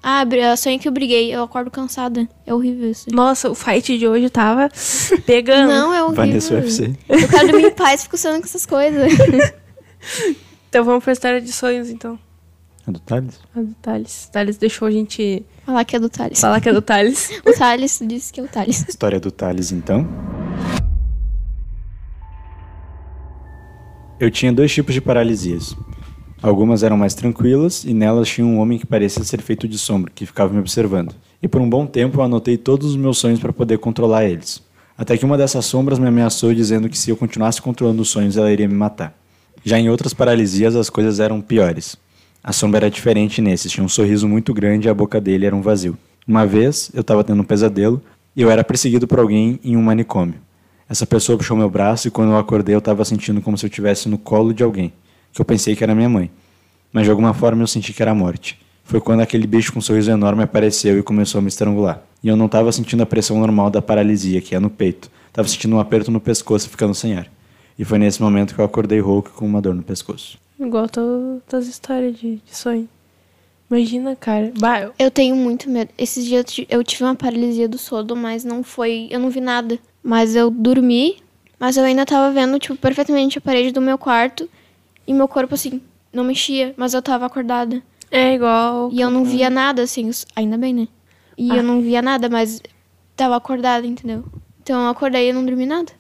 Ah, 0.02 0.22
sonhei 0.56 0.78
que 0.78 0.86
eu 0.86 0.92
briguei, 0.92 1.34
eu 1.34 1.42
acordo 1.42 1.70
cansada. 1.70 2.28
É 2.46 2.52
horrível 2.52 2.90
isso. 2.90 3.06
Nossa, 3.10 3.50
o 3.50 3.54
fight 3.54 3.96
de 3.98 4.06
hoje 4.06 4.28
tava 4.28 4.68
pegando. 5.24 5.68
Não, 5.68 5.94
é 5.94 6.02
horrível. 6.02 6.26
Vanessa 6.26 6.54
UFC. 6.54 6.94
Eu 7.08 7.28
quero 7.28 7.48
dormir 7.48 7.68
em 7.68 7.70
paz, 7.70 8.02
fico 8.02 8.18
sonhando 8.18 8.40
com 8.40 8.46
essas 8.46 8.66
coisas. 8.66 9.12
Então 10.68 10.84
vamos 10.84 11.04
pra 11.04 11.12
história 11.12 11.40
de 11.40 11.52
sonhos, 11.52 11.88
então. 11.88 12.18
É 12.86 12.90
do 12.92 12.98
Thales? 13.00 13.40
A 13.54 13.60
do 13.62 13.74
Thales. 13.80 14.28
Thales 14.32 14.56
deixou 14.58 14.86
a 14.86 14.90
gente 14.90 15.44
Falar 15.64 15.84
que 15.84 15.96
é 15.96 15.98
do 16.00 16.10
Thales. 16.10 16.40
falar 16.40 16.60
que 16.60 16.68
é 16.68 16.72
do 16.72 16.82
Thales. 16.82 17.30
O 17.46 17.52
Thales 17.52 17.98
disse 18.06 18.32
que 18.32 18.40
é 18.40 18.42
o 18.42 18.48
Thales. 18.48 18.86
História 18.88 19.18
do 19.18 19.30
Thales, 19.30 19.72
então. 19.72 20.06
Eu 24.20 24.30
tinha 24.30 24.52
dois 24.52 24.72
tipos 24.72 24.94
de 24.94 25.00
paralisias. 25.00 25.74
Algumas 26.42 26.82
eram 26.82 26.98
mais 26.98 27.14
tranquilas 27.14 27.84
e 27.84 27.94
nelas 27.94 28.28
tinha 28.28 28.46
um 28.46 28.58
homem 28.58 28.78
que 28.78 28.86
parecia 28.86 29.24
ser 29.24 29.40
feito 29.40 29.66
de 29.66 29.78
sombra, 29.78 30.12
que 30.14 30.26
ficava 30.26 30.52
me 30.52 30.60
observando. 30.60 31.14
E 31.42 31.48
por 31.48 31.60
um 31.60 31.68
bom 31.68 31.86
tempo 31.86 32.18
eu 32.20 32.22
anotei 32.24 32.58
todos 32.58 32.90
os 32.90 32.96
meus 32.96 33.16
sonhos 33.16 33.40
para 33.40 33.52
poder 33.52 33.78
controlar 33.78 34.26
eles. 34.26 34.62
Até 34.96 35.16
que 35.16 35.24
uma 35.24 35.38
dessas 35.38 35.64
sombras 35.64 35.98
me 35.98 36.06
ameaçou 36.06 36.52
dizendo 36.54 36.88
que 36.88 36.98
se 36.98 37.08
eu 37.10 37.16
continuasse 37.16 37.62
controlando 37.62 38.02
os 38.02 38.10
sonhos 38.10 38.36
ela 38.36 38.52
iria 38.52 38.68
me 38.68 38.74
matar. 38.74 39.14
Já 39.64 39.78
em 39.78 39.88
outras 39.88 40.12
paralisias 40.12 40.76
as 40.76 40.90
coisas 40.90 41.18
eram 41.18 41.40
piores. 41.40 41.96
A 42.46 42.52
sombra 42.52 42.80
era 42.80 42.90
diferente 42.90 43.40
nesses, 43.40 43.72
tinha 43.72 43.82
um 43.82 43.88
sorriso 43.88 44.28
muito 44.28 44.52
grande 44.52 44.86
e 44.86 44.90
a 44.90 44.94
boca 44.94 45.18
dele 45.18 45.46
era 45.46 45.56
um 45.56 45.62
vazio. 45.62 45.96
Uma 46.28 46.46
vez 46.46 46.90
eu 46.92 47.00
estava 47.00 47.24
tendo 47.24 47.40
um 47.40 47.44
pesadelo 47.44 48.02
e 48.36 48.42
eu 48.42 48.50
era 48.50 48.62
perseguido 48.62 49.06
por 49.06 49.18
alguém 49.18 49.58
em 49.64 49.78
um 49.78 49.82
manicômio. 49.82 50.34
Essa 50.86 51.06
pessoa 51.06 51.38
puxou 51.38 51.56
meu 51.56 51.70
braço 51.70 52.06
e 52.06 52.10
quando 52.10 52.32
eu 52.32 52.36
acordei 52.36 52.74
eu 52.74 52.80
estava 52.80 53.02
sentindo 53.02 53.40
como 53.40 53.56
se 53.56 53.64
eu 53.64 53.68
estivesse 53.68 54.10
no 54.10 54.18
colo 54.18 54.52
de 54.52 54.62
alguém, 54.62 54.92
que 55.32 55.40
eu 55.40 55.44
pensei 55.46 55.74
que 55.74 55.82
era 55.82 55.94
minha 55.94 56.08
mãe. 56.10 56.30
Mas 56.92 57.04
de 57.04 57.10
alguma 57.10 57.32
forma 57.32 57.62
eu 57.62 57.66
senti 57.66 57.94
que 57.94 58.02
era 58.02 58.10
a 58.10 58.14
morte. 58.14 58.60
Foi 58.84 59.00
quando 59.00 59.20
aquele 59.20 59.46
bicho 59.46 59.72
com 59.72 59.78
um 59.78 59.82
sorriso 59.82 60.10
enorme 60.10 60.42
apareceu 60.42 60.98
e 60.98 61.02
começou 61.02 61.38
a 61.38 61.42
me 61.42 61.48
estrangular. 61.48 62.02
E 62.22 62.28
eu 62.28 62.36
não 62.36 62.44
estava 62.44 62.70
sentindo 62.72 63.02
a 63.02 63.06
pressão 63.06 63.40
normal 63.40 63.70
da 63.70 63.80
paralisia, 63.80 64.42
que 64.42 64.54
é 64.54 64.60
no 64.60 64.68
peito. 64.68 65.10
Estava 65.28 65.48
sentindo 65.48 65.76
um 65.76 65.80
aperto 65.80 66.10
no 66.10 66.20
pescoço 66.20 66.66
e 66.66 66.68
ficando 66.68 66.94
sem 66.94 67.14
ar. 67.14 67.26
E 67.78 67.86
foi 67.86 67.98
nesse 67.98 68.20
momento 68.20 68.54
que 68.54 68.60
eu 68.60 68.66
acordei 68.66 69.00
rouco 69.00 69.30
com 69.30 69.46
uma 69.46 69.62
dor 69.62 69.74
no 69.74 69.82
pescoço. 69.82 70.43
Igual 70.66 70.86
tuas 70.88 71.66
histórias 71.66 72.16
de, 72.16 72.36
de 72.36 72.56
sonho. 72.56 72.88
Imagina, 73.70 74.14
cara. 74.14 74.52
Bah, 74.58 74.80
eu- 74.80 74.94
Eu 74.98 75.10
tenho 75.10 75.34
muito 75.34 75.68
medo. 75.70 75.90
Esses 75.98 76.24
dias 76.24 76.38
eu 76.40 76.44
ti- 76.44 76.66
eu 76.70 76.84
tive 76.84 77.04
uma 77.04 77.14
paralisia 77.14 77.68
do 77.68 77.78
sono, 77.78 78.14
mas 78.14 78.44
não 78.44 78.62
foi. 78.62 79.08
Eu 79.10 79.18
não 79.18 79.30
vi 79.30 79.40
nada. 79.40 79.78
Mas 80.02 80.36
eu 80.36 80.50
dormi, 80.50 81.16
mas 81.58 81.76
eu 81.76 81.84
ainda 81.84 82.04
tava 82.04 82.30
vendo, 82.32 82.58
tipo, 82.58 82.76
perfeitamente 82.76 83.38
a 83.38 83.40
parede 83.40 83.72
do 83.72 83.80
meu 83.80 83.96
quarto. 83.98 84.48
E 85.06 85.12
meu 85.14 85.26
corpo, 85.26 85.54
assim, 85.54 85.80
não 86.12 86.24
mexia, 86.24 86.74
mas 86.76 86.94
eu 86.94 87.02
tava 87.02 87.26
acordada. 87.26 87.82
é 88.10 88.34
igual. 88.34 88.90
E 88.92 89.00
eu 89.00 89.10
não 89.10 89.24
via 89.24 89.50
nada, 89.50 89.82
assim, 89.82 90.08
ainda 90.36 90.56
bem, 90.56 90.72
né? 90.72 90.88
E 91.36 91.50
Ah. 91.50 91.56
eu 91.56 91.62
não 91.64 91.80
via 91.80 92.00
nada, 92.00 92.28
mas 92.28 92.62
tava 93.16 93.34
acordada, 93.34 93.84
entendeu? 93.84 94.24
Então 94.62 94.80
eu 94.84 94.88
acordei 94.88 95.30
e 95.30 95.32
não 95.32 95.44
dormi 95.44 95.66
nada. 95.66 95.90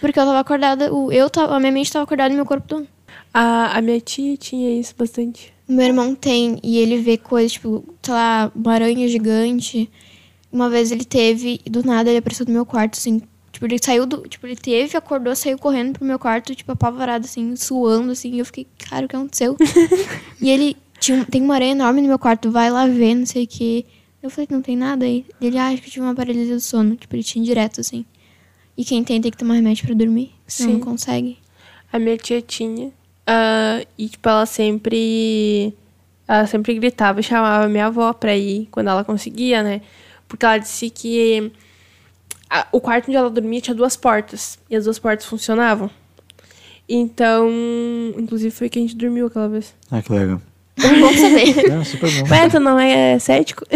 Porque 0.00 0.18
eu 0.18 0.24
tava 0.24 0.38
acordada, 0.38 0.86
eu 0.86 1.28
tava, 1.28 1.54
a 1.54 1.60
minha 1.60 1.72
mente 1.72 1.92
tava 1.92 2.04
acordada 2.04 2.32
e 2.32 2.36
meu 2.36 2.46
corpo 2.46 2.74
não. 2.76 2.86
A, 3.32 3.78
a 3.78 3.82
minha 3.82 4.00
tia 4.00 4.36
tinha 4.36 4.78
isso 4.78 4.94
bastante. 4.96 5.52
O 5.68 5.72
meu 5.72 5.86
irmão 5.86 6.14
tem, 6.14 6.58
e 6.62 6.78
ele 6.78 6.98
vê 6.98 7.18
coisas, 7.18 7.52
tipo, 7.52 7.84
sei 8.02 8.14
lá, 8.14 8.50
uma 8.54 8.72
aranha 8.72 9.06
gigante. 9.06 9.90
Uma 10.50 10.70
vez 10.70 10.90
ele 10.90 11.04
teve, 11.04 11.60
e 11.64 11.70
do 11.70 11.84
nada 11.84 12.08
ele 12.08 12.18
apareceu 12.18 12.46
no 12.46 12.52
meu 12.52 12.64
quarto, 12.64 12.96
assim. 12.96 13.20
Tipo, 13.52 13.66
ele 13.66 13.78
saiu 13.82 14.06
do. 14.06 14.26
Tipo, 14.26 14.46
ele 14.46 14.56
teve, 14.56 14.96
acordou, 14.96 15.34
saiu 15.36 15.58
correndo 15.58 15.92
pro 15.92 16.04
meu 16.04 16.18
quarto, 16.18 16.54
tipo, 16.54 16.72
apavorado, 16.72 17.26
assim, 17.26 17.54
suando, 17.54 18.12
assim. 18.12 18.34
E 18.34 18.38
eu 18.38 18.46
fiquei, 18.46 18.66
cara, 18.78 19.06
o 19.06 19.08
que 19.08 19.16
aconteceu? 19.16 19.56
e 20.40 20.48
ele 20.48 20.76
tinha, 20.98 21.24
tem 21.24 21.42
uma 21.42 21.54
aranha 21.54 21.72
enorme 21.72 22.00
no 22.00 22.08
meu 22.08 22.18
quarto, 22.18 22.50
vai 22.50 22.70
lá 22.70 22.86
ver, 22.86 23.14
não 23.14 23.26
sei 23.26 23.44
o 23.44 23.46
quê. 23.46 23.84
Eu 24.22 24.30
falei, 24.30 24.48
não 24.50 24.60
tem 24.60 24.76
nada 24.76 25.04
aí. 25.04 25.24
Ele 25.40 25.58
ah, 25.58 25.68
acha 25.68 25.80
que 25.80 25.88
eu 25.88 25.92
tive 25.92 26.04
uma 26.04 26.14
paralisia 26.14 26.54
do 26.54 26.60
sono. 26.60 26.96
Tipo, 26.96 27.14
ele 27.14 27.22
tinha 27.22 27.44
direto, 27.44 27.80
assim. 27.80 28.04
E 28.76 28.84
quem 28.84 29.02
tem 29.04 29.20
tem 29.20 29.30
que 29.30 29.36
tomar 29.36 29.54
remédio 29.54 29.86
pra 29.86 29.94
dormir. 29.94 30.32
Sim. 30.46 30.74
não 30.74 30.80
consegue. 30.80 31.38
A 31.92 31.98
minha 31.98 32.16
tia 32.16 32.42
tinha. 32.42 32.92
Ah, 33.28 33.84
e, 33.98 34.08
tipo, 34.08 34.28
ela 34.28 34.46
sempre. 34.46 35.72
Ela 36.26 36.46
sempre 36.46 36.74
gritava 36.74 37.20
e 37.20 37.22
chamava 37.22 37.68
minha 37.68 37.86
avó 37.86 38.12
pra 38.12 38.36
ir 38.36 38.66
quando 38.70 38.88
ela 38.88 39.04
conseguia, 39.04 39.62
né? 39.62 39.80
Porque 40.26 40.44
ela 40.44 40.58
disse 40.58 40.90
que 40.90 41.52
a- 42.50 42.66
o 42.72 42.80
quarto 42.80 43.08
onde 43.08 43.16
ela 43.16 43.30
dormia 43.30 43.60
tinha 43.60 43.74
duas 43.74 43.96
portas. 43.96 44.58
E 44.68 44.76
as 44.76 44.84
duas 44.84 44.98
portas 44.98 45.26
funcionavam. 45.26 45.90
Então, 46.88 47.48
inclusive 48.16 48.50
foi 48.50 48.68
que 48.68 48.78
a 48.78 48.82
gente 48.82 48.96
dormiu 48.96 49.26
aquela 49.26 49.48
vez. 49.48 49.74
Ah, 49.90 50.00
que 50.02 50.12
legal. 50.12 50.40
Bom 50.78 51.12
saber. 51.14 51.68
Não, 51.68 51.84
super 51.86 52.10
bom. 52.10 52.30
Ué, 52.30 52.48
tu 52.48 52.60
não 52.60 52.78
é 52.78 53.18
cético? 53.18 53.64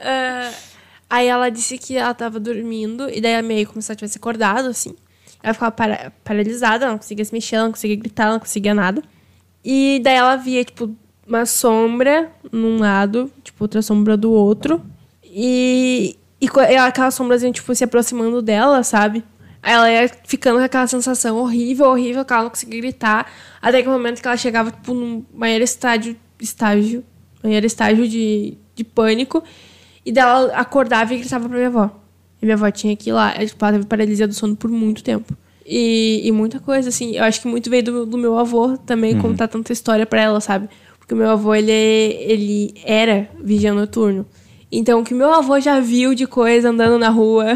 Ah, 0.00 0.52
aí 1.08 1.26
ela 1.26 1.48
disse 1.50 1.78
que 1.78 1.96
ela 1.96 2.12
tava 2.14 2.38
dormindo, 2.38 3.08
e 3.08 3.20
daí 3.20 3.34
a 3.34 3.42
meio 3.42 3.66
como 3.66 3.80
se 3.80 3.90
ela 3.90 3.96
tivesse 3.96 4.18
acordado, 4.18 4.68
assim. 4.68 4.94
Ela 5.42 5.54
ficava 5.54 5.70
para- 5.72 6.12
paralisada, 6.24 6.84
ela 6.84 6.92
não 6.92 6.98
conseguia 6.98 7.24
se 7.24 7.32
mexer, 7.32 7.56
ela 7.56 7.64
não 7.66 7.72
conseguia 7.72 7.96
gritar, 7.96 8.24
ela 8.24 8.32
não 8.34 8.40
conseguia 8.40 8.74
nada. 8.74 9.02
E 9.64 10.00
daí 10.02 10.14
ela 10.16 10.36
via, 10.36 10.64
tipo, 10.64 10.94
uma 11.26 11.44
sombra 11.46 12.30
num 12.50 12.78
lado, 12.78 13.30
tipo, 13.42 13.62
outra 13.64 13.82
sombra 13.82 14.16
do 14.16 14.32
outro. 14.32 14.82
E, 15.24 16.16
e 16.40 16.48
aquela 16.78 17.10
sombrazinha, 17.10 17.52
tipo, 17.52 17.74
se 17.74 17.84
aproximando 17.84 18.40
dela, 18.42 18.82
sabe? 18.82 19.22
Aí 19.62 19.72
ela 19.74 19.90
ia 19.90 20.08
ficando 20.24 20.58
com 20.58 20.64
aquela 20.64 20.86
sensação 20.86 21.36
horrível, 21.36 21.86
horrível, 21.86 22.24
que 22.24 22.32
ela 22.32 22.44
não 22.44 22.50
conseguia 22.50 22.80
gritar. 22.80 23.30
Até 23.60 23.82
que 23.82 23.88
o 23.88 23.92
momento 23.92 24.20
que 24.22 24.26
ela 24.28 24.36
chegava, 24.36 24.70
tipo, 24.70 24.94
num 24.94 25.24
maior 25.34 25.60
estágio, 25.60 26.16
estágio, 26.40 27.04
maior 27.42 27.64
estágio 27.64 28.08
de, 28.08 28.56
de 28.74 28.84
pânico. 28.84 29.42
E 30.06 30.12
dela 30.12 30.52
acordava 30.54 31.12
e 31.12 31.18
gritava 31.18 31.48
pra 31.48 31.56
minha 31.58 31.68
avó. 31.68 31.90
E 32.40 32.44
minha 32.46 32.54
avó 32.56 32.70
tinha 32.70 32.96
que 32.96 33.10
ir 33.10 33.12
lá. 33.12 33.32
Ela, 33.34 33.46
tipo, 33.46 33.64
ela 33.64 33.72
teve 33.74 33.86
paralisia 33.86 34.26
do 34.28 34.34
sono 34.34 34.54
por 34.56 34.70
muito 34.70 35.02
tempo. 35.02 35.34
E, 35.66 36.22
e 36.24 36.32
muita 36.32 36.58
coisa, 36.60 36.88
assim. 36.88 37.16
Eu 37.16 37.24
acho 37.24 37.42
que 37.42 37.48
muito 37.48 37.68
veio 37.68 37.82
do, 37.82 38.06
do 38.06 38.16
meu 38.18 38.38
avô 38.38 38.78
também 38.78 39.14
contar 39.20 39.48
tanta 39.48 39.72
história 39.72 40.06
pra 40.06 40.22
ela, 40.22 40.40
sabe? 40.40 40.68
Porque 40.98 41.12
o 41.14 41.16
meu 41.16 41.28
avô, 41.30 41.54
ele, 41.54 41.70
é- 41.72 42.22
ele 42.32 42.74
era 42.84 43.28
vigia 43.42 43.74
noturno. 43.74 44.24
Então, 44.70 45.00
o 45.00 45.04
que 45.04 45.14
meu 45.14 45.32
avô 45.32 45.58
já 45.58 45.80
viu 45.80 46.14
de 46.14 46.26
coisa 46.26 46.68
andando 46.70 46.98
na 46.98 47.08
rua, 47.08 47.46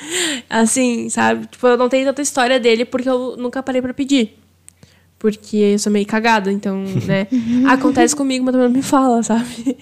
assim, 0.50 1.08
sabe? 1.08 1.46
Tipo, 1.46 1.66
eu 1.68 1.76
não 1.76 1.88
tenho 1.88 2.04
tanta 2.06 2.22
história 2.22 2.58
dele 2.60 2.84
porque 2.84 3.08
eu 3.08 3.36
nunca 3.36 3.62
parei 3.62 3.80
pra 3.80 3.94
pedir. 3.94 4.36
Porque 5.18 5.56
eu 5.56 5.78
sou 5.78 5.90
meio 5.90 6.04
cagada, 6.06 6.52
então, 6.52 6.84
né? 7.06 7.26
Acontece 7.66 8.14
comigo, 8.14 8.44
mas 8.44 8.52
também 8.52 8.68
não 8.68 8.74
me 8.76 8.82
fala, 8.82 9.22
sabe? 9.22 9.76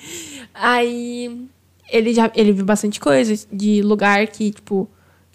Aí 0.55 1.47
ele 1.89 2.15
já 2.15 2.31
ele 2.35 2.53
viu 2.53 2.65
bastante 2.65 3.01
coisa 3.01 3.47
de 3.53 3.83
lugar 3.83 4.27
que, 4.29 4.51
tipo, 4.51 4.89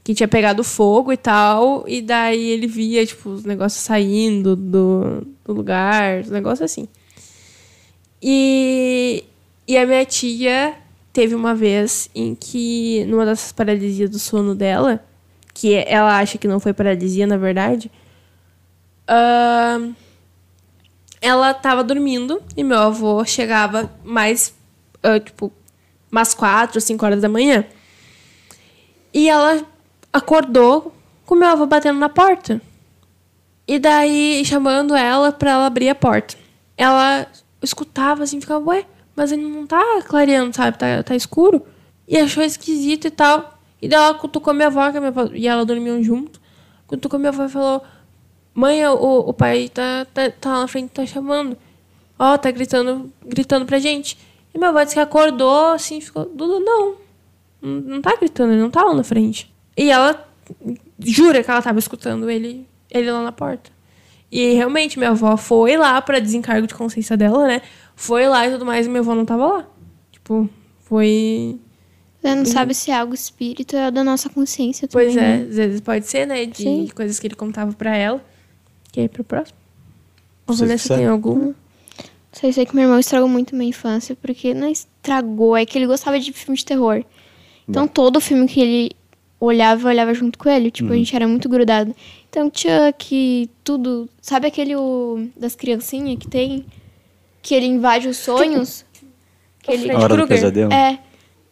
que 0.04 0.14
tinha 0.14 0.28
pegado 0.28 0.64
fogo 0.64 1.14
e 1.14 1.18
tal, 1.18 1.84
e 1.88 2.02
daí 2.02 2.50
ele 2.50 2.68
via, 2.68 3.06
tipo, 3.06 3.30
os 3.30 3.44
negócios 3.44 3.84
saindo 3.84 4.56
do, 4.56 5.22
do 5.46 5.54
lugar, 5.54 6.22
os 6.22 6.30
negócios 6.30 6.62
assim. 6.62 6.88
E, 8.22 9.24
e 9.68 9.78
a 9.78 9.86
minha 9.86 10.06
tia 10.06 10.74
teve 11.14 11.36
uma 11.36 11.54
vez 11.56 12.10
em 12.14 12.36
que, 12.36 13.06
numa 13.06 13.26
dessas 13.26 13.52
paralisias 13.52 14.10
do 14.10 14.20
sono 14.20 14.56
dela, 14.56 15.04
que 15.54 15.76
ela 15.76 16.18
acha 16.18 16.38
que 16.38 16.48
não 16.48 16.60
foi 16.60 16.74
paralisia, 16.74 17.28
na 17.28 17.38
verdade, 17.38 17.92
ahn, 19.08 19.94
ela 21.22 21.54
tava 21.54 21.84
dormindo 21.84 22.42
e 22.56 22.64
meu 22.64 22.80
avô 22.80 23.24
chegava 23.26 23.92
mais, 24.04 24.56
ah, 25.04 25.20
tipo, 25.20 25.52
umas 26.12 26.34
quatro, 26.34 26.80
cinco 26.82 27.06
horas 27.06 27.22
da 27.22 27.30
manhã. 27.30 27.66
E 29.14 29.30
ela 29.30 29.66
acordou 30.12 30.94
com 31.26 31.36
meu 31.36 31.48
avô 31.48 31.66
batendo 31.66 32.00
na 32.00 32.10
porta. 32.10 32.62
E 33.68 33.78
daí 33.78 34.44
chamando 34.46 34.96
ela 34.96 35.32
pra 35.32 35.52
ela 35.52 35.66
abrir 35.68 35.90
a 35.90 35.96
porta. 35.96 36.36
Ela 36.76 37.28
escutava 37.62 38.24
assim, 38.24 38.42
ficava, 38.42 38.66
ué, 38.66 38.86
mas 39.16 39.32
ele 39.32 39.44
não 39.44 39.68
tá 39.68 40.02
clareando, 40.08 40.56
sabe? 40.56 40.78
Tá, 40.78 41.04
tá 41.04 41.16
escuro. 41.16 41.66
E 42.08 42.18
achou 42.18 42.44
esquisito 42.44 43.06
e 43.06 43.12
tal. 43.12 43.60
E 43.82 43.88
daí 43.88 44.00
ela 44.00 44.14
cutucou 44.16 44.54
minha 44.54 44.68
avó, 44.68 44.90
minha 44.92 45.08
avó 45.08 45.30
e 45.34 45.48
ela 45.48 45.66
dormiam 45.66 46.02
junto. 46.04 46.40
Cutucou 46.88 47.20
minha 47.20 47.30
avó 47.30 47.46
e 47.46 47.50
falou: 47.50 47.84
Mãe, 48.54 48.86
o, 48.88 49.20
o 49.30 49.34
pai 49.34 49.70
tá, 49.70 50.06
tá, 50.14 50.30
tá 50.32 50.54
lá 50.54 50.62
na 50.62 50.68
frente, 50.68 50.90
tá 50.90 51.06
chamando. 51.06 51.56
Ó, 52.18 52.38
tá 52.38 52.52
gritando, 52.52 53.12
gritando 53.26 53.66
pra 53.66 53.80
gente. 53.80 54.18
E 54.54 54.58
minha 54.58 54.70
avó 54.70 54.84
disse 54.84 54.96
que 54.96 55.02
acordou, 55.02 55.74
assim, 55.74 56.02
ficou, 56.02 56.26
Dudu, 56.26 56.60
não. 56.60 56.96
Não, 57.62 58.02
tá 58.02 58.16
gritando, 58.16 58.54
ele 58.54 58.62
não 58.62 58.70
tá 58.70 58.84
lá 58.84 58.94
na 58.94 59.04
frente. 59.04 59.54
E 59.76 59.90
ela 59.90 60.28
jura 61.00 61.44
que 61.44 61.52
ela 61.52 61.62
tava 61.62 61.80
escutando 61.80 62.30
ele, 62.30 62.66
ele 62.90 63.12
lá 63.12 63.22
na 63.22 63.32
porta. 63.32 63.70
E 64.32 64.54
realmente, 64.54 64.98
minha 64.98 65.12
avó 65.12 65.36
foi 65.38 65.76
lá 65.76 66.02
pra 66.02 66.20
desencargo 66.20 66.68
de 66.68 66.74
consciência 66.74 67.18
dela, 67.18 67.48
né? 67.48 67.62
foi 68.00 68.30
lá 68.30 68.48
e 68.48 68.52
tudo 68.52 68.66
mais 68.66 68.88
e 68.88 68.90
meu 68.90 69.02
avô 69.02 69.14
não 69.14 69.26
tava 69.26 69.46
lá. 69.46 69.68
Tipo, 70.10 70.50
foi. 70.80 71.60
Você 72.22 72.36
não 72.36 72.46
sabe 72.46 72.74
se 72.74 72.92
é 72.92 72.98
algo 72.98 73.14
espírito 73.14 73.76
ou 73.76 73.82
é 73.82 73.92
da 73.92 74.04
nossa 74.06 74.30
consciência 74.30 74.88
também. 74.88 75.08
Pois 75.08 75.18
é, 75.18 75.38
né? 75.38 75.48
às 75.50 75.56
vezes 75.56 75.82
pode 75.82 76.06
ser, 76.06 76.26
né? 76.26 76.46
De 76.46 76.64
Sim. 76.64 76.90
coisas 76.96 77.20
que 77.20 77.28
ele 77.28 77.36
contava 77.36 77.74
pra 77.74 77.96
ela. 77.96 78.24
E 78.96 79.02
aí 79.02 79.10
pro 79.10 79.24
próximo. 79.24 79.58
Que 80.48 80.54
Vanessa, 80.54 80.88
sabe. 80.88 81.02
tem 81.02 81.10
algum? 81.10 81.54
Só 82.32 82.52
sei 82.52 82.66
que 82.66 82.76
meu 82.76 82.84
irmão 82.84 83.00
estragou 83.00 83.28
muito 83.28 83.56
minha 83.56 83.70
infância, 83.70 84.16
porque 84.16 84.54
não 84.54 84.70
estragou, 84.70 85.58
é 85.58 85.66
que 85.66 85.78
ele 85.78 85.88
gostava 85.88 86.20
de 86.20 86.32
filme 86.32 86.58
de 86.58 86.66
terror. 86.66 87.04
Então 87.68 87.88
todo 87.88 88.20
filme 88.20 88.48
que 88.48 88.60
ele 88.60 88.92
olhava, 89.40 89.84
eu 89.84 89.88
olhava 89.90 90.14
junto 90.14 90.38
com 90.38 90.50
ele. 90.50 90.70
Tipo, 90.72 90.92
a 90.92 90.96
gente 90.96 91.16
era 91.16 91.28
muito 91.28 91.48
grudado. 91.48 91.96
Então 92.30 92.52
Chuck, 92.54 93.50
tudo. 93.64 94.10
Sabe 94.22 94.48
aquele 94.48 94.76
o, 94.76 95.28
das 95.36 95.56
criancinhas 95.56 96.18
que 96.20 96.28
tem? 96.28 96.66
Que 97.42 97.56
ele 97.56 97.66
invade 97.66 98.08
os 98.08 98.18
sonhos? 98.18 98.86
Que 99.64 99.72
ele, 99.72 99.92
A 99.92 100.00
hora 100.00 100.16
do 100.18 100.28
pesadelo? 100.28 100.72
é. 100.74 101.00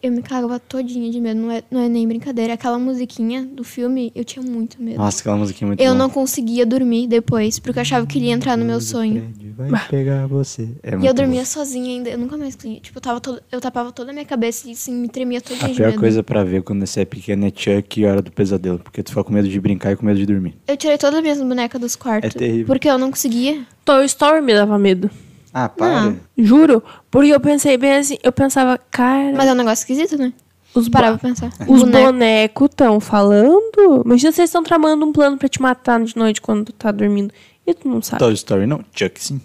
Eu 0.00 0.12
me 0.12 0.22
cagava 0.22 0.60
todinha 0.60 1.10
de 1.10 1.20
medo, 1.20 1.40
não 1.40 1.50
é, 1.50 1.60
não 1.68 1.80
é 1.80 1.88
nem 1.88 2.06
brincadeira. 2.06 2.52
Aquela 2.54 2.78
musiquinha 2.78 3.44
do 3.44 3.64
filme, 3.64 4.12
eu 4.14 4.24
tinha 4.24 4.40
muito 4.44 4.80
medo. 4.80 4.96
Nossa, 4.98 5.20
aquela 5.20 5.36
musiquinha 5.36 5.66
é 5.66 5.68
muito 5.70 5.80
eu 5.80 5.86
boa. 5.86 5.98
não 5.98 6.08
conseguia 6.08 6.64
dormir 6.64 7.08
depois, 7.08 7.58
porque 7.58 7.78
eu 7.78 7.82
achava 7.82 8.06
que 8.06 8.16
ele 8.16 8.26
ia 8.26 8.32
entrar 8.32 8.56
no 8.56 8.64
meu 8.64 8.80
sonho. 8.80 9.34
Vai 9.56 9.88
pegar 9.88 10.28
você. 10.28 10.68
É 10.84 10.96
E 10.96 11.04
eu 11.04 11.12
dormia 11.12 11.40
bom. 11.40 11.44
sozinha 11.46 11.88
ainda, 11.96 12.10
eu 12.10 12.18
nunca 12.18 12.36
mais 12.36 12.54
dormia. 12.54 12.78
Tipo, 12.78 12.98
eu, 12.98 13.02
tava 13.02 13.20
todo, 13.20 13.42
eu 13.50 13.60
tapava 13.60 13.90
toda 13.90 14.10
a 14.10 14.12
minha 14.12 14.24
cabeça 14.24 14.68
e 14.68 14.72
assim, 14.72 14.92
me 14.94 15.08
tremia 15.08 15.40
todo 15.40 15.64
A 15.64 15.66
de 15.68 15.74
pior 15.74 15.88
medo. 15.88 15.98
coisa 15.98 16.22
pra 16.22 16.44
ver 16.44 16.62
quando 16.62 16.86
você 16.86 17.00
é 17.00 17.04
pequeno 17.04 17.44
é 17.46 17.52
Chuck 17.52 18.00
e 18.00 18.06
Hora 18.06 18.22
do 18.22 18.30
Pesadelo. 18.30 18.78
Porque 18.78 19.02
tu 19.02 19.08
fica 19.10 19.24
com 19.24 19.32
medo 19.32 19.48
de 19.48 19.60
brincar 19.60 19.90
e 19.92 19.96
com 19.96 20.06
medo 20.06 20.18
de 20.20 20.26
dormir. 20.26 20.54
Eu 20.68 20.76
tirei 20.76 20.96
todas 20.96 21.16
as 21.16 21.22
minhas 21.22 21.42
bonecas 21.42 21.80
dos 21.80 21.96
quartos. 21.96 22.36
É 22.36 22.38
terrível. 22.38 22.66
Porque 22.66 22.88
eu 22.88 22.98
não 22.98 23.10
conseguia. 23.10 23.66
Toy 23.84 24.04
Story 24.04 24.42
me 24.42 24.54
dava 24.54 24.78
medo. 24.78 25.10
Ah, 25.52 25.68
para. 25.68 26.02
Não. 26.02 26.20
Juro. 26.36 26.82
Porque 27.10 27.30
eu 27.30 27.40
pensei 27.40 27.76
bem 27.76 27.92
assim, 27.94 28.18
eu 28.22 28.32
pensava, 28.32 28.78
cara, 28.90 29.32
Mas 29.36 29.48
é 29.48 29.52
um 29.52 29.56
negócio 29.56 29.82
esquisito, 29.82 30.18
né? 30.20 30.32
os, 30.74 30.88
Parava 30.88 31.18
pra 31.18 31.28
pensar. 31.30 31.50
os 31.66 31.80
Boneco. 31.82 32.06
bonecos 32.06 32.68
estão 32.70 33.00
falando. 33.00 34.02
Imagina 34.04 34.32
vocês 34.32 34.48
estão 34.48 34.62
tramando 34.62 35.04
um 35.04 35.12
plano 35.12 35.36
pra 35.38 35.48
te 35.48 35.60
matar 35.60 36.02
de 36.02 36.16
noite 36.16 36.40
quando 36.40 36.66
tu 36.66 36.72
tá 36.72 36.92
dormindo. 36.92 37.32
E 37.66 37.74
tu 37.74 37.88
não 37.88 38.00
sabe. 38.02 38.20
Toy 38.20 38.32
Story 38.34 38.66
não, 38.66 38.84
Chuck 38.94 39.22
sim. 39.22 39.40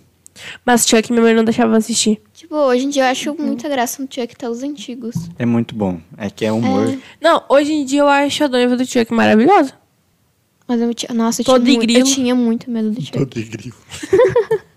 Mas 0.66 0.88
Chuck, 0.88 1.12
minha 1.12 1.22
mãe 1.22 1.34
não 1.34 1.44
deixava 1.44 1.78
assistir. 1.78 2.20
Tipo, 2.34 2.56
hoje 2.56 2.86
em 2.86 2.90
dia 2.90 3.04
eu 3.04 3.08
acho 3.12 3.36
muita 3.40 3.70
graça 3.70 4.02
no 4.02 4.08
Chuck 4.12 4.34
até 4.34 4.50
os 4.50 4.64
antigos. 4.64 5.16
É 5.38 5.46
muito 5.46 5.76
bom. 5.76 6.00
É 6.18 6.30
que 6.30 6.46
é 6.46 6.52
humor. 6.52 6.98
Não, 7.22 7.44
hoje 7.50 7.72
em 7.72 7.86
dia 7.86 8.02
eu 8.02 8.08
acho 8.08 8.44
a 8.44 8.48
noiva 8.48 8.76
do 8.76 8.86
Chuck 8.86 9.14
maravilhosa. 9.14 9.74
Mas 10.68 10.82
eu 10.82 10.94
tinha. 10.94 11.14
Nossa, 11.14 11.42
eu, 11.42 11.46
Todo 11.46 11.64
tinha, 11.64 11.78
muito, 11.78 11.92
eu 11.98 12.04
tinha 12.04 12.36
muito 12.36 12.72
medo 12.72 12.92
do 12.92 13.02
Chuck. 13.02 13.18
Todo 13.18 13.30
grilo. 13.50 13.76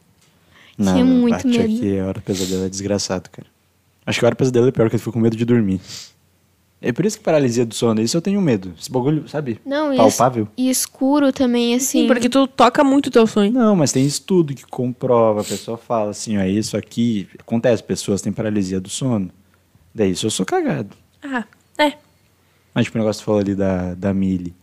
Não, 0.79 0.93
Tinha 0.93 1.05
muito 1.05 1.49
medo. 1.49 2.01
a 2.03 2.07
Hora 2.07 2.15
do 2.15 2.23
Pesadelo 2.23 2.65
é 2.65 2.69
desgraçado, 2.69 3.31
cara. 3.31 3.49
Acho 4.05 4.19
que 4.21 4.25
a 4.25 4.29
Hora 4.29 4.35
do 4.35 4.39
Pesadelo 4.39 4.69
é 4.69 4.71
pior, 4.71 4.85
porque 4.85 4.97
eu 4.97 5.01
fico 5.01 5.13
com 5.13 5.21
medo 5.21 5.37
de 5.37 5.45
dormir. 5.45 5.81
É 6.81 6.93
por 6.93 7.07
isso 7.07 7.17
que 7.19 7.25
paralisia 7.25 7.65
do 7.65 7.75
sono, 7.75 8.03
isso 8.03 8.17
eu 8.17 8.21
tenho 8.21 8.41
medo. 8.41 8.75
Esse 8.79 8.93
bagulho, 8.93 9.27
sabe? 9.29 9.59
Não, 9.65 9.93
e, 9.93 9.97
es- 9.97 10.17
Palpável. 10.17 10.47
e 10.57 10.69
escuro 10.69 11.33
também, 11.33 11.75
assim. 11.75 12.03
Sim, 12.03 12.07
porque 12.07 12.29
tu 12.29 12.47
toca 12.47 12.85
muito 12.85 13.07
o 13.07 13.11
teu 13.11 13.27
sonho. 13.27 13.51
Não, 13.51 13.75
mas 13.75 13.93
tem 13.93 14.05
estudo 14.05 14.55
que 14.55 14.65
comprova, 14.67 15.41
a 15.41 15.45
pessoa 15.45 15.79
fala 15.79 16.11
assim, 16.11 16.37
ó, 16.37 16.43
isso 16.45 16.77
aqui 16.77 17.27
acontece, 17.39 17.83
pessoas 17.83 18.21
têm 18.21 18.31
paralisia 18.33 18.79
do 18.79 18.91
sono. 18.91 19.31
Daí 19.95 20.11
isso 20.11 20.27
eu 20.27 20.31
sou 20.31 20.45
cagado. 20.45 20.91
Ah, 21.23 21.45
é. 21.79 21.95
Mas 22.75 22.85
tipo, 22.85 22.99
o 22.99 23.01
negócio 23.01 23.21
que 23.21 23.25
tu 23.25 23.27
falou 23.27 23.41
ali 23.41 23.55
da, 23.55 23.95
da 23.95 24.13
Millie. 24.13 24.55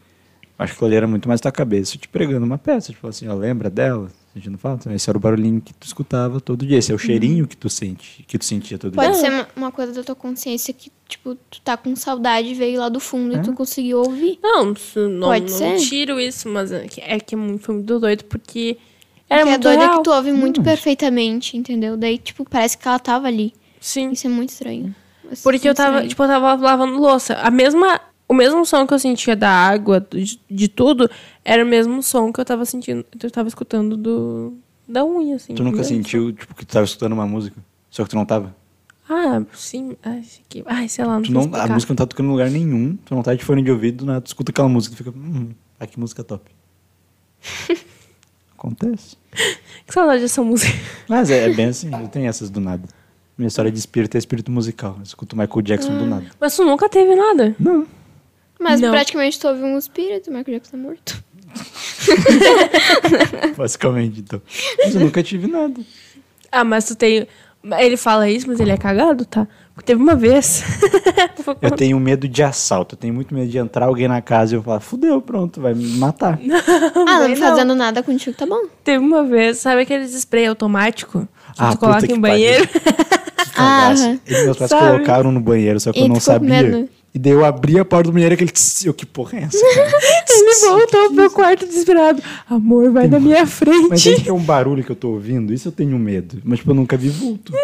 Acho 0.57 0.77
que 0.77 0.85
ali 0.85 0.95
era 0.95 1.07
muito 1.07 1.27
mais 1.27 1.41
tua 1.41 1.51
cabeça 1.51 1.97
te 1.97 2.07
pregando 2.07 2.45
uma 2.45 2.59
peça. 2.59 2.93
Tipo 2.93 3.07
assim, 3.07 3.27
ó, 3.27 3.33
lembra 3.33 3.71
dela? 3.71 4.09
A 4.35 4.39
gente 4.39 4.49
não 4.49 4.57
fala? 4.57 4.77
Então, 4.79 4.91
esse 4.93 5.07
era 5.07 5.15
o 5.17 5.21
barulhinho 5.21 5.61
que 5.61 5.71
tu 5.75 5.85
escutava 5.85 6.41
todo 6.41 6.65
dia. 6.65 6.77
Esse 6.79 6.91
é 6.91 6.95
o 6.95 6.97
cheirinho 6.97 7.47
que 7.47 7.55
tu 7.55 7.69
sente, 7.69 8.23
que 8.27 8.37
tu 8.37 8.43
sentia 8.45 8.79
todo 8.79 8.93
Pode 8.95 9.11
dia. 9.11 9.19
ser 9.21 9.47
uma, 9.55 9.71
coisa 9.71 9.93
da 9.93 10.03
tua 10.03 10.15
consciência 10.15 10.73
que, 10.73 10.91
tipo, 11.07 11.35
tu 11.51 11.61
tá 11.61 11.77
com 11.77 11.95
saudade 11.95 12.47
e 12.47 12.53
veio 12.55 12.79
lá 12.79 12.89
do 12.89 12.99
fundo 12.99 13.35
É. 13.35 13.39
e 13.39 13.41
tu 13.43 13.53
conseguiu 13.53 13.99
ouvir. 13.99 14.39
Não, 14.41 14.73
isso 14.73 15.07
não, 15.07 15.27
Pode 15.27 15.51
não 15.51 15.57
ser. 15.57 15.77
tiro 15.77 16.19
isso, 16.19 16.49
mas 16.49 16.71
é 16.71 16.87
que, 16.87 16.99
é 16.99 17.19
que 17.19 17.35
é 17.35 17.37
muito, 17.37 17.63
foi 17.63 17.75
muito 17.75 17.99
doido, 17.99 18.23
porque 18.25 18.75
era 19.29 19.41
Porque 19.41 19.49
é 19.49 19.51
muito 19.51 19.61
doido 19.63 19.81
é 19.81 19.85
real. 19.85 19.97
que 19.99 20.03
tu 20.03 20.11
ouve 20.11 20.31
muito 20.31 20.63
perfeitamente, 20.63 21.55
entendeu? 21.55 21.95
Daí, 21.95 22.17
tipo, 22.17 22.43
parece 22.49 22.75
que 22.77 22.87
ela 22.87 22.97
tava 22.99 23.27
ali. 23.27 23.53
Sim, 23.79 24.11
Isso 24.11 24.25
é 24.25 24.29
muito 24.31 24.49
estranho. 24.49 24.95
Isso 25.31 25.43
porque 25.43 25.67
é 25.67 25.71
eu 25.71 25.75
tava, 25.75 25.89
estranho. 25.91 26.09
tipo, 26.09 26.23
eu 26.23 26.27
tava 26.27 26.55
lavando 26.55 26.97
louça. 26.97 27.35
A 27.35 27.51
mesma, 27.51 28.01
o 28.27 28.33
mesmo 28.33 28.65
som 28.65 28.85
que 28.87 28.93
eu 28.93 28.99
sentia 28.99 29.35
da 29.35 29.49
água, 29.49 30.05
de, 30.11 30.39
de 30.49 30.67
tudo, 30.67 31.09
era 31.43 31.63
o 31.63 31.67
mesmo 31.67 32.01
som 32.01 32.31
que 32.31 32.39
eu 32.39 32.45
tava 32.45 32.65
sentindo, 32.65 33.03
que 33.17 33.25
eu 33.25 33.31
tava 33.31 33.47
escutando 33.47 33.97
do, 33.97 34.53
da 34.87 35.05
unha, 35.05 35.35
assim. 35.35 35.53
Tu 35.55 35.63
nunca 35.63 35.83
sentiu, 35.83 36.31
tipo, 36.31 36.55
que 36.55 36.65
tu 36.65 36.71
tava 36.71 36.85
escutando 36.85 37.13
uma 37.13 37.27
música, 37.27 37.57
só 37.89 38.03
que 38.03 38.09
tu 38.09 38.15
não 38.15 38.25
tava? 38.25 38.55
Ah, 39.09 39.43
sim. 39.53 39.97
Ai, 40.01 40.23
aqui. 40.45 40.63
Ai, 40.65 40.87
sei 40.87 41.03
lá, 41.05 41.15
não 41.15 41.23
Tu 41.23 41.31
não, 41.31 41.41
a 41.53 41.67
música 41.67 41.91
não 41.91 41.97
tá 41.97 42.05
tocando 42.05 42.27
em 42.27 42.31
lugar 42.31 42.49
nenhum, 42.49 42.97
tu 43.05 43.13
não 43.13 43.21
tá 43.21 43.35
de 43.35 43.43
fone 43.43 43.61
de 43.61 43.71
ouvido, 43.71 44.05
nada, 44.05 44.21
tu 44.21 44.27
escuta 44.27 44.51
aquela 44.51 44.69
música, 44.69 44.95
tu 44.95 45.03
fica, 45.03 45.17
hum, 45.17 45.49
ah, 45.79 45.85
que 45.85 45.99
música 45.99 46.23
top. 46.23 46.49
Acontece. 48.57 49.17
Que 49.85 49.93
saudade 49.93 50.21
dessa 50.21 50.41
música. 50.41 50.71
Mas 51.09 51.29
é, 51.29 51.49
é 51.49 51.53
bem 51.53 51.65
assim, 51.65 51.91
eu 51.93 52.07
tenho 52.07 52.27
essas 52.27 52.49
do 52.49 52.61
nada. 52.61 52.87
Minha 53.37 53.47
história 53.47 53.71
de 53.71 53.77
espírito 53.77 54.15
é 54.15 54.19
espírito 54.19 54.51
musical. 54.51 54.95
Eu 54.97 55.03
escuto 55.03 55.35
Michael 55.35 55.61
Jackson 55.63 55.97
do 55.97 56.05
nada. 56.05 56.27
Mas 56.39 56.55
tu 56.55 56.63
nunca 56.63 56.87
teve 56.87 57.15
nada. 57.15 57.55
Não. 57.59 57.85
Mas 58.59 58.79
Não. 58.79 58.91
praticamente 58.91 59.39
tu 59.39 59.47
ouve 59.47 59.63
um 59.63 59.77
espírito, 59.77 60.29
o 60.29 60.33
Michael 60.33 60.57
Jackson 60.57 60.71
tá 60.71 60.77
morto. 60.77 61.23
Basicamente, 63.57 64.21
então. 64.21 64.41
Mas 64.83 64.95
eu 64.95 65.01
nunca 65.01 65.21
tive 65.21 65.47
nada. 65.47 65.81
Ah, 66.51 66.63
mas 66.63 66.85
tu 66.85 66.95
tem. 66.95 67.27
Ele 67.79 67.97
fala 67.97 68.29
isso, 68.29 68.47
mas 68.47 68.59
ele 68.59 68.71
é 68.71 68.77
cagado, 68.77 69.25
tá? 69.25 69.47
Porque 69.73 69.87
teve 69.87 70.01
uma 70.01 70.15
vez. 70.15 70.63
Eu 71.61 71.71
tenho 71.71 71.99
medo 71.99 72.27
de 72.27 72.43
assalto. 72.43 72.93
Eu 72.93 72.99
tenho 72.99 73.13
muito 73.13 73.33
medo 73.33 73.49
de 73.49 73.57
entrar 73.57 73.85
alguém 73.85 74.07
na 74.07 74.21
casa 74.21 74.53
e 74.53 74.57
eu 74.57 74.61
falar, 74.61 74.79
fudeu, 74.79 75.19
pronto, 75.21 75.59
vai 75.59 75.73
me 75.73 75.97
matar. 75.97 76.39
ah, 77.07 77.19
não 77.19 77.29
não. 77.29 77.35
fazendo 77.35 77.73
nada 77.73 78.03
contigo, 78.03 78.35
tá 78.35 78.45
bom. 78.45 78.67
Teve 78.83 79.03
uma 79.03 79.23
vez, 79.23 79.57
sabe 79.57 79.81
aqueles 79.81 80.13
spray 80.13 80.45
automático 80.45 81.21
que 81.21 81.27
Ah, 81.57 81.71
tu 81.71 81.79
coloca 81.79 82.05
em 82.05 82.19
banheiro? 82.19 82.67
Ah. 83.55 83.93
Eles 84.27 84.45
meus 84.45 84.57
pais 84.57 84.71
colocaram 84.71 85.31
no 85.31 85.39
banheiro, 85.39 85.79
só 85.79 85.91
que 85.91 85.99
E 85.99 86.03
eu 86.03 86.07
não 86.07 86.19
sabia. 86.19 86.87
E 87.13 87.19
daí 87.19 87.31
eu 87.33 87.45
abri 87.45 87.77
a 87.79 87.85
porta 87.85 88.09
do 88.09 88.13
banheiro 88.13 88.33
e 88.33 88.35
aquele 88.35 88.49
tss, 88.51 88.85
eu, 88.87 88.93
que 88.93 89.05
porra 89.05 89.37
é 89.39 89.41
essa? 89.43 89.57
Ele 90.29 90.55
voltou 90.67 90.87
pro 91.07 91.13
meu 91.13 91.29
quarto 91.31 91.65
desesperado. 91.65 92.21
Amor, 92.49 92.91
vai 92.91 93.07
na 93.07 93.19
minha 93.19 93.41
Mas 93.41 93.53
frente. 93.53 93.89
desde 93.89 94.23
que 94.23 94.29
é 94.29 94.33
um 94.33 94.41
barulho 94.43 94.83
que 94.83 94.91
eu 94.91 94.95
tô 94.95 95.09
ouvindo, 95.11 95.53
isso 95.53 95.67
eu 95.67 95.71
tenho 95.71 95.97
medo. 95.99 96.41
Mas 96.43 96.59
tipo, 96.59 96.71
eu 96.71 96.75
nunca 96.75 96.97
vi 96.97 97.09
vulto. 97.09 97.53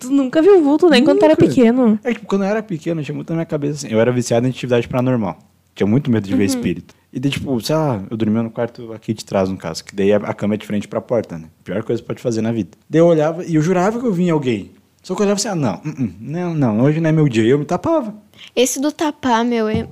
Tu 0.00 0.10
nunca 0.10 0.40
viu 0.40 0.62
vulto, 0.62 0.88
nem 0.88 1.02
quando 1.02 1.18
tu 1.18 1.24
era 1.24 1.34
Nunca. 1.34 1.44
pequeno. 1.48 1.98
É 2.04 2.10
que 2.10 2.14
tipo, 2.14 2.26
quando 2.28 2.44
eu 2.44 2.48
era 2.48 2.62
pequeno, 2.62 3.02
tinha 3.02 3.12
muito 3.12 3.30
na 3.30 3.34
minha 3.34 3.44
cabeça 3.46 3.84
assim. 3.84 3.92
Eu 3.92 4.00
era 4.00 4.12
viciado 4.12 4.46
em 4.46 4.50
atividade 4.50 4.86
paranormal. 4.86 5.36
Tinha 5.74 5.88
muito 5.88 6.08
medo 6.08 6.24
de 6.24 6.32
Uhum. 6.34 6.38
ver 6.38 6.44
espírito. 6.44 6.94
E 7.12 7.18
daí, 7.18 7.32
tipo, 7.32 7.60
sei 7.60 7.74
lá, 7.74 8.00
eu 8.08 8.16
dormia 8.16 8.44
no 8.44 8.48
quarto 8.50 8.92
aqui 8.92 9.12
de 9.12 9.24
trás, 9.24 9.48
no 9.48 9.56
caso, 9.56 9.84
que 9.84 9.96
daí 9.96 10.12
a 10.12 10.18
a 10.18 10.32
cama 10.32 10.54
é 10.54 10.56
de 10.56 10.64
frente 10.64 10.86
pra 10.86 11.00
porta, 11.00 11.36
né? 11.36 11.46
Pior 11.64 11.82
coisa 11.82 12.00
que 12.00 12.06
pode 12.06 12.22
fazer 12.22 12.42
na 12.42 12.52
vida. 12.52 12.70
Daí 12.88 13.00
eu 13.00 13.06
olhava 13.06 13.44
e 13.44 13.56
eu 13.56 13.60
jurava 13.60 13.98
que 13.98 14.06
eu 14.06 14.12
vinha 14.12 14.32
alguém. 14.32 14.70
Só 15.02 15.16
que 15.16 15.20
eu 15.20 15.24
olhava 15.26 15.36
assim, 15.40 15.48
ah, 15.48 15.56
não, 15.56 15.74
uh, 15.74 15.88
uh, 15.88 16.12
não, 16.20 16.54
não, 16.54 16.80
hoje 16.82 17.00
não 17.00 17.08
é 17.10 17.12
meu 17.12 17.28
dia. 17.28 17.42
E 17.42 17.48
eu 17.50 17.58
me 17.58 17.64
tapava. 17.64 18.14
Esse 18.54 18.80
do 18.80 18.90
tapar, 18.92 19.44
meu, 19.44 19.68
eu 19.70 19.88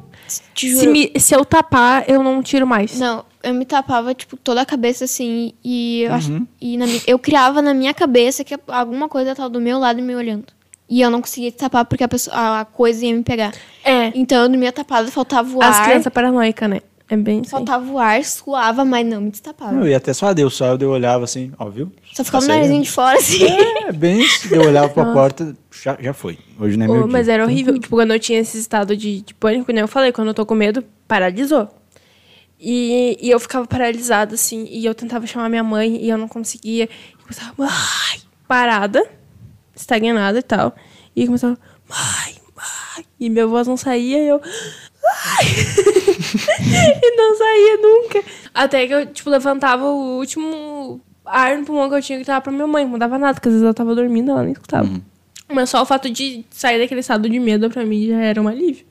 te 0.54 0.68
juro. 0.68 0.80
Se, 0.80 0.86
me- 0.88 1.12
se 1.18 1.34
eu 1.34 1.44
tapar, 1.44 2.04
eu 2.08 2.22
não 2.22 2.42
tiro 2.42 2.66
mais. 2.66 2.98
Não, 2.98 3.24
eu 3.42 3.54
me 3.54 3.64
tapava, 3.64 4.12
tipo, 4.14 4.36
toda 4.36 4.60
a 4.60 4.66
cabeça 4.66 5.04
assim, 5.04 5.52
e 5.64 6.02
eu, 6.02 6.12
Uhum. 6.12 6.46
e 6.60 6.76
na 6.76 6.86
eu 7.06 7.18
criava 7.18 7.62
na 7.62 7.72
minha 7.72 7.94
cabeça 7.94 8.42
que 8.44 8.58
alguma 8.68 9.08
coisa 9.08 9.34
tava 9.34 9.48
do 9.48 9.60
meu 9.60 9.78
lado 9.78 10.02
me 10.02 10.14
olhando. 10.14 10.46
E 10.88 11.00
eu 11.00 11.10
não 11.10 11.20
conseguia 11.20 11.50
tapar 11.50 11.84
porque 11.84 12.04
a, 12.04 12.08
pessoa, 12.08 12.60
a 12.60 12.64
coisa 12.64 13.04
ia 13.04 13.12
me 13.14 13.22
pegar. 13.24 13.52
É. 13.84 14.12
Então 14.14 14.42
eu 14.42 14.48
dormia 14.48 14.70
tapada, 14.72 15.10
faltava 15.10 15.56
o 15.56 15.62
As 15.62 15.76
ar. 15.76 15.84
crianças 15.84 16.12
paranoicas, 16.12 16.70
né? 16.70 16.80
É 17.08 17.16
bem 17.16 17.40
assim. 17.40 17.50
Faltava 17.50 17.88
o 17.88 17.98
ar, 18.00 18.24
suava, 18.24 18.84
mas 18.84 19.06
não 19.06 19.20
me 19.20 19.30
destapava. 19.30 19.74
Eu 19.76 19.86
ia 19.86 19.96
até 19.96 20.12
só 20.12 20.34
Deus, 20.34 20.54
só 20.54 20.74
eu 20.74 20.90
olhava 20.90 21.22
assim, 21.24 21.52
ó, 21.56 21.68
viu? 21.68 21.92
Só 22.12 22.24
ficava 22.24 22.44
o 22.44 22.48
Tá 22.48 22.54
narizinho 22.54 22.84
saindo. 22.84 22.84
de 22.84 22.90
fora, 22.92 23.18
assim. 23.18 23.44
É, 23.86 23.92
bem 23.92 24.20
isso. 24.22 24.52
Eu 24.52 24.62
olhava 24.62 24.88
pra 24.88 25.04
porta, 25.14 25.56
já, 25.70 25.96
já 26.00 26.12
foi. 26.12 26.36
Hoje 26.58 26.76
não 26.76 26.86
é 26.86 26.88
meu 26.88 27.06
mas 27.06 27.26
dia. 27.26 27.34
era 27.34 27.44
horrível. 27.44 27.78
Tipo, 27.78 27.94
quando 27.96 28.12
eu 28.12 28.18
tinha 28.18 28.40
esse 28.40 28.58
estado 28.58 28.96
de, 28.96 29.20
de 29.20 29.34
pânico, 29.34 29.70
né? 29.72 29.82
Eu 29.82 29.88
falei, 29.88 30.10
quando 30.10 30.28
eu 30.28 30.34
tô 30.34 30.44
com 30.44 30.54
medo, 30.56 30.82
paralisou. 31.06 31.68
E, 32.58 33.16
e 33.20 33.30
eu 33.30 33.38
ficava 33.38 33.66
paralisada, 33.66 34.34
assim, 34.34 34.66
e 34.68 34.84
eu 34.84 34.94
tentava 34.94 35.26
chamar 35.26 35.48
minha 35.48 35.62
mãe 35.62 36.02
e 36.02 36.08
eu 36.08 36.18
não 36.18 36.26
conseguia. 36.26 36.88
E 37.12 37.22
começava, 37.22 37.52
mãe, 37.56 38.20
parada, 38.48 39.06
estagnada 39.76 40.38
e 40.38 40.42
tal. 40.42 40.74
E 41.14 41.20
eu 41.20 41.26
começava, 41.26 41.56
mãe, 41.88 42.34
mãe. 42.56 43.06
E 43.20 43.30
minha 43.30 43.46
voz 43.46 43.68
não 43.68 43.76
saía 43.76 44.18
e 44.24 44.26
eu. 44.28 44.40
Ai! 45.38 45.46
e 47.02 47.16
não 47.16 47.36
saía 47.36 47.76
nunca. 47.78 48.22
Até 48.54 48.86
que 48.86 48.92
eu, 48.94 49.06
tipo, 49.06 49.30
levantava 49.30 49.84
o 49.86 50.18
último 50.18 51.00
ar 51.24 51.58
no 51.58 51.64
pulmão 51.64 51.88
que 51.88 51.94
eu 51.96 52.02
tinha 52.02 52.18
que 52.18 52.24
tava 52.24 52.40
pra 52.40 52.52
minha 52.52 52.66
mãe. 52.66 52.84
Não 52.84 52.90
mudava 52.92 53.18
nada, 53.18 53.34
porque 53.34 53.48
às 53.48 53.54
vezes 53.54 53.64
ela 53.64 53.74
tava 53.74 53.94
dormindo 53.94 54.30
ela 54.30 54.42
nem 54.42 54.52
escutava. 54.52 54.88
Mas 55.48 55.70
só 55.70 55.82
o 55.82 55.86
fato 55.86 56.10
de 56.10 56.44
sair 56.50 56.78
daquele 56.78 57.00
estado 57.00 57.28
de 57.28 57.38
medo 57.38 57.70
pra 57.70 57.84
mim 57.84 58.08
já 58.08 58.20
era 58.20 58.40
um 58.42 58.48
alívio. 58.48 58.84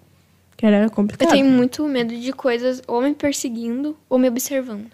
Que 0.56 0.66
era 0.66 0.84
Eu 0.84 0.92
complicado. 0.92 1.30
tenho 1.30 1.46
muito 1.46 1.86
medo 1.86 2.16
de 2.16 2.32
coisas 2.32 2.82
ou 2.88 3.02
me 3.02 3.14
perseguindo 3.14 3.98
ou 4.10 4.18
me 4.18 4.30
observando. 4.30 4.86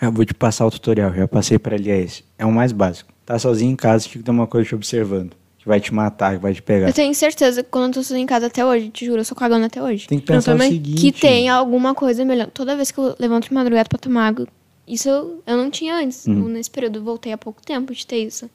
Eu 0.00 0.12
vou 0.12 0.24
te 0.24 0.32
passar 0.32 0.66
o 0.66 0.70
tutorial, 0.70 1.12
já 1.12 1.26
passei 1.26 1.58
pra 1.58 1.74
ele, 1.74 1.90
é 1.90 1.98
esse. 2.00 2.24
É 2.38 2.46
o 2.46 2.52
mais 2.52 2.70
básico. 2.72 3.12
Tá 3.26 3.38
sozinho 3.38 3.72
em 3.72 3.76
casa, 3.76 4.04
tinha 4.08 4.20
que 4.20 4.24
ter 4.24 4.30
uma 4.30 4.46
coisa 4.46 4.68
te 4.68 4.74
observando. 4.74 5.32
Que 5.60 5.68
vai 5.68 5.78
te 5.78 5.92
matar, 5.92 6.36
que 6.36 6.42
vai 6.42 6.54
te 6.54 6.62
pegar. 6.62 6.88
Eu 6.88 6.92
tenho 6.92 7.14
certeza 7.14 7.62
que 7.62 7.68
quando 7.68 7.88
eu 7.88 7.92
tô 7.94 8.02
sozinha 8.02 8.22
em 8.22 8.26
casa 8.26 8.46
até 8.46 8.64
hoje, 8.64 8.88
te 8.88 9.04
juro, 9.04 9.20
eu 9.20 9.24
sou 9.24 9.36
cagando 9.36 9.66
até 9.66 9.82
hoje. 9.82 10.06
Tem 10.06 10.18
que 10.18 10.24
pensar 10.24 10.52
o 10.52 10.54
também. 10.54 10.72
seguinte. 10.72 11.00
Que 11.00 11.12
tem 11.12 11.50
alguma 11.50 11.94
coisa 11.94 12.24
melhor. 12.24 12.46
Toda 12.48 12.74
vez 12.74 12.90
que 12.90 12.98
eu 12.98 13.14
levanto 13.18 13.48
de 13.48 13.54
madrugada 13.54 13.88
pra 13.88 13.98
tomar 13.98 14.28
água, 14.28 14.48
isso 14.88 15.08
eu, 15.08 15.42
eu 15.46 15.56
não 15.58 15.70
tinha 15.70 15.94
antes. 15.96 16.26
Uhum. 16.26 16.48
Nesse 16.48 16.70
período, 16.70 16.98
eu 16.98 17.02
voltei 17.04 17.30
há 17.32 17.38
pouco 17.38 17.60
tempo 17.62 17.94
de 17.94 18.06
ter 18.06 18.24
isso. 18.24 18.48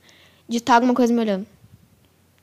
De 0.49 0.57
estar 0.57 0.75
alguma 0.75 0.95
coisa 0.95 1.13
me 1.13 1.19
olhando. 1.19 1.45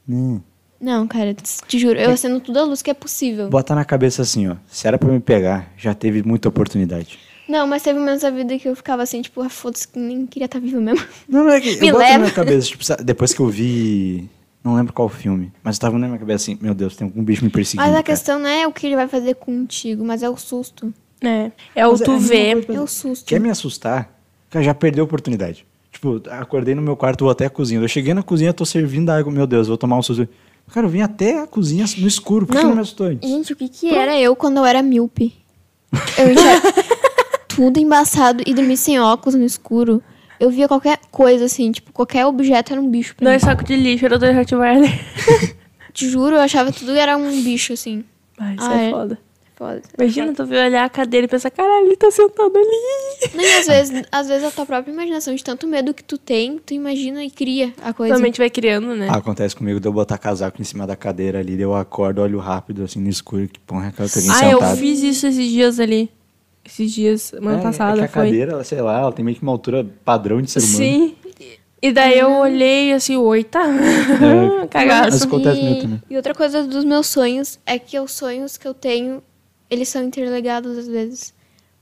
Hum. 0.08 0.40
Não, 0.80 1.06
cara, 1.06 1.34
te 1.68 1.78
juro, 1.78 1.98
eu 1.98 2.10
acendo 2.10 2.40
tudo 2.40 2.58
a 2.58 2.64
luz 2.64 2.82
que 2.82 2.90
é 2.90 2.94
possível. 2.94 3.48
Bota 3.48 3.72
na 3.74 3.84
cabeça 3.84 4.22
assim, 4.22 4.48
ó. 4.48 4.56
Se 4.66 4.86
era 4.88 4.98
pra 4.98 5.08
me 5.08 5.20
pegar, 5.20 5.72
já 5.76 5.94
teve 5.94 6.24
muita 6.24 6.48
oportunidade. 6.48 7.18
Não, 7.48 7.66
mas 7.66 7.82
teve 7.82 7.98
momentos 7.98 8.22
da 8.22 8.30
vida 8.30 8.58
que 8.58 8.68
eu 8.68 8.74
ficava 8.74 9.02
assim, 9.02 9.22
tipo, 9.22 9.40
ah, 9.42 9.48
foda-se, 9.48 9.86
que 9.86 9.98
nem 9.98 10.26
queria 10.26 10.46
estar 10.46 10.58
vivo 10.58 10.80
mesmo. 10.80 11.04
Não, 11.28 11.44
não 11.44 11.52
é 11.52 11.60
que 11.60 11.76
Me 11.80 11.88
eu 11.88 11.92
boto 11.92 11.98
leva. 11.98 12.12
na 12.14 12.18
minha 12.20 12.30
cabeça, 12.32 12.66
tipo, 12.66 12.84
depois 13.04 13.32
que 13.34 13.40
eu 13.40 13.48
vi. 13.48 14.28
Não 14.64 14.76
lembro 14.76 14.92
qual 14.92 15.08
filme, 15.08 15.52
mas 15.62 15.78
tava 15.78 15.98
na 15.98 16.06
minha 16.06 16.18
cabeça 16.18 16.44
assim, 16.44 16.58
meu 16.60 16.72
Deus, 16.72 16.94
tem 16.94 17.06
algum 17.06 17.24
bicho 17.24 17.44
me 17.44 17.50
perseguindo. 17.50 17.82
Mas 17.82 17.90
a 17.90 17.94
cara. 17.94 18.02
questão 18.04 18.38
não 18.38 18.48
é 18.48 18.66
o 18.66 18.72
que 18.72 18.86
ele 18.86 18.94
vai 18.94 19.08
fazer 19.08 19.34
contigo, 19.34 20.04
mas 20.04 20.22
é 20.22 20.30
o 20.30 20.36
susto. 20.36 20.94
É. 21.20 21.50
É 21.74 21.86
o 21.86 21.92
Mas 21.92 22.00
é 22.00 22.04
tu 22.04 22.12
mesma 22.12 22.28
vê. 22.28 22.74
É 22.74 22.80
o 22.80 22.86
susto. 22.86 23.26
Quer 23.26 23.40
me 23.40 23.50
assustar? 23.50 24.12
Cara, 24.50 24.64
já 24.64 24.74
perdeu 24.74 25.02
a 25.02 25.06
oportunidade. 25.06 25.66
Tipo, 25.90 26.22
acordei 26.30 26.74
no 26.74 26.82
meu 26.82 26.96
quarto, 26.96 27.24
vou 27.24 27.30
até 27.30 27.46
a 27.46 27.50
cozinha. 27.50 27.80
Eu 27.80 27.88
cheguei 27.88 28.14
na 28.14 28.22
cozinha, 28.22 28.52
tô 28.52 28.64
servindo 28.64 29.10
água, 29.10 29.32
meu 29.32 29.46
Deus, 29.46 29.68
vou 29.68 29.76
tomar 29.76 29.98
um 29.98 30.02
susto. 30.02 30.28
Cara, 30.72 30.86
eu 30.86 30.90
vim 30.90 31.00
até 31.00 31.40
a 31.40 31.46
cozinha 31.46 31.84
no 31.98 32.06
escuro, 32.06 32.46
por 32.46 32.56
que 32.56 32.62
Não. 32.62 32.70
não 32.70 32.76
me 32.76 32.82
assustou 32.82 33.06
antes? 33.06 33.28
Gente, 33.28 33.52
o 33.52 33.56
que 33.56 33.68
que 33.68 33.94
era 33.94 34.18
eu 34.18 34.34
quando 34.34 34.58
eu 34.58 34.64
era 34.64 34.82
míope? 34.82 35.34
Eu 36.16 36.32
enxergava 36.32 36.72
tudo 37.48 37.78
embaçado 37.78 38.42
e 38.46 38.54
dormia 38.54 38.76
sem 38.76 38.98
óculos 38.98 39.34
no 39.34 39.44
escuro. 39.44 40.02
Eu 40.42 40.50
via 40.50 40.66
qualquer 40.66 40.98
coisa, 41.08 41.44
assim, 41.44 41.70
tipo, 41.70 41.92
qualquer 41.92 42.26
objeto 42.26 42.72
era 42.72 42.82
um 42.82 42.90
bicho 42.90 43.14
pra. 43.14 43.30
Dois 43.30 43.42
sacos 43.42 43.64
de 43.64 43.76
lixo, 43.76 44.04
era 44.04 44.18
dois 44.18 44.34
Rottweiler. 44.34 44.90
Te 45.94 46.08
juro, 46.10 46.34
eu 46.34 46.40
achava 46.40 46.72
tudo 46.72 46.90
era 46.96 47.16
um 47.16 47.42
bicho, 47.44 47.72
assim. 47.72 48.02
Ai, 48.36 48.56
isso 48.56 48.64
Ah, 48.68 48.80
é, 48.80 48.88
é? 48.88 48.90
foda. 48.90 49.18
Foda. 49.54 49.82
Imagina 49.96 50.32
tu 50.34 50.44
ver 50.44 50.66
olhar 50.66 50.84
a 50.84 50.88
cadeira 50.88 51.26
e 51.26 51.28
pensar, 51.28 51.48
caralho, 51.48 51.86
ele 51.86 51.94
tá 51.94 52.10
sentado 52.10 52.50
ali. 52.56 53.30
Nem 53.36 53.54
às 53.54 53.66
vezes, 53.68 54.02
às 54.10 54.26
vezes 54.26 54.42
a 54.42 54.50
tua 54.50 54.66
própria 54.66 54.90
imaginação, 54.90 55.32
de 55.32 55.44
tanto 55.44 55.64
medo 55.68 55.94
que 55.94 56.02
tu 56.02 56.18
tem, 56.18 56.58
tu 56.58 56.74
imagina 56.74 57.22
e 57.22 57.30
cria 57.30 57.72
a 57.80 57.92
coisa. 57.92 58.18
Mente 58.18 58.38
vai 58.38 58.50
criando, 58.50 58.96
né? 58.96 59.06
Ah, 59.08 59.18
acontece 59.18 59.54
comigo 59.54 59.78
de 59.78 59.86
eu 59.86 59.92
botar 59.92 60.18
casaco 60.18 60.60
em 60.60 60.64
cima 60.64 60.88
da 60.88 60.96
cadeira 60.96 61.38
ali, 61.38 61.60
eu 61.60 61.72
acordo, 61.72 62.20
olho 62.20 62.40
rápido, 62.40 62.82
assim, 62.82 62.98
no 62.98 63.08
escuro, 63.08 63.46
que 63.46 63.60
porra 63.60 63.84
é 63.84 63.88
aquela 63.90 64.08
que 64.08 64.18
eu 64.18 64.22
vim 64.22 64.28
Ah, 64.32 64.50
eu 64.50 64.76
fiz 64.76 65.02
isso 65.04 65.24
esses 65.28 65.48
dias 65.48 65.78
ali. 65.78 66.10
Esses 66.64 66.92
dias, 66.92 67.22
semana 67.22 67.58
É, 67.58 67.62
passada, 67.62 67.92
é 67.96 67.98
que 68.00 68.04
a 68.04 68.08
foi. 68.08 68.24
cadeira, 68.26 68.52
ela, 68.52 68.64
sei 68.64 68.80
lá, 68.80 69.00
ela 69.00 69.12
tem 69.12 69.24
meio 69.24 69.36
que 69.36 69.42
uma 69.42 69.52
altura 69.52 69.84
padrão 70.04 70.40
de 70.40 70.50
ser 70.50 70.60
humano. 70.60 70.76
Sim. 70.76 71.14
E 71.84 71.90
daí 71.90 72.16
eu 72.16 72.30
olhei 72.30 72.92
assim, 72.92 73.16
oi, 73.16 73.42
tá? 73.42 73.64
É. 73.66 74.66
Cagaço. 74.70 75.10
Mas 75.10 75.22
acontece 75.22 75.58
comigo 75.60 75.80
também. 75.80 76.02
E 76.08 76.16
outra 76.16 76.32
coisa 76.32 76.62
dos 76.64 76.84
meus 76.84 77.08
sonhos 77.08 77.58
é 77.66 77.76
que 77.78 77.98
os 77.98 78.12
sonhos 78.12 78.56
que 78.56 78.68
eu 78.68 78.72
tenho, 78.72 79.20
eles 79.68 79.88
são 79.88 80.02
interligados 80.04 80.78
às 80.78 80.86
vezes. 80.86 81.34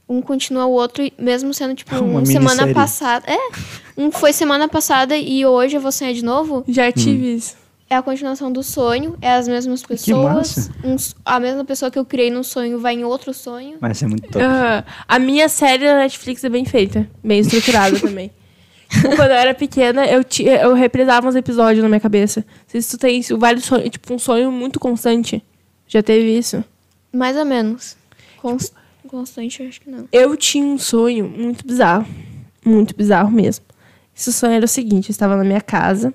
Um 0.08 0.22
continua 0.22 0.64
o 0.64 0.70
outro, 0.72 1.04
e 1.04 1.12
mesmo 1.18 1.52
sendo 1.52 1.74
tipo 1.74 1.94
Uma 2.02 2.20
um 2.20 2.24
semana 2.24 2.72
passada. 2.72 3.26
É. 3.30 3.38
Um 3.96 4.10
foi 4.10 4.32
semana 4.32 4.66
passada 4.66 5.14
e 5.14 5.44
hoje 5.44 5.76
eu 5.76 5.80
vou 5.82 5.92
sonhar 5.92 6.14
de 6.14 6.24
novo. 6.24 6.64
Já 6.66 6.90
tive 6.90 7.34
isso. 7.34 7.54
É 7.90 7.96
a 7.96 8.02
continuação 8.02 8.52
do 8.52 8.62
sonho, 8.62 9.16
é 9.20 9.32
as 9.34 9.48
mesmas 9.48 9.82
pessoas. 9.82 10.32
massa. 10.56 10.72
um 10.84 10.94
a 11.24 11.40
mesma 11.40 11.64
pessoa 11.64 11.90
que 11.90 11.98
eu 11.98 12.04
criei 12.04 12.30
num 12.30 12.44
sonho 12.44 12.78
vai 12.78 12.94
em 12.94 13.02
outro 13.04 13.34
sonho. 13.34 13.78
Mas 13.80 14.00
é 14.00 14.06
muito 14.06 14.28
top. 14.28 14.44
Ah, 14.44 14.84
a 15.08 15.18
minha 15.18 15.48
série 15.48 15.84
da 15.84 15.96
Netflix 15.96 16.44
é 16.44 16.48
bem 16.48 16.64
feita, 16.64 17.10
bem 17.22 17.40
estruturada 17.40 17.98
também. 18.00 18.30
Tipo, 18.88 19.08
Quando 19.16 19.30
eu 19.30 19.36
era 19.36 19.52
pequena, 19.54 20.06
eu, 20.06 20.22
ti- 20.22 20.44
eu 20.44 20.72
reprisava 20.72 21.28
uns 21.28 21.34
episódios 21.34 21.82
na 21.82 21.88
minha 21.88 22.00
cabeça. 22.00 22.40
Não 22.46 22.64
sei 22.68 22.80
se 22.80 22.90
tu 22.90 22.98
tem 22.98 23.20
vários 23.36 23.64
sonhos, 23.64 23.90
tipo, 23.90 24.14
um 24.14 24.18
sonho 24.20 24.52
muito 24.52 24.78
constante. 24.78 25.42
Já 25.88 26.00
teve 26.02 26.38
isso? 26.38 26.62
Mais 27.12 27.36
ou 27.36 27.44
menos. 27.44 27.96
Cons- 28.40 28.72
Constante, 29.08 29.62
eu 29.62 29.68
acho 29.68 29.80
que 29.80 29.90
não. 29.90 30.06
Eu 30.12 30.36
tinha 30.36 30.64
um 30.64 30.78
sonho 30.78 31.28
muito 31.28 31.66
bizarro. 31.66 32.06
Muito 32.64 32.94
bizarro 32.96 33.30
mesmo. 33.32 33.64
Esse 34.16 34.32
sonho 34.32 34.52
era 34.52 34.64
o 34.64 34.68
seguinte: 34.68 35.08
eu 35.08 35.12
estava 35.12 35.34
na 35.36 35.42
minha 35.42 35.60
casa, 35.60 36.14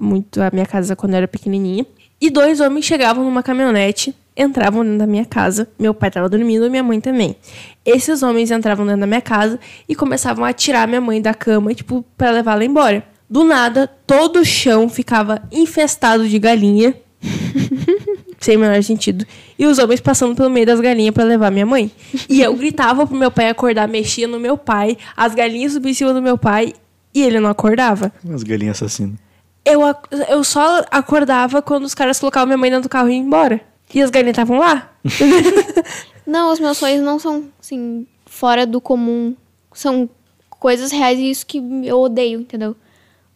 muito 0.00 0.40
a 0.42 0.50
minha 0.52 0.66
casa 0.66 0.94
quando 0.96 1.12
eu 1.12 1.18
era 1.18 1.28
pequenininha, 1.28 1.86
e 2.20 2.30
dois 2.30 2.60
homens 2.60 2.84
chegavam 2.84 3.24
numa 3.24 3.42
caminhonete, 3.42 4.14
entravam 4.36 4.82
dentro 4.84 4.98
da 4.98 5.06
minha 5.06 5.24
casa. 5.24 5.68
Meu 5.78 5.94
pai 5.94 6.08
estava 6.08 6.28
dormindo 6.28 6.66
e 6.66 6.70
minha 6.70 6.82
mãe 6.82 7.00
também. 7.00 7.36
Esses 7.84 8.22
homens 8.22 8.50
entravam 8.50 8.84
dentro 8.84 9.00
da 9.00 9.06
minha 9.06 9.20
casa 9.20 9.58
e 9.88 9.94
começavam 9.94 10.44
a 10.44 10.52
tirar 10.52 10.86
minha 10.86 11.00
mãe 11.00 11.20
da 11.20 11.34
cama, 11.34 11.74
tipo, 11.74 12.04
para 12.16 12.30
levá-la 12.30 12.64
embora. 12.64 13.04
Do 13.28 13.42
nada, 13.42 13.86
todo 14.06 14.40
o 14.40 14.44
chão 14.44 14.88
ficava 14.88 15.42
infestado 15.50 16.28
de 16.28 16.38
galinha. 16.38 16.94
Sem 18.38 18.56
o 18.56 18.60
menor 18.60 18.82
sentido. 18.82 19.26
E 19.58 19.66
os 19.66 19.78
homens 19.78 20.00
passando 20.00 20.36
pelo 20.36 20.50
meio 20.50 20.66
das 20.66 20.78
galinhas 20.78 21.14
pra 21.14 21.24
levar 21.24 21.50
minha 21.50 21.66
mãe. 21.66 21.90
E 22.28 22.42
eu 22.42 22.54
gritava 22.54 23.06
pro 23.06 23.16
meu 23.16 23.30
pai 23.30 23.48
acordar, 23.48 23.88
mexia 23.88 24.28
no 24.28 24.38
meu 24.38 24.56
pai, 24.56 24.96
as 25.16 25.34
galinhas 25.34 25.72
subiam 25.72 25.90
em 25.90 25.94
cima 25.94 26.12
do 26.12 26.22
meu 26.22 26.36
pai 26.38 26.74
e 27.14 27.22
ele 27.22 27.40
não 27.40 27.50
acordava. 27.50 28.12
Umas 28.22 28.42
galinhas 28.42 28.76
assassinas. 28.76 29.25
Eu, 29.66 29.80
eu 30.28 30.44
só 30.44 30.84
acordava 30.90 31.60
quando 31.60 31.84
os 31.84 31.92
caras 31.94 32.20
colocavam 32.20 32.46
minha 32.46 32.56
mãe 32.56 32.70
dentro 32.70 32.84
do 32.84 32.88
carro 32.88 33.08
e 33.08 33.16
iam 33.16 33.24
embora. 33.24 33.60
E 33.92 34.00
as 34.00 34.10
galinhas 34.10 34.34
estavam 34.34 34.58
lá. 34.58 34.92
Não, 36.26 36.52
os 36.52 36.58
meus 36.58 36.76
sonhos 36.78 37.02
não 37.04 37.18
são, 37.18 37.44
assim, 37.60 38.06
fora 38.26 38.66
do 38.66 38.80
comum. 38.80 39.34
São 39.72 40.08
coisas 40.50 40.90
reais 40.90 41.18
e 41.18 41.30
isso 41.30 41.46
que 41.46 41.58
eu 41.84 42.00
odeio, 42.00 42.40
entendeu? 42.40 42.74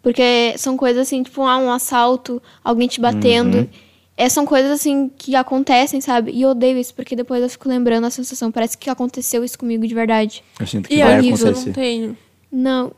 Porque 0.02 0.54
são 0.56 0.76
coisas 0.76 1.02
assim, 1.06 1.22
tipo, 1.22 1.42
ah, 1.42 1.58
um 1.58 1.70
assalto, 1.70 2.42
alguém 2.64 2.88
te 2.88 3.00
batendo. 3.00 3.68
É, 4.16 4.28
são 4.28 4.44
coisas 4.44 4.70
assim 4.72 5.10
que 5.16 5.34
acontecem, 5.36 6.00
sabe? 6.00 6.32
E 6.32 6.42
eu 6.42 6.50
odeio 6.50 6.78
isso, 6.78 6.92
porque 6.94 7.14
depois 7.14 7.42
eu 7.42 7.48
fico 7.48 7.68
lembrando 7.68 8.06
a 8.06 8.10
sensação. 8.10 8.50
Parece 8.50 8.76
que 8.76 8.90
aconteceu 8.90 9.44
isso 9.44 9.58
comigo 9.58 9.86
de 9.86 9.94
verdade. 9.94 10.42
Eu 10.58 10.66
sinto 10.66 10.88
que 10.88 10.94
E 10.96 11.02
vai 11.02 11.14
aí, 11.14 11.30
isso 11.30 11.42
eu 11.42 11.52
não 11.52 11.60
acontecer. 11.60 11.72
tenho. 11.72 12.16
Não. 12.50 12.92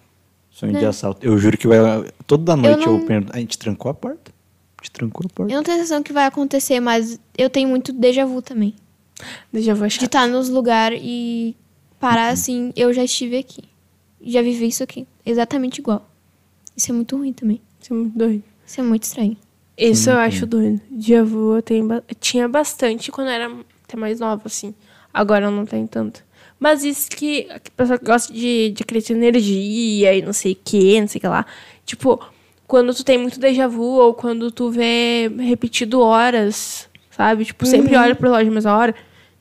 Sonho 0.52 0.78
de 0.78 0.84
assalto. 0.84 1.24
Eu 1.26 1.36
juro 1.38 1.56
que 1.56 1.66
vai. 1.66 1.78
Toda 2.26 2.54
noite 2.56 2.86
eu, 2.86 2.92
não- 2.98 3.06
pergunto. 3.06 3.32
A 3.34 3.38
gente 3.38 3.58
trancou 3.58 3.90
a 3.90 3.94
porta? 3.94 4.30
A 4.80 4.84
gente 4.84 4.92
trancou 4.92 5.26
a 5.26 5.28
porta. 5.34 5.52
Eu 5.52 5.56
não 5.56 5.62
tenho 5.64 5.78
a 5.78 5.80
sensação 5.80 6.02
que 6.02 6.12
vai 6.12 6.26
acontecer, 6.26 6.78
mas 6.80 7.18
eu 7.36 7.48
tenho 7.48 7.68
muito 7.68 7.92
déjà 7.92 8.24
vu 8.24 8.42
também. 8.42 8.74
Deixa 9.52 9.70
eu 9.70 9.74
De 9.76 9.84
achar. 9.84 10.04
estar 10.04 10.28
nos 10.28 10.48
lugares 10.48 11.00
e 11.02 11.56
parar 11.98 12.28
assim, 12.28 12.72
eu 12.76 12.92
já 12.92 13.02
estive 13.04 13.36
aqui. 13.38 13.62
Já 14.20 14.42
vivi 14.42 14.66
isso 14.68 14.82
aqui. 14.82 15.06
Exatamente 15.24 15.78
igual. 15.80 16.08
Isso 16.76 16.90
é 16.90 16.94
muito 16.94 17.16
ruim 17.16 17.32
também. 17.32 17.60
Isso 17.80 17.92
é 17.92 17.96
muito 17.96 18.18
doido. 18.18 18.42
Isso 18.66 18.80
é 18.80 18.84
muito 18.84 19.02
estranho. 19.04 19.36
Isso 19.78 20.10
eu 20.10 20.18
acho 20.18 20.46
doido. 20.46 20.80
Dia 20.90 21.24
vu 21.24 21.56
eu 21.56 21.62
tenho 21.62 21.86
ba- 21.86 22.02
tinha 22.20 22.48
bastante 22.48 23.10
quando 23.10 23.28
eu 23.28 23.32
era 23.34 23.52
até 23.84 23.96
mais 23.96 24.20
nova, 24.20 24.42
assim. 24.46 24.74
Agora 25.14 25.46
eu 25.46 25.50
não 25.50 25.64
tenho 25.64 25.86
tanto. 25.88 26.24
Mas 26.62 26.84
isso 26.84 27.10
que 27.10 27.48
a 27.50 27.58
pessoa 27.76 27.98
que 27.98 28.04
gosta 28.04 28.32
de, 28.32 28.70
de 28.70 28.84
acreditar 28.84 29.14
em 29.14 29.16
energia 29.16 30.14
e 30.14 30.22
não 30.22 30.32
sei 30.32 30.52
o 30.52 30.58
que, 30.64 31.00
não 31.00 31.08
sei 31.08 31.18
o 31.18 31.20
que 31.20 31.26
lá. 31.26 31.44
Tipo, 31.84 32.24
quando 32.68 32.94
tu 32.94 33.02
tem 33.02 33.18
muito 33.18 33.40
déjà 33.40 33.66
vu 33.66 33.82
ou 33.82 34.14
quando 34.14 34.48
tu 34.52 34.70
vê 34.70 35.28
repetido 35.40 36.00
horas, 36.00 36.88
sabe? 37.10 37.46
Tipo, 37.46 37.66
sempre 37.66 37.96
olha 37.96 38.14
pro 38.14 38.30
relógio 38.30 38.52
mesma 38.52 38.76
hora. 38.76 38.94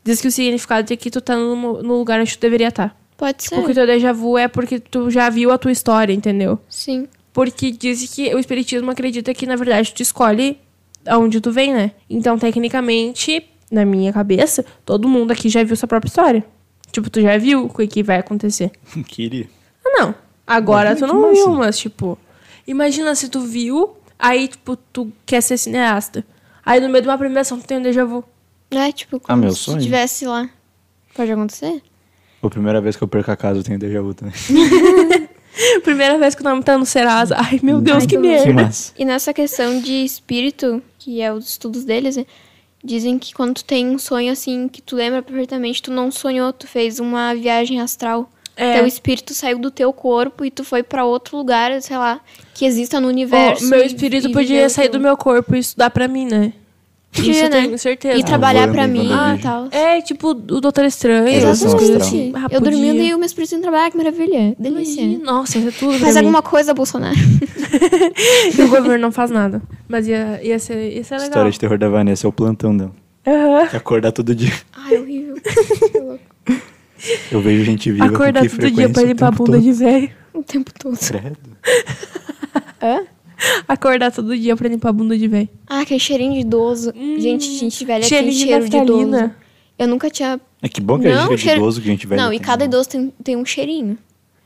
Diz 0.03 0.19
que 0.19 0.29
o 0.29 0.31
significado 0.31 0.91
é 0.91 0.95
que 0.97 1.11
tu 1.11 1.21
tá 1.21 1.35
no, 1.35 1.83
no 1.83 1.99
lugar 1.99 2.19
onde 2.19 2.35
tu 2.35 2.41
deveria 2.41 2.69
estar. 2.69 2.99
Pode 3.15 3.43
ser. 3.43 3.49
Tipo, 3.49 3.67
que 3.67 3.71
o 3.71 3.75
teu 3.75 3.85
déjà 3.85 4.11
vu 4.11 4.35
é 4.35 4.47
porque 4.47 4.79
tu 4.79 5.11
já 5.11 5.29
viu 5.29 5.51
a 5.51 5.59
tua 5.59 5.71
história, 5.71 6.11
entendeu? 6.11 6.57
Sim. 6.67 7.07
Porque 7.31 7.69
diz 7.69 8.11
que 8.15 8.33
o 8.33 8.39
espiritismo 8.39 8.89
acredita 8.89 9.31
que, 9.31 9.45
na 9.45 9.55
verdade, 9.55 9.93
tu 9.93 10.01
escolhe 10.01 10.57
aonde 11.05 11.39
tu 11.39 11.51
vem, 11.51 11.71
né? 11.71 11.91
Então, 12.09 12.39
tecnicamente, 12.39 13.45
na 13.71 13.85
minha 13.85 14.11
cabeça, 14.11 14.65
todo 14.83 15.07
mundo 15.07 15.29
aqui 15.29 15.49
já 15.49 15.63
viu 15.63 15.75
sua 15.75 15.87
própria 15.87 16.09
história. 16.09 16.43
Tipo, 16.91 17.09
tu 17.09 17.21
já 17.21 17.37
viu 17.37 17.65
o 17.65 17.87
que 17.87 18.03
vai 18.03 18.17
acontecer. 18.17 18.71
Queria. 19.07 19.47
Ah, 19.85 19.89
não. 19.99 20.15
Agora 20.45 20.89
Imagina 20.91 21.07
tu 21.07 21.13
não 21.13 21.33
viu, 21.33 21.49
mas, 21.51 21.77
tipo... 21.77 22.17
Imagina 22.67 23.15
se 23.15 23.29
tu 23.29 23.41
viu, 23.41 23.95
aí, 24.19 24.47
tipo, 24.47 24.75
tu 24.75 25.11
quer 25.25 25.41
ser 25.41 25.57
cineasta. 25.57 26.25
Aí, 26.65 26.79
no 26.79 26.89
meio 26.89 27.01
de 27.01 27.07
uma 27.07 27.17
premiação, 27.17 27.59
tu 27.59 27.65
tem 27.65 27.77
um 27.77 27.81
déjà 27.81 28.05
vu. 28.05 28.23
É, 28.69 28.91
tipo, 28.91 29.19
como 29.19 29.41
meu 29.41 29.51
se 29.51 29.59
sonho? 29.59 29.77
estivesse 29.79 30.25
lá. 30.25 30.49
Pode 31.13 31.31
acontecer? 31.31 31.81
A 32.41 32.49
primeira 32.49 32.79
vez 32.81 32.95
que 32.95 33.03
eu 33.03 33.07
perco 33.07 33.31
a 33.31 33.35
casa, 33.35 33.59
eu 33.59 33.63
tenho 33.63 33.77
déjà 33.77 34.01
vu 34.01 34.13
também. 34.13 34.33
Primeira 35.83 36.17
vez 36.17 36.33
que 36.33 36.41
o 36.41 36.43
nome 36.43 36.63
tá 36.63 36.77
no 36.77 36.85
Serasa. 36.85 37.35
Ai, 37.37 37.59
meu 37.61 37.81
Deus, 37.81 38.03
Ai, 38.03 38.07
que 38.07 38.15
que 38.15 38.17
merda. 38.17 38.69
E 38.97 39.03
nessa 39.03 39.33
questão 39.33 39.79
de 39.81 40.05
espírito, 40.05 40.81
que 40.97 41.21
é 41.21 41.31
os 41.31 41.49
estudos 41.49 41.83
deles, 41.83 42.15
né, 42.15 42.25
dizem 42.83 43.17
que 43.19 43.33
quando 43.33 43.55
tu 43.55 43.63
tem 43.63 43.87
um 43.87 43.99
sonho 43.99 44.31
assim, 44.31 44.67
que 44.67 44.81
tu 44.81 44.95
lembra 44.95 45.21
perfeitamente, 45.21 45.81
tu 45.81 45.91
não 45.91 46.11
sonhou, 46.11 46.51
tu 46.51 46.67
fez 46.67 46.99
uma 46.99 47.33
viagem 47.33 47.79
astral. 47.79 48.29
É. 48.55 48.77
Teu 48.77 48.85
espírito 48.85 49.33
saiu 49.33 49.57
do 49.57 49.71
teu 49.71 49.91
corpo 49.93 50.43
e 50.43 50.51
tu 50.51 50.63
foi 50.63 50.83
pra 50.83 51.05
outro 51.05 51.37
lugar, 51.37 51.81
sei 51.81 51.97
lá, 51.97 52.19
que 52.53 52.65
exista 52.65 52.99
no 52.99 53.07
universo. 53.07 53.65
Ó, 53.65 53.69
meu 53.69 53.81
e- 53.81 53.85
espírito 53.87 54.27
e 54.27 54.31
podia 54.31 54.55
viveu 54.55 54.69
sair 54.69 54.89
do 54.89 54.99
meu 54.99 55.15
corpo 55.15 55.55
e 55.55 55.59
estudar 55.59 55.89
pra 55.89 56.07
mim, 56.07 56.25
né? 56.25 56.53
Podia, 57.13 57.31
Isso 57.31 57.43
eu 57.43 57.49
né? 57.49 57.61
tenho 57.63 57.77
certeza. 57.77 58.17
E 58.17 58.23
trabalhar 58.23 58.61
Wanda 58.61 58.71
pra 58.73 58.87
mim 58.87 59.05
e 59.05 59.09
WandaVision. 59.09 59.39
tal. 59.41 59.67
É, 59.71 60.01
tipo 60.01 60.29
o 60.29 60.33
Doutor 60.33 60.85
Estranho. 60.85 61.27
Essas 61.27 61.73
coisas 61.73 61.97
astral. 61.97 62.07
assim. 62.07 62.31
Ah, 62.33 62.47
eu 62.49 62.61
dormindo 62.61 63.01
e 63.01 63.13
o 63.13 63.17
meu 63.17 63.25
espírito 63.25 63.53
indo 63.55 63.61
trabalhar, 63.63 63.91
que 63.91 63.97
maravilha. 63.97 64.55
Delícia. 64.57 65.05
Nossa, 65.19 65.57
isso 65.57 65.67
é 65.67 65.71
tudo 65.71 65.91
Faz 65.99 66.01
pra 66.01 66.11
mim. 66.13 66.17
alguma 66.19 66.41
coisa, 66.41 66.73
Bolsonaro. 66.73 67.17
E 68.57 68.61
o 68.63 68.67
governo 68.69 68.97
não 68.97 69.11
faz 69.11 69.29
nada. 69.29 69.61
Mas 69.89 70.07
ia, 70.07 70.39
ia, 70.41 70.57
ser, 70.57 70.93
ia 70.93 71.03
ser 71.03 71.15
A 71.15 71.17
legal. 71.17 71.27
história 71.29 71.51
de 71.51 71.59
terror 71.59 71.77
da 71.77 71.89
Vanessa 71.89 72.25
é 72.25 72.29
o 72.29 72.31
plantão 72.31 72.75
dela. 72.77 72.91
Aham. 73.27 73.67
Acordar 73.77 74.13
todo 74.13 74.33
dia. 74.33 74.53
Ai, 74.73 74.97
horrível. 74.97 75.35
Eu 77.31 77.41
vejo 77.41 77.63
gente 77.65 77.91
viva 77.91 78.05
Acordar 78.05 78.41
com 78.43 78.49
que 78.49 78.55
todo 78.57 78.71
dia 78.71 78.89
pra 78.89 79.01
o 79.01 79.05
limpar 79.05 79.25
a 79.27 79.31
tempo 79.31 79.43
bunda 79.43 79.57
todo. 79.57 79.63
de 79.63 79.71
velho. 79.73 80.09
o 80.33 80.43
tempo 80.43 80.71
todo. 80.79 80.97
Credo. 80.97 81.37
Hã? 82.81 83.01
Acordar 83.67 84.11
todo 84.11 84.37
dia 84.37 84.55
pra 84.55 84.67
limpar 84.69 84.89
a 84.89 84.93
bunda 84.93 85.17
de 85.17 85.27
velho. 85.27 85.49
Ah, 85.67 85.81
aquele 85.81 85.99
cheirinho 85.99 86.33
de 86.33 86.39
idoso. 86.39 86.93
gente, 87.17 87.45
gente 87.57 87.83
velha 87.85 88.03
Cheirinho 88.03 88.31
tem 88.31 88.39
de 88.39 88.45
cheiro 88.45 88.69
de 88.69 88.77
idoso. 88.77 89.05
naftalina. 89.07 89.35
Eu 89.79 89.87
nunca 89.87 90.09
tinha... 90.09 90.39
É 90.61 90.69
que 90.69 90.79
bom 90.79 90.99
que 90.99 91.07
a 91.07 91.15
Não, 91.15 91.21
gente 91.23 91.33
é 91.33 91.37
cheiro- 91.37 91.59
idoso, 91.61 91.81
que 91.81 91.87
a 91.87 91.91
gente 91.91 92.05
velho 92.07 92.21
Não, 92.21 92.31
e 92.33 92.39
cada 92.39 92.63
idoso 92.65 92.89
tem, 92.89 93.13
tem 93.23 93.35
um 93.35 93.43
cheirinho. 93.45 93.97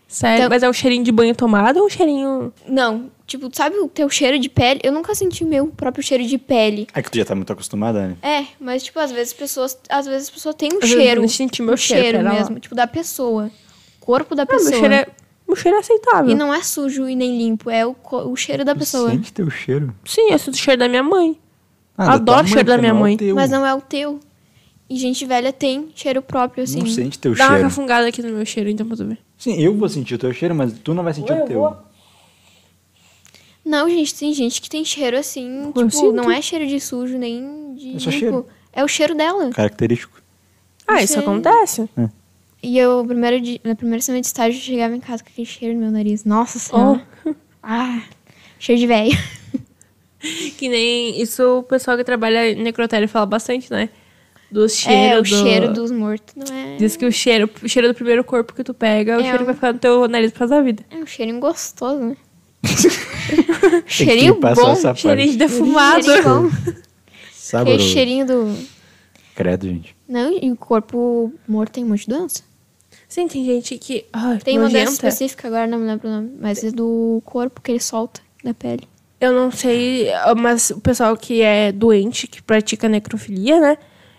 Sério? 0.08 0.38
Então- 0.38 0.50
Mas 0.50 0.64
é 0.64 0.70
um 0.70 0.74
cheirinho 0.74 1.04
de 1.04 1.12
banho 1.12 1.36
tomado 1.36 1.78
ou 1.80 1.88
um 1.88 1.90
cheirinho. 1.90 2.54
Não, 2.70 3.12
tipo, 3.28 3.50
sabe 3.52 3.76
o 3.78 3.88
teu 3.90 4.10
cheiro 4.10 4.40
de 4.40 4.48
pele? 4.48 4.80
Eu 4.84 4.94
nunca 4.94 5.14
senti 5.14 5.44
meu 5.44 5.68
próprio 5.68 6.02
cheiro 6.04 6.24
de 6.26 6.38
pele. 6.38 6.88
É 6.94 7.02
que 7.02 7.12
tu 7.12 7.18
já 7.18 7.26
tá 7.26 7.36
muito 7.36 7.52
acostumada, 7.52 8.08
né? 8.08 8.16
É, 8.22 8.46
mas 8.62 8.84
tipo, 8.84 8.98
às 9.00 9.12
vezes 9.12 9.34
pessoas, 9.34 9.78
às 9.90 10.06
vezes 10.06 10.30
a 10.30 10.32
pessoa 10.32 10.54
tem 10.54 10.70
um 10.74 10.78
Às 10.82 10.88
cheiro. 10.90 11.24
eu 11.24 11.28
senti 11.28 11.62
meu 11.62 11.74
um 11.74 11.78
cheiro, 11.78 12.04
cheiro 12.04 12.18
pera 12.20 12.30
lá. 12.32 12.40
mesmo, 12.40 12.60
tipo 12.60 12.76
da 12.76 12.88
pessoa. 12.88 13.52
Corpo 14.00 14.36
da 14.36 14.44
Ah, 14.44 14.46
pessoa. 14.46 14.70
meu 14.70 14.80
cheiro 14.80 14.94
é. 14.94 15.08
Meu 15.48 15.56
cheiro 15.56 15.78
é 15.78 15.80
aceitável. 15.80 16.32
E 16.32 16.36
não 16.36 16.54
é 16.54 16.62
sujo 16.64 17.08
e 17.08 17.16
nem 17.16 17.38
limpo, 17.38 17.70
é 17.70 17.86
o, 17.86 17.96
o 18.12 18.36
cheiro 18.36 18.66
da 18.66 18.74
Tu 18.74 18.80
pessoa. 18.80 19.10
Sente 19.12 19.32
teu 19.32 19.50
cheiro. 19.50 19.94
Sim, 20.04 20.32
eu 20.32 20.40
sinto 20.40 20.56
o 20.56 20.58
cheiro 20.58 20.80
da 20.80 20.90
minha 20.90 21.04
mãe. 21.04 21.40
Ah, 21.98 22.14
Adoro 22.14 22.40
tua 22.40 22.46
o 22.46 22.48
cheiro 22.48 22.68
da 22.68 22.78
minha 22.78 22.90
é 22.92 22.94
mãe. 22.94 23.16
teu. 23.18 23.36
Mas 23.36 23.52
não 23.52 23.66
é 23.66 23.74
o 23.74 23.80
teu. 23.82 24.20
E 24.90 24.98
gente 24.98 25.26
velha 25.26 25.52
tem 25.54 25.90
cheiro 25.96 26.22
próprio, 26.22 26.64
assim. 26.64 26.80
Não 26.80 26.88
sente 26.88 27.18
teu 27.18 27.34
Dá 27.36 27.46
uma 27.46 27.50
cheiro. 27.54 27.64
cafungada 27.64 28.08
aqui 28.08 28.22
no 28.22 28.30
meu 28.30 28.46
cheiro, 28.46 28.70
então 28.70 28.86
pra 28.88 28.98
tu 28.98 29.06
ver. 29.06 29.18
Sim, 29.38 29.60
eu 29.62 29.76
vou 29.76 29.88
sentir 29.90 30.16
o 30.16 30.18
teu 30.18 30.32
cheiro, 30.34 30.54
mas 30.56 30.74
tu 30.80 30.94
não 30.94 31.04
vai 31.04 31.14
sentir 31.14 31.32
Ué, 31.32 31.40
o 31.40 31.42
eu 31.42 31.46
teu. 31.48 31.60
vou. 31.60 31.78
Não, 33.64 33.90
gente, 33.90 34.14
tem 34.14 34.32
gente 34.34 34.62
que 34.62 34.70
tem 34.70 34.86
cheiro 34.86 35.18
assim, 35.18 35.72
Eu 35.76 35.88
tipo, 35.90 36.12
não 36.12 36.30
é 36.30 36.40
cheiro 36.42 36.68
de 36.68 36.80
sujo, 36.80 37.18
nem 37.18 37.74
de 37.76 37.96
É 37.96 38.00
só 38.00 38.10
limpo. 38.10 38.20
cheiro. 38.20 38.46
É 38.72 38.84
o 38.84 38.88
cheiro 38.88 39.16
dela. 39.16 39.50
Característico. 39.52 40.22
Ah, 40.88 41.02
isso 41.02 41.14
Cheiro. 41.14 41.32
acontece. 41.32 41.90
E 42.68 42.78
eu, 42.78 43.04
primeiro 43.06 43.40
dia- 43.42 43.60
na 43.64 43.76
primeira 43.76 44.02
semana 44.02 44.22
de 44.22 44.28
estágio, 44.28 44.58
eu 44.58 44.62
chegava 44.64 44.96
em 44.96 45.00
casa 45.00 45.24
com 45.24 45.30
aquele 45.30 45.46
cheiro 45.46 45.74
no 45.76 45.82
meu 45.82 45.92
nariz. 45.92 46.24
Nossa 46.26 46.58
senhora. 46.60 47.06
Ah, 47.68 48.02
cheiro 48.60 48.80
de 48.80 48.86
velho. 48.88 49.18
Que 50.58 50.68
nem 50.70 51.22
isso 51.22 51.60
o 51.60 51.64
pessoal 51.64 51.96
que 51.98 52.04
trabalha 52.04 52.52
em 52.52 52.56
necrotério 52.64 53.08
fala 53.08 53.26
bastante, 53.28 53.70
né? 53.72 53.90
Do 54.52 54.66
É, 54.66 54.70
cheiro. 54.70 55.20
o 55.20 55.22
do... 55.22 55.28
cheiro 55.28 55.74
dos 55.74 55.92
mortos, 55.92 56.34
não 56.36 56.56
é... 56.56 56.78
Diz 56.78 56.96
que 56.96 57.06
o 57.06 57.12
cheiro, 57.12 57.50
o 57.64 57.68
cheiro 57.70 57.88
do 57.88 57.94
primeiro 57.94 58.24
corpo 58.24 58.54
que 58.54 58.64
tu 58.64 58.74
pega 58.74 59.14
é 59.14 59.18
o 59.18 59.20
É 59.20 59.24
cheiro 59.24 59.38
que 59.40 59.44
um- 59.44 59.46
vai 59.48 59.56
ficar 59.56 59.74
no 59.74 59.80
teu 59.80 60.08
nariz 60.08 60.32
por 60.32 60.40
causa 60.40 60.56
da 60.56 60.62
vida. 60.62 60.84
É 60.90 60.96
um 60.98 61.06
cheirinho 61.06 61.40
gostoso, 61.40 62.00
né? 62.00 62.18
Cheirinho 63.86 64.36
que 64.36 64.42
bom. 64.42 64.72
essa 64.72 64.94
Cheirinho 64.96 65.32
de 65.32 65.38
defumado. 65.38 66.04
Cheirinho 66.04 66.24
bom. 66.24 66.52
Saboroso. 67.32 67.76
Aquele 67.76 67.94
cheirinho 67.94 68.26
do... 68.26 68.58
Credo, 69.36 69.68
gente. 69.68 69.96
Não, 70.08 70.38
e 70.42 70.52
o 70.52 70.56
corpo 70.56 71.34
morto 71.48 71.74
tem 71.74 71.84
um 71.84 71.90
monte 71.90 72.02
de 72.02 72.08
doença. 72.16 72.44
Sim, 73.08 73.28
tem 73.28 73.46
gente 73.46 73.78
que. 73.78 74.06
Ai, 74.12 74.40
Tem 74.40 74.58
uma 74.58 74.70
doença 74.70 74.86
nojenta. 74.92 75.08
específica, 75.08 75.48
agora 75.48 75.68
não 75.68 75.78
me 75.80 75.86
lembro 75.86 76.08
o 76.08 76.12
nome, 76.12 76.32
mas 76.40 76.64
é 76.64 76.72
do 76.72 77.22
corpo 77.26 77.62
que 77.62 77.72
ele 77.72 77.80
solta 77.80 78.22
da 78.44 78.54
pele. 78.54 78.88
Eu 79.22 79.32
não 79.32 79.50
sei, 79.52 80.10
mas 80.38 80.72
o 80.72 80.80
pessoal 80.82 81.16
que 81.16 81.42
é 81.42 81.72
doente, 81.72 82.28
que 82.28 82.42
pratica 82.42 82.90
necrofilia, 82.90 83.60
né? 83.60 83.78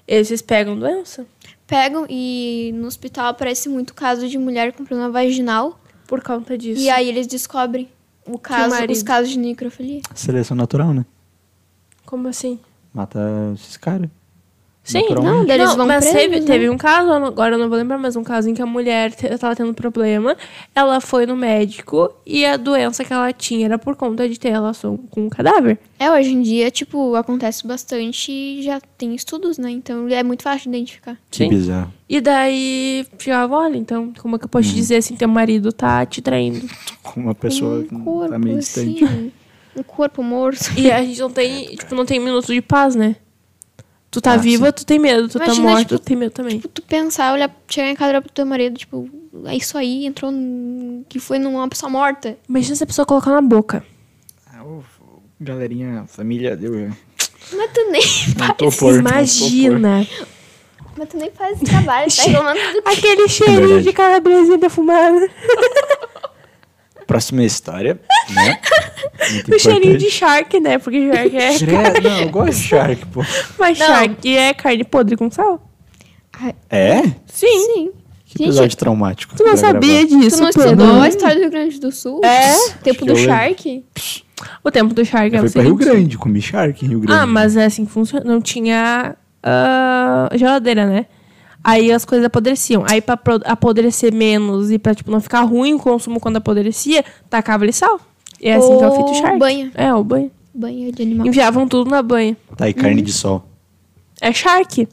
Esses 0.09 0.41
pegam 0.41 0.79
doença. 0.79 1.27
Pegam 1.67 2.07
e 2.09 2.71
no 2.75 2.87
hospital 2.87 3.27
aparece 3.27 3.69
muito 3.69 3.93
caso 3.93 4.29
de 4.29 4.39
mulher 4.39 4.73
com 4.73 4.85
problema 4.85 5.11
vaginal. 5.11 5.79
Por 6.07 6.23
conta 6.23 6.57
disso. 6.57 6.81
E 6.81 6.89
aí 6.89 7.09
eles 7.09 7.27
descobrem 7.27 7.89
o 8.25 8.39
caso, 8.39 8.75
os 8.89 9.03
casos 9.03 9.31
de 9.31 9.39
necrofilia. 9.39 10.01
Seleção 10.15 10.57
natural, 10.57 10.95
né? 10.95 11.05
Como 12.05 12.29
assim? 12.29 12.59
Mata 12.95 13.19
esses 13.55 13.77
caras. 13.77 14.09
Sim, 14.87 15.03
não, 15.17 15.43
eles 15.43 15.69
Não, 15.71 15.77
vão 15.79 15.87
mas 15.89 16.05
presos, 16.05 16.21
teve, 16.23 16.39
né? 16.41 16.47
teve 16.47 16.71
um 16.71 16.79
caso, 16.79 17.11
agora 17.11 17.57
eu 17.57 17.59
não 17.59 17.69
vou 17.69 17.77
lembrar, 17.77 17.99
mas 17.99 18.15
um 18.15 18.23
caso 18.23 18.49
em 18.49 18.55
que 18.55 18.63
a 18.63 18.67
mulher 18.67 19.11
te- 19.13 19.29
tava 19.37 19.57
tendo 19.57 19.75
problema, 19.75 20.37
ela 20.73 21.01
foi 21.01 21.27
no 21.27 21.35
médico 21.37 22.09
e 22.25 22.47
a 22.47 22.57
doença 22.57 23.05
que 23.05 23.13
ela 23.13 23.33
tinha 23.33 23.65
era 23.67 23.79
por 23.79 23.97
conta 23.97 24.29
de 24.29 24.39
ter 24.39 24.51
relação 24.51 24.97
com 25.11 25.27
o 25.27 25.31
cadáver. 25.31 25.77
É, 25.99 26.09
hoje 26.11 26.33
em 26.33 26.41
dia, 26.41 26.71
tipo, 26.71 27.17
acontece 27.17 27.67
bastante 27.67 28.31
e 28.31 28.63
já 28.63 28.81
tem 28.97 29.13
estudos, 29.13 29.59
né? 29.59 29.71
Então 29.73 30.09
é 30.09 30.23
muito 30.23 30.45
fácil 30.45 30.71
de 30.71 30.77
identificar. 30.77 31.17
Que 31.31 31.49
bizarro. 31.49 31.93
E 32.09 32.21
daí 32.21 33.05
ficava, 33.19 33.57
olha, 33.57 33.77
então, 33.77 34.13
como 34.21 34.37
é 34.37 34.39
que 34.39 34.45
eu 34.45 34.49
posso 34.49 34.69
te 34.69 34.75
dizer 34.77 34.97
assim, 34.99 35.17
teu 35.17 35.27
marido 35.29 35.73
tá 35.73 36.07
te 36.07 36.23
traindo? 36.23 36.65
Com 37.03 37.21
uma 37.23 37.35
pessoa 37.35 37.81
um 37.81 37.83
que 37.85 38.05
corpo, 38.05 38.31
tá 38.31 38.39
meio 38.39 38.59
distante. 38.61 39.05
assim, 39.05 39.33
um 39.77 39.83
corpo 39.83 40.23
morto. 40.23 40.61
E 40.77 40.93
a 40.93 41.03
gente 41.03 41.19
não 41.21 41.31
tem, 41.31 41.67
tipo, 41.75 41.93
não 41.97 42.07
tem 42.07 42.21
minuto 42.21 42.47
de 42.53 42.63
paz, 42.63 42.95
né? 42.95 43.17
Tu 44.17 44.21
tá 44.23 44.33
Ah, 44.33 44.37
viva, 44.39 44.73
tu 44.73 44.87
tem 44.87 44.99
medo, 44.99 45.29
tu 45.29 45.37
Imagina, 45.37 45.55
tá 45.67 45.71
morto, 45.71 45.89
tipo, 45.89 45.99
tu 45.99 46.05
tem 46.07 46.17
medo 46.17 46.31
também. 46.33 46.57
Tipo, 46.57 46.69
tu 46.69 46.81
pensar, 46.81 47.35
olhar, 47.35 47.55
chegar 47.69 47.91
em 47.91 47.95
casa 47.95 48.09
olhar 48.13 48.23
pro 48.23 48.33
teu 48.33 48.47
marido, 48.47 48.79
tipo, 48.79 49.11
é 49.45 49.55
isso 49.55 49.77
aí, 49.77 50.07
entrou 50.07 50.31
num- 50.33 51.05
que 51.07 51.19
foi 51.19 51.39
numa 51.39 51.69
pessoa 51.69 51.91
morta. 51.91 52.35
Imagina 52.49 52.75
se 52.77 52.83
a 52.83 52.87
pessoa 52.87 53.05
colocar 53.05 53.31
na 53.31 53.43
boca. 53.43 53.85
Ah, 54.51 54.65
ô, 54.65 54.83
Galerinha, 55.39 56.07
família, 56.09 56.57
deu. 56.57 56.73
Mas 57.53 57.71
tu 57.75 57.91
nem, 57.91 58.01
Não 58.39 58.55
tô 58.55 58.71
por. 58.73 58.95
Imagina. 58.95 60.07
mas 60.97 61.09
tu 61.11 61.19
nem 61.19 61.31
faz 61.31 61.57
esse 61.57 61.67
trabalho, 61.67 62.11
tá 62.11 62.23
reclamando. 62.23 62.61
Aquele 62.87 63.29
cheirinho 63.29 63.61
verdade. 63.67 63.85
de 63.85 63.93
calabresinha 63.93 64.57
defumada. 64.57 65.29
Próxima 67.07 67.45
história, 67.45 68.01
né? 68.31 68.59
Muito 69.33 69.55
O 69.55 69.59
cheirinho 69.59 69.97
de 69.97 70.11
shark, 70.11 70.61
né? 70.61 70.79
Porque 70.79 71.13
shark 71.13 71.37
é. 71.37 71.59
Credo, 71.59 72.09
Não, 72.09 72.21
eu 72.21 72.29
gosto 72.29 72.53
de 72.53 72.63
Shark, 72.69 73.07
pô. 73.07 73.25
Mas 73.59 73.79
Não. 73.79 73.87
shark 73.87 74.37
é 74.37 74.55
carne 74.55 74.85
podre 74.85 75.17
com 75.17 75.31
sal. 75.31 75.71
É? 76.69 77.03
Sim. 77.27 77.47
Sim. 77.75 77.91
Que 78.25 78.45
episódio 78.45 78.77
traumático. 78.77 79.35
Tu 79.35 79.43
não 79.43 79.53
pra 79.53 79.61
sabia 79.61 80.07
gravar. 80.07 80.21
disso? 80.23 80.37
Tu 80.37 80.43
não 80.43 80.49
estudou 80.51 81.01
a 81.01 81.09
história 81.09 81.35
do 81.37 81.41
Rio 81.43 81.51
Grande 81.51 81.81
do 81.81 81.91
Sul? 81.91 82.21
É? 82.23 82.55
Tempo 82.83 83.07
do 83.07 83.17
Shark? 83.17 83.85
O 84.63 84.71
tempo 84.71 84.93
do 84.93 85.05
shark 85.05 85.35
Eu 85.35 85.41
é 85.41 85.43
o 85.43 85.45
fui 85.45 85.53
pra 85.53 85.63
Rio 85.63 85.79
seguinte. 85.79 85.91
Grande, 85.91 86.19
comi 86.19 86.43
Shark 86.43 86.85
em 86.85 86.89
Rio 86.89 87.01
Grande. 87.01 87.23
Ah, 87.23 87.27
mas 87.27 87.57
é 87.57 87.65
assim 87.65 87.87
que 87.87 87.91
funciona. 87.93 88.25
Não 88.25 88.41
tinha 88.41 89.17
ah, 89.43 90.29
geladeira, 90.35 90.85
né? 90.87 91.07
Aí 91.69 91.91
as 91.91 92.05
coisas 92.05 92.25
apodreciam. 92.25 92.85
Aí 92.89 93.01
pra 93.01 93.19
apodrecer 93.45 94.15
menos 94.15 94.71
e 94.71 94.79
pra, 94.79 94.95
tipo, 94.95 95.11
não 95.11 95.21
ficar 95.21 95.43
ruim 95.43 95.75
o 95.75 95.81
consumo 95.81 96.21
quando 96.21 96.37
apodrecia, 96.37 97.05
tacava 97.29 97.65
ali 97.65 97.73
sal. 97.73 98.01
E 98.41 98.49
é 98.49 98.55
assim 98.55 98.79
que 98.79 98.85
é 98.85 98.87
o 98.87 98.95
feito 98.95 99.09
Ou 99.09 99.15
shark. 99.17 99.37
banha. 99.37 99.73
É, 99.75 99.93
o 99.93 100.05
banho. 100.05 100.31
Banho 100.55 100.93
de 100.93 101.03
animal. 101.03 101.27
Enviavam 101.27 101.67
tudo 101.67 101.91
na 101.91 102.03
banha. 102.03 102.37
Tá, 102.57 102.69
e 102.69 102.73
carne 102.73 103.03
de 103.03 103.13
sol. 103.13 103.45
É 104.21 104.33
shark. 104.33 104.87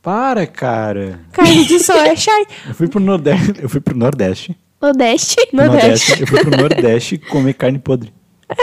Para, 0.00 0.46
cara. 0.46 1.18
Carne 1.32 1.64
de 1.64 1.80
sol 1.80 1.96
é 1.96 2.14
shark. 2.16 2.46
Eu 2.68 2.74
fui 2.76 2.86
pro 2.86 3.00
Nordeste. 3.00 3.54
Eu 3.60 3.68
fui 3.68 3.80
pro 3.80 3.98
Nordeste. 3.98 4.56
Nordeste. 4.80 5.36
Nordeste. 5.52 6.20
Eu 6.20 6.26
fui 6.28 6.40
pro 6.44 6.56
Nordeste 6.56 7.18
comer 7.18 7.54
carne 7.54 7.80
podre. 7.80 8.12
É. 8.48 8.54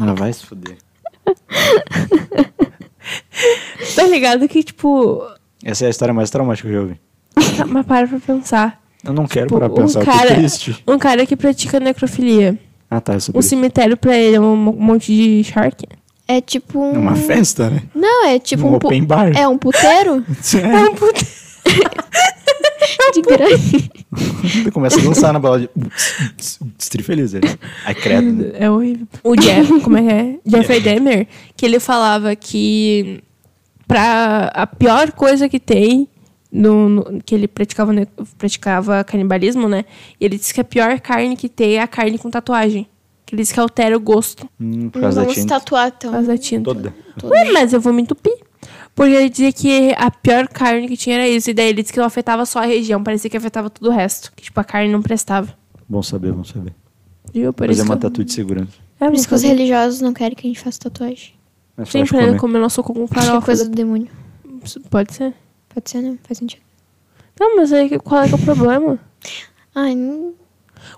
Ah, 0.00 0.12
vai 0.12 0.34
se 0.34 0.44
fuder. 0.44 0.76
Tá 3.96 4.02
ligado 4.06 4.46
que, 4.48 4.62
tipo... 4.62 5.22
Essa 5.64 5.84
é 5.84 5.86
a 5.86 5.90
história 5.90 6.12
mais 6.14 6.30
traumática 6.30 6.68
que 6.68 6.74
eu 6.74 6.78
já 6.78 6.82
ouvi. 6.86 7.00
Mas 7.72 7.86
para 7.86 8.06
pra 8.06 8.18
pensar. 8.20 8.80
Eu 9.02 9.12
não 9.12 9.26
quero 9.26 9.46
Tipo, 9.46 9.58
parar 9.58 9.70
pra 9.72 9.82
pensar, 9.82 9.98
um 9.98 10.02
eu 10.02 10.06
tô 10.06 10.12
cara, 10.18 10.34
triste. 10.34 10.82
um 10.86 10.98
cara 10.98 11.26
que 11.26 11.36
pratica 11.36 11.80
necrofilia. 11.80 12.58
Ah, 12.90 13.00
tá, 13.00 13.12
é 13.12 13.16
Um 13.16 13.18
isso. 13.18 13.42
cemitério 13.42 13.96
pra 13.96 14.16
ele 14.16 14.36
é 14.36 14.40
um 14.40 14.54
mo- 14.56 14.72
monte 14.72 15.12
de 15.14 15.42
shark. 15.44 15.84
É 16.28 16.40
tipo 16.40 16.78
um... 16.80 16.94
É 16.94 16.98
uma 16.98 17.16
festa, 17.16 17.68
né? 17.68 17.82
Não, 17.94 18.26
é 18.26 18.38
tipo 18.38 18.66
Um 18.66 18.72
um... 18.72 18.74
open 18.76 19.04
bar. 19.04 19.36
É 19.36 19.46
um 19.48 19.58
puteiro 19.58 20.24
É 20.62 20.80
um 20.90 20.94
puto. 20.94 21.24
de 23.14 23.22
grande. 23.22 23.90
Começa 24.72 24.98
a 24.98 25.02
dançar 25.02 25.32
na 25.32 25.38
bola 25.38 25.60
de... 25.60 25.68
Estri 26.78 27.02
feliz, 27.02 27.34
ele. 27.34 27.48
Ai, 27.84 27.94
credo. 27.94 28.32
né? 28.32 28.50
É 28.54 28.70
horrível. 28.70 29.06
O 29.22 29.36
Jeff, 29.36 29.80
como 29.80 29.96
é 29.98 30.02
que 30.02 30.12
é? 30.12 30.38
Jeffrey 30.46 30.80
Dahmer, 30.80 31.26
que 31.56 31.66
ele 31.66 31.78
falava 31.80 32.34
que 32.34 33.22
pra 33.86 34.50
a 34.54 34.66
pior 34.66 35.12
coisa 35.12 35.48
que 35.48 35.58
tem 35.60 36.08
no, 36.50 36.88
no- 36.88 37.22
que 37.24 37.34
ele 37.34 37.48
praticava 37.48 37.92
praticava 38.38 39.02
canibalismo, 39.04 39.68
né? 39.68 39.84
E 40.20 40.24
ele 40.24 40.36
disse 40.38 40.52
que 40.54 40.60
a 40.60 40.64
pior 40.64 40.98
carne 41.00 41.36
que 41.36 41.48
tem 41.48 41.74
é 41.76 41.82
a 41.82 41.86
carne 41.88 42.18
com 42.18 42.30
tatuagem. 42.30 42.86
Que 43.26 43.34
ele 43.34 43.42
disse 43.42 43.54
que 43.54 43.60
altera 43.60 43.96
o 43.96 44.00
gosto 44.00 44.48
Hum, 44.60 44.90
por 44.90 44.98
Não 44.98 45.02
causa 45.02 45.20
da 45.20 45.22
vamos 45.26 45.34
tinta. 45.40 45.54
tatuar, 45.58 45.88
então. 45.88 46.10
por 46.10 46.16
causa 46.16 46.28
da 46.28 46.38
tinta. 46.38 46.64
Toda. 46.64 46.94
Ué, 47.24 47.52
mas 47.52 47.72
eu 47.72 47.80
vou 47.80 47.92
me 47.92 48.02
entupir. 48.02 48.34
Porque 48.94 49.12
ele 49.12 49.28
dizia 49.30 49.52
que 49.52 49.92
a 49.96 50.10
pior 50.10 50.46
carne 50.46 50.86
que 50.86 50.96
tinha 50.96 51.16
era 51.16 51.28
isso. 51.28 51.50
E 51.50 51.54
daí 51.54 51.68
ele 51.70 51.80
disse 51.82 51.92
que 51.92 51.98
não 51.98 52.06
afetava 52.06 52.44
só 52.46 52.60
a 52.60 52.66
região, 52.66 53.02
parecia 53.02 53.28
que 53.30 53.36
afetava 53.36 53.68
tudo 53.70 53.88
o 53.90 53.92
resto. 53.92 54.30
Que, 54.36 54.42
tipo, 54.44 54.60
a 54.60 54.64
carne 54.64 54.92
não 54.92 55.00
prestava. 55.02 55.52
Bom 55.88 56.02
saber, 56.02 56.32
bom 56.32 56.44
saber. 56.44 56.72
Viu? 57.32 57.52
Por 57.52 57.66
Fazer 57.66 57.80
isso 57.80 57.88
uma 57.90 57.96
que... 57.96 58.02
tatu 58.02 58.22
de 58.22 58.32
segurança. 58.32 58.72
É, 59.00 59.06
Por 59.06 59.14
isso 59.14 59.26
que 59.26 59.34
os 59.34 59.42
religiosos 59.42 60.00
não 60.00 60.12
querem 60.12 60.36
que 60.36 60.46
a 60.46 60.50
gente 60.50 60.60
faça 60.60 60.78
tatuagem. 60.78 61.32
Mas 61.76 61.88
Sim, 61.88 61.98
pode 62.00 62.10
pra 62.10 62.18
ele 62.18 62.26
comer. 62.28 62.40
comer 62.40 62.58
nosso 62.60 62.82
com 62.82 62.92
Acho 63.04 63.12
que 63.12 63.18
é 63.18 63.22
farofa. 63.22 63.46
coisa 63.46 63.64
do 63.68 63.74
demônio. 63.74 64.08
Pode 64.90 65.12
ser. 65.14 65.34
Pode 65.68 65.90
ser, 65.90 66.00
né? 66.02 66.16
Faz 66.22 66.38
sentido. 66.38 66.62
Não, 67.38 67.56
mas 67.56 67.72
aí 67.72 67.98
qual 67.98 68.22
é 68.22 68.28
que 68.28 68.34
é 68.34 68.36
o 68.36 68.40
problema? 68.40 68.98
Ai, 69.74 69.94
não, 69.94 70.34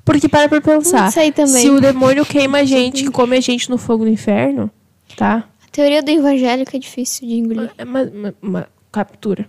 Porque 0.04 0.28
para 0.28 0.48
pra 0.48 0.60
pensar. 0.60 1.04
não 1.04 1.10
sei 1.10 1.32
também. 1.32 1.62
Se 1.62 1.70
o 1.70 1.80
demônio 1.80 2.26
queima 2.26 2.58
a 2.58 2.64
gente, 2.64 3.02
que 3.04 3.10
come 3.10 3.36
a 3.36 3.40
gente 3.40 3.70
no 3.70 3.78
fogo 3.78 4.04
do 4.04 4.10
inferno, 4.10 4.70
tá? 5.16 5.44
A 5.66 5.70
teoria 5.72 6.02
do 6.02 6.10
evangélico 6.10 6.76
é 6.76 6.78
difícil 6.78 7.26
de 7.26 7.34
engolir. 7.36 7.70
É 7.78 7.84
uma, 7.84 8.02
uma- 8.02 8.34
uma 8.42 8.68
captura. 8.92 9.48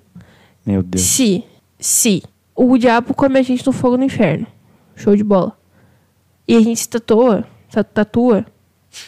Meu 0.66 0.82
Deus. 0.82 1.04
Se, 1.04 1.44
se 1.80 2.24
o 2.56 2.78
diabo 2.78 3.14
come 3.14 3.38
a 3.40 3.42
gente 3.42 3.66
no 3.66 3.74
fogo 3.74 3.98
do 3.98 4.04
inferno, 4.04 4.48
show 4.96 5.16
de 5.16 5.24
bola, 5.24 5.58
e 6.48 6.56
a 6.56 6.62
gente 6.62 6.80
se 6.80 6.88
tatua, 6.90 7.46
ta- 7.70 7.84
tatua, 7.84 8.46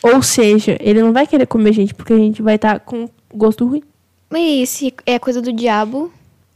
ou 0.04 0.22
seja, 0.22 0.78
ele 0.80 1.02
não 1.02 1.12
vai 1.14 1.26
querer 1.28 1.46
comer 1.46 1.70
a 1.70 1.74
gente 1.74 1.94
porque 1.94 2.14
a 2.14 2.18
gente 2.18 2.42
vai 2.42 2.56
estar 2.56 2.80
com 2.80 3.08
gosto 3.34 3.66
ruim. 3.68 3.84
Mas 4.30 4.70
se 4.70 4.94
é 5.06 5.18
coisa 5.20 5.42
do 5.42 5.52
diabo. 5.52 6.12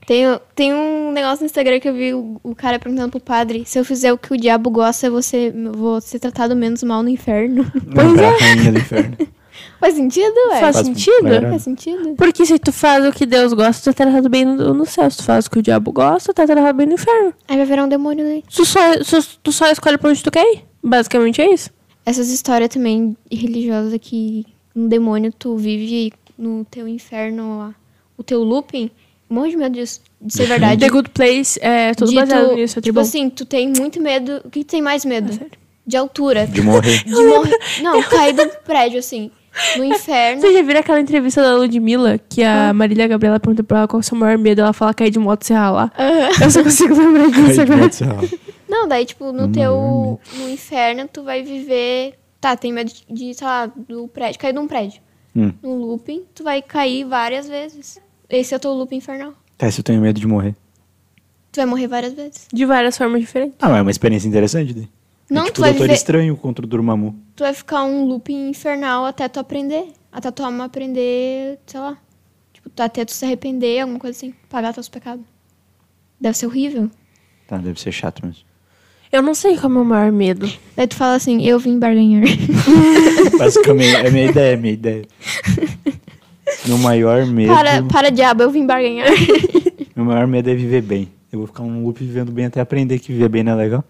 Tem, 0.06 0.26
tem 0.54 0.74
um 0.74 1.14
negócio 1.14 1.40
no 1.44 1.46
Instagram 1.46 1.80
que 1.80 1.88
eu 1.88 1.94
vi 1.94 2.14
o, 2.14 2.38
o 2.44 2.54
cara 2.54 2.78
perguntando 2.78 3.10
pro 3.12 3.22
padre: 3.22 3.64
se 3.66 3.80
eu 3.80 3.86
fizer 3.86 4.12
o 4.12 4.18
que 4.18 4.34
o 4.34 4.38
diabo 4.38 4.70
gosta, 4.70 5.10
você 5.10 5.50
vou 5.74 6.02
ser 6.02 6.20
tratado 6.20 6.56
menos 6.58 6.84
mal 6.84 7.02
no 7.02 7.08
inferno. 7.10 7.64
Pois 7.96 8.18
é. 8.20 8.72
do 8.72 8.78
inferno. 8.78 9.18
Faz 9.80 9.94
sentido, 9.96 10.34
ué? 10.50 10.60
Faz 10.60 10.76
Faz- 10.76 10.88
sentido? 10.88 11.28
Era- 11.28 11.50
Faz 11.52 11.62
sentido. 11.62 12.16
Porque 12.18 12.46
se 12.46 12.58
tu 12.60 12.72
faz 12.74 13.06
o 13.06 13.12
que 13.14 13.26
Deus 13.26 13.54
gosta, 13.54 13.92
tu 13.92 13.96
tá 13.96 14.04
tratado 14.04 14.28
bem 14.30 14.44
no, 14.44 14.74
no 14.74 14.86
céu. 14.86 15.10
Se 15.12 15.18
tu 15.18 15.24
faz 15.24 15.46
o 15.46 15.52
que 15.52 15.60
o 15.60 15.62
diabo 15.62 15.92
gosta, 15.92 16.34
tu 16.34 16.36
tá 16.36 16.46
tratado 16.46 16.76
bem 16.76 16.88
no 16.88 16.94
inferno. 16.94 17.34
Aí 17.48 17.56
vai 17.56 17.66
virar 17.66 17.84
um 17.86 17.90
demônio 17.90 18.26
daí. 18.26 18.44
Tu 18.54 18.66
só, 18.66 18.80
só- 19.04 19.22
tu 19.42 19.52
só 19.52 19.70
escolhe 19.72 19.98
pra 19.98 20.10
onde 20.10 20.24
tu 20.24 20.32
quer 20.32 20.44
ir. 20.54 20.64
Basicamente 20.84 21.42
é 21.42 21.54
isso. 21.54 21.70
Essas 22.06 22.30
histórias 22.30 22.70
também 22.70 23.16
religiosas 23.32 23.98
que 24.02 24.46
um 24.76 24.88
demônio 24.88 25.32
tu 25.38 25.56
vive 25.58 26.12
no 26.38 26.66
teu 26.70 26.88
inferno 26.88 27.60
lá. 27.60 27.76
O 28.18 28.24
teu 28.24 28.44
looping. 28.44 28.90
Um 29.30 29.36
monte 29.36 29.52
de 29.52 29.58
medo 29.58 29.74
disso. 29.74 30.02
De 30.22 30.34
ser 30.34 30.46
verdade. 30.48 30.80
The 30.80 30.90
Good 30.90 31.10
Place 31.12 31.60
é 31.62 31.94
tudo 31.94 32.10
De 32.10 32.16
baseado 32.16 32.50
tu- 32.50 32.56
nisso. 32.56 32.80
É 32.80 32.82
tipo 32.82 32.96
bom. 32.96 33.02
assim, 33.02 33.30
tu 33.30 33.46
tem 33.46 33.70
muito 33.70 34.02
medo. 34.02 34.42
O 34.44 34.50
que 34.50 34.64
tu 34.64 34.68
tem 34.72 34.82
mais 34.82 35.06
medo? 35.06 35.32
É 35.34 35.48
de 35.86 35.98
altura. 35.98 36.46
De 36.48 36.62
morrer. 36.62 37.04
De 37.06 37.12
morrer. 37.26 37.58
Não, 37.82 38.02
cair 38.04 38.34
do 38.34 38.48
prédio, 38.64 39.00
assim. 39.00 39.30
No 39.78 39.84
inferno. 39.84 40.42
Você 40.42 40.52
já 40.52 40.62
viu 40.64 40.78
aquela 40.80 41.00
entrevista 41.00 41.42
da 41.42 41.56
Ludmilla 41.56 42.20
que 42.28 42.42
a 42.44 42.74
Marília 42.74 43.06
Gabriela 43.08 43.40
pergunta 43.40 43.64
pra 43.64 43.80
ela 43.80 43.88
qual 43.88 44.00
é 44.00 44.02
o 44.02 44.04
seu 44.04 44.18
maior 44.18 44.36
medo? 44.38 44.62
Ela 44.62 44.74
fala 44.74 44.94
cair 44.96 45.12
de 45.12 45.20
moto 45.20 45.44
e 45.44 45.46
se 45.46 45.54
ralar. 45.54 45.94
Eu 46.42 46.50
só 46.50 46.64
consigo 46.64 46.96
lembrar 46.96 47.30
disso 47.30 47.62
agora. 47.62 47.90
Não, 48.74 48.88
daí, 48.88 49.06
tipo, 49.06 49.32
no 49.32 49.52
teu. 49.52 50.20
No 50.36 50.50
inferno, 50.50 51.08
tu 51.08 51.24
vai 51.24 51.44
viver. 51.44 52.18
Tá, 52.42 52.58
tem 52.58 52.74
medo 52.74 52.92
de, 53.08 53.32
sei 53.36 53.46
lá, 53.46 53.68
do 53.68 54.08
prédio. 54.08 54.40
Cair 54.40 54.52
de 54.52 54.58
um 54.58 54.68
prédio. 54.68 55.00
Hum. 55.36 55.54
No 55.62 55.76
looping, 55.76 56.26
tu 56.34 56.44
vai 56.44 56.60
cair 56.60 57.06
várias 57.06 57.48
vezes. 57.48 58.02
Esse 58.28 58.52
é 58.52 58.58
o 58.58 58.60
teu 58.60 58.74
loop 58.74 58.96
infernal. 58.96 59.36
Tá, 59.60 59.70
se 59.70 59.80
eu 59.80 59.84
tenho 59.84 60.02
medo 60.02 60.20
de 60.20 60.26
morrer. 60.26 60.56
Tu 61.52 61.58
vai 61.58 61.68
morrer 61.68 61.88
várias 61.88 62.14
vezes. 62.14 62.48
De 62.52 62.66
várias 62.66 62.98
formas 62.98 63.22
diferentes. 63.22 63.58
Ah, 63.62 63.70
mas 63.70 63.78
é 63.78 63.82
uma 63.84 63.92
experiência 63.92 64.28
interessante. 64.28 64.74
Daí. 64.74 64.90
Não, 65.30 65.44
é 65.44 65.46
tu 65.46 65.48
tipo 65.50 65.62
vai 65.62 65.70
Doutor 65.70 65.84
viver. 65.84 65.94
Estranho 65.94 66.36
contra 66.36 66.66
o 66.66 66.68
Dormammu. 66.68 67.16
Tu 67.36 67.44
vai 67.44 67.54
ficar 67.54 67.84
um 67.84 68.06
looping 68.06 68.50
infernal 68.50 69.06
até 69.06 69.30
tu 69.30 69.40
aprender. 69.40 69.94
Até 70.12 70.32
tu 70.32 70.44
ama 70.44 70.66
aprender, 70.66 71.60
sei 71.68 71.80
lá. 71.80 71.96
Tipo, 72.52 72.72
até 72.82 73.06
tu 73.06 73.12
se 73.12 73.24
arrepender, 73.24 73.82
alguma 73.82 74.00
coisa 74.00 74.18
assim. 74.18 74.34
Pagar 74.50 74.74
teus 74.74 74.90
pecados. 74.90 75.24
Deve 76.20 76.36
ser 76.36 76.48
horrível. 76.48 76.90
Tá, 77.48 77.58
deve 77.58 77.80
ser 77.80 77.92
chato 77.92 78.26
mesmo. 78.26 78.53
Eu 79.14 79.22
não 79.22 79.36
sei 79.36 79.56
qual 79.56 79.66
é 79.66 79.68
o 79.68 79.70
meu 79.70 79.86
maior 79.86 80.12
medo. 80.12 80.52
Daí 80.76 80.88
tu 80.88 80.96
fala 80.96 81.14
assim, 81.14 81.46
eu 81.46 81.60
vim 81.60 81.78
barganhar. 81.78 82.24
Basicamente, 83.38 83.96
é 83.96 84.10
minha 84.10 84.26
ideia, 84.32 84.54
é 84.54 84.58
minha 84.58 84.74
ideia. 84.74 85.06
Meu 86.66 86.80
maior 86.80 87.24
medo. 87.28 87.54
para, 87.54 87.84
para 87.84 88.10
diabo, 88.10 88.42
eu 88.42 88.50
vim 88.50 88.66
barganhar. 88.66 89.08
Meu 89.96 90.04
maior 90.04 90.26
medo 90.26 90.50
é 90.50 90.56
viver 90.56 90.82
bem. 90.82 91.12
Eu 91.32 91.38
vou 91.38 91.48
ficar 91.48 91.62
um 91.62 91.84
loop 91.84 92.04
vivendo 92.04 92.32
bem 92.32 92.46
até 92.46 92.60
aprender 92.60 92.98
que 92.98 93.14
viver 93.14 93.30
bem 93.30 93.44
não 93.44 93.52
é 93.52 93.56
legal. 93.56 93.84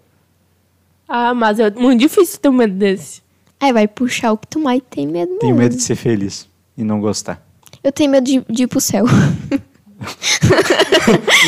Ah, 1.08 1.34
mas 1.34 1.58
é 1.58 1.72
muito 1.72 2.02
difícil 2.02 2.38
ter 2.42 2.50
um 2.50 2.54
medo 2.54 2.74
desse. 2.74 3.22
Aí 3.62 3.72
vai 3.72 3.88
puxar 3.88 4.34
o 4.34 4.38
que 4.38 4.48
tu 4.48 4.60
mais 4.60 4.82
tem 4.90 5.08
medo 5.08 5.38
Tenho 5.40 5.56
medo 5.56 5.78
de 5.78 5.82
ser 5.82 5.96
feliz 5.96 6.50
e 6.78 6.84
não 6.84 7.00
gostar. 7.00 7.42
Eu 7.82 7.94
tenho 7.94 8.12
medo 8.12 8.26
de, 8.26 8.44
de 8.50 8.64
ir 8.64 8.68
pro 8.68 8.82
céu. 8.82 9.06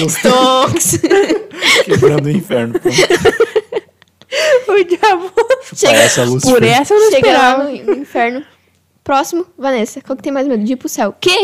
Stonks. 0.07 1.01
Quebrando 1.83 2.27
o 2.27 2.31
inferno. 2.31 2.79
pronto. 2.79 3.54
O 4.67 4.83
diabo. 4.83 5.31
Chupar 5.73 5.95
essa 5.95 6.23
luz. 6.23 6.43
Por 6.43 6.61
essa 6.63 6.93
eu 6.93 6.99
não 6.99 7.11
Chega 7.11 7.27
lá 7.31 7.51
esperava. 7.51 7.63
no, 7.63 7.95
no 7.95 8.01
inferno. 8.01 8.43
Próximo, 9.03 9.45
Vanessa. 9.57 10.01
Qual 10.01 10.15
que 10.17 10.23
tem 10.23 10.33
mais 10.33 10.47
medo? 10.47 10.63
De 10.63 10.73
ir 10.73 10.75
pro 10.75 10.89
céu. 10.89 11.13
Quê? 11.21 11.35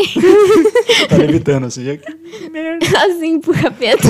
Tá 1.08 1.16
levitando 1.16 1.66
assim. 1.66 1.84
Já... 1.84 1.96
Que 1.96 2.50
merda. 2.50 2.84
assim 3.06 3.38
pro 3.40 3.54
capeta. 3.54 4.08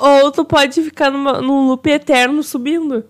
Ou 0.00 0.30
tu 0.32 0.44
pode 0.44 0.82
ficar 0.82 1.10
numa, 1.10 1.40
num 1.40 1.68
loop 1.68 1.88
eterno 1.88 2.42
subindo. 2.42 3.04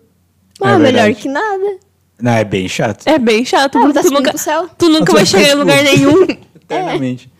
Ah, 0.61 0.73
É 0.75 0.79
melhor 0.79 1.15
que 1.15 1.29
nada. 1.29 1.77
Não, 2.21 2.33
é 2.33 2.45
bem 2.45 2.69
chato. 2.69 3.07
É 3.07 3.19
bem 3.19 3.45
chato, 3.45 3.79
Ah, 3.79 3.93
tá 3.93 4.03
tu 4.03 4.11
nunca, 4.11 4.31
pro 4.31 4.39
céu. 4.39 4.69
tu 4.79 4.89
nunca 4.89 5.07
Tu 5.07 5.13
vai 5.13 5.27
chegar 5.27 5.49
em 5.51 5.55
lugar 5.55 5.83
nenhum. 5.83 6.23
Eternamente. 6.55 7.31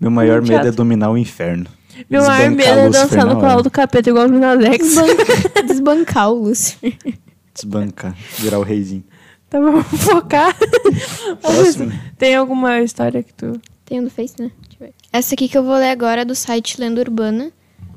Meu 0.00 0.10
maior 0.10 0.36
Muito 0.40 0.48
medo 0.52 0.60
é 0.62 0.64
chato. 0.66 0.76
dominar 0.76 1.10
o 1.10 1.16
inferno. 1.18 1.66
Meu 2.08 2.22
maior 2.24 2.50
medo 2.50 2.78
é 2.80 2.88
dançar 2.90 3.24
no 3.26 3.40
colo 3.40 3.62
do 3.62 3.70
capeta, 3.70 4.08
igual 4.10 4.26
o 4.26 4.30
Minadex. 4.30 4.78
Desban- 4.78 5.06
Desbancar 5.66 6.30
o 6.30 6.34
Lúcifer. 6.34 6.96
Desbancar. 7.54 8.16
Virar 8.38 8.58
o 8.58 8.62
reizinho. 8.62 9.04
Tá, 9.50 9.58
vamos 9.58 9.86
focar. 9.86 10.54
Próximo. 11.40 11.92
Tem 12.18 12.34
alguma 12.34 12.80
história 12.82 13.22
que 13.22 13.32
tu... 13.32 13.60
Tem 13.84 14.00
um 14.00 14.04
do 14.04 14.10
Face, 14.10 14.34
né? 14.38 14.50
Deixa 14.68 14.76
eu 14.80 14.86
ver. 14.86 14.94
Essa 15.12 15.34
aqui 15.34 15.48
que 15.48 15.56
eu 15.56 15.64
vou 15.64 15.74
ler 15.76 15.90
agora 15.90 16.20
é 16.20 16.24
do 16.24 16.34
site 16.34 16.78
Lenda 16.80 17.00
Urbana, 17.00 17.50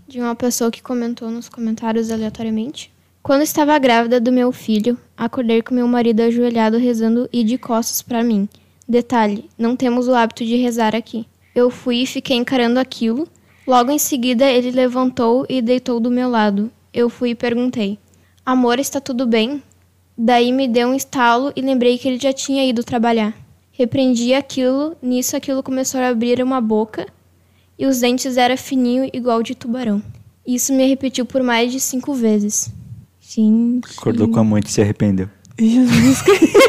de 0.08 0.20
uma 0.22 0.36
pessoa 0.36 0.72
que 0.72 0.82
comentou 0.82 1.30
nos 1.30 1.50
comentários 1.50 2.10
aleatoriamente. 2.10 2.92
Quando 3.22 3.42
estava 3.42 3.78
grávida 3.78 4.20
do 4.20 4.32
meu 4.32 4.52
filho, 4.52 4.98
acordei 5.16 5.62
com 5.62 5.76
meu 5.76 5.88
marido 5.88 6.22
ajoelhado 6.22 6.78
rezando 6.78 7.30
e 7.32 7.44
de 7.44 7.58
costas 7.58 8.02
para 8.02 8.24
mim. 8.24 8.48
Detalhe, 8.88 9.50
não 9.58 9.76
temos 9.76 10.08
o 10.08 10.16
hábito 10.16 10.44
de 10.46 10.56
rezar 10.56 10.96
aqui. 10.96 11.28
Eu 11.54 11.70
fui 11.70 11.98
e 12.04 12.08
fiquei 12.08 12.38
encarando 12.38 12.80
aquilo. 12.80 13.28
Logo 13.68 13.92
em 13.92 14.00
seguida, 14.00 14.50
ele 14.50 14.72
levantou 14.72 15.46
e 15.48 15.62
deitou 15.62 16.00
do 16.00 16.10
meu 16.12 16.30
lado. 16.30 16.72
Eu 16.94 17.10
fui 17.10 17.32
e 17.32 17.36
perguntei: 17.36 17.98
Amor, 18.46 18.80
está 18.80 19.00
tudo 19.00 19.26
bem? 19.26 19.62
Daí 20.18 20.52
me 20.52 20.68
deu 20.68 20.90
um 20.90 20.94
estalo 20.94 21.52
e 21.56 21.62
lembrei 21.62 21.98
que 21.98 22.08
ele 22.08 22.20
já 22.20 22.34
tinha 22.34 22.68
ido 22.68 22.84
trabalhar. 22.84 23.34
Repreendi 23.72 24.34
aquilo, 24.34 24.96
nisso 25.02 25.36
aquilo 25.36 25.64
começou 25.64 26.00
a 26.02 26.10
abrir 26.10 26.44
uma 26.44 26.60
boca 26.62 27.08
e 27.80 27.86
os 27.86 28.00
dentes 28.02 28.38
era 28.38 28.58
fininho 28.58 29.10
igual 29.14 29.42
de 29.42 29.56
tubarão. 29.56 30.04
Isso 30.46 30.74
me 30.74 30.86
repetiu 30.88 31.26
por 31.26 31.42
mais 31.42 31.72
de 31.72 31.80
cinco 31.80 32.14
vezes. 32.14 32.70
Gente. 33.20 33.98
Acordou 33.98 34.28
com 34.28 34.40
a 34.40 34.44
mãe 34.44 34.62
que 34.62 34.72
se 34.72 34.82
arrependeu. 34.82 35.30
Jesus 35.58 36.22
Cristo. 36.24 36.60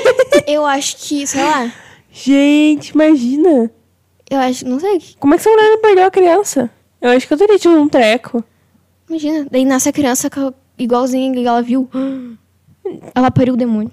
Eu 0.46 0.64
acho 0.64 0.96
que, 0.98 1.26
sei 1.26 1.42
lá, 1.42 1.72
Gente, 2.10 2.90
imagina. 2.90 3.70
eu 4.30 4.38
acho, 4.38 4.66
não 4.68 4.78
sei, 4.78 5.00
Como 5.18 5.34
é 5.34 5.36
que 5.36 5.40
essa 5.40 5.50
mulher 5.50 5.68
não 5.70 5.80
perdeu 5.80 6.04
a 6.04 6.10
criança? 6.10 6.70
Eu 7.02 7.10
acho 7.10 7.26
que 7.26 7.34
eu 7.34 7.38
teria 7.38 7.58
tido 7.58 7.74
um 7.74 7.88
treco. 7.88 8.44
imagina. 9.08 9.46
Daí 9.50 9.64
nasce 9.64 9.88
a 9.88 9.92
criança 9.92 10.30
igualzinha 10.78 11.32
que 11.32 11.44
ela 11.44 11.60
viu. 11.60 11.88
Ela 13.14 13.30
pariu 13.30 13.54
o 13.54 13.56
demônio. 13.56 13.90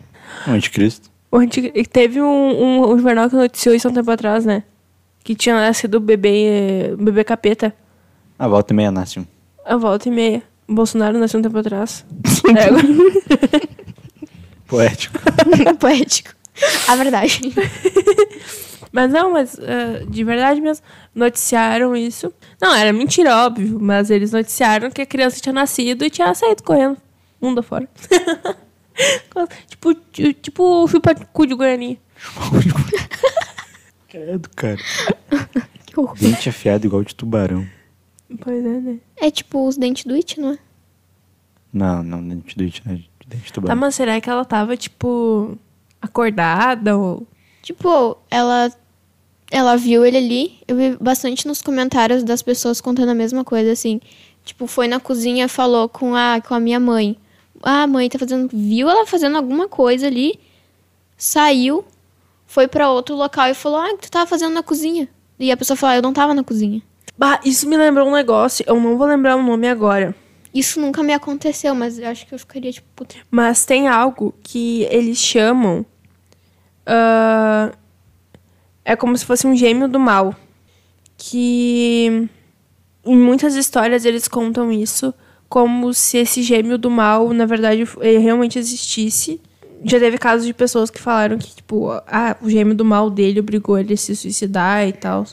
O 0.47 0.51
anticristo. 0.51 1.10
O 1.32 1.41
e 1.41 1.86
Teve 1.86 2.22
um, 2.22 2.26
um, 2.26 2.91
um 2.91 2.99
jornal 2.99 3.30
que 3.30 3.36
noticiou 3.36 3.76
isso 3.76 3.88
há 3.88 3.91
um 3.91 3.93
tempo 3.93 4.10
atrás, 4.12 4.45
né? 4.45 4.64
Que 5.24 5.36
tinha 5.36 5.55
nascido 5.55 5.95
o 5.95 5.99
bebê, 5.99 6.91
o 6.93 7.03
bebê 7.03 7.24
capeta. 7.24 7.74
A 8.38 8.47
volta 8.47 8.74
e 8.74 8.76
meia 8.76 8.91
nasce 8.91 9.20
um. 9.20 9.26
A 9.66 9.76
volta 9.76 10.07
e 10.07 10.12
meia. 10.12 10.43
O 10.68 10.74
Bolsonaro 10.74 11.18
nasceu 11.18 11.39
um 11.39 11.43
tempo 11.43 11.57
atrás. 11.57 12.05
É, 12.49 12.70
Poético. 14.66 15.20
Poético. 15.80 16.32
A 16.88 16.95
verdade. 16.95 17.41
Mas 18.91 19.11
não, 19.11 19.31
mas 19.33 19.57
eh, 19.59 20.03
de 20.07 20.23
verdade 20.23 20.59
mesmo, 20.61 20.83
noticiaram 21.13 21.95
isso. 21.95 22.33
Não, 22.61 22.73
era 22.75 22.91
mentira, 22.91 23.35
óbvio, 23.45 23.77
mas 23.79 24.09
eles 24.09 24.31
noticiaram 24.31 24.89
que 24.89 25.01
a 25.01 25.05
criança 25.05 25.39
tinha 25.39 25.53
nascido 25.53 26.03
e 26.03 26.09
tinha 26.09 26.33
saído 26.33 26.63
correndo. 26.63 26.97
Mundo 27.41 27.59
afora. 27.59 27.87
tipo, 29.67 29.93
ti- 29.93 30.33
tipo 30.33 30.87
chupa 30.87 31.13
cu 31.15 31.45
de 31.45 31.53
Guarani. 31.55 31.99
Credo, 34.07 34.49
cara. 34.55 34.77
Que 35.85 35.99
horror. 35.99 36.15
Dente 36.19 36.49
afiado 36.49 36.85
igual 36.85 37.03
de 37.03 37.15
tubarão. 37.15 37.65
Pois 38.41 38.63
é, 38.63 38.79
né? 38.79 38.99
É 39.17 39.31
tipo 39.31 39.67
os 39.67 39.75
dentes 39.75 40.05
do 40.05 40.13
It, 40.13 40.39
não 40.39 40.51
é? 40.53 40.57
Não, 41.73 42.03
não, 42.03 42.27
dente 42.27 42.55
do 42.55 42.63
it, 42.63 42.81
né? 42.87 43.01
Dente 43.27 43.43
de 43.45 43.47
Tá, 43.49 43.53
tubarão. 43.55 43.75
mas 43.79 43.95
será 43.95 44.21
que 44.21 44.29
ela 44.29 44.45
tava, 44.45 44.77
tipo, 44.77 45.57
acordada 45.99 46.95
ou. 46.95 47.27
Tipo, 47.62 48.18
ela 48.30 48.72
ela 49.51 49.76
viu 49.76 50.05
ele 50.05 50.18
ali. 50.18 50.60
Eu 50.68 50.76
vi 50.76 50.97
bastante 50.99 51.47
nos 51.47 51.62
comentários 51.62 52.24
das 52.24 52.41
pessoas 52.41 52.80
contando 52.80 53.10
a 53.10 53.16
mesma 53.16 53.43
coisa, 53.43 53.72
assim. 53.72 53.99
Tipo, 54.45 54.68
foi 54.68 54.88
na 54.88 54.99
cozinha, 54.99 55.47
falou 55.47 55.89
com 55.89 56.16
a, 56.16 56.41
com 56.45 56.53
a 56.53 56.60
minha 56.60 56.80
mãe. 56.80 57.18
Ah, 57.62 57.84
a 57.84 57.88
mãe 57.88 58.10
tá 58.10 58.18
fazendo. 58.18 58.49
Viu 58.51 58.89
ela 58.89 59.05
fazendo 59.05 59.36
alguma 59.38 59.68
coisa 59.68 60.07
ali. 60.07 60.39
saiu, 61.18 61.84
foi 62.45 62.68
pra 62.68 62.89
outro 62.89 63.16
local 63.16 63.47
e 63.49 63.53
falou: 63.53 63.80
Ah, 63.80 63.91
o 63.93 63.97
que 63.97 64.03
tu 64.03 64.12
tava 64.12 64.26
fazendo 64.26 64.53
na 64.53 64.64
cozinha? 64.64 65.07
E 65.39 65.51
a 65.51 65.57
pessoa 65.57 65.76
falou: 65.78 65.93
ah, 65.93 65.97
Eu 65.97 66.01
não 66.01 66.14
tava 66.14 66.34
na 66.34 66.43
cozinha. 66.43 66.82
Bah, 67.18 67.39
isso 67.43 67.68
me 67.68 67.76
lembrou 67.76 68.07
um 68.07 68.14
negócio, 68.14 68.64
eu 68.66 68.80
não 68.80 68.97
vou 68.97 69.05
lembrar 69.05 69.36
o 69.36 69.43
nome 69.43 69.68
agora. 69.68 70.16
Isso 70.53 70.80
nunca 70.80 71.03
me 71.03 71.14
aconteceu, 71.14 71.76
mas 71.76 71.99
eu 71.99 72.07
acho 72.07 72.26
que 72.26 72.34
eu 72.34 72.39
ficaria 72.39 72.72
tipo. 72.72 72.88
puta. 72.95 73.16
Mas 73.30 73.66
tem 73.66 73.88
algo 73.88 74.34
que 74.41 74.84
eles 74.89 75.18
chamam. 75.18 75.86
Ah, 76.89 77.71
é 78.83 78.95
como 78.95 79.15
se 79.15 79.25
fosse 79.25 79.45
um 79.45 79.55
gêmeo 79.55 79.87
do 79.87 79.99
mal. 79.99 80.35
Que 81.15 82.27
em 83.05 83.17
muitas 83.17 83.55
histórias 83.55 84.05
eles 84.05 84.27
contam 84.27 84.71
isso 84.71 85.13
como 85.47 85.93
se 85.93 86.17
esse 86.17 86.43
gêmeo 86.43 86.77
do 86.77 86.89
mal, 86.89 87.33
na 87.33 87.45
verdade, 87.45 87.87
ele 88.01 88.17
realmente 88.19 88.59
existisse. 88.59 89.41
Já 89.83 89.99
teve 89.99 90.17
casos 90.17 90.45
de 90.45 90.53
pessoas 90.53 90.89
que 90.89 90.99
falaram 90.99 91.37
que, 91.37 91.55
tipo, 91.55 91.89
ah, 92.07 92.35
o 92.41 92.49
gêmeo 92.49 92.75
do 92.75 92.85
mal 92.85 93.09
dele 93.09 93.39
obrigou 93.39 93.77
ele 93.77 93.93
a 93.93 93.97
se 93.97 94.15
suicidar 94.15 94.87
e 94.87 94.93
tal. 94.93 95.25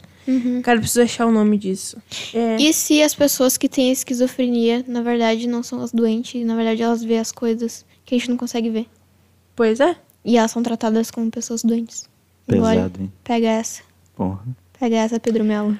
Cara, 0.63 0.79
eu 0.79 0.81
preciso 0.81 1.03
achar 1.03 1.27
o 1.27 1.31
nome 1.31 1.57
disso. 1.57 1.97
É. 2.35 2.57
E 2.57 2.73
se 2.73 3.03
as 3.03 3.15
pessoas 3.15 3.57
que 3.57 3.69
têm 3.69 3.93
esquizofrenia, 3.93 4.85
na 4.89 5.01
verdade, 5.01 5.47
não 5.47 5.63
são 5.63 5.81
as 5.83 5.93
doentes, 5.93 6.45
na 6.45 6.57
verdade, 6.57 6.83
elas 6.83 7.03
veem 7.05 7.21
as 7.21 7.31
coisas 7.31 7.85
que 8.05 8.15
a 8.15 8.19
gente 8.19 8.31
não 8.31 8.37
consegue 8.37 8.69
ver. 8.69 8.87
Pois 9.55 9.81
é. 9.81 9.97
E 10.27 10.37
elas 10.37 10.51
são 10.51 10.61
tratadas 10.61 11.09
como 11.09 11.31
pessoas 11.31 11.63
doentes. 11.63 12.09
Pesado, 12.49 13.01
hein? 13.01 13.13
Pega 13.23 13.47
essa. 13.47 13.83
Porra. 14.17 14.41
Pega 14.79 14.97
essa, 14.97 15.21
Pedro 15.21 15.45
Melo. 15.45 15.79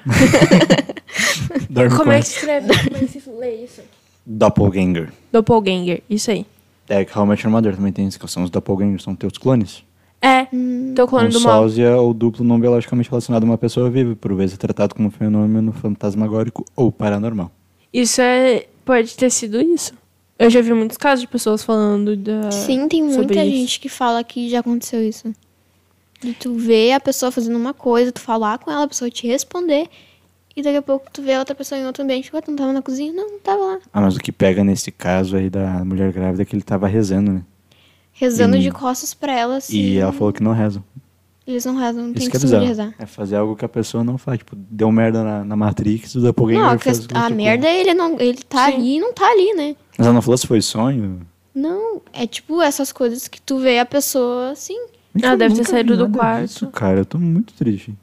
Dorme 1.69 1.89
Como 1.91 2.05
com 2.05 2.11
é 2.13 2.21
que 2.21 2.27
escreve? 2.27 2.67
Como 2.85 2.95
é 2.95 2.99
que 3.01 3.19
se 3.19 3.29
lê 3.29 3.63
isso? 3.65 3.81
Doppelganger. 4.25 5.11
Doppelganger, 5.33 6.01
isso 6.09 6.31
aí. 6.31 6.45
É 6.87 7.03
que 7.03 7.13
realmente 7.13 7.43
o 7.43 7.47
Armador 7.47 7.75
também 7.75 7.91
tem 7.91 8.07
isso, 8.07 8.17
que 8.17 8.25
são 8.31 8.43
os 8.43 8.49
doppelgangers, 8.49 9.03
são 9.03 9.13
teus 9.13 9.37
clones. 9.37 9.83
É, 10.21 10.47
teu 10.95 11.07
clone 11.07 11.27
um 11.27 11.31
do 11.31 11.41
mal. 11.41 11.63
sósia 11.63 11.97
ou 11.97 12.13
duplo 12.13 12.43
não 12.43 12.59
biologicamente 12.59 13.09
relacionado 13.09 13.43
a 13.43 13.45
uma 13.45 13.57
pessoa 13.57 13.89
viva, 13.89 14.15
por 14.15 14.33
vezes 14.33 14.57
tratado 14.57 14.95
como 14.95 15.09
um 15.09 15.11
fenômeno 15.11 15.73
fantasmagórico 15.73 16.65
ou 16.75 16.89
paranormal. 16.91 17.51
Isso 17.93 18.21
é. 18.21 18.65
Pode 18.85 19.15
ter 19.17 19.29
sido 19.29 19.59
isso. 19.61 19.93
Eu 20.39 20.49
já 20.49 20.61
vi 20.61 20.73
muitos 20.73 20.97
casos 20.97 21.21
de 21.21 21.27
pessoas 21.27 21.63
falando 21.63 22.15
da. 22.15 22.51
Sim, 22.51 22.87
tem 22.87 23.03
muita 23.03 23.43
isso. 23.43 23.55
gente 23.57 23.79
que 23.79 23.89
fala 23.89 24.23
que 24.23 24.49
já 24.49 24.59
aconteceu 24.59 25.01
isso. 25.07 25.33
De 26.21 26.33
tu 26.33 26.53
ver 26.55 26.93
a 26.93 26.99
pessoa 26.99 27.31
fazendo 27.31 27.55
uma 27.57 27.73
coisa, 27.73 28.11
tu 28.11 28.19
falar 28.21 28.57
com 28.59 28.71
ela, 28.71 28.83
a 28.83 28.87
pessoa 28.87 29.09
te 29.09 29.27
responder, 29.27 29.87
e 30.55 30.61
daqui 30.61 30.77
a 30.77 30.81
pouco 30.81 31.07
tu 31.11 31.21
vê 31.21 31.37
outra 31.37 31.53
pessoa 31.55 31.79
em 31.79 31.85
outro 31.85 32.03
ambiente. 32.03 32.29
Ué, 32.33 32.41
tu 32.41 32.49
não 32.51 32.57
tava 32.57 32.73
na 32.73 32.81
cozinha? 32.81 33.13
Não, 33.13 33.31
não 33.31 33.39
tava 33.39 33.61
lá. 33.63 33.79
Ah, 33.93 34.01
mas 34.01 34.15
o 34.15 34.19
que 34.19 34.31
pega 34.31 34.63
nesse 34.63 34.91
caso 34.91 35.35
aí 35.37 35.49
da 35.49 35.83
mulher 35.85 36.11
grávida 36.11 36.41
é 36.41 36.45
que 36.45 36.55
ele 36.55 36.63
tava 36.63 36.87
rezando, 36.87 37.31
né? 37.33 37.41
Rezando 38.13 38.57
Hum. 38.57 38.59
de 38.59 38.71
costas 38.71 39.13
pra 39.13 39.31
ela, 39.37 39.57
assim. 39.57 39.77
E 39.77 39.97
ela 39.97 40.11
falou 40.11 40.33
que 40.33 40.41
não 40.41 40.51
rezam. 40.53 40.83
Eles 41.47 41.63
não 41.63 41.75
rezam, 41.77 42.07
não 42.07 42.13
tem 42.13 42.27
é 42.27 42.29
costume 42.29 42.59
de 42.59 42.65
rezar. 42.65 42.93
É 42.99 43.05
fazer 43.05 43.37
algo 43.37 43.55
que 43.55 43.63
a 43.63 43.69
pessoa 43.69 44.03
não 44.03 44.17
faz. 44.17 44.39
Tipo, 44.39 44.53
deu 44.55 44.91
merda 44.91 45.23
na, 45.23 45.45
na 45.45 45.55
Matrix, 45.55 46.13
o 46.15 46.19
doppelganger 46.19 46.61
Não, 46.61 46.69
a, 46.71 46.77
faz 46.77 46.99
a 46.99 47.01
tipo- 47.03 47.35
merda 47.35 47.65
é 47.67 47.79
ele 47.79 47.93
não. 47.93 48.19
Ele 48.19 48.39
tá 48.43 48.65
Sim. 48.67 48.73
ali 48.73 48.95
e 48.97 48.99
não 48.99 49.13
tá 49.13 49.25
ali, 49.31 49.53
né? 49.53 49.75
Mas 49.97 50.05
ela 50.05 50.13
não 50.13 50.21
falou 50.21 50.37
se 50.37 50.45
foi 50.45 50.61
sonho? 50.61 51.21
Não, 51.55 52.01
é 52.11 52.27
tipo 52.27 52.61
essas 52.61 52.91
coisas 52.91 53.27
que 53.29 53.41
tu 53.41 53.59
vê 53.59 53.79
a 53.79 53.85
pessoa 53.85 54.51
assim. 54.51 54.77
Ah, 55.23 55.29
Eu 55.29 55.37
deve 55.37 55.55
ter 55.55 55.65
saído 55.65 55.95
do 55.97 56.09
quarto. 56.09 56.45
disso, 56.47 56.67
cara, 56.67 56.99
eu 56.99 57.05
tô 57.05 57.17
muito 57.17 57.53
triste. 57.53 57.95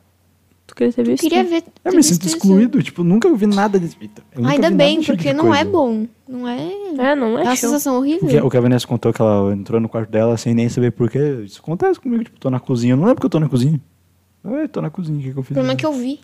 Tu 0.75 0.77
queria 0.77 0.93
ter 0.93 1.01
Eu 1.03 1.05
visto? 1.07 1.23
queria 1.23 1.45
ver. 1.45 1.65
Eu 1.85 1.93
me 1.93 2.03
sinto 2.03 2.23
visto 2.23 2.27
isso. 2.27 2.37
excluído, 2.37 2.83
tipo, 2.83 3.05
nunca 3.05 3.33
vi 3.33 3.47
nada 3.47 3.79
desse. 3.79 3.97
Eu 4.35 4.45
Ainda 4.47 4.71
bem, 4.71 5.01
tipo 5.01 5.13
porque 5.17 5.29
de 5.31 5.35
não 5.35 5.55
é 5.55 5.59
coisa. 5.59 5.71
bom. 5.71 6.07
Não 6.29 6.49
é. 6.49 6.57
É, 7.13 7.15
não 7.15 7.39
É 7.39 7.43
é 7.43 7.45
uma 7.45 7.57
show. 7.57 7.69
sensação 7.71 8.01
O 8.01 8.05
que, 8.05 8.15
horrível. 8.17 8.47
o 8.47 8.51
que 8.51 8.57
a 8.57 8.61
Vanessa 8.61 8.87
contou 8.87 9.13
que 9.13 9.23
ela 9.23 9.53
entrou 9.55 9.81
no 9.81 9.89
quarto 9.89 10.11
dela 10.11 10.37
sem 10.37 10.53
nem 10.55 10.69
saber 10.69 10.91
porquê. 10.91 11.43
Isso 11.45 11.61
acontece 11.63 12.01
comigo, 12.01 12.25
tipo, 12.25 12.39
tô 12.41 12.51
na 12.51 12.59
cozinha. 12.59 12.95
Eu 12.95 12.97
não 12.97 13.05
lembro 13.05 13.21
que 13.21 13.27
eu 13.27 13.31
tô 13.31 13.39
na 13.39 13.49
cozinha. 13.49 13.81
Eu 14.45 14.69
tô 14.69 14.83
na 14.83 14.91
cozinha, 14.91 15.19
o 15.19 15.23
que, 15.23 15.33
que 15.33 15.39
eu 15.39 15.43
fiz? 15.43 15.51
O 15.53 15.55
problema 15.55 15.73
é 15.75 15.77
que 15.77 15.87
eu 15.87 15.93
vi. 15.93 16.21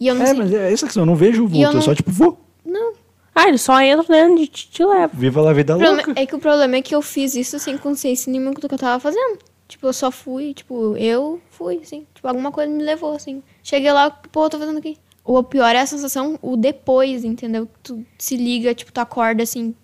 E 0.00 0.08
eu 0.08 0.14
não 0.14 0.22
É, 0.22 0.26
sei. 0.26 0.34
mas 0.38 0.52
é 0.52 0.72
essa 0.72 0.86
questão, 0.86 1.02
eu 1.02 1.06
não 1.06 1.14
vejo 1.14 1.44
o 1.44 1.46
vulto, 1.46 1.62
eu 1.62 1.68
eu, 1.68 1.74
não- 1.74 1.82
só, 1.82 1.94
tipo, 1.94 2.10
vou. 2.10 2.40
Não. 2.64 2.94
Ah, 3.34 3.48
ele 3.48 3.58
só 3.58 3.80
entra 3.80 4.04
dentro 4.08 4.42
e 4.42 4.46
te, 4.46 4.68
te 4.70 4.84
leva. 4.84 5.10
Viva 5.12 5.40
lá 5.42 5.50
a 5.50 5.52
vida 5.52 5.74
problema- 5.76 5.96
louca. 6.06 6.20
é 6.20 6.24
que 6.26 6.34
o 6.34 6.38
problema 6.38 6.76
é 6.76 6.82
que 6.82 6.94
eu 6.94 7.02
fiz 7.02 7.34
isso 7.34 7.58
sem 7.58 7.76
consciência 7.76 8.30
nenhuma 8.32 8.52
do 8.52 8.66
que 8.68 8.74
eu 8.74 8.78
tava 8.78 8.98
fazendo. 8.98 9.38
Tipo, 9.68 9.86
eu 9.88 9.92
só 9.92 10.10
fui, 10.10 10.52
tipo, 10.54 10.96
eu 10.96 11.40
fui, 11.50 11.80
assim. 11.82 12.06
Tipo, 12.14 12.28
alguma 12.28 12.50
coisa 12.52 12.70
me 12.72 12.82
levou, 12.82 13.14
assim. 13.14 13.42
Cheguei 13.64 13.90
lá, 13.92 14.10
pô, 14.10 14.44
eu 14.44 14.50
tô 14.50 14.58
fazendo 14.60 14.78
aqui. 14.78 14.96
O 15.24 15.42
pior 15.42 15.74
é 15.74 15.80
a 15.80 15.86
sensação, 15.86 16.38
o 16.42 16.56
depois, 16.56 17.24
entendeu? 17.24 17.66
Tu 17.82 18.04
se 18.18 18.36
liga, 18.36 18.74
tipo, 18.74 18.92
tu 18.92 18.98
acorda 18.98 19.42
assim. 19.42 19.74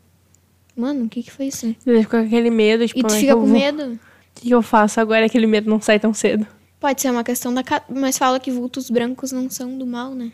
Mano, 0.76 1.06
o 1.06 1.08
que 1.08 1.22
que 1.22 1.32
foi 1.32 1.46
isso? 1.46 1.74
Ele 1.86 2.02
fica 2.02 2.20
com 2.20 2.26
aquele 2.26 2.50
medo, 2.50 2.86
tipo, 2.86 3.00
E 3.00 3.02
tu 3.02 3.14
é 3.14 3.18
fica 3.18 3.34
com 3.34 3.40
vou- 3.40 3.48
medo. 3.48 3.94
O 3.94 3.98
que, 4.34 4.42
que 4.48 4.54
eu 4.54 4.62
faço 4.62 5.00
agora? 5.00 5.26
Aquele 5.26 5.46
medo 5.46 5.68
não 5.68 5.80
sai 5.80 5.98
tão 5.98 6.12
cedo. 6.14 6.46
Pode 6.78 7.00
ser 7.00 7.10
uma 7.10 7.24
questão 7.24 7.52
da. 7.52 7.62
Ca... 7.64 7.82
Mas 7.90 8.16
fala 8.16 8.38
que 8.38 8.50
vultos 8.50 8.88
brancos 8.90 9.32
não 9.32 9.50
são 9.50 9.76
do 9.76 9.86
mal, 9.86 10.14
né? 10.14 10.30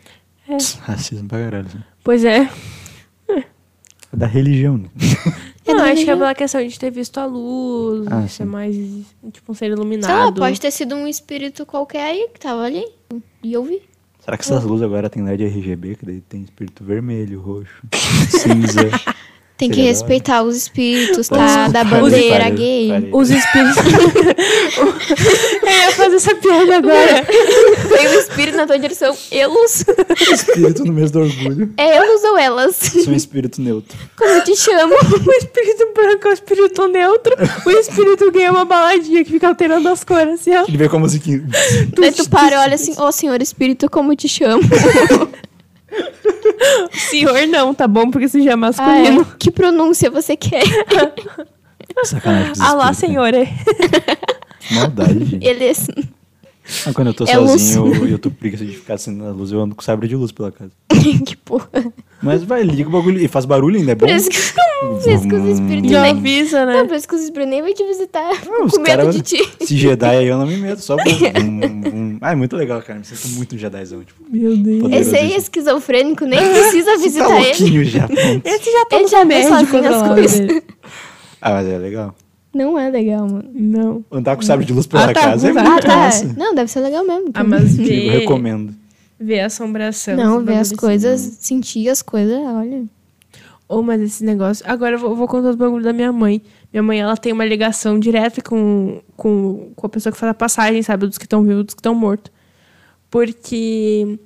Racismo 0.81 1.27
pra 1.27 1.39
caralho. 1.39 1.65
assim. 1.67 1.79
Pois 2.03 2.23
é. 2.23 2.49
É 3.29 4.15
da 4.15 4.25
religião, 4.27 4.77
né? 4.77 4.89
É 5.65 5.73
não, 5.73 5.77
da 5.79 5.83
acho 5.83 5.83
que 5.83 5.83
é 5.83 5.93
religião. 5.95 6.17
pela 6.19 6.35
questão 6.35 6.65
de 6.65 6.79
ter 6.79 6.89
visto 6.91 7.17
a 7.17 7.25
luz, 7.25 8.07
Ah, 8.09 8.21
ser 8.21 8.29
sim. 8.29 8.45
mais, 8.45 8.75
tipo, 9.33 9.51
um 9.51 9.55
ser 9.55 9.65
Sei 9.65 9.69
lá, 9.69 9.75
iluminado. 9.75 10.39
pode 10.39 10.61
ter 10.61 10.71
sido 10.71 10.95
um 10.95 11.05
espírito 11.07 11.65
qualquer 11.65 12.03
aí 12.05 12.29
que 12.33 12.39
tava 12.39 12.61
ali. 12.63 12.85
E 13.47 13.53
eu 13.53 13.63
vi. 13.63 13.81
Será 14.19 14.35
que 14.35 14.43
essas 14.43 14.65
luzes 14.65 14.83
agora 14.83 15.09
tem 15.09 15.23
LED 15.23 15.45
RGB? 15.45 15.95
Que 15.95 16.05
daí 16.05 16.19
tem 16.19 16.41
espírito 16.41 16.83
vermelho, 16.83 17.39
roxo, 17.39 17.81
cinza. 18.27 18.89
Tem 19.57 19.71
que 19.71 19.81
respeitar 19.81 20.43
os 20.43 20.55
espíritos, 20.55 21.27
tá? 21.27 21.65
ser. 21.65 21.71
Da 21.71 21.83
bandeira 21.83 22.47
gay. 22.51 23.09
Os 23.11 23.31
espíritos. 23.31 23.77
eu 24.77 25.67
ia 25.67 25.91
fazer 25.93 26.15
essa 26.15 26.35
piada 26.35 26.77
agora. 26.77 27.25
Tem 27.25 28.07
um 28.07 28.19
espírito 28.19 28.55
na 28.55 28.67
tua 28.67 28.77
direção. 28.77 29.17
Elos. 29.31 29.83
Espírito 30.31 30.85
no 30.85 30.93
mês 30.93 31.09
do 31.09 31.21
orgulho. 31.21 31.73
É 31.75 31.95
elos 31.95 32.23
ou 32.23 32.37
elas? 32.37 32.75
Sou 32.75 33.11
um 33.11 33.15
espírito 33.15 33.59
neutro. 33.59 33.97
Como 34.15 34.29
eu 34.29 34.43
te 34.43 34.55
chamo? 34.55 34.93
O 34.93 35.31
espírito 35.33 35.91
branco 35.95 36.27
é 36.27 36.29
o 36.29 36.33
espírito 36.33 36.87
neutro. 36.87 37.35
O 37.65 37.71
espírito 37.71 38.31
gay 38.31 38.43
é 38.43 38.51
uma 38.51 38.65
baladinha 38.65 39.25
que 39.25 39.31
fica 39.31 39.47
alterando 39.47 39.89
as 39.89 40.03
cores, 40.03 40.39
assim, 40.39 40.55
ó. 40.55 40.65
Ele 40.67 40.77
veio 40.77 40.89
com 40.89 40.97
a 40.97 40.99
musiquinha. 40.99 41.43
Daí 41.99 42.11
tu 42.11 42.29
para 42.29 42.55
e 42.55 42.59
olha 42.59 42.75
assim, 42.75 42.93
ô 42.99 43.11
senhor 43.11 43.41
espírito, 43.41 43.89
como 43.89 44.11
eu 44.11 44.15
te 44.15 44.27
chamo? 44.27 44.61
Senhor 46.91 47.47
não, 47.47 47.73
tá 47.73 47.87
bom? 47.87 48.09
Porque 48.09 48.27
se 48.27 48.43
chama 48.43 48.67
Ah, 48.67 48.71
masculino. 48.85 49.21
é. 49.21 49.25
Que 49.39 49.51
pronúncia 49.51 50.09
você 50.09 50.35
quer? 50.35 50.63
Sacanagem 52.03 52.51
os 52.51 52.59
Ah 52.61 52.73
senhor. 52.97 53.33
é. 53.33 53.45
Que 54.59 54.73
Maldade, 54.75 55.25
gente. 55.25 55.45
Eles. 55.45 55.87
Ah, 56.85 56.91
quando 56.93 57.07
eu 57.07 57.13
tô 57.13 57.25
É 57.25 57.37
luz. 57.37 57.51
sozinho 57.61 58.07
e 58.07 58.11
eu 58.11 58.19
tô 58.19 58.29
com 58.29 58.35
preguiça 58.35 58.65
de 58.65 58.73
ficar 58.75 58.95
assim 58.95 59.11
na 59.15 59.29
luz, 59.31 59.51
eu 59.51 59.61
ando 59.61 59.73
com 59.75 59.81
sabre 59.81 60.07
de 60.07 60.15
luz 60.15 60.31
pela 60.31 60.51
casa. 60.51 60.71
que 61.25 61.35
porra. 61.37 61.69
Mas 62.21 62.43
vai, 62.43 62.63
liga 62.63 62.89
o 62.89 62.91
bagulho 62.91 63.19
e 63.21 63.27
faz 63.27 63.45
barulho 63.45 63.77
ainda, 63.77 63.91
é 63.91 63.95
bom. 63.95 64.05
Por 64.07 64.15
isso 64.15 64.29
que, 64.29 64.37
por 64.37 65.11
isso 65.11 65.27
que 65.27 65.35
os 65.35 65.45
espíritos 65.59 65.91
Já 65.91 66.01
nem. 66.01 66.11
avisa, 66.11 66.65
né? 66.65 66.73
Não, 66.77 66.87
por 66.87 66.95
isso 66.95 67.07
que 67.07 67.15
os 67.15 67.21
espíritos 67.21 67.49
nem 67.51 67.61
vão 67.61 67.73
te 67.73 67.83
visitar. 67.85 68.31
Ah, 68.31 68.63
os 68.65 68.71
com 68.73 68.79
medo 68.81 68.85
cara- 68.97 69.11
de 69.11 69.21
ti. 69.21 69.49
Se 69.61 69.77
Jedi 69.77 70.05
aí 70.17 70.27
eu 70.27 70.37
não 70.37 70.45
me 70.47 70.57
meto, 70.57 70.79
só 70.81 70.95
um- 71.41 72.17
Ah, 72.21 72.31
é 72.31 72.35
muito 72.35 72.55
legal, 72.55 72.81
cara. 72.81 72.99
Me 72.99 73.05
sinto 73.05 73.27
muito 73.37 73.55
um 73.55 73.57
Jedizão, 73.57 74.03
tipo. 74.03 74.21
Meu 74.29 74.57
Deus. 74.57 74.91
Esse 74.91 75.15
aí 75.15 75.33
é 75.33 75.37
esquizofrênico, 75.37 76.25
nem 76.25 76.39
precisa 76.51 76.91
Tá 76.91 76.97
visitar 76.97 77.37
ele. 77.39 77.45
louquinho 77.47 77.85
já, 77.85 78.07
pronto. 78.07 78.41
Esse 78.45 78.71
já 78.71 78.85
tá 78.85 78.95
Ele 78.95 79.03
no 79.03 79.09
já 79.09 79.19
sozinho 79.21 79.95
as 79.95 80.07
coisas. 80.13 80.63
Ah, 81.41 81.51
mas 81.51 81.67
é 81.67 81.77
legal. 81.77 82.15
Não 82.53 82.77
é 82.79 82.89
legal, 82.89 83.27
mano. 83.27 83.49
Não. 83.53 84.05
Andar 84.11 84.35
com 84.35 84.41
sabre 84.41 84.65
de 84.65 84.73
luz 84.73 84.87
pela 84.87 85.05
Ah, 85.05 85.13
tá, 85.13 85.21
casa 85.21 85.49
é 85.49 85.53
muito. 85.53 85.67
Ah, 85.67 85.79
tá. 85.79 85.95
massa. 85.95 86.33
Não, 86.37 86.55
deve 86.55 86.71
ser 86.71 86.79
legal 86.79 87.05
mesmo. 87.05 87.29
Ah, 87.33 87.43
mas 87.43 87.77
Eu 87.77 87.85
ver, 87.85 88.09
recomendo. 88.19 88.73
ver 89.19 89.41
assombração. 89.41 90.15
Não, 90.15 90.43
ver 90.43 90.55
as 90.57 90.69
bagulho 90.69 90.79
coisas, 90.79 91.21
assim, 91.27 91.35
sentir 91.39 91.89
as 91.89 92.01
coisas, 92.01 92.35
olha. 92.45 92.83
Ou, 93.69 93.83
mas 93.83 94.01
esse 94.01 94.23
negócio. 94.23 94.65
Agora 94.67 94.95
eu 94.95 94.99
vou, 94.99 95.15
vou 95.15 95.27
contar 95.27 95.49
os 95.49 95.55
bagulhos 95.55 95.83
da 95.83 95.91
minha 95.93 96.11
mãe. 96.11 96.41
Minha 96.71 96.81
mãe, 96.81 96.99
ela 97.01 97.17
tem 97.17 97.33
uma 97.33 97.45
ligação 97.45 97.99
direta 97.99 98.41
com, 98.41 99.01
com, 99.15 99.71
com 99.75 99.85
a 99.85 99.89
pessoa 99.89 100.11
que 100.13 100.17
faz 100.17 100.29
a 100.31 100.33
passagem, 100.33 100.81
sabe? 100.81 101.05
Dos 101.05 101.17
que 101.17 101.25
estão 101.25 101.43
vivos, 101.43 101.65
dos 101.65 101.73
que 101.75 101.79
estão 101.79 101.93
mortos. 101.93 102.31
Porque 103.11 104.17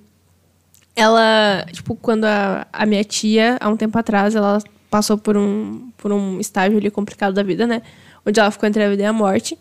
ela, 0.95 1.65
tipo, 1.71 1.95
quando 1.95 2.25
a, 2.25 2.67
a 2.71 2.85
minha 2.85 3.03
tia, 3.03 3.57
há 3.59 3.67
um 3.69 3.77
tempo 3.77 3.97
atrás, 3.97 4.35
ela 4.35 4.59
passou 4.89 5.17
por 5.17 5.37
um, 5.37 5.89
por 5.97 6.11
um 6.11 6.39
estágio 6.39 6.77
ali 6.77 6.91
complicado 6.91 7.33
da 7.33 7.43
vida, 7.43 7.65
né? 7.65 7.81
Onde 8.25 8.39
ela 8.39 8.51
ficou 8.51 8.67
entre 8.67 8.83
a 8.83 8.89
vida 8.89 9.03
e 9.03 9.05
a 9.05 9.13
morte. 9.13 9.57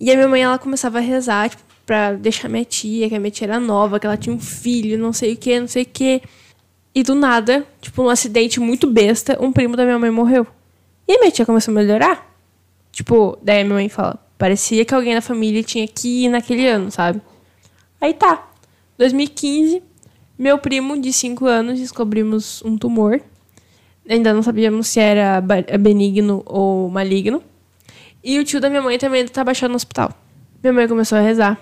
E 0.00 0.10
a 0.10 0.14
minha 0.14 0.28
mãe, 0.28 0.42
ela 0.42 0.58
começava 0.58 0.98
a 0.98 1.00
rezar, 1.00 1.50
tipo, 1.50 1.62
pra 1.86 2.12
deixar 2.12 2.48
minha 2.48 2.64
tia, 2.64 3.08
que 3.08 3.14
a 3.14 3.20
minha 3.20 3.30
tia 3.30 3.46
era 3.46 3.60
nova, 3.60 4.00
que 4.00 4.06
ela 4.06 4.16
tinha 4.16 4.34
um 4.34 4.40
filho, 4.40 4.98
não 4.98 5.12
sei 5.12 5.34
o 5.34 5.36
que, 5.36 5.60
não 5.60 5.68
sei 5.68 5.82
o 5.82 5.86
que. 5.86 6.22
E 6.94 7.02
do 7.02 7.14
nada, 7.14 7.66
tipo, 7.80 8.02
num 8.02 8.08
acidente 8.08 8.60
muito 8.60 8.88
besta, 8.88 9.36
um 9.40 9.52
primo 9.52 9.76
da 9.76 9.84
minha 9.84 9.98
mãe 9.98 10.10
morreu. 10.10 10.46
E 11.06 11.12
a 11.12 11.18
minha 11.18 11.30
tia 11.30 11.44
começou 11.44 11.72
a 11.72 11.74
melhorar. 11.74 12.34
Tipo, 12.92 13.36
daí 13.42 13.60
a 13.60 13.64
minha 13.64 13.74
mãe 13.74 13.88
fala, 13.88 14.18
parecia 14.38 14.84
que 14.84 14.94
alguém 14.94 15.14
da 15.14 15.20
família 15.20 15.62
tinha 15.62 15.86
que 15.86 16.24
ir 16.24 16.28
naquele 16.28 16.66
ano, 16.66 16.90
sabe? 16.90 17.20
Aí 18.00 18.14
tá. 18.14 18.48
2015, 18.96 19.82
meu 20.38 20.58
primo 20.58 21.00
de 21.00 21.12
5 21.12 21.46
anos 21.46 21.80
descobrimos 21.80 22.62
um 22.64 22.78
tumor. 22.78 23.20
Ainda 24.08 24.32
não 24.34 24.42
sabíamos 24.42 24.88
se 24.88 25.00
era 25.00 25.40
ba- 25.40 25.64
benigno 25.78 26.42
ou 26.44 26.88
maligno. 26.90 27.42
E 28.22 28.38
o 28.38 28.44
tio 28.44 28.60
da 28.60 28.68
minha 28.68 28.82
mãe 28.82 28.98
também 28.98 29.26
tá 29.26 29.42
baixado 29.44 29.70
no 29.70 29.76
hospital. 29.76 30.10
Minha 30.62 30.72
mãe 30.72 30.88
começou 30.88 31.18
a 31.18 31.20
rezar. 31.20 31.58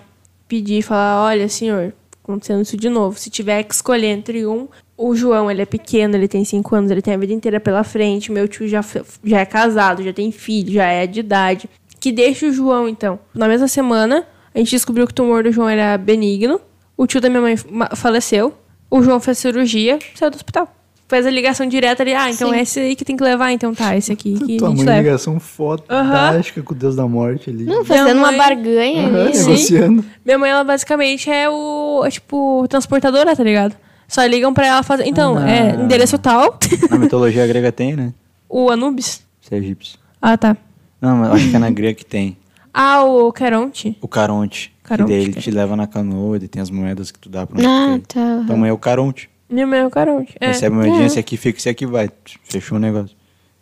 Pedir 0.47 0.79
e 0.79 0.81
falar: 0.81 1.23
olha, 1.25 1.47
senhor, 1.49 1.93
acontecendo 2.23 2.61
isso 2.61 2.77
de 2.77 2.89
novo. 2.89 3.17
Se 3.19 3.29
tiver 3.29 3.63
que 3.63 3.73
escolher 3.73 4.07
entre 4.07 4.45
um, 4.45 4.67
o 4.97 5.15
João, 5.15 5.49
ele 5.49 5.61
é 5.61 5.65
pequeno, 5.65 6.15
ele 6.15 6.27
tem 6.27 6.43
cinco 6.45 6.75
anos, 6.75 6.91
ele 6.91 7.01
tem 7.01 7.13
a 7.13 7.17
vida 7.17 7.33
inteira 7.33 7.59
pela 7.59 7.83
frente. 7.83 8.31
Meu 8.31 8.47
tio 8.47 8.67
já, 8.67 8.81
já 9.23 9.39
é 9.39 9.45
casado, 9.45 10.03
já 10.03 10.13
tem 10.13 10.31
filho, 10.31 10.73
já 10.73 10.85
é 10.85 11.07
de 11.07 11.19
idade. 11.21 11.69
Que 11.99 12.11
deixe 12.11 12.45
o 12.45 12.51
João, 12.53 12.87
então. 12.89 13.17
Na 13.33 13.47
mesma 13.47 13.67
semana, 13.69 14.27
a 14.53 14.57
gente 14.59 14.71
descobriu 14.71 15.05
que 15.07 15.11
o 15.11 15.15
tumor 15.15 15.43
do 15.43 15.51
João 15.51 15.69
era 15.69 15.97
benigno. 15.97 16.59
O 16.97 17.07
tio 17.07 17.19
da 17.21 17.29
minha 17.29 17.41
mãe 17.41 17.55
faleceu. 17.95 18.53
O 18.89 19.01
João 19.01 19.19
fez 19.19 19.37
cirurgia, 19.37 19.97
saiu 20.13 20.29
do 20.29 20.35
hospital. 20.35 20.73
Fez 21.13 21.27
a 21.27 21.29
ligação 21.29 21.67
direta 21.67 22.01
ali. 22.01 22.13
Ah, 22.15 22.31
então 22.31 22.49
Sim. 22.49 22.55
é 22.55 22.61
esse 22.61 22.79
aí 22.79 22.95
que 22.95 23.05
tem 23.05 23.15
que 23.15 23.23
levar. 23.23 23.51
Então 23.51 23.71
tá, 23.75 23.95
esse 23.95 24.11
aqui 24.11 24.33
que 24.33 24.55
a 24.55 24.59
Tua 24.59 24.69
gente 24.69 24.77
mãe 24.77 24.85
leva. 24.87 25.01
ligação 25.01 25.39
fantástica 25.39 26.61
com 26.63 26.73
o 26.73 26.75
Deus 26.75 26.95
da 26.95 27.07
morte 27.07 27.49
ali. 27.49 27.65
Não, 27.65 27.85
fazendo 27.85 28.19
mãe- 28.19 28.31
uma 28.31 28.31
barganha 28.31 29.07
Aham, 29.07 29.21
ali. 29.25 29.35
sim. 29.35 29.43
negociando. 29.45 30.05
Minha 30.25 30.37
mãe, 30.39 30.49
ela 30.51 30.63
basicamente 30.63 31.29
é 31.29 31.47
o, 31.49 32.03
é, 32.03 32.09
tipo, 32.09 32.65
transportadora, 32.67 33.35
tá 33.35 33.43
ligado? 33.43 33.75
Só 34.07 34.25
ligam 34.25 34.53
pra 34.53 34.65
ela 34.67 34.81
fazer. 34.83 35.05
Então, 35.05 35.37
Ah. 35.37 35.49
é 35.49 35.75
endereço 35.75 36.17
tal. 36.17 36.57
Na 36.89 36.97
mitologia 36.97 37.45
grega 37.45 37.71
tem, 37.71 37.95
né? 37.95 38.11
o 38.49 38.69
Anubis. 38.71 39.21
Isso 39.41 39.53
é 39.53 39.57
egípcio. 39.57 39.99
Ah, 40.21 40.35
tá. 40.37 40.55
Não, 41.01 41.17
mas 41.17 41.31
acho 41.33 41.49
que 41.49 41.55
é 41.55 41.59
na 41.59 41.69
grega 41.69 41.93
que 41.95 42.05
tem. 42.05 42.37
Ah, 42.73 43.03
o 43.03 43.31
Caronte. 43.31 43.97
O 44.01 44.07
Caronte. 44.07 44.73
Caronte, 44.83 45.07
que 45.07 45.13
daí 45.13 45.23
ele 45.23 45.31
cara. 45.33 45.41
te 45.43 45.51
leva 45.51 45.75
na 45.75 45.85
canoa, 45.87 46.37
e 46.37 46.47
tem 46.47 46.61
as 46.61 46.69
moedas 46.69 47.09
que 47.11 47.19
tu 47.19 47.29
dá 47.29 47.45
pra 47.47 47.59
Ah, 47.61 47.99
tu 47.99 48.07
quer. 48.13 48.45
tá. 48.47 48.55
Mãe 48.55 48.69
é 48.69 48.73
o 48.73 48.77
Caronte. 48.77 49.29
Minha 49.53 49.67
mãe 49.67 49.79
é 49.79 49.85
o 49.85 49.89
Caronte. 49.89 50.35
É. 50.39 50.47
Recebe 50.47 50.75
uma 50.75 50.83
moedinha, 50.83 51.05
esse 51.05 51.19
aqui 51.19 51.37
fica, 51.37 51.59
esse 51.59 51.69
aqui 51.69 51.85
vai. 51.85 52.09
Fechou 52.43 52.77
o 52.77 52.81
negócio. 52.81 53.15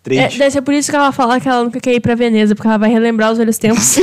É, 0.05 0.15
Trade. 0.15 0.37
deve 0.37 0.51
ser 0.51 0.61
por 0.61 0.73
isso 0.73 0.89
que 0.89 0.95
ela 0.95 1.11
fala 1.11 1.39
que 1.39 1.47
ela 1.47 1.63
nunca 1.63 1.79
quer 1.79 1.93
ir 1.93 1.99
pra 1.99 2.15
Veneza, 2.15 2.55
porque 2.55 2.67
ela 2.67 2.77
vai 2.77 2.89
relembrar 2.89 3.31
os 3.31 3.37
velhos 3.37 3.57
tempos. 3.57 3.97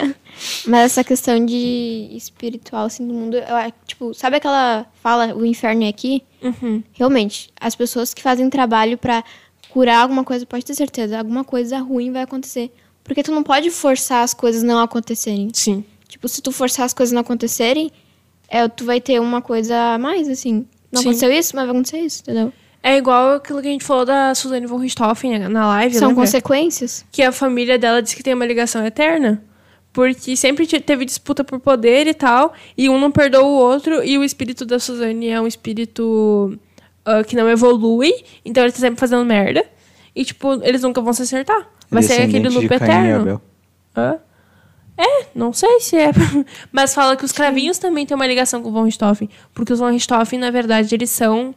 Mas 0.66 0.92
essa 0.92 1.02
questão 1.02 1.44
de 1.44 2.08
espiritual, 2.12 2.86
assim, 2.86 3.06
do 3.06 3.14
mundo, 3.14 3.36
eu, 3.36 3.56
acho, 3.56 3.72
tipo, 3.86 4.14
sabe 4.14 4.36
aquela 4.36 4.86
fala, 5.02 5.34
o 5.34 5.44
inferno 5.44 5.84
é 5.84 5.88
aqui? 5.88 6.22
Uhum. 6.42 6.82
Realmente, 6.92 7.50
as 7.58 7.74
pessoas 7.74 8.12
que 8.12 8.22
fazem 8.22 8.48
trabalho 8.50 8.98
pra 8.98 9.24
curar 9.70 10.02
alguma 10.02 10.24
coisa, 10.24 10.44
pode 10.44 10.64
ter 10.64 10.74
certeza, 10.74 11.18
alguma 11.18 11.44
coisa 11.44 11.78
ruim 11.78 12.12
vai 12.12 12.22
acontecer. 12.22 12.70
Porque 13.02 13.22
tu 13.22 13.32
não 13.32 13.42
pode 13.42 13.70
forçar 13.70 14.22
as 14.22 14.34
coisas 14.34 14.62
não 14.62 14.78
acontecerem. 14.78 15.50
Sim. 15.52 15.84
Tipo, 16.08 16.28
se 16.28 16.42
tu 16.42 16.52
forçar 16.52 16.84
as 16.86 16.92
coisas 16.94 17.12
não 17.12 17.22
acontecerem, 17.22 17.90
é, 18.48 18.68
tu 18.68 18.84
vai 18.84 19.00
ter 19.00 19.18
uma 19.20 19.40
coisa 19.40 19.94
a 19.94 19.98
mais, 19.98 20.28
assim. 20.28 20.66
Não 20.92 21.00
Sim. 21.02 21.08
aconteceu 21.08 21.32
isso, 21.32 21.56
mas 21.56 21.64
vai 21.64 21.74
acontecer 21.74 21.98
isso, 21.98 22.20
entendeu? 22.22 22.52
É 22.82 22.96
igual 22.96 23.34
aquilo 23.36 23.62
que 23.62 23.68
a 23.68 23.70
gente 23.70 23.84
falou 23.84 24.04
da 24.04 24.34
Suzane 24.34 24.66
von 24.66 24.76
Richthofen 24.76 25.38
na 25.48 25.66
live, 25.68 25.94
São 25.94 26.08
lembra? 26.08 26.22
consequências. 26.24 27.04
que 27.10 27.22
a 27.22 27.32
família 27.32 27.78
dela 27.78 28.02
diz 28.02 28.12
que 28.12 28.22
tem 28.22 28.34
uma 28.34 28.44
ligação 28.44 28.84
eterna. 28.84 29.42
Porque 29.92 30.34
sempre 30.36 30.66
te- 30.66 30.80
teve 30.80 31.04
disputa 31.04 31.44
por 31.44 31.60
poder 31.60 32.06
e 32.06 32.14
tal, 32.14 32.54
e 32.76 32.88
um 32.88 32.98
não 32.98 33.10
perdoa 33.10 33.42
o 33.42 33.52
outro, 33.52 34.02
e 34.02 34.16
o 34.18 34.24
espírito 34.24 34.64
da 34.64 34.78
Suzane 34.78 35.28
é 35.28 35.40
um 35.40 35.46
espírito 35.46 36.58
ah, 37.04 37.22
que 37.22 37.36
não 37.36 37.48
evolui, 37.48 38.12
então 38.44 38.62
ele 38.64 38.72
tá 38.72 38.78
sempre 38.78 38.98
fazendo 38.98 39.24
merda. 39.24 39.64
E, 40.16 40.24
tipo, 40.24 40.54
eles 40.62 40.82
nunca 40.82 41.00
vão 41.00 41.12
se 41.12 41.22
acertar. 41.22 41.68
Vai 41.90 42.02
ser 42.02 42.14
aquele 42.14 42.40
Descendente 42.40 42.54
loop 42.54 42.68
de 42.68 42.78
Caim 42.78 42.90
e 42.90 43.10
eterno. 43.10 43.42
Hã? 43.96 44.18
É, 44.96 45.26
não 45.34 45.52
sei 45.52 45.80
se 45.80 45.96
é. 45.96 46.10
Mas 46.70 46.94
fala 46.94 47.16
que 47.16 47.24
os 47.24 47.32
cravinhos 47.32 47.78
também 47.78 48.04
têm 48.06 48.14
uma 48.14 48.26
ligação 48.26 48.62
com 48.62 48.68
o 48.68 48.72
von 48.72 48.84
Richthofen. 48.84 49.28
Porque 49.54 49.72
os 49.72 49.78
von 49.78 49.90
Richthofen, 49.90 50.38
na 50.38 50.50
verdade, 50.50 50.94
eles 50.94 51.10
são. 51.10 51.54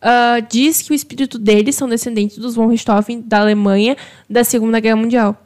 ah, 0.00 0.40
diz 0.40 0.82
que 0.82 0.90
o 0.92 0.94
espírito 0.94 1.38
deles 1.38 1.74
são 1.76 1.88
descendentes 1.88 2.38
dos 2.38 2.54
von 2.54 2.66
Richthofen 2.66 3.20
da 3.20 3.40
Alemanha 3.40 3.96
da 4.28 4.42
Segunda 4.44 4.80
Guerra 4.80 4.96
Mundial. 4.96 5.36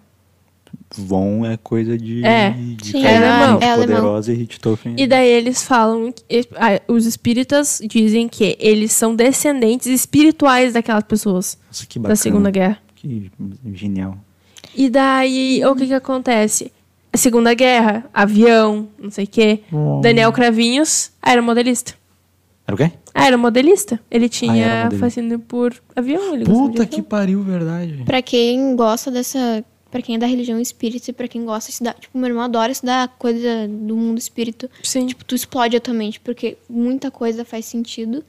Von 0.96 1.44
é 1.44 1.56
coisa 1.56 1.96
de. 1.98 2.24
É. 2.24 2.50
de 2.50 2.92
Sim, 2.92 3.02
cara 3.02 3.14
é 3.14 3.28
alemão. 3.28 3.58
É 3.60 3.70
alemão. 3.70 3.96
poderosa 3.96 4.32
e 4.32 4.36
Richthofen. 4.36 4.94
E 4.96 5.06
daí 5.06 5.28
eles 5.28 5.62
falam. 5.62 6.12
que- 6.12 6.48
ah, 6.56 6.80
Os 6.88 7.04
espíritas 7.06 7.80
dizem 7.86 8.28
que 8.28 8.56
eles 8.58 8.92
são 8.92 9.14
descendentes 9.14 9.88
espirituais 9.88 10.72
daquelas 10.72 11.04
pessoas 11.04 11.58
Nossa, 11.68 11.86
que 11.86 11.98
bacana. 11.98 12.12
da 12.12 12.16
Segunda 12.16 12.50
Guerra. 12.50 12.78
Que 12.94 13.30
genial. 13.74 14.16
E 14.74 14.88
daí, 14.88 15.62
o 15.64 15.74
que 15.76 15.86
que 15.86 15.94
acontece? 15.94 16.72
Segunda 17.16 17.54
Guerra, 17.54 18.04
avião, 18.12 18.88
não 18.98 19.10
sei 19.10 19.24
o 19.24 19.28
quê. 19.28 19.60
Daniel 20.02 20.32
Cravinhos 20.32 21.10
era 21.22 21.40
modelista. 21.42 21.94
Era 22.66 22.74
o 22.74 22.78
quê? 22.78 22.92
Ah, 23.14 23.26
era 23.26 23.38
modelista. 23.38 23.98
Ele 24.10 24.26
Ah, 24.26 24.28
tinha 24.28 24.90
fascínio 24.98 25.38
por 25.38 25.74
avião. 25.94 26.34
Ele 26.34 26.44
Puta 26.44 26.82
avião. 26.82 26.86
que 26.86 27.02
pariu, 27.02 27.42
verdade. 27.42 28.02
Pra 28.04 28.20
quem 28.20 28.74
gosta 28.76 29.10
dessa. 29.10 29.64
Pra 29.90 30.02
quem 30.02 30.16
é 30.16 30.18
da 30.18 30.26
religião 30.26 30.60
espírita 30.60 31.10
e 31.10 31.14
pra 31.14 31.28
quem 31.28 31.44
gosta 31.44 31.68
de 31.68 31.74
estudar. 31.74 31.94
Tipo, 31.94 32.18
meu 32.18 32.28
irmão 32.28 32.42
adora 32.42 32.72
estudar 32.72 33.08
coisa 33.18 33.68
do 33.68 33.96
mundo 33.96 34.18
espírito. 34.18 34.68
Sim. 34.82 35.06
Tipo, 35.06 35.24
tu 35.24 35.34
explode 35.34 35.76
a 35.76 35.80
tua 35.80 35.94
mente, 35.94 36.18
porque 36.20 36.58
muita 36.68 37.10
coisa 37.10 37.44
faz 37.44 37.64
sentido. 37.66 38.22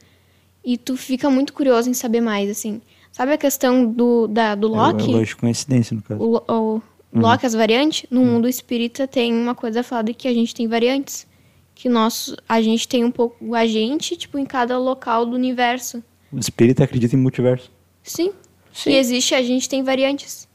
E 0.64 0.78
tu 0.78 0.96
fica 0.96 1.28
muito 1.28 1.52
curioso 1.52 1.90
em 1.90 1.94
saber 1.94 2.20
mais, 2.20 2.48
assim. 2.48 2.80
Sabe 3.10 3.32
a 3.32 3.36
questão 3.38 3.84
do, 3.90 4.28
da, 4.28 4.54
do 4.54 4.68
É 4.68 4.70
Loki? 4.70 5.10
lógico 5.12 5.40
coincidência, 5.40 5.96
no 5.96 6.02
caso. 6.02 6.22
o, 6.22 6.36
o 6.76 6.82
Loki, 7.12 7.46
as 7.46 7.54
variantes? 7.54 8.06
No 8.10 8.24
mundo 8.24 8.48
espírita 8.48 9.06
tem 9.06 9.32
uma 9.32 9.54
coisa 9.54 9.82
falada 9.82 10.12
que 10.12 10.28
a 10.28 10.34
gente 10.34 10.54
tem 10.54 10.68
variantes. 10.68 11.26
Que 11.74 11.88
nós, 11.88 12.34
a 12.48 12.60
gente 12.60 12.86
tem 12.86 13.04
um 13.04 13.10
pouco. 13.10 13.54
A 13.54 13.66
gente, 13.66 14.16
tipo, 14.16 14.38
em 14.38 14.44
cada 14.44 14.78
local 14.78 15.24
do 15.24 15.34
universo. 15.34 16.02
O 16.32 16.38
espírito 16.38 16.82
acredita 16.82 17.14
em 17.14 17.18
multiverso. 17.18 17.70
Sim. 18.02 18.32
Sim. 18.72 18.90
E 18.90 18.96
existe, 18.96 19.34
a 19.34 19.42
gente 19.42 19.68
tem 19.68 19.82
variantes. 19.82 20.48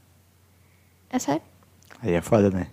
É 1.10 1.20
sério? 1.20 1.42
Aí 2.02 2.14
é 2.14 2.22
foda, 2.22 2.50
né? 2.50 2.68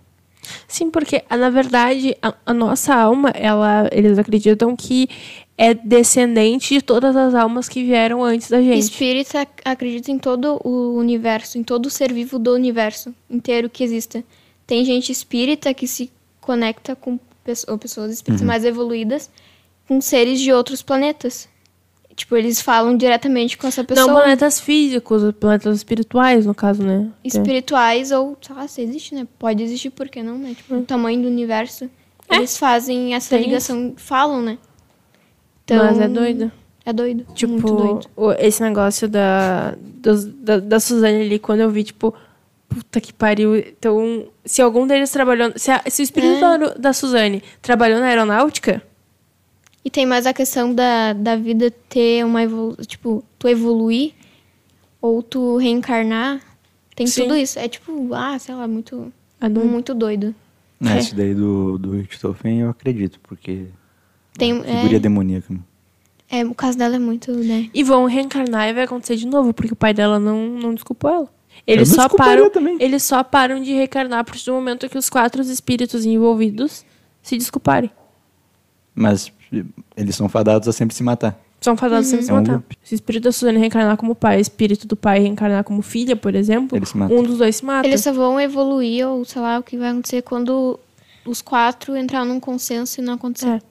Sim, 0.67 0.89
porque, 0.89 1.23
na 1.29 1.49
verdade, 1.49 2.15
a, 2.21 2.33
a 2.45 2.53
nossa 2.53 2.95
alma, 2.95 3.29
ela, 3.29 3.87
eles 3.91 4.17
acreditam 4.17 4.75
que 4.75 5.07
é 5.61 5.75
descendente 5.75 6.73
de 6.73 6.81
todas 6.81 7.15
as 7.15 7.35
almas 7.35 7.69
que 7.69 7.83
vieram 7.83 8.23
antes 8.23 8.49
da 8.49 8.59
gente. 8.59 8.79
Espírita 8.79 9.47
acredita 9.63 10.09
em 10.09 10.17
todo 10.17 10.59
o 10.65 10.97
universo, 10.97 11.59
em 11.59 11.63
todo 11.63 11.85
o 11.85 11.89
ser 11.91 12.11
vivo 12.11 12.39
do 12.39 12.51
universo 12.51 13.13
inteiro 13.29 13.69
que 13.69 13.83
exista. 13.83 14.23
Tem 14.65 14.83
gente 14.83 15.11
espírita 15.11 15.71
que 15.71 15.85
se 15.85 16.11
conecta 16.39 16.95
com 16.95 17.19
pessoas 17.79 18.11
espíritas 18.11 18.43
mais 18.43 18.65
evoluídas 18.65 19.29
com 19.87 20.01
seres 20.01 20.39
de 20.39 20.51
outros 20.51 20.81
planetas. 20.81 21.47
Tipo, 22.15 22.37
eles 22.37 22.59
falam 22.59 22.97
diretamente 22.97 23.55
com 23.55 23.67
essa 23.67 23.83
pessoa. 23.83 24.07
Não 24.07 24.15
planetas 24.15 24.59
físicos, 24.59 25.31
planetas 25.39 25.77
espirituais, 25.77 26.43
no 26.43 26.55
caso, 26.55 26.81
né? 26.81 27.11
espirituais 27.23 28.11
ou, 28.11 28.35
sei 28.41 28.55
lá, 28.55 28.67
se 28.67 28.81
existe, 28.81 29.13
né? 29.13 29.27
Pode 29.37 29.61
existir, 29.61 29.91
por 29.91 30.09
que 30.09 30.23
não, 30.23 30.39
né? 30.39 30.55
Tipo, 30.55 30.73
o 30.77 30.81
tamanho 30.81 31.21
do 31.21 31.27
universo. 31.27 31.87
Eles 32.27 32.57
fazem 32.57 33.13
essa 33.13 33.35
Tem 33.35 33.45
ligação, 33.45 33.93
falam, 33.95 34.41
né? 34.41 34.57
Mas 35.77 35.99
é 35.99 36.07
doido. 36.07 36.51
É 36.85 36.91
doido. 36.93 37.25
Tipo, 37.35 37.53
muito 37.53 37.73
doido. 37.75 38.07
o- 38.15 38.31
esse 38.33 38.61
negócio 38.63 39.07
da, 39.07 39.75
dos- 39.79 40.25
da, 40.25 40.59
da 40.59 40.79
Suzane 40.79 41.21
ali, 41.21 41.37
quando 41.39 41.59
eu 41.59 41.69
vi, 41.69 41.83
tipo, 41.83 42.13
puta 42.67 42.99
que 42.99 43.13
pariu. 43.13 43.55
Então, 43.55 44.25
se 44.43 44.61
algum 44.61 44.87
deles 44.87 45.11
trabalhou. 45.11 45.51
Se, 45.55 45.69
a- 45.71 45.83
se 45.87 46.01
o 46.01 46.03
espírito 46.03 46.43
É. 46.43 46.57
da, 46.57 46.67
da 46.73 46.93
Suzane 46.93 47.43
trabalhou 47.61 47.99
na 47.99 48.07
aeronáutica, 48.07 48.81
E 49.83 49.89
tem 49.89 50.05
mais 50.05 50.27
a 50.27 50.33
questão 50.33 50.73
da, 50.75 51.11
da 51.13 51.35
vida 51.35 51.71
ter 51.89 52.23
uma 52.23 52.43
evolução, 52.43 52.85
tipo, 52.85 53.23
tu 53.39 53.47
evoluir 53.47 54.13
ou 55.01 55.23
tu 55.23 55.57
reencarnar. 55.57 56.39
Tem 56.95 57.07
Sim. 57.07 57.23
tudo 57.23 57.35
isso. 57.35 57.57
É 57.57 57.67
tipo, 57.67 58.13
ah, 58.13 58.37
sei 58.37 58.53
lá, 58.53 58.67
muito, 58.67 59.11
é 59.39 59.49
doido. 59.49 59.67
muito 59.69 59.93
doido. 59.95 60.35
É. 60.83 60.87
É. 60.89 60.97
Esse 60.99 61.15
daí 61.15 61.33
do, 61.33 61.77
do 61.79 61.91
Richthofen 61.93 62.59
eu 62.61 62.69
acredito, 62.69 63.19
porque. 63.23 63.65
Tem, 64.37 64.61
Figuria 64.63 64.97
é, 64.97 64.99
demoníaca. 64.99 65.53
é, 66.29 66.45
o 66.45 66.55
caso 66.55 66.77
dela 66.77 66.95
é 66.95 66.99
muito, 66.99 67.31
né? 67.33 67.69
E 67.73 67.83
vão 67.83 68.05
reencarnar 68.05 68.69
e 68.69 68.73
vai 68.73 68.83
acontecer 68.83 69.15
de 69.17 69.27
novo, 69.27 69.53
porque 69.53 69.73
o 69.73 69.75
pai 69.75 69.93
dela 69.93 70.19
não, 70.19 70.47
não 70.49 70.73
desculpou 70.73 71.09
ela. 71.11 71.29
Eles 71.67 71.89
só, 71.89 72.07
param, 72.09 72.49
também. 72.49 72.77
eles 72.79 73.03
só 73.03 73.23
param 73.23 73.61
de 73.61 73.71
reencarnar 73.73 74.19
a 74.19 74.23
partir 74.23 74.45
do 74.45 74.53
momento 74.53 74.89
que 74.89 74.97
os 74.97 75.09
quatro 75.09 75.41
espíritos 75.41 76.05
envolvidos 76.05 76.83
se 77.21 77.37
desculparem. 77.37 77.91
Mas 78.95 79.31
eles 79.95 80.15
são 80.15 80.27
fadados 80.29 80.67
a 80.67 80.71
sempre 80.71 80.95
se 80.95 81.03
matar. 81.03 81.39
São 81.59 81.77
fadados 81.77 82.07
sempre 82.07 82.25
se 82.25 82.31
É 82.31 82.33
um 82.33 82.37
matar. 82.37 82.53
loop. 82.53 82.77
Se 82.83 82.93
o 82.93 82.95
espírito 82.95 83.23
da 83.25 83.31
Suzane 83.31 83.59
reencarnar 83.59 83.95
como 83.97 84.15
pai, 84.15 84.37
o 84.37 84.41
espírito 84.41 84.87
do 84.87 84.95
pai 84.95 85.19
reencarnar 85.19 85.63
como 85.63 85.81
filha, 85.83 86.15
por 86.15 86.33
exemplo, 86.33 86.79
um 87.11 87.21
dos 87.21 87.37
dois 87.37 87.57
se 87.57 87.65
mata. 87.65 87.87
Eles 87.87 88.01
só 88.01 88.11
vão 88.11 88.39
evoluir 88.39 89.07
ou 89.07 89.23
sei 89.23 89.41
lá 89.41 89.59
o 89.59 89.63
que 89.63 89.77
vai 89.77 89.89
acontecer 89.89 90.23
quando 90.23 90.79
os 91.25 91.41
quatro 91.41 91.95
entrar 91.95 92.25
num 92.25 92.39
consenso 92.39 92.99
e 92.99 93.03
não 93.03 93.13
acontecer. 93.13 93.47
É. 93.47 93.61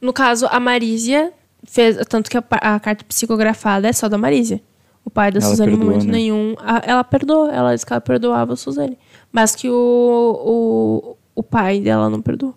No 0.00 0.12
caso, 0.12 0.46
a 0.50 0.58
Marísia 0.60 1.32
fez. 1.64 1.96
Tanto 2.08 2.30
que 2.30 2.36
a, 2.36 2.44
a 2.50 2.80
carta 2.80 3.04
psicografada 3.04 3.88
é 3.88 3.92
só 3.92 4.08
da 4.08 4.18
Marísia. 4.18 4.60
O 5.04 5.10
pai 5.10 5.30
da 5.30 5.38
Ela 5.38 5.48
Suzane, 5.50 5.72
em 5.72 5.76
momento 5.76 6.06
né? 6.06 6.12
nenhum. 6.12 6.54
a- 6.58 6.82
ela 6.84 7.04
perdoou. 7.04 7.48
Ela 7.50 7.74
disse 7.74 7.84
que 7.86 7.92
ela 7.92 8.00
perdoava 8.00 8.54
a 8.54 8.56
Suzane. 8.56 8.98
Mas 9.32 9.54
que 9.54 9.68
o, 9.68 9.74
o, 9.74 11.16
o 11.34 11.42
pai 11.42 11.80
dela 11.80 12.08
não 12.08 12.20
perdoou. 12.22 12.54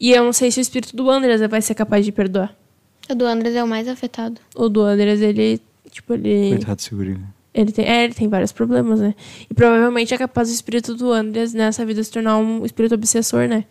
E 0.00 0.12
eu 0.12 0.24
não 0.24 0.32
sei 0.32 0.50
se 0.50 0.58
o 0.58 0.62
espírito 0.62 0.96
do 0.96 1.08
Andres 1.08 1.40
vai 1.48 1.62
ser 1.62 1.74
capaz 1.74 2.04
de 2.04 2.10
perdoar. 2.10 2.54
O 3.08 3.14
do 3.14 3.24
Andres 3.24 3.54
é 3.54 3.62
o 3.62 3.68
mais 3.68 3.86
afetado. 3.88 4.40
O 4.56 4.68
do 4.68 4.82
Andres, 4.82 5.20
ele. 5.20 5.60
Tipo, 5.90 6.14
ele. 6.14 6.50
Coitado 6.50 6.76
do 6.76 6.82
segurinho. 6.82 7.28
Ele 7.54 7.70
tem, 7.70 7.84
é, 7.84 8.04
ele 8.04 8.14
tem 8.14 8.28
vários 8.28 8.50
problemas, 8.50 8.98
né? 9.00 9.14
E 9.48 9.52
provavelmente 9.54 10.14
é 10.14 10.18
capaz 10.18 10.48
do 10.48 10.54
espírito 10.54 10.94
do 10.94 11.12
Andreas 11.12 11.52
nessa 11.52 11.84
vida 11.84 12.02
se 12.02 12.10
tornar 12.10 12.38
um 12.38 12.64
espírito 12.64 12.94
obsessor, 12.94 13.46
né? 13.46 13.64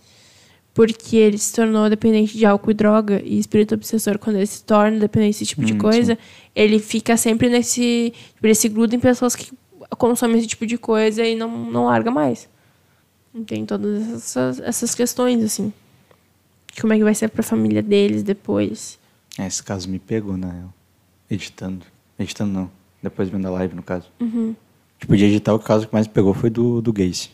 Porque 0.74 1.18
ele 1.18 1.38
se 1.38 1.54
tornou 1.54 1.90
dependente 1.90 2.38
de 2.38 2.46
álcool 2.46 2.72
e 2.72 2.74
droga. 2.74 3.22
E 3.26 3.38
espírito 3.38 3.76
obsessor, 3.76 4.18
quando 4.18 4.38
ele 4.38 4.46
se 4.46 4.64
torna 4.64 5.00
dependente 5.00 5.34
desse 5.34 5.46
tipo 5.46 5.66
de 5.66 5.74
Hum, 5.74 5.78
coisa, 5.78 6.18
ele 6.56 6.80
fica 6.80 7.18
sempre 7.18 7.50
nesse. 7.50 8.14
Tipo, 8.36 8.48
ele 8.48 8.56
se 8.56 8.70
gruda 8.70 8.96
em 8.96 9.00
pessoas 9.00 9.36
que 9.36 9.52
consomem 9.98 10.38
esse 10.38 10.48
tipo 10.48 10.66
de 10.66 10.78
coisa 10.78 11.26
e 11.26 11.36
não, 11.36 11.50
não 11.70 11.86
larga 11.86 12.10
mais. 12.10 12.48
Tem 13.46 13.66
todas 13.66 14.10
essas, 14.14 14.60
essas 14.60 14.96
questões, 14.96 15.44
assim. 15.44 15.74
Como 16.80 16.94
é 16.94 16.98
que 16.98 17.04
vai 17.04 17.16
ser 17.16 17.30
pra 17.30 17.44
família 17.44 17.82
deles 17.82 18.24
depois? 18.24 18.98
É, 19.38 19.46
esse 19.48 19.62
caso 19.62 19.90
me 19.90 20.00
pegou, 20.00 20.36
real. 20.36 20.74
Editando. 21.30 21.86
Editando 22.18 22.52
não. 22.54 22.72
Depois 23.04 23.30
vendo 23.30 23.48
a 23.48 23.52
live, 23.52 23.76
no 23.76 23.84
caso. 23.84 24.08
Tipo, 25.00 25.18
de 25.18 25.26
editar, 25.26 25.54
o 25.54 25.60
caso 25.60 25.88
que 25.88 25.94
mais 25.94 26.08
me 26.08 26.14
pegou 26.14 26.34
foi 26.34 26.50
do, 26.50 26.82
do 26.82 26.94
Gacy. 26.94 27.30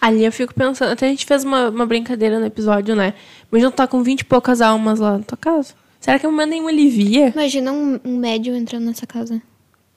Ali 0.00 0.24
eu 0.24 0.32
fico 0.32 0.54
pensando, 0.54 0.92
até 0.92 1.06
a 1.06 1.10
gente 1.10 1.24
fez 1.26 1.44
uma, 1.44 1.68
uma 1.70 1.86
brincadeira 1.86 2.38
no 2.38 2.46
episódio, 2.46 2.94
né? 2.96 3.14
Imagina 3.50 3.70
tá 3.70 3.86
com 3.86 4.02
20 4.02 4.20
e 4.20 4.24
poucas 4.24 4.60
almas 4.60 4.98
lá 4.98 5.18
na 5.18 5.24
tua 5.24 5.38
casa. 5.38 5.74
Será 6.00 6.18
que 6.18 6.26
a 6.26 6.30
mamãe 6.30 6.46
nenhuma 6.46 6.70
alivia? 6.70 7.28
Imagina 7.34 7.72
um, 7.72 7.98
um 8.04 8.16
médium 8.16 8.54
entrando 8.54 8.84
nessa 8.84 9.06
casa. 9.06 9.42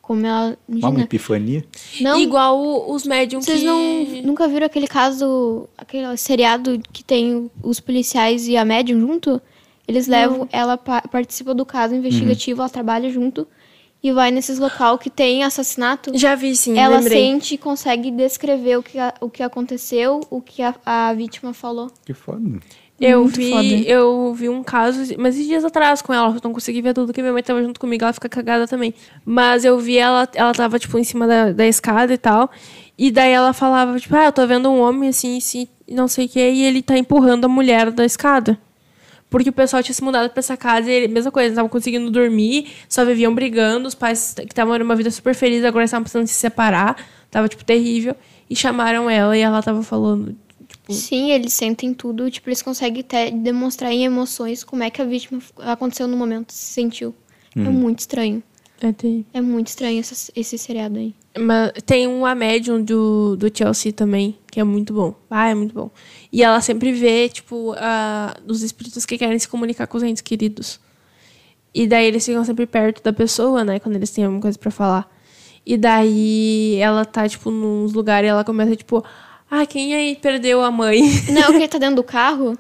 Como 0.02 0.26
ela. 0.26 0.58
Uma, 0.68 0.80
Imagina. 0.80 1.04
epifania. 1.04 1.66
Não, 2.02 2.20
Igual 2.20 2.90
os 2.92 3.06
médiums 3.06 3.46
vocês 3.46 3.60
que... 3.60 3.66
não, 3.66 4.24
nunca 4.24 4.48
viram 4.48 4.66
aquele 4.66 4.88
caso, 4.88 5.70
aquele 5.78 6.18
seriado 6.18 6.82
que 6.92 7.04
tem 7.04 7.50
os 7.64 7.80
policiais 7.80 8.48
e 8.48 8.58
a 8.58 8.66
médium 8.66 9.00
junto? 9.00 9.42
Eles 9.88 10.08
levam, 10.08 10.48
ela 10.52 10.78
pa- 10.78 11.02
participa 11.04 11.54
do 11.54 11.66
caso 11.66 11.94
investigativo, 11.94 12.62
ela 12.62 12.70
trabalha 12.70 13.10
junto 13.10 13.48
e 14.04 14.12
vai 14.12 14.32
nesses 14.32 14.58
local 14.60 14.98
que 14.98 15.10
tem 15.10 15.44
assassinato. 15.44 16.12
Já 16.18 16.34
vi, 16.36 16.56
sim, 16.56 16.78
ela 16.78 16.98
lembrei. 16.98 17.18
sente 17.20 17.56
e 17.56 17.58
consegue 17.58 18.10
descrever 18.12 18.78
o 18.78 18.84
que, 18.84 18.98
a- 18.98 19.14
o 19.22 19.30
que 19.30 19.44
aconteceu, 19.44 20.22
o 20.30 20.42
que 20.42 20.62
a, 20.64 20.74
a 20.86 21.14
vítima 21.14 21.54
falou. 21.54 21.92
Que 22.06 22.14
foda. 22.14 22.60
Eu 23.00 23.22
Muito 23.22 23.36
vi, 23.38 23.50
foda. 23.50 23.64
eu 23.64 24.34
vi 24.36 24.48
um 24.48 24.62
caso, 24.64 25.00
mas 25.18 25.34
esses 25.36 25.48
dias 25.48 25.66
atrás 25.66 26.04
com 26.04 26.14
ela, 26.14 26.36
eu 26.36 26.42
não 26.44 26.54
consegui 26.54 26.84
ver 26.84 26.94
tudo, 26.94 27.08
porque 27.08 27.20
minha 27.22 27.34
mãe 27.34 27.42
tava 27.42 27.64
junto 27.64 27.80
comigo, 27.80 28.04
ela 28.04 28.14
fica 28.14 28.30
cagada 28.30 28.68
também. 28.68 28.94
Mas 29.26 29.66
eu 29.66 29.80
vi 29.80 29.98
ela, 29.98 30.30
ela 30.36 30.54
tava, 30.54 30.78
tipo, 30.78 31.00
em 31.00 31.04
cima 31.04 31.26
da, 31.26 31.52
da 31.52 31.66
escada 31.66 32.14
e 32.14 32.18
tal, 32.18 32.52
e 32.96 33.10
daí 33.10 33.32
ela 33.32 33.54
falava, 33.54 34.00
tipo, 34.00 34.16
ah, 34.16 34.26
eu 34.26 34.32
tô 34.32 34.46
vendo 34.46 34.70
um 34.70 34.80
homem 34.80 35.10
assim, 35.10 35.36
assim, 35.38 35.68
e 35.88 35.96
não 35.96 36.08
sei 36.08 36.28
o 36.28 36.30
que, 36.30 36.40
e 36.40 36.64
ele 36.64 36.84
tá 36.84 36.96
empurrando 36.96 37.46
a 37.46 37.48
mulher 37.48 37.90
da 37.92 38.06
escada. 38.06 38.56
Porque 39.32 39.50
o 39.50 39.54
pessoal 39.54 39.82
tinha 39.82 39.96
se 39.96 40.04
mudado 40.04 40.30
pra 40.30 40.40
essa 40.40 40.56
casa 40.56 40.92
e 40.92 40.94
ele, 40.94 41.08
mesma 41.08 41.32
coisa, 41.32 41.46
eles 41.46 41.54
estavam 41.54 41.70
conseguindo 41.70 42.12
dormir, 42.12 42.68
só 42.88 43.04
viviam 43.04 43.34
brigando, 43.34 43.88
os 43.88 43.96
pais 43.96 44.36
que 44.36 44.44
estavam 44.44 44.78
numa 44.78 44.96
vida 44.96 45.10
super 45.10 45.34
feliz, 45.34 45.64
agora 45.66 45.86
estavam 45.86 46.04
precisando 46.04 46.28
se 46.28 46.34
separar, 46.36 46.98
tava, 47.32 47.48
tipo, 47.48 47.64
terrível, 47.66 48.14
e 48.50 48.56
chamaram 48.56 49.10
ela 49.10 49.36
e 49.36 49.40
ela 49.42 49.64
tava 49.64 49.82
falando, 49.82 50.36
tipo, 50.68 50.94
Sim, 50.94 51.32
eles 51.32 51.54
sentem 51.54 51.94
tudo, 51.94 52.30
tipo, 52.30 52.50
eles 52.50 52.62
conseguem 52.62 53.00
até 53.00 53.32
demonstrar 53.32 53.92
em 53.94 54.04
emoções 54.04 54.64
como 54.66 54.84
é 54.84 54.90
que 54.90 55.02
a 55.02 55.06
vítima 55.06 55.42
aconteceu 55.60 56.08
no 56.10 56.18
momento, 56.18 56.52
se 56.52 56.74
sentiu. 56.74 57.16
É 57.56 57.60
muito 57.62 58.00
estranho. 58.00 58.44
é 58.82 58.92
terrível. 58.92 59.26
É 59.34 59.40
muito 59.42 59.68
estranho 59.68 60.00
essa- 60.02 60.32
esse 60.36 60.58
seriado 60.58 61.00
aí. 61.00 61.16
Mas 61.38 61.72
tem 61.86 62.08
um 62.08 62.26
A 62.26 62.36
Medium 62.36 62.84
do, 62.84 63.38
do 63.38 63.56
Chelsea 63.56 63.94
também, 63.94 64.38
que 64.52 64.60
é 64.60 64.64
muito 64.64 64.94
bom. 64.94 65.16
Ah, 65.30 65.50
é 65.50 65.56
muito 65.56 65.74
bom. 65.74 65.90
E 66.32 66.44
ela 66.44 66.60
sempre 66.60 66.92
vê, 66.92 67.30
tipo, 67.30 67.74
a, 67.78 68.36
os 68.46 68.62
espíritos 68.62 69.06
que 69.06 69.18
querem 69.18 69.40
se 69.40 69.48
comunicar 69.48 69.88
com 69.88 69.98
os 69.98 70.04
entes 70.04 70.22
queridos. 70.22 70.80
E 71.74 71.88
daí 71.88 72.06
eles 72.06 72.26
ficam 72.26 72.44
sempre 72.44 72.66
perto 72.66 73.02
da 73.02 73.14
pessoa, 73.14 73.64
né? 73.64 73.80
Quando 73.80 73.96
eles 73.96 74.10
têm 74.10 74.26
alguma 74.26 74.42
coisa 74.42 74.60
pra 74.60 74.72
falar. 74.72 75.10
E 75.66 75.78
daí 75.78 76.76
ela 76.82 77.06
tá, 77.06 77.28
tipo, 77.30 77.50
nos 77.50 77.94
lugares 77.94 78.28
e 78.28 78.30
ela 78.30 78.44
começa, 78.44 78.76
tipo... 78.76 79.04
Ah, 79.50 79.66
quem 79.66 79.94
aí 79.94 80.16
perdeu 80.16 80.62
a 80.62 80.72
mãe? 80.72 81.02
Não, 81.32 81.52
que 81.52 81.58
ele 81.58 81.68
tá 81.68 81.78
dentro 81.78 81.98
do 81.98 82.04
carro. 82.04 82.58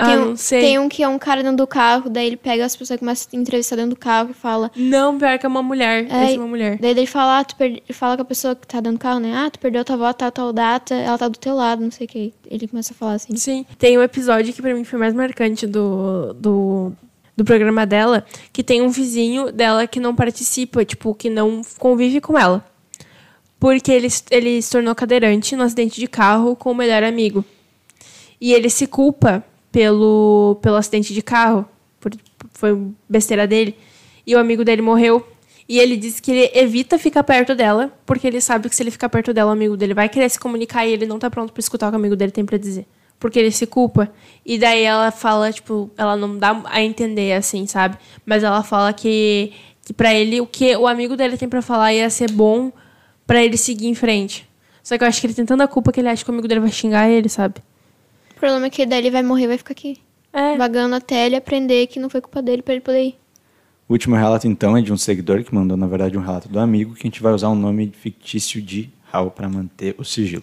Ah, 0.00 0.06
tem, 0.06 0.18
um, 0.18 0.24
não 0.24 0.36
sei. 0.36 0.60
tem 0.62 0.78
um 0.78 0.88
que 0.88 1.02
é 1.02 1.08
um 1.08 1.18
cara 1.18 1.42
dentro 1.42 1.58
do 1.58 1.66
carro, 1.66 2.08
daí 2.08 2.26
ele 2.26 2.36
pega 2.36 2.64
as 2.64 2.74
pessoas 2.74 2.98
que 2.98 3.04
começam 3.04 3.28
a 3.32 3.36
entrevistar 3.36 3.76
dentro 3.76 3.90
do 3.90 3.96
carro 3.96 4.30
e 4.30 4.34
fala. 4.34 4.70
Não, 4.74 5.18
pior 5.18 5.38
que 5.38 5.44
é 5.44 5.48
uma 5.48 5.62
mulher. 5.62 6.06
É, 6.10 6.24
Essa 6.24 6.32
é 6.32 6.38
uma 6.38 6.46
mulher. 6.46 6.78
Daí 6.78 6.90
ele 6.90 7.06
fala, 7.06 7.40
ah, 7.40 7.44
tu 7.44 7.54
perde... 7.54 7.82
fala 7.92 8.16
com 8.16 8.22
a 8.22 8.24
pessoa 8.24 8.56
que 8.56 8.66
tá 8.66 8.80
dentro 8.80 8.98
do 8.98 9.02
carro, 9.02 9.20
né? 9.20 9.34
Ah, 9.34 9.50
tu 9.50 9.58
perdeu 9.58 9.84
tua 9.84 9.96
avó, 9.96 10.12
tá 10.12 10.30
tal 10.30 10.52
data, 10.52 10.94
ela 10.94 11.18
tá 11.18 11.28
do 11.28 11.38
teu 11.38 11.54
lado, 11.54 11.82
não 11.82 11.90
sei 11.90 12.06
o 12.06 12.08
que. 12.08 12.32
Ele 12.50 12.66
começa 12.66 12.94
a 12.94 12.96
falar 12.96 13.12
assim. 13.12 13.36
Sim. 13.36 13.66
Tem 13.78 13.98
um 13.98 14.02
episódio 14.02 14.54
que 14.54 14.62
pra 14.62 14.74
mim 14.74 14.84
foi 14.84 14.98
mais 14.98 15.12
marcante 15.12 15.66
do, 15.66 16.32
do, 16.32 16.92
do 17.36 17.44
programa 17.44 17.84
dela, 17.84 18.24
que 18.52 18.64
tem 18.64 18.80
um 18.80 18.88
vizinho 18.88 19.52
dela 19.52 19.86
que 19.86 20.00
não 20.00 20.14
participa, 20.14 20.82
tipo, 20.82 21.14
que 21.14 21.28
não 21.28 21.60
convive 21.78 22.22
com 22.22 22.38
ela. 22.38 22.64
Porque 23.58 23.92
ele, 23.92 24.08
ele 24.30 24.62
se 24.62 24.70
tornou 24.70 24.94
cadeirante 24.94 25.54
no 25.54 25.64
acidente 25.64 26.00
de 26.00 26.06
carro 26.06 26.56
com 26.56 26.72
o 26.72 26.74
melhor 26.74 27.02
amigo. 27.02 27.44
E 28.40 28.54
ele 28.54 28.70
se 28.70 28.86
culpa 28.86 29.44
pelo, 29.72 30.58
pelo 30.62 30.76
acidente 30.76 31.14
de 31.14 31.22
carro, 31.22 31.66
por, 31.98 32.12
foi 32.52 32.88
besteira 33.08 33.46
dele. 33.46 33.76
E 34.26 34.34
o 34.34 34.38
amigo 34.38 34.64
dele 34.64 34.82
morreu. 34.82 35.26
E 35.68 35.78
ele 35.78 35.96
disse 35.96 36.20
que 36.20 36.32
ele 36.32 36.50
evita 36.52 36.98
ficar 36.98 37.22
perto 37.22 37.54
dela, 37.54 37.92
porque 38.04 38.26
ele 38.26 38.40
sabe 38.40 38.68
que 38.68 38.74
se 38.74 38.82
ele 38.82 38.90
ficar 38.90 39.08
perto 39.08 39.32
dela, 39.32 39.50
o 39.50 39.52
amigo 39.52 39.76
dele 39.76 39.94
vai 39.94 40.08
querer 40.08 40.28
se 40.28 40.38
comunicar 40.38 40.84
e 40.84 40.92
ele 40.92 41.06
não 41.06 41.18
tá 41.18 41.30
pronto 41.30 41.52
pra 41.52 41.60
escutar 41.60 41.86
o 41.86 41.90
que 41.90 41.96
o 41.96 42.00
amigo 42.00 42.16
dele 42.16 42.32
tem 42.32 42.44
pra 42.44 42.58
dizer. 42.58 42.86
Porque 43.20 43.38
ele 43.38 43.52
se 43.52 43.66
culpa. 43.66 44.12
E 44.44 44.58
daí 44.58 44.82
ela 44.82 45.12
fala, 45.12 45.52
tipo, 45.52 45.88
ela 45.96 46.16
não 46.16 46.36
dá 46.36 46.60
a 46.64 46.82
entender 46.82 47.34
assim, 47.34 47.66
sabe? 47.66 47.96
Mas 48.26 48.42
ela 48.42 48.64
fala 48.64 48.92
que, 48.92 49.52
que 49.84 49.92
para 49.92 50.12
ele 50.12 50.40
o 50.40 50.46
que 50.46 50.76
o 50.76 50.88
amigo 50.88 51.16
dele 51.16 51.36
tem 51.36 51.48
pra 51.48 51.62
falar 51.62 51.92
ia 51.92 52.10
ser 52.10 52.32
bom 52.32 52.72
pra 53.24 53.44
ele 53.44 53.56
seguir 53.56 53.86
em 53.86 53.94
frente. 53.94 54.48
Só 54.82 54.98
que 54.98 55.04
eu 55.04 55.08
acho 55.08 55.20
que 55.20 55.26
ele 55.28 55.34
tem 55.34 55.46
tanta 55.46 55.68
culpa 55.68 55.92
que 55.92 56.00
ele 56.00 56.08
acha 56.08 56.24
que 56.24 56.30
o 56.30 56.34
amigo 56.34 56.48
dele 56.48 56.60
vai 56.60 56.72
xingar 56.72 57.08
ele, 57.08 57.28
sabe? 57.28 57.62
O 58.40 58.46
problema 58.48 58.68
é 58.68 58.70
que 58.70 58.86
daí 58.86 59.00
ele 59.00 59.10
vai 59.10 59.22
morrer 59.22 59.44
e 59.44 59.48
vai 59.48 59.58
ficar 59.58 59.72
aqui. 59.72 59.98
É. 60.32 60.56
Vagando 60.56 60.94
até 60.94 61.26
ele 61.26 61.36
aprender 61.36 61.86
que 61.88 62.00
não 62.00 62.08
foi 62.08 62.22
culpa 62.22 62.40
dele 62.40 62.62
pra 62.62 62.72
ele 62.72 62.80
poder 62.80 63.02
ir. 63.02 63.18
O 63.86 63.92
último 63.92 64.16
relato, 64.16 64.48
então, 64.48 64.74
é 64.74 64.80
de 64.80 64.90
um 64.90 64.96
seguidor 64.96 65.44
que 65.44 65.54
mandou, 65.54 65.76
na 65.76 65.86
verdade, 65.86 66.16
um 66.16 66.22
relato 66.22 66.48
do 66.48 66.58
amigo, 66.58 66.94
que 66.94 67.00
a 67.00 67.02
gente 67.02 67.22
vai 67.22 67.34
usar 67.34 67.48
o 67.48 67.54
nome 67.54 67.92
fictício 67.94 68.62
de 68.62 68.88
Hal 69.12 69.30
para 69.30 69.46
manter 69.46 69.94
o 69.98 70.04
sigilo. 70.04 70.42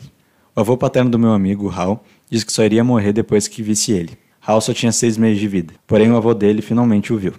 O 0.55 0.59
avô 0.59 0.77
paterno 0.77 1.09
do 1.09 1.17
meu 1.17 1.31
amigo, 1.31 1.71
Hal, 1.71 2.05
disse 2.29 2.45
que 2.45 2.53
só 2.53 2.63
iria 2.63 2.83
morrer 2.83 3.13
depois 3.13 3.47
que 3.47 3.63
visse 3.63 3.93
ele. 3.93 4.15
Hal 4.45 4.61
só 4.61 4.75
tinha 4.75 4.91
seis 4.91 5.17
meses 5.17 5.39
de 5.39 5.47
vida, 5.47 5.73
porém 5.87 6.11
o 6.11 6.17
avô 6.17 6.35
dele 6.35 6.61
finalmente 6.61 7.11
o 7.11 7.17
viu. 7.17 7.33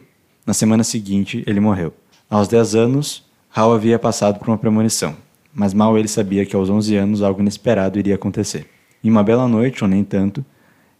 Na 0.44 0.54
semana 0.54 0.82
seguinte, 0.82 1.44
ele 1.46 1.60
morreu. 1.60 1.94
Aos 2.28 2.48
10 2.48 2.74
anos, 2.74 3.24
Hal 3.54 3.72
havia 3.72 3.96
passado 3.96 4.40
por 4.40 4.48
uma 4.48 4.58
premonição, 4.58 5.14
mas 5.54 5.72
mal 5.72 5.96
ele 5.96 6.08
sabia 6.08 6.44
que 6.44 6.56
aos 6.56 6.68
11 6.68 6.96
anos 6.96 7.22
algo 7.22 7.40
inesperado 7.40 7.96
iria 7.96 8.16
acontecer. 8.16 8.68
Em 9.02 9.10
uma 9.10 9.22
bela 9.22 9.46
noite, 9.46 9.82
ou 9.84 9.88
nem 9.88 10.02
tanto, 10.02 10.44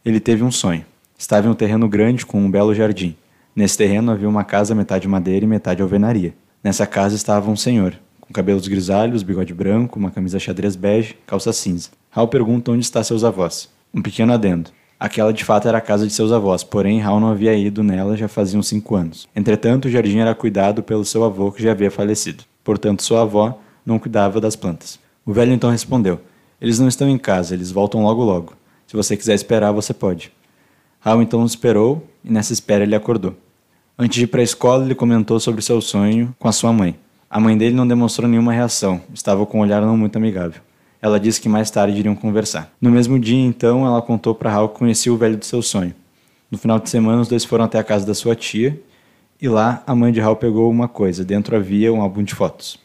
ele 0.04 0.20
teve 0.20 0.44
um 0.44 0.50
sonho. 0.50 0.84
Estava 1.18 1.48
em 1.48 1.50
um 1.50 1.54
terreno 1.54 1.88
grande 1.88 2.24
com 2.24 2.40
um 2.40 2.50
belo 2.50 2.74
jardim. 2.74 3.16
Nesse 3.54 3.76
terreno 3.76 4.12
havia 4.12 4.28
uma 4.28 4.44
casa 4.44 4.74
metade 4.74 5.08
madeira 5.08 5.44
e 5.44 5.48
metade 5.48 5.82
alvenaria. 5.82 6.32
Nessa 6.62 6.86
casa 6.86 7.16
estava 7.16 7.50
um 7.50 7.56
senhor, 7.56 7.94
com 8.20 8.32
cabelos 8.32 8.68
grisalhos, 8.68 9.22
bigode 9.22 9.52
branco, 9.52 9.98
uma 9.98 10.10
camisa 10.10 10.38
xadrez 10.38 10.76
bege, 10.76 11.16
calça 11.26 11.52
cinza. 11.52 11.90
Hal 12.14 12.28
pergunta 12.28 12.70
onde 12.70 12.84
está 12.84 13.02
seus 13.02 13.24
avós. 13.24 13.68
Um 13.92 14.00
pequeno 14.00 14.32
adendo. 14.32 14.70
Aquela 15.00 15.32
de 15.32 15.44
fato 15.44 15.68
era 15.68 15.78
a 15.78 15.80
casa 15.80 16.06
de 16.06 16.12
seus 16.12 16.32
avós, 16.32 16.64
porém 16.64 17.02
Hal 17.02 17.20
não 17.20 17.28
havia 17.28 17.54
ido 17.54 17.84
nela 17.84 18.16
já 18.16 18.28
fazia 18.28 18.58
uns 18.58 18.68
cinco 18.68 18.96
anos. 18.96 19.28
Entretanto, 19.34 19.86
o 19.86 19.90
jardim 19.90 20.18
era 20.18 20.34
cuidado 20.34 20.82
pelo 20.82 21.04
seu 21.04 21.24
avô 21.24 21.52
que 21.52 21.62
já 21.62 21.70
havia 21.70 21.90
falecido. 21.90 22.44
Portanto, 22.64 23.02
sua 23.02 23.22
avó 23.22 23.60
não 23.86 23.98
cuidava 23.98 24.40
das 24.40 24.56
plantas. 24.56 24.98
O 25.24 25.32
velho 25.32 25.52
então 25.52 25.70
respondeu: 25.70 26.20
Eles 26.60 26.78
não 26.78 26.88
estão 26.88 27.08
em 27.08 27.18
casa, 27.18 27.54
eles 27.54 27.70
voltam 27.70 28.02
logo 28.02 28.22
logo. 28.24 28.54
Se 28.86 28.96
você 28.96 29.16
quiser 29.16 29.34
esperar, 29.34 29.70
você 29.72 29.94
pode. 29.94 30.32
Hal 31.04 31.22
então 31.22 31.44
esperou 31.44 32.04
e 32.24 32.32
nessa 32.32 32.52
espera 32.52 32.82
ele 32.82 32.96
acordou. 32.96 33.36
Antes 33.96 34.16
de 34.16 34.24
ir 34.24 34.26
para 34.26 34.40
a 34.40 34.44
escola, 34.44 34.84
ele 34.84 34.94
comentou 34.94 35.38
sobre 35.38 35.62
seu 35.62 35.80
sonho 35.80 36.34
com 36.38 36.48
a 36.48 36.52
sua 36.52 36.72
mãe. 36.72 36.98
A 37.30 37.38
mãe 37.38 37.56
dele 37.56 37.74
não 37.74 37.86
demonstrou 37.86 38.28
nenhuma 38.28 38.52
reação, 38.52 39.00
estava 39.12 39.44
com 39.44 39.58
um 39.58 39.60
olhar 39.60 39.82
não 39.82 39.96
muito 39.96 40.16
amigável. 40.16 40.62
Ela 41.00 41.20
disse 41.20 41.40
que 41.40 41.48
mais 41.48 41.70
tarde 41.70 41.98
iriam 41.98 42.14
conversar. 42.14 42.72
No 42.80 42.90
mesmo 42.90 43.18
dia, 43.18 43.44
então, 43.44 43.86
ela 43.86 44.02
contou 44.02 44.34
para 44.34 44.52
Hal 44.52 44.68
que 44.68 44.78
conhecia 44.78 45.12
o 45.12 45.16
velho 45.16 45.36
do 45.36 45.44
seu 45.44 45.62
sonho. 45.62 45.94
No 46.50 46.58
final 46.58 46.78
de 46.78 46.90
semana, 46.90 47.20
os 47.20 47.28
dois 47.28 47.44
foram 47.44 47.64
até 47.64 47.78
a 47.78 47.84
casa 47.84 48.06
da 48.06 48.14
sua 48.14 48.34
tia 48.34 48.80
e 49.40 49.48
lá 49.48 49.82
a 49.86 49.94
mãe 49.94 50.10
de 50.10 50.20
Hal 50.20 50.34
pegou 50.34 50.68
uma 50.70 50.88
coisa. 50.88 51.24
Dentro 51.24 51.54
havia 51.54 51.92
um 51.92 52.00
álbum 52.00 52.24
de 52.24 52.34
fotos. 52.34 52.78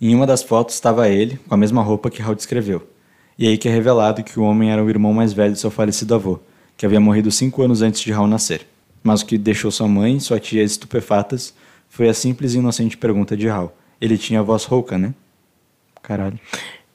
Em 0.00 0.14
uma 0.14 0.26
das 0.26 0.42
fotos 0.42 0.74
estava 0.74 1.08
ele, 1.08 1.38
com 1.48 1.54
a 1.54 1.56
mesma 1.56 1.82
roupa 1.82 2.10
que 2.10 2.20
Hal 2.20 2.34
descreveu. 2.34 2.86
E 3.38 3.46
aí 3.46 3.58
que 3.58 3.68
é 3.68 3.72
revelado 3.72 4.22
que 4.24 4.40
o 4.40 4.42
homem 4.42 4.70
era 4.70 4.82
o 4.82 4.88
irmão 4.88 5.12
mais 5.12 5.32
velho 5.32 5.52
de 5.52 5.58
seu 5.58 5.70
falecido 5.70 6.14
avô, 6.14 6.38
que 6.76 6.86
havia 6.86 7.00
morrido 7.00 7.30
cinco 7.30 7.62
anos 7.62 7.82
antes 7.82 8.00
de 8.00 8.12
Hal 8.12 8.26
nascer. 8.26 8.66
Mas 9.02 9.20
o 9.20 9.26
que 9.26 9.36
deixou 9.36 9.70
sua 9.70 9.86
mãe 9.86 10.16
e 10.16 10.20
sua 10.20 10.40
tia 10.40 10.62
estupefatas 10.62 11.54
foi 11.88 12.08
a 12.08 12.14
simples 12.14 12.54
e 12.54 12.58
inocente 12.58 12.96
pergunta 12.96 13.36
de 13.36 13.48
Hal. 13.48 13.76
Ele 14.00 14.16
tinha 14.16 14.40
a 14.40 14.42
voz 14.42 14.64
rouca, 14.64 14.96
né? 14.98 15.14
Caralho. 16.02 16.38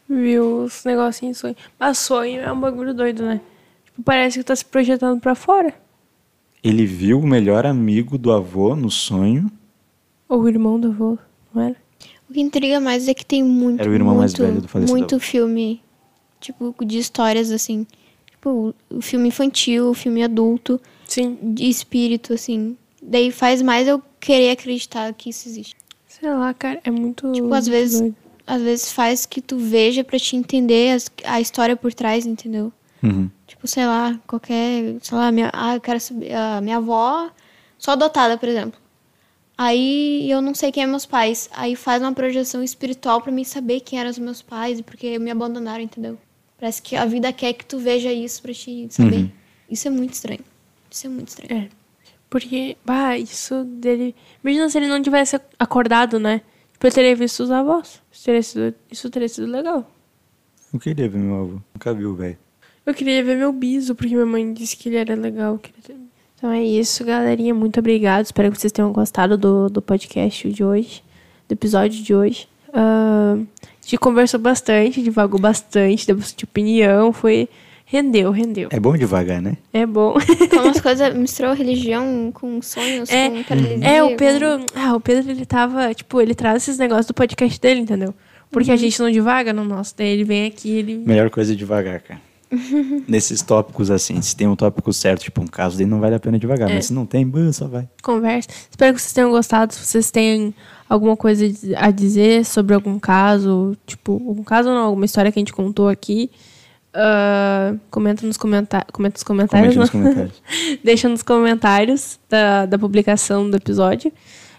Viu 0.09 0.63
os 0.63 0.83
negocinhos 0.83 1.37
sonho. 1.37 1.55
Mas 1.79 1.97
sonho 1.99 2.41
é 2.41 2.51
um 2.51 2.59
bagulho 2.59 2.93
doido, 2.93 3.23
né? 3.23 3.39
Tipo, 3.85 4.03
parece 4.03 4.39
que 4.39 4.43
tá 4.43 4.55
se 4.55 4.65
projetando 4.65 5.19
pra 5.19 5.35
fora. 5.35 5.73
Ele 6.63 6.85
viu 6.85 7.19
o 7.19 7.25
melhor 7.25 7.65
amigo 7.65 8.17
do 8.17 8.31
avô 8.31 8.75
no 8.75 8.89
sonho. 8.89 9.49
Ou 10.27 10.41
o 10.41 10.49
irmão 10.49 10.79
do 10.79 10.89
avô, 10.89 11.17
não 11.53 11.63
era? 11.63 11.75
O 12.29 12.33
que 12.33 12.41
intriga 12.41 12.79
mais 12.79 13.07
é 13.07 13.13
que 13.13 13.25
tem 13.25 13.43
muito, 13.43 13.81
Era 13.81 13.89
o 13.89 13.93
irmão 13.93 14.15
mais 14.15 14.33
muito, 14.33 14.43
velho 14.43 14.61
do 14.61 14.67
falecido 14.67 14.97
muito 14.97 15.19
filme, 15.19 15.81
tipo, 16.41 16.75
de 16.83 16.97
histórias, 16.97 17.51
assim. 17.51 17.87
Tipo, 18.29 18.73
o 18.89 19.01
filme 19.01 19.29
infantil, 19.29 19.89
o 19.89 19.93
filme 19.93 20.23
adulto, 20.23 20.81
Sim. 21.05 21.37
de 21.41 21.69
espírito, 21.69 22.33
assim. 22.33 22.75
Daí 23.01 23.31
faz 23.31 23.61
mais 23.61 23.87
eu 23.87 24.01
querer 24.19 24.51
acreditar 24.51 25.13
que 25.13 25.29
isso 25.29 25.47
existe. 25.47 25.75
Sei 26.07 26.29
lá, 26.29 26.53
cara, 26.53 26.79
é 26.83 26.91
muito. 26.91 27.31
Tipo, 27.31 27.53
às 27.53 27.67
vezes, 27.67 27.99
doido. 28.01 28.15
às 28.45 28.61
vezes 28.61 28.91
faz 28.91 29.25
que 29.25 29.41
tu 29.41 29.57
veja 29.57 30.03
pra 30.03 30.19
te 30.19 30.35
entender 30.35 30.91
as- 30.95 31.09
a 31.23 31.39
história 31.39 31.75
por 31.75 31.93
trás, 31.93 32.25
entendeu? 32.25 32.71
Uhum. 33.01 33.29
Tipo, 33.47 33.67
sei 33.67 33.85
lá, 33.85 34.19
qualquer. 34.27 34.97
Sei 35.01 35.17
lá, 35.17 35.31
minha, 35.31 35.49
ah, 35.53 35.75
eu 35.75 35.81
quero 35.81 35.99
saber. 35.99 36.33
A 36.33 36.59
minha 36.61 36.77
avó, 36.77 37.29
só 37.77 37.91
adotada, 37.91 38.37
por 38.37 38.47
exemplo. 38.49 38.79
Aí 39.57 40.29
eu 40.29 40.41
não 40.41 40.53
sei 40.55 40.71
quem 40.71 40.83
é 40.83 40.87
meus 40.87 41.05
pais. 41.05 41.49
Aí 41.53 41.75
faz 41.75 42.01
uma 42.01 42.13
projeção 42.13 42.63
espiritual 42.63 43.21
pra 43.21 43.31
mim 43.31 43.43
saber 43.43 43.81
quem 43.81 43.99
eram 43.99 44.09
os 44.09 44.17
meus 44.19 44.41
pais 44.41 44.79
e 44.79 44.83
porque 44.83 45.19
me 45.19 45.29
abandonaram, 45.31 45.83
entendeu? 45.83 46.17
Parece 46.61 46.79
que 46.79 46.95
a 46.95 47.05
vida 47.07 47.33
quer 47.33 47.53
que 47.53 47.65
tu 47.65 47.79
veja 47.79 48.13
isso 48.13 48.39
pra 48.39 48.53
te 48.53 48.87
saber. 48.91 49.15
Uhum. 49.15 49.31
Isso 49.67 49.87
é 49.87 49.91
muito 49.91 50.13
estranho. 50.13 50.41
Isso 50.91 51.07
é 51.07 51.09
muito 51.09 51.29
estranho. 51.29 51.63
É. 51.63 51.69
Porque, 52.29 52.77
bah, 52.85 53.17
isso 53.17 53.63
dele. 53.63 54.15
Imagina 54.43 54.69
se 54.69 54.77
ele 54.77 54.87
não 54.87 55.01
tivesse 55.01 55.41
acordado, 55.57 56.19
né? 56.19 56.41
Tipo, 56.73 56.85
ele 56.85 56.93
teria 56.93 57.15
visto 57.15 57.39
os 57.39 57.49
avós. 57.49 57.99
Isso 58.11 58.25
teria 58.25 58.43
sido, 58.43 58.75
isso 58.91 59.09
teria 59.09 59.27
sido 59.27 59.47
legal. 59.47 59.89
Eu 60.71 60.79
queria 60.79 61.09
ver 61.09 61.17
meu 61.17 61.35
avô. 61.35 61.61
Nunca 61.73 61.93
viu, 61.95 62.15
velho. 62.15 62.37
Eu 62.85 62.93
queria 62.93 63.23
ver 63.23 63.37
meu 63.37 63.51
biso, 63.51 63.95
porque 63.95 64.13
minha 64.13 64.27
mãe 64.27 64.53
disse 64.53 64.77
que 64.77 64.87
ele 64.89 64.97
era 64.97 65.15
legal. 65.15 65.59
eu 65.87 65.95
Então 66.37 66.51
é 66.51 66.63
isso, 66.63 67.03
galerinha. 67.03 67.55
Muito 67.55 67.79
obrigado. 67.79 68.25
Espero 68.25 68.51
que 68.51 68.61
vocês 68.61 68.71
tenham 68.71 68.93
gostado 68.93 69.35
do, 69.35 69.67
do 69.67 69.81
podcast 69.81 70.47
de 70.51 70.63
hoje, 70.63 71.03
do 71.49 71.53
episódio 71.53 72.03
de 72.03 72.13
hoje. 72.13 72.47
Ah, 72.71 73.35
a 73.63 73.70
gente 73.91 73.99
conversou 73.99 74.39
bastante, 74.39 75.01
divagou 75.01 75.39
bastante, 75.39 76.05
deu 76.07 76.15
bastante 76.17 76.43
opinião. 76.45 77.11
Foi. 77.13 77.47
Rendeu, 77.85 78.31
rendeu. 78.31 78.69
É 78.71 78.79
bom 78.79 78.95
devagar, 78.95 79.41
né? 79.41 79.57
É 79.73 79.85
bom. 79.85 80.15
Então, 80.41 80.63
umas 80.63 80.79
coisas. 80.79 81.13
Misturou 81.13 81.53
religião 81.53 82.31
com 82.33 82.61
sonhos, 82.61 83.09
É, 83.09 83.29
com 83.29 83.43
paralisia. 83.43 83.85
É, 83.85 84.01
o 84.01 84.11
com- 84.11 84.15
Pedro. 84.15 84.45
Ah, 84.73 84.95
o 84.95 84.99
Pedro, 85.01 85.29
ele 85.29 85.45
tava. 85.45 85.93
Tipo, 85.93 86.21
ele 86.21 86.33
traz 86.33 86.63
esses 86.63 86.77
negócios 86.77 87.05
do 87.07 87.13
podcast 87.13 87.59
dele, 87.59 87.81
entendeu? 87.81 88.13
Porque 88.49 88.71
a 88.71 88.77
gente 88.77 88.97
não 89.01 89.11
divaga 89.11 89.51
no 89.51 89.65
nosso. 89.65 89.93
Daí 89.97 90.07
ele 90.07 90.23
vem 90.23 90.45
aqui 90.45 90.69
ele. 90.71 90.97
Melhor 91.05 91.29
coisa 91.29 91.51
é 91.51 91.55
devagar, 91.55 91.99
cara. 92.01 92.21
Nesses 93.07 93.41
tópicos 93.41 93.89
assim, 93.89 94.21
se 94.21 94.35
tem 94.35 94.47
um 94.47 94.55
tópico 94.55 94.91
certo, 94.91 95.21
tipo 95.21 95.41
um 95.41 95.47
caso 95.47 95.77
dele, 95.77 95.89
não 95.89 95.99
vale 95.99 96.15
a 96.15 96.19
pena 96.19 96.37
devagar. 96.37 96.69
É. 96.69 96.75
Mas 96.75 96.87
se 96.87 96.93
não 96.93 97.05
tem, 97.05 97.29
só 97.53 97.67
vai. 97.67 97.87
conversa. 98.01 98.49
Espero 98.69 98.93
que 98.93 99.01
vocês 99.01 99.13
tenham 99.13 99.31
gostado. 99.31 99.73
Se 99.73 99.85
vocês 99.85 100.11
têm 100.11 100.53
alguma 100.89 101.15
coisa 101.15 101.45
a 101.77 101.91
dizer 101.91 102.43
sobre 102.45 102.75
algum 102.75 102.99
caso, 102.99 103.77
tipo, 103.85 104.13
algum 104.13 104.43
caso 104.43 104.69
não, 104.69 104.85
alguma 104.85 105.05
história 105.05 105.31
que 105.31 105.39
a 105.39 105.41
gente 105.41 105.53
contou 105.53 105.87
aqui, 105.87 106.29
ah, 106.93 107.73
comenta 107.89 108.25
nos 108.25 108.37
comentários. 108.37 108.91
Comenta 108.91 109.15
nos 109.15 109.23
comentários. 109.23 109.75
Comente 109.75 109.79
nos 109.79 109.89
comentários. 109.89 110.41
Deixa 110.83 111.09
nos 111.09 111.23
comentários 111.23 112.19
da, 112.29 112.65
da 112.65 112.77
publicação 112.77 113.49
do 113.49 113.57
episódio. 113.57 114.11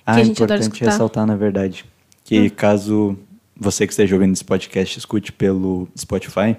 Ah, 0.05 0.15
que 0.15 0.21
é 0.21 0.23
a 0.23 0.27
gente 0.27 0.43
adora 0.43 0.61
importante 0.61 0.85
ressaltar, 0.85 1.27
na 1.27 1.37
verdade, 1.37 1.85
que 2.25 2.51
caso 2.51 3.17
você 3.57 3.87
que 3.87 3.93
esteja 3.93 4.15
ouvindo 4.17 4.33
esse 4.33 4.45
podcast 4.45 4.99
escute 4.99 5.31
pelo 5.31 5.87
Spotify, 5.97 6.57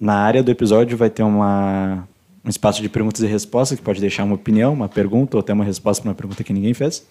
na 0.00 0.14
área 0.14 0.42
do 0.42 0.50
episódio 0.50 0.96
vai 0.96 1.10
ter 1.10 1.22
uma, 1.22 2.06
um 2.44 2.48
espaço 2.48 2.80
de 2.80 2.88
perguntas 2.88 3.20
e 3.22 3.26
respostas, 3.26 3.78
que 3.78 3.84
pode 3.84 4.00
deixar 4.00 4.24
uma 4.24 4.34
opinião, 4.34 4.72
uma 4.72 4.88
pergunta, 4.88 5.36
ou 5.36 5.40
até 5.40 5.52
uma 5.52 5.64
resposta 5.64 6.02
para 6.02 6.10
uma 6.10 6.14
pergunta 6.14 6.44
que 6.44 6.52
ninguém 6.52 6.74
fez. 6.74 7.06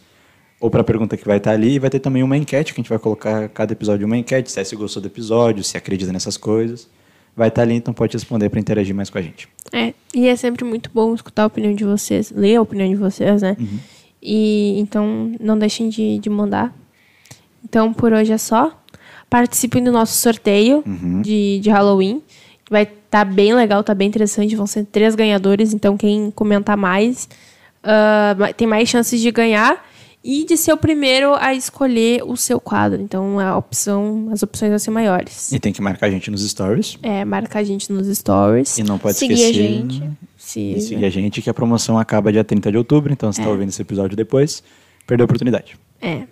Ou 0.59 0.71
para 0.71 0.81
a 0.81 0.83
pergunta 0.83 1.15
que 1.15 1.25
vai 1.25 1.37
estar 1.37 1.51
ali, 1.51 1.73
e 1.73 1.79
vai 1.79 1.89
ter 1.89 1.99
também 1.99 2.23
uma 2.23 2.35
enquete, 2.35 2.73
que 2.73 2.79
a 2.79 2.81
gente 2.81 2.89
vai 2.89 2.97
colocar 2.97 3.47
cada 3.49 3.73
episódio 3.73 4.07
uma 4.07 4.17
enquete, 4.17 4.51
se 4.51 4.59
é 4.59 4.63
se 4.63 4.75
gostou 4.75 5.01
do 5.01 5.07
episódio, 5.07 5.63
se 5.63 5.77
acredita 5.77 6.11
nessas 6.11 6.37
coisas. 6.37 6.89
Vai 7.35 7.49
estar 7.49 7.61
ali, 7.61 7.75
então 7.75 7.93
pode 7.93 8.13
responder 8.13 8.49
para 8.49 8.59
interagir 8.59 8.95
mais 8.95 9.11
com 9.11 9.19
a 9.19 9.21
gente. 9.21 9.47
É, 9.71 9.93
e 10.13 10.27
é 10.27 10.35
sempre 10.35 10.65
muito 10.65 10.89
bom 10.91 11.13
escutar 11.13 11.43
a 11.43 11.45
opinião 11.45 11.75
de 11.75 11.83
vocês, 11.83 12.31
ler 12.31 12.55
a 12.55 12.61
opinião 12.61 12.89
de 12.89 12.95
vocês, 12.95 13.43
né? 13.43 13.55
E 14.19 14.79
então 14.79 15.31
não 15.39 15.57
deixem 15.57 15.87
de, 15.89 16.17
de 16.17 16.29
mandar. 16.29 16.75
Então 17.63 17.93
por 17.93 18.11
hoje 18.11 18.31
é 18.33 18.37
só. 18.37 18.75
Participem 19.29 19.83
do 19.83 19.91
nosso 19.91 20.13
sorteio 20.13 20.83
de, 21.21 21.59
de 21.59 21.69
Halloween. 21.69 22.23
Vai 22.69 22.83
estar 22.83 23.23
bem 23.25 23.53
legal, 23.53 23.83
tá 23.83 23.93
bem 23.93 24.07
interessante. 24.07 24.55
Vão 24.55 24.67
ser 24.67 24.85
três 24.85 25.15
ganhadores, 25.15 25.73
então 25.73 25.95
quem 25.97 26.31
comentar 26.31 26.75
mais 26.77 27.27
vai- 28.37 28.53
tem 28.53 28.67
mais 28.67 28.89
chances 28.89 29.21
de 29.21 29.31
ganhar 29.31 29.85
e 30.23 30.43
de 30.43 30.57
ser 30.57 30.73
o 30.73 30.77
primeiro 30.77 31.33
a 31.35 31.53
escolher 31.53 32.21
o 32.23 32.35
seu 32.35 32.59
quadro. 32.59 33.01
Então 33.01 33.39
a 33.39 33.55
opção, 33.57 34.27
as 34.31 34.43
opções 34.43 34.69
vão 34.71 34.79
ser 34.79 34.91
maiores. 34.91 35.51
E 35.53 35.59
tem 35.59 35.71
que 35.71 35.81
marcar 35.81 36.07
a 36.07 36.09
gente 36.09 36.29
nos 36.29 36.41
stories. 36.49 36.97
É, 37.01 37.23
marca 37.23 37.59
a 37.59 37.63
gente 37.63 37.91
nos 37.93 38.07
stories. 38.17 38.77
E 38.77 38.83
não 38.83 38.97
pode 38.97 39.17
Seguir 39.17 39.33
a 39.33 39.37
esquecer. 39.37 39.53
gente. 39.53 40.03
Se, 40.37 40.59
E 40.59 40.81
seguir 40.81 41.05
a 41.05 41.09
gente 41.09 41.41
que 41.41 41.49
a 41.49 41.53
promoção 41.53 41.97
acaba 41.97 42.31
dia 42.31 42.43
30 42.43 42.71
de 42.71 42.77
outubro, 42.77 43.11
então 43.13 43.31
se 43.31 43.41
tá 43.41 43.47
ouvindo 43.49 43.69
esse 43.69 43.81
episódio 43.81 44.15
depois, 44.17 44.61
perdeu 45.05 45.23
a 45.23 45.25
oportunidade. 45.25 45.77
É. 46.01 46.23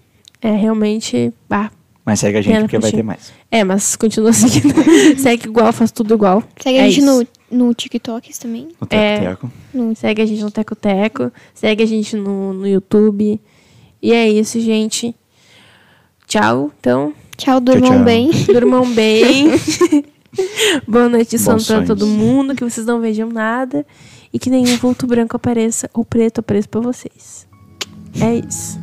É 0.41 0.52
realmente. 0.52 1.34
Ah, 1.49 1.72
Mas 2.06 2.19
segue 2.19 2.38
a 2.38 2.41
gente 2.41 2.53
Pena 2.53 2.65
porque 2.65 2.77
vai 2.77 2.91
ter 2.91 3.02
mais. 3.03 3.34
é, 3.49 3.64
mas 3.64 3.95
continua 3.95 4.32
seguindo. 4.34 4.76
Segue 5.18 5.48
igual, 5.48 5.73
faz 5.73 5.91
tudo 5.91 6.14
igual. 6.14 6.44
Segue 6.61 6.77
É 6.77 6.84
a 6.84 6.90
gente 6.90 6.99
isso. 6.99 7.27
no, 7.52 7.68
no 7.68 7.73
TikTok 7.73 8.40
também. 8.40 8.68
No 8.80 8.88
É. 8.91 9.19
Teco 9.19 9.52
Segue 9.95 10.22
a 10.22 10.26
gente 10.26 10.44
no 10.44 10.52
Teco 10.52 10.76
Teco. 10.76 11.32
Segue 11.53 11.82
a 11.82 11.86
gente 11.88 12.15
no, 12.15 12.53
no 12.53 12.68
YouTube. 12.68 13.41
E 14.02 14.14
é 14.14 14.30
isso, 14.30 14.60
gente. 14.60 15.15
Tchau. 16.27 16.72
Então, 16.80 17.11
Tchau, 17.38 17.60
durmam 17.60 17.90
tchau. 17.95 18.03
bem. 18.03 18.30
durmam 18.53 18.94
bem. 18.94 19.48
Boa 20.88 21.10
noite, 21.10 21.40
sonhos. 21.40 21.88
todo 21.88 22.06
mundo. 22.06 22.53
Que 22.56 22.64
vocês 22.64 22.86
não 22.86 22.99
vejam 23.02 23.30
nada. 23.30 23.84
E 24.32 24.38
que 24.38 24.49
nenhum 24.52 24.77
vulto 24.77 25.07
branco 25.07 25.36
apareça 25.36 25.90
ou 25.94 26.06
preto 26.06 26.40
apareça 26.40 26.68
pra 26.68 26.82
vocês. 26.82 27.48
É 28.22 28.36
isso. 28.36 28.77